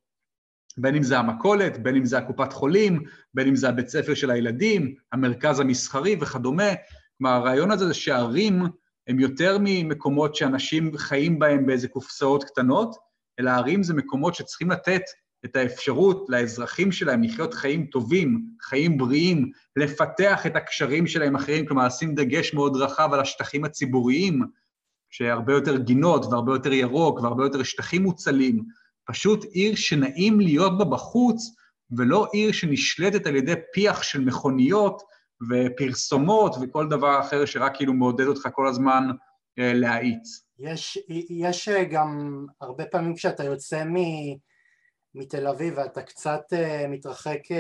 בין 0.79 0.95
אם 0.95 1.03
זה 1.03 1.19
המכולת, 1.19 1.83
בין 1.83 1.97
אם 1.97 2.05
זה 2.05 2.19
הקופת 2.19 2.53
חולים, 2.53 3.03
בין 3.35 3.49
אם 3.49 3.57
זה 3.57 3.69
הבית 3.69 3.89
ספר 3.89 4.15
של 4.15 4.31
הילדים, 4.31 4.95
המרכז 5.13 5.61
המסחרי 5.61 6.17
וכדומה. 6.21 6.71
כלומר, 7.19 7.35
הרעיון 7.37 7.71
הזה 7.71 7.87
זה 7.87 7.95
שערים 7.95 8.63
הם 9.09 9.21
יותר 9.21 9.57
ממקומות 9.61 10.35
שאנשים 10.35 10.97
חיים 10.97 11.39
בהם 11.39 11.67
באיזה 11.67 11.89
קופסאות 11.89 12.45
קטנות, 12.45 12.97
אלא 13.41 13.51
ערים 13.51 13.83
זה 13.83 13.95
מקומות 13.95 14.35
שצריכים 14.35 14.71
לתת 14.71 15.03
את 15.47 15.57
האפשרות 15.57 16.27
לאזרחים 16.29 16.93
שלהם 16.93 17.23
לחיות 17.23 17.55
חיים 17.55 17.87
טובים, 17.87 18.47
חיים 18.63 18.99
בריאים, 18.99 19.51
לפתח 19.77 20.47
את 20.47 20.57
הקשרים 20.57 21.07
שלהם 21.07 21.37
אחרים, 21.37 21.67
כלומר, 21.67 21.87
לשים 21.87 22.15
דגש 22.15 22.55
מאוד 22.55 22.77
רחב 22.77 23.11
על 23.13 23.21
השטחים 23.21 23.65
הציבוריים, 23.65 24.43
שהרבה 25.11 25.53
יותר 25.53 25.77
גינות 25.77 26.25
והרבה 26.25 26.53
יותר 26.53 26.73
ירוק 26.73 27.21
והרבה 27.21 27.45
יותר 27.45 27.63
שטחים 27.63 28.03
מוצלים, 28.03 28.65
פשוט 29.07 29.45
עיר 29.45 29.75
שנעים 29.75 30.41
להיות 30.41 30.79
בה 30.79 30.85
בחוץ, 30.85 31.55
ולא 31.97 32.27
עיר 32.33 32.53
שנשלטת 32.53 33.27
על 33.27 33.37
ידי 33.37 33.55
פיח 33.73 34.03
של 34.03 34.21
מכוניות 34.21 35.03
ופרסומות 35.51 36.57
וכל 36.63 36.89
דבר 36.89 37.21
אחר 37.21 37.45
שרק 37.45 37.77
כאילו 37.77 37.95
מעודד 37.95 38.27
אותך 38.27 38.49
כל 38.53 38.69
הזמן 38.69 39.09
אה, 39.59 39.73
להאיץ. 39.75 40.47
יש, 40.59 40.99
יש 41.31 41.69
גם 41.69 42.45
הרבה 42.61 42.85
פעמים 42.85 43.15
כשאתה 43.15 43.45
יוצא 43.45 43.85
מ... 43.85 43.97
מתל 45.17 45.47
אביב 45.47 45.75
ואתה 45.77 46.03
קצת 46.03 46.53
uh, 46.53 46.87
מתרחק 46.89 47.41
uh, 47.45 47.55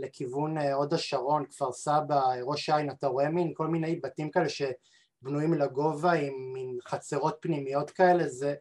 לכיוון 0.00 0.58
uh, 0.58 0.72
הוד 0.72 0.94
השרון, 0.94 1.44
כפר 1.46 1.72
סבא, 1.72 2.20
ראש 2.42 2.68
העין, 2.68 2.90
אתה 2.90 3.06
רואה 3.06 3.28
מין 3.28 3.52
כל 3.54 3.66
מיני 3.66 3.96
בתים 3.96 4.30
כאלה 4.30 4.46
שבנויים 4.48 5.54
לגובה 5.54 6.12
עם 6.12 6.52
מין 6.52 6.78
חצרות 6.88 7.36
פנימיות 7.40 7.90
כאלה, 7.90 8.28
זה, 8.28 8.54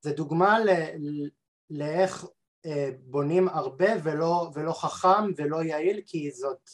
זה 0.00 0.12
דוגמה 0.12 0.58
ל, 0.58 0.70
לאיך 1.70 2.26
בונים 3.00 3.48
הרבה 3.48 3.86
ולא, 4.02 4.50
ולא 4.54 4.72
חכם 4.72 5.32
ולא 5.36 5.62
יעיל 5.62 6.00
כי 6.06 6.30
זאת 6.30 6.68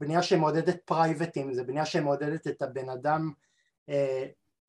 בנייה 0.00 0.22
שמעודדת 0.22 0.76
פרייבטים, 0.84 1.54
זה 1.54 1.64
בנייה 1.64 1.86
שמעודדת 1.86 2.46
את 2.46 2.62
הבן 2.62 2.88
אדם 2.88 3.32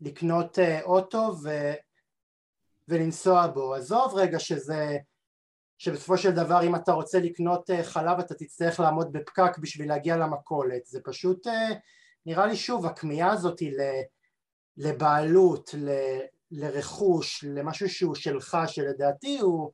לקנות 0.01 0.59
אוטו 0.83 1.31
ו, 1.43 1.49
ולנסוע 2.87 3.47
בו, 3.47 3.73
עזוב 3.73 4.13
רגע 4.15 4.39
שזה 4.39 4.97
שבסופו 5.79 6.17
של 6.17 6.31
דבר 6.31 6.63
אם 6.63 6.75
אתה 6.75 6.91
רוצה 6.91 7.19
לקנות 7.19 7.69
אה, 7.69 7.83
חלב 7.83 8.19
אתה 8.19 8.35
תצטרך 8.35 8.79
לעמוד 8.79 9.13
בפקק 9.13 9.57
בשביל 9.57 9.89
להגיע 9.89 10.17
למכולת 10.17 10.85
זה 10.85 10.99
פשוט 11.03 11.47
אה, 11.47 11.69
נראה 12.25 12.45
לי 12.45 12.55
שוב 12.55 12.85
הכמיהה 12.85 13.31
הזאת 13.31 13.61
לבעלות, 14.77 15.69
ל, 15.77 15.89
לרכוש, 16.51 17.43
למשהו 17.47 17.89
שהוא 17.89 18.15
שלך 18.15 18.57
שלדעתי 18.67 19.39
הוא, 19.39 19.71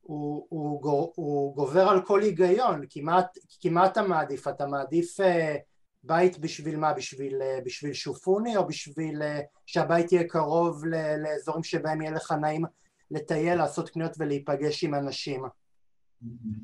הוא, 0.00 0.46
הוא, 0.48 1.12
הוא 1.14 1.56
גובר 1.56 1.88
על 1.88 2.02
כל 2.06 2.22
היגיון 2.22 2.86
כי 2.86 3.00
מה, 3.00 3.22
כי 3.60 3.68
מה 3.68 3.86
אתה 3.86 4.02
מעדיף? 4.02 4.48
אתה 4.48 4.66
מעדיף 4.66 5.20
אה, 5.20 5.56
בית 6.02 6.38
בשביל 6.38 6.76
מה? 6.76 6.92
בשביל, 6.92 7.34
בשביל 7.64 7.92
שופוני 7.92 8.56
או 8.56 8.66
בשביל 8.66 9.22
שהבית 9.66 10.12
יהיה 10.12 10.28
קרוב 10.28 10.84
לאזורים 11.22 11.62
שבהם 11.62 12.02
יהיה 12.02 12.12
לך 12.12 12.32
נעים 12.32 12.64
לטייל, 13.10 13.58
לעשות 13.58 13.90
קניות 13.90 14.12
ולהיפגש 14.18 14.84
עם 14.84 14.94
אנשים. 14.94 15.42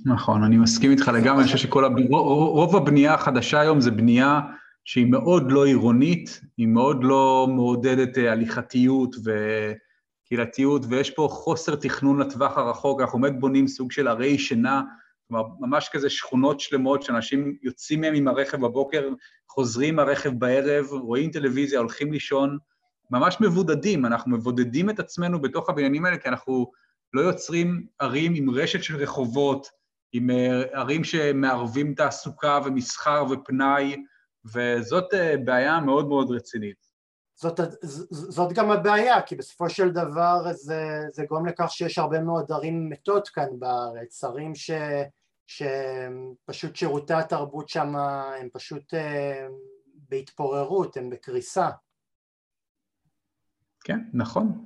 נכון, 0.04 0.42
אני 0.42 0.56
מסכים 0.56 0.90
איתך 0.90 1.10
לגמרי, 1.14 1.38
אני 1.38 1.44
חושב 1.44 1.58
שכל 1.58 1.84
הב... 1.84 1.92
רוב 2.10 2.76
הבנייה 2.76 3.14
החדשה 3.14 3.60
היום 3.60 3.80
זה 3.80 3.90
בנייה 3.90 4.40
שהיא 4.84 5.06
מאוד 5.06 5.52
לא 5.52 5.64
עירונית, 5.64 6.40
היא 6.56 6.66
מאוד 6.66 7.04
לא 7.04 7.46
מעודדת 7.50 8.18
אה, 8.18 8.32
הליכתיות 8.32 9.16
וקהילתיות, 9.24 10.86
ויש 10.88 11.10
פה 11.10 11.28
חוסר 11.30 11.74
תכנון 11.74 12.20
לטווח 12.20 12.58
הרחוק, 12.58 13.00
אנחנו 13.00 13.20
באמת 13.20 13.40
בונים 13.40 13.68
סוג 13.68 13.92
של 13.92 14.08
ערי 14.08 14.38
שינה, 14.38 14.82
כלומר, 15.28 15.44
ממש 15.60 15.88
כזה 15.92 16.10
שכונות 16.10 16.60
שלמות 16.60 17.02
שאנשים 17.02 17.56
יוצאים 17.62 18.00
מהם 18.00 18.14
עם 18.14 18.28
הרכב 18.28 18.60
בבוקר, 18.60 19.08
חוזרים 19.48 19.94
עם 19.94 20.08
הרכב 20.08 20.30
בערב, 20.38 20.86
רואים 20.90 21.30
טלוויזיה, 21.30 21.78
הולכים 21.78 22.12
לישון, 22.12 22.58
ממש 23.10 23.40
מבודדים, 23.40 24.06
אנחנו 24.06 24.30
מבודדים 24.36 24.90
את 24.90 24.98
עצמנו 24.98 25.42
בתוך 25.42 25.70
הבניינים 25.70 26.04
האלה, 26.04 26.18
כי 26.18 26.28
אנחנו 26.28 26.70
לא 27.12 27.20
יוצרים 27.20 27.86
ערים 27.98 28.32
עם 28.36 28.50
רשת 28.50 28.82
של 28.82 28.96
רחובות, 28.96 29.68
עם 30.12 30.30
אה, 30.30 30.62
ערים 30.72 31.04
שמערבים 31.04 31.94
תעסוקה 31.94 32.60
ומסחר 32.64 33.24
ופנאי, 33.30 34.04
וזאת 34.54 35.14
אה, 35.14 35.36
בעיה 35.44 35.80
מאוד 35.80 36.08
מאוד 36.08 36.30
רצינית. 36.30 36.94
זאת, 37.36 37.60
זאת 38.10 38.52
גם 38.52 38.70
הבעיה, 38.70 39.22
כי 39.22 39.36
בסופו 39.36 39.70
של 39.70 39.90
דבר 39.90 40.52
זה, 40.52 41.00
זה 41.12 41.24
גורם 41.28 41.46
לכך 41.46 41.70
שיש 41.70 41.98
הרבה 41.98 42.20
מאוד 42.20 42.52
ערים 42.52 42.88
מתות 42.88 43.28
כאן 43.28 43.48
בארץ, 43.58 44.24
ערים 44.24 44.54
ש, 44.54 44.70
שפשוט 45.46 46.76
שירותי 46.76 47.14
התרבות 47.14 47.68
שם 47.68 47.96
הם 48.40 48.48
פשוט 48.52 48.94
אה, 48.94 49.46
בהתפוררות, 50.08 50.96
הם 50.96 51.10
בקריסה. 51.10 51.68
כן, 53.84 53.98
נכון. 54.12 54.64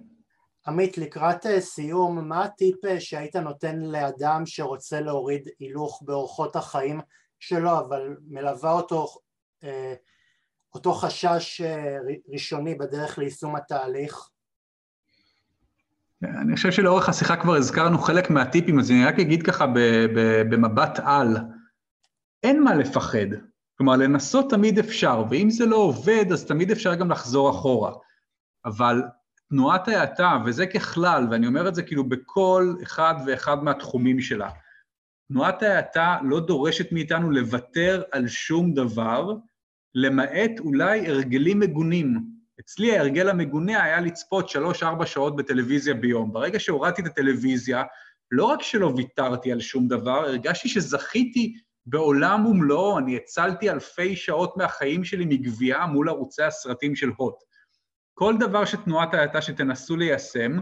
עמית, 0.66 0.98
לקראת 0.98 1.46
אה, 1.46 1.60
סיום, 1.60 2.28
מה 2.28 2.44
הטיפ 2.44 2.84
אה, 2.84 3.00
שהיית 3.00 3.36
נותן 3.36 3.78
לאדם 3.78 4.46
שרוצה 4.46 5.00
להוריד 5.00 5.48
הילוך 5.58 6.02
באורחות 6.06 6.56
החיים 6.56 7.00
שלו, 7.40 7.78
אבל 7.78 8.16
מלווה 8.28 8.72
אותו 8.72 9.06
אה, 9.64 9.94
אותו 10.74 10.92
חשש 10.92 11.60
ראשוני 12.28 12.74
בדרך 12.74 13.18
ליישום 13.18 13.56
התהליך? 13.56 14.28
אני 16.22 16.56
חושב 16.56 16.72
שלאורך 16.72 17.08
השיחה 17.08 17.36
כבר 17.36 17.54
הזכרנו 17.54 17.98
חלק 17.98 18.30
מהטיפים, 18.30 18.78
אז 18.78 18.90
אני 18.90 19.04
רק 19.04 19.18
אגיד 19.18 19.42
ככה 19.42 19.66
במבט 20.50 20.98
על, 21.04 21.36
אין 22.42 22.62
מה 22.62 22.74
לפחד. 22.74 23.26
כלומר, 23.78 23.96
לנסות 23.96 24.50
תמיד 24.50 24.78
אפשר, 24.78 25.24
ואם 25.30 25.50
זה 25.50 25.66
לא 25.66 25.76
עובד, 25.76 26.32
אז 26.32 26.46
תמיד 26.46 26.70
אפשר 26.70 26.94
גם 26.94 27.10
לחזור 27.10 27.50
אחורה. 27.50 27.92
אבל 28.68 29.02
תנועת 29.48 29.88
ההאטה, 29.88 30.38
וזה 30.44 30.66
ככלל, 30.66 31.26
ואני 31.30 31.46
אומר 31.46 31.68
את 31.68 31.74
זה 31.74 31.82
כאילו 31.82 32.08
בכל 32.08 32.74
אחד 32.82 33.14
ואחד 33.26 33.64
מהתחומים 33.64 34.20
שלה, 34.20 34.50
תנועת 35.32 35.62
ההאטה 35.62 36.16
לא 36.22 36.40
דורשת 36.40 36.92
מאיתנו 36.92 37.30
לוותר 37.30 38.02
על 38.12 38.28
שום 38.28 38.74
דבר, 38.74 39.34
למעט 39.94 40.50
אולי 40.60 41.08
הרגלים 41.08 41.60
מגונים. 41.60 42.38
אצלי 42.60 42.96
ההרגל 42.96 43.28
המגונה 43.28 43.82
היה 43.84 44.00
לצפות 44.00 44.48
שלוש-ארבע 44.48 45.06
שעות 45.06 45.36
בטלוויזיה 45.36 45.94
ביום. 45.94 46.32
ברגע 46.32 46.60
שהורדתי 46.60 47.02
את 47.02 47.06
הטלוויזיה, 47.06 47.82
לא 48.30 48.44
רק 48.44 48.62
שלא 48.62 48.92
ויתרתי 48.96 49.52
על 49.52 49.60
שום 49.60 49.88
דבר, 49.88 50.18
הרגשתי 50.24 50.68
שזכיתי 50.68 51.54
בעולם 51.86 52.46
ומלואו, 52.46 52.98
אני 52.98 53.16
הצלתי 53.16 53.70
אלפי 53.70 54.16
שעות 54.16 54.56
מהחיים 54.56 55.04
שלי 55.04 55.24
מגבייה 55.24 55.86
מול 55.86 56.08
ערוצי 56.08 56.42
הסרטים 56.42 56.96
של 56.96 57.10
הוט. 57.16 57.47
כל 58.18 58.34
דבר 58.40 58.64
שתנועת 58.64 59.14
ההאטה 59.14 59.42
שתנסו 59.42 59.96
ליישם, 59.96 60.52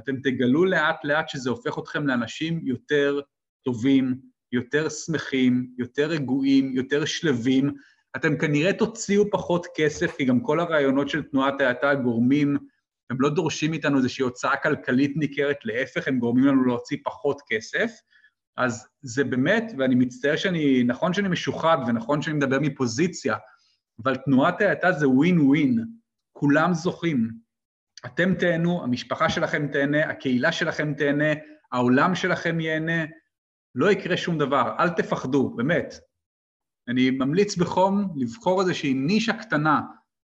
אתם 0.00 0.16
תגלו 0.22 0.64
לאט 0.64 1.04
לאט 1.04 1.28
שזה 1.28 1.50
הופך 1.50 1.78
אתכם 1.78 2.06
לאנשים 2.06 2.60
יותר 2.64 3.20
טובים, 3.64 4.18
יותר 4.52 4.88
שמחים, 4.88 5.70
יותר 5.78 6.06
רגועים, 6.06 6.72
יותר 6.72 7.04
שלווים. 7.04 7.74
אתם 8.16 8.38
כנראה 8.38 8.72
תוציאו 8.72 9.30
פחות 9.30 9.66
כסף, 9.76 10.16
כי 10.16 10.24
גם 10.24 10.40
כל 10.40 10.60
הרעיונות 10.60 11.08
של 11.08 11.22
תנועת 11.22 11.60
ההאטה 11.60 11.94
גורמים, 11.94 12.56
הם 13.10 13.16
לא 13.20 13.28
דורשים 13.28 13.70
מאיתנו 13.70 13.98
איזושהי 13.98 14.22
הוצאה 14.22 14.56
כלכלית 14.56 15.16
ניכרת, 15.16 15.58
להפך, 15.64 16.08
הם 16.08 16.18
גורמים 16.18 16.44
לנו 16.44 16.64
להוציא 16.64 16.96
פחות 17.04 17.42
כסף. 17.48 17.90
אז 18.56 18.88
זה 19.02 19.24
באמת, 19.24 19.72
ואני 19.78 19.94
מצטער 19.94 20.36
שאני, 20.36 20.84
נכון 20.84 21.12
שאני 21.12 21.28
משוחד 21.28 21.76
ונכון 21.86 22.22
שאני 22.22 22.36
מדבר 22.36 22.58
מפוזיציה, 22.60 23.36
אבל 24.02 24.16
תנועת 24.16 24.60
ההאטה 24.60 24.92
זה 24.92 25.08
ווין 25.08 25.40
ווין. 25.40 26.01
כולם 26.32 26.74
זוכים. 26.74 27.30
אתם 28.06 28.34
תהנו, 28.34 28.82
המשפחה 28.82 29.30
שלכם 29.30 29.66
תהנה, 29.72 30.10
הקהילה 30.10 30.52
שלכם 30.52 30.94
תהנה, 30.94 31.32
העולם 31.72 32.14
שלכם 32.14 32.60
ייהנה, 32.60 33.04
לא 33.74 33.92
יקרה 33.92 34.16
שום 34.16 34.38
דבר, 34.38 34.74
אל 34.78 34.88
תפחדו, 34.88 35.50
באמת. 35.50 35.94
אני 36.88 37.10
ממליץ 37.10 37.56
בחום 37.56 38.14
לבחור 38.16 38.60
איזושהי 38.60 38.94
נישה 38.94 39.32
קטנה 39.32 39.80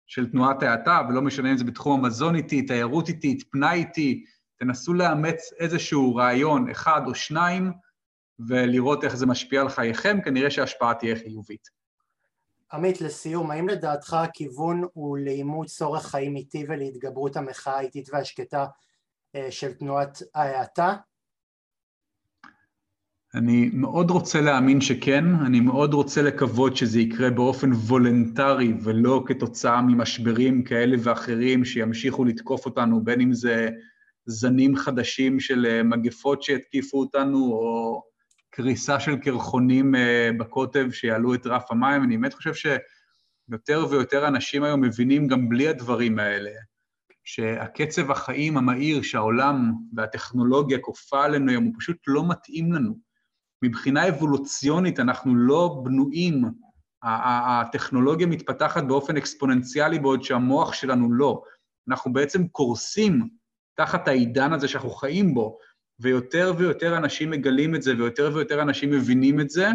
של 0.06 0.30
תנועת 0.30 0.62
האטה, 0.62 1.00
ולא 1.08 1.22
משנה 1.22 1.50
אם 1.50 1.56
זה 1.56 1.64
בתחום 1.64 2.04
המזון 2.04 2.36
איתי, 2.36 2.62
תיירות 2.62 3.08
איתי, 3.08 3.38
פנאי 3.50 3.78
איתי, 3.78 4.24
תנסו 4.58 4.94
לאמץ 4.94 5.52
איזשהו 5.58 6.14
רעיון, 6.16 6.70
אחד 6.70 7.00
או 7.06 7.14
שניים, 7.14 7.72
ולראות 8.48 9.04
איך 9.04 9.16
זה 9.16 9.26
משפיע 9.26 9.60
על 9.60 9.68
חייכם, 9.68 10.20
כנראה 10.24 10.50
שההשפעה 10.50 10.94
תהיה 10.94 11.16
חיובית. 11.16 11.83
עמית, 12.74 13.00
לסיום, 13.00 13.50
האם 13.50 13.68
לדעתך 13.68 14.14
הכיוון 14.14 14.84
הוא 14.92 15.18
לאימוץ 15.18 15.82
אורח 15.82 16.06
חיים 16.06 16.36
איטי 16.36 16.64
ולהתגברות 16.68 17.36
המחאה 17.36 17.76
האיטית 17.76 18.08
והשקטה 18.12 18.66
אה, 19.36 19.50
של 19.50 19.72
תנועת 19.72 20.22
ההאטה? 20.34 20.94
אני 23.34 23.70
מאוד 23.72 24.10
רוצה 24.10 24.40
להאמין 24.40 24.80
שכן, 24.80 25.24
אני 25.46 25.60
מאוד 25.60 25.94
רוצה 25.94 26.22
לקוות 26.22 26.76
שזה 26.76 27.00
יקרה 27.00 27.30
באופן 27.30 27.72
וולנטרי 27.72 28.72
ולא 28.82 29.24
כתוצאה 29.26 29.82
ממשברים 29.82 30.62
כאלה 30.62 30.96
ואחרים 31.02 31.64
שימשיכו 31.64 32.24
לתקוף 32.24 32.66
אותנו, 32.66 33.04
בין 33.04 33.20
אם 33.20 33.32
זה 33.32 33.70
זנים 34.26 34.76
חדשים 34.76 35.40
של 35.40 35.82
מגפות 35.82 36.42
שיתקיפו 36.42 37.00
אותנו, 37.00 37.38
או 37.38 38.02
קריסה 38.56 39.00
של 39.00 39.16
קרחונים 39.16 39.94
בקוטב 40.38 40.90
שיעלו 40.90 41.34
את 41.34 41.46
רף 41.46 41.70
המים. 41.70 42.02
אני 42.04 42.18
באמת 42.18 42.34
חושב 42.34 42.54
שיותר 42.54 43.86
ויותר 43.90 44.28
אנשים 44.28 44.62
היום 44.62 44.80
מבינים 44.80 45.26
גם 45.26 45.48
בלי 45.48 45.68
הדברים 45.68 46.18
האלה, 46.18 46.50
שהקצב 47.24 48.10
החיים 48.10 48.56
המהיר 48.56 49.02
שהעולם 49.02 49.72
והטכנולוגיה 49.94 50.78
כופה 50.78 51.24
עלינו 51.24 51.50
היום 51.50 51.64
הוא 51.64 51.72
פשוט 51.78 51.96
לא 52.06 52.28
מתאים 52.28 52.72
לנו. 52.72 52.98
מבחינה 53.62 54.08
אבולוציונית 54.08 55.00
אנחנו 55.00 55.36
לא 55.36 55.80
בנויים, 55.84 56.44
הטכנולוגיה 57.02 58.26
מתפתחת 58.26 58.84
באופן 58.84 59.16
אקספוננציאלי 59.16 59.98
בעוד 59.98 60.22
שהמוח 60.22 60.72
שלנו 60.72 61.12
לא. 61.12 61.42
אנחנו 61.88 62.12
בעצם 62.12 62.48
קורסים 62.48 63.28
תחת 63.76 64.08
העידן 64.08 64.52
הזה 64.52 64.68
שאנחנו 64.68 64.90
חיים 64.90 65.34
בו, 65.34 65.58
ויותר 66.00 66.52
ויותר 66.58 66.96
אנשים 66.96 67.30
מגלים 67.30 67.74
את 67.74 67.82
זה, 67.82 67.92
ויותר 67.98 68.30
ויותר 68.34 68.62
אנשים 68.62 68.90
מבינים 68.90 69.40
את 69.40 69.50
זה, 69.50 69.68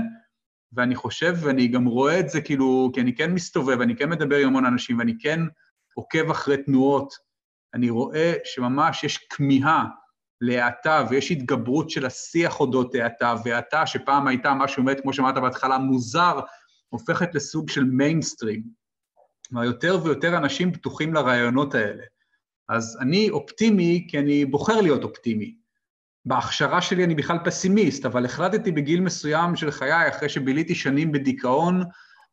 ואני 0.74 0.96
חושב, 0.96 1.36
ואני 1.40 1.68
גם 1.68 1.86
רואה 1.86 2.20
את 2.20 2.30
זה 2.30 2.42
כאילו, 2.42 2.92
כי 2.94 3.02
אני 3.02 3.16
כן 3.16 3.34
מסתובב, 3.34 3.82
אני 3.82 3.96
כן 3.96 4.10
מדבר 4.10 4.38
עם 4.38 4.48
המון 4.48 4.66
אנשים, 4.66 5.00
ואני 5.00 5.14
כן 5.20 5.40
עוקב 5.94 6.32
אחרי 6.32 6.64
תנועות, 6.64 7.14
אני 7.74 7.90
רואה 7.90 8.34
שממש 8.44 9.04
יש 9.04 9.18
כמיהה 9.18 9.86
להאטה, 10.42 11.06
ויש 11.10 11.32
התגברות 11.32 11.90
של 11.90 12.06
השיח 12.06 12.60
אודות 12.60 12.96
האטה, 12.96 13.36
והאטה 13.46 13.88
שפעם 13.88 14.28
הייתה 14.28 14.54
משהו 14.54 14.84
באמת, 14.84 15.02
כמו 15.02 15.14
שאמרת 15.14 15.36
בהתחלה, 15.36 15.78
מוזר, 15.78 16.40
הופכת 16.90 17.36
לסוג 17.36 17.70
של 17.70 17.84
מיינסטרים. 17.84 18.64
כלומר, 19.48 19.64
יותר 19.64 20.00
ויותר 20.04 20.38
אנשים 20.38 20.72
פתוחים 20.72 21.14
לרעיונות 21.14 21.76
האלה. 21.76 22.04
אז 22.70 22.98
אני 23.02 23.30
אופטימי 23.30 24.08
כי 24.10 24.20
אני 24.20 24.46
בוחר 24.46 24.82
להיות 24.82 25.04
אופטימי. 25.04 25.59
בהכשרה 26.26 26.82
שלי 26.82 27.04
אני 27.04 27.16
בכלל 27.16 27.38
פסימיסט, 27.46 28.06
אבל 28.06 28.26
החלטתי 28.26 28.72
בגיל 28.72 29.02
מסוים 29.02 29.56
של 29.56 29.72
חיי, 29.72 30.10
אחרי 30.10 30.30
שביליתי 30.30 30.76
שנים 30.76 31.12
בדיכאון, 31.12 31.84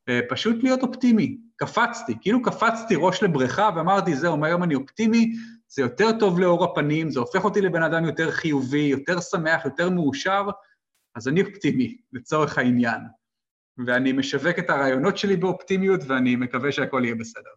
אה, 0.08 0.20
פשוט 0.28 0.62
להיות 0.62 0.82
אופטימי. 0.82 1.38
קפצתי, 1.56 2.14
כאילו 2.20 2.42
קפצתי 2.42 2.94
ראש 2.98 3.22
לבריכה 3.22 3.70
ואמרתי, 3.76 4.16
זהו, 4.16 4.36
מהיום 4.36 4.62
אני 4.62 4.74
אופטימי, 4.74 5.32
זה 5.68 5.82
יותר 5.82 6.18
טוב 6.18 6.40
לאור 6.40 6.64
הפנים, 6.64 7.10
זה 7.10 7.20
הופך 7.20 7.44
אותי 7.44 7.60
לבן 7.60 7.82
אדם 7.82 8.04
יותר 8.04 8.30
חיובי, 8.30 8.78
יותר 8.78 9.20
שמח, 9.20 9.64
יותר 9.64 9.90
מאושר, 9.90 10.46
אז 11.14 11.28
אני 11.28 11.42
אופטימי, 11.42 11.96
לצורך 12.12 12.58
העניין. 12.58 13.00
ואני 13.86 14.12
משווק 14.12 14.58
את 14.58 14.70
הרעיונות 14.70 15.18
שלי 15.18 15.36
באופטימיות, 15.36 16.00
ואני 16.06 16.36
מקווה 16.36 16.72
שהכל 16.72 17.02
יהיה 17.04 17.14
בסדר. 17.14 17.50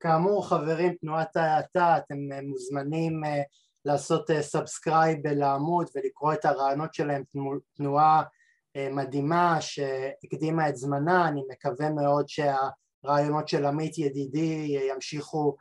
כאמור, 0.00 0.48
חברים, 0.48 0.94
תנועת 1.00 1.36
ההאטה, 1.36 1.96
אתם 1.96 2.16
מוזמנים 2.48 3.24
אה, 3.24 3.42
לעשות 3.84 4.30
subscribe 4.40 5.26
אה, 5.26 5.34
לעמוד 5.34 5.86
ולקרוא 5.94 6.32
את 6.32 6.44
הרעיונות 6.44 6.94
שלהם, 6.94 7.22
תנועה 7.76 8.22
אה, 8.76 8.88
מדהימה 8.92 9.60
שהקדימה 9.60 10.68
את 10.68 10.76
זמנה, 10.76 11.28
אני 11.28 11.42
מקווה 11.50 11.90
מאוד 11.90 12.28
שהרעיונות 12.28 13.48
של 13.48 13.66
עמית 13.66 13.98
ידידי 13.98 14.78
ימשיכו 14.90 15.56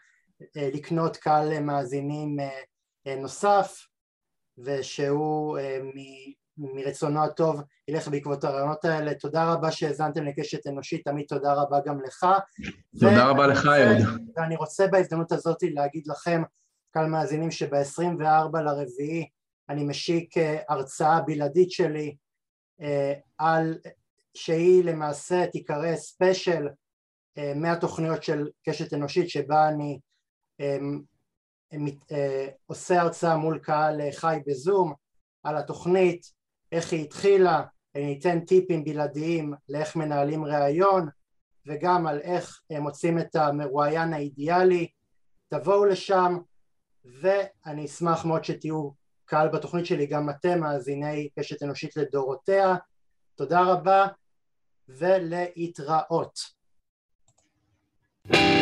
לקנות 0.56 1.18
קהל 1.18 1.60
מאזינים 1.60 2.38
נוסף 3.18 3.88
ושהוא 4.58 5.58
מרצונו 6.58 7.24
הטוב 7.24 7.62
ילך 7.88 8.08
בעקבות 8.08 8.44
הרעיונות 8.44 8.86
האלה. 8.86 9.14
תודה 9.14 9.54
רבה 9.54 9.72
שהאזנתם 9.72 10.24
לקשת 10.24 10.68
אנושית, 10.68 11.02
תמיד 11.06 11.26
תודה 11.28 11.54
רבה 11.54 11.80
גם 11.86 12.02
לך. 12.02 12.26
תודה 13.00 13.26
רבה 13.26 13.48
לך, 13.48 13.66
אהוד. 13.66 14.20
ואני 14.36 14.56
רוצה 14.56 14.88
בהזדמנות 14.88 15.32
הזאת 15.32 15.58
להגיד 15.64 16.08
לכם, 16.08 16.42
קהל 16.94 17.06
מאזינים, 17.06 17.52
שב-24 17.52 18.60
לרביעי 18.60 19.28
אני 19.70 19.84
משיק 19.84 20.38
אה, 20.38 20.58
הרצאה 20.70 21.22
בלעדית 21.22 21.72
שלי 21.72 22.16
אה, 22.82 23.14
על, 23.38 23.78
שהיא 24.34 24.84
למעשה 24.84 25.48
תיקרא 25.48 25.96
ספיישל 25.96 26.68
אה, 27.38 27.54
מהתוכניות 27.56 28.24
של 28.24 28.50
קשת 28.66 28.94
אנושית 28.94 29.30
שבה 29.30 29.70
אני 29.70 30.00
עושה 32.66 33.02
הרצאה 33.02 33.38
מול 33.38 33.60
קהל 33.60 34.02
חי 34.12 34.38
בזום 34.48 34.94
על 35.44 35.58
התוכנית 35.58 36.32
איך 36.72 36.94
היא 36.94 37.04
התחילה, 37.04 37.64
אני 37.96 38.20
אתן 38.20 38.40
טיפים 38.40 38.84
בלעדיים 38.84 39.54
לאיך 39.70 39.96
מנהלים 39.96 40.46
ראיון 40.46 41.10
וגם 41.66 42.08
על 42.08 42.20
איך 42.20 42.62
מוצאים 42.80 43.20
את 43.20 43.36
המרואיין 43.36 44.14
האידיאלי, 44.14 44.88
תבואו 45.48 45.86
לשם 45.86 46.38
ואני 47.06 47.86
אשמח 47.86 48.26
מאוד 48.26 48.44
שתהיו 48.44 48.90
קהל 49.26 49.48
בתוכנית 49.48 49.86
שלי, 49.86 50.06
גם 50.06 50.30
אתם 50.30 50.60
מאזיני 50.60 51.30
קשת 51.40 51.64
אנושית 51.64 51.98
לדורותיה, 51.98 52.76
תודה 53.36 53.62
רבה 53.62 54.08
ולהתראות. 54.88 56.40
thank 58.28 58.38
you 58.38 58.53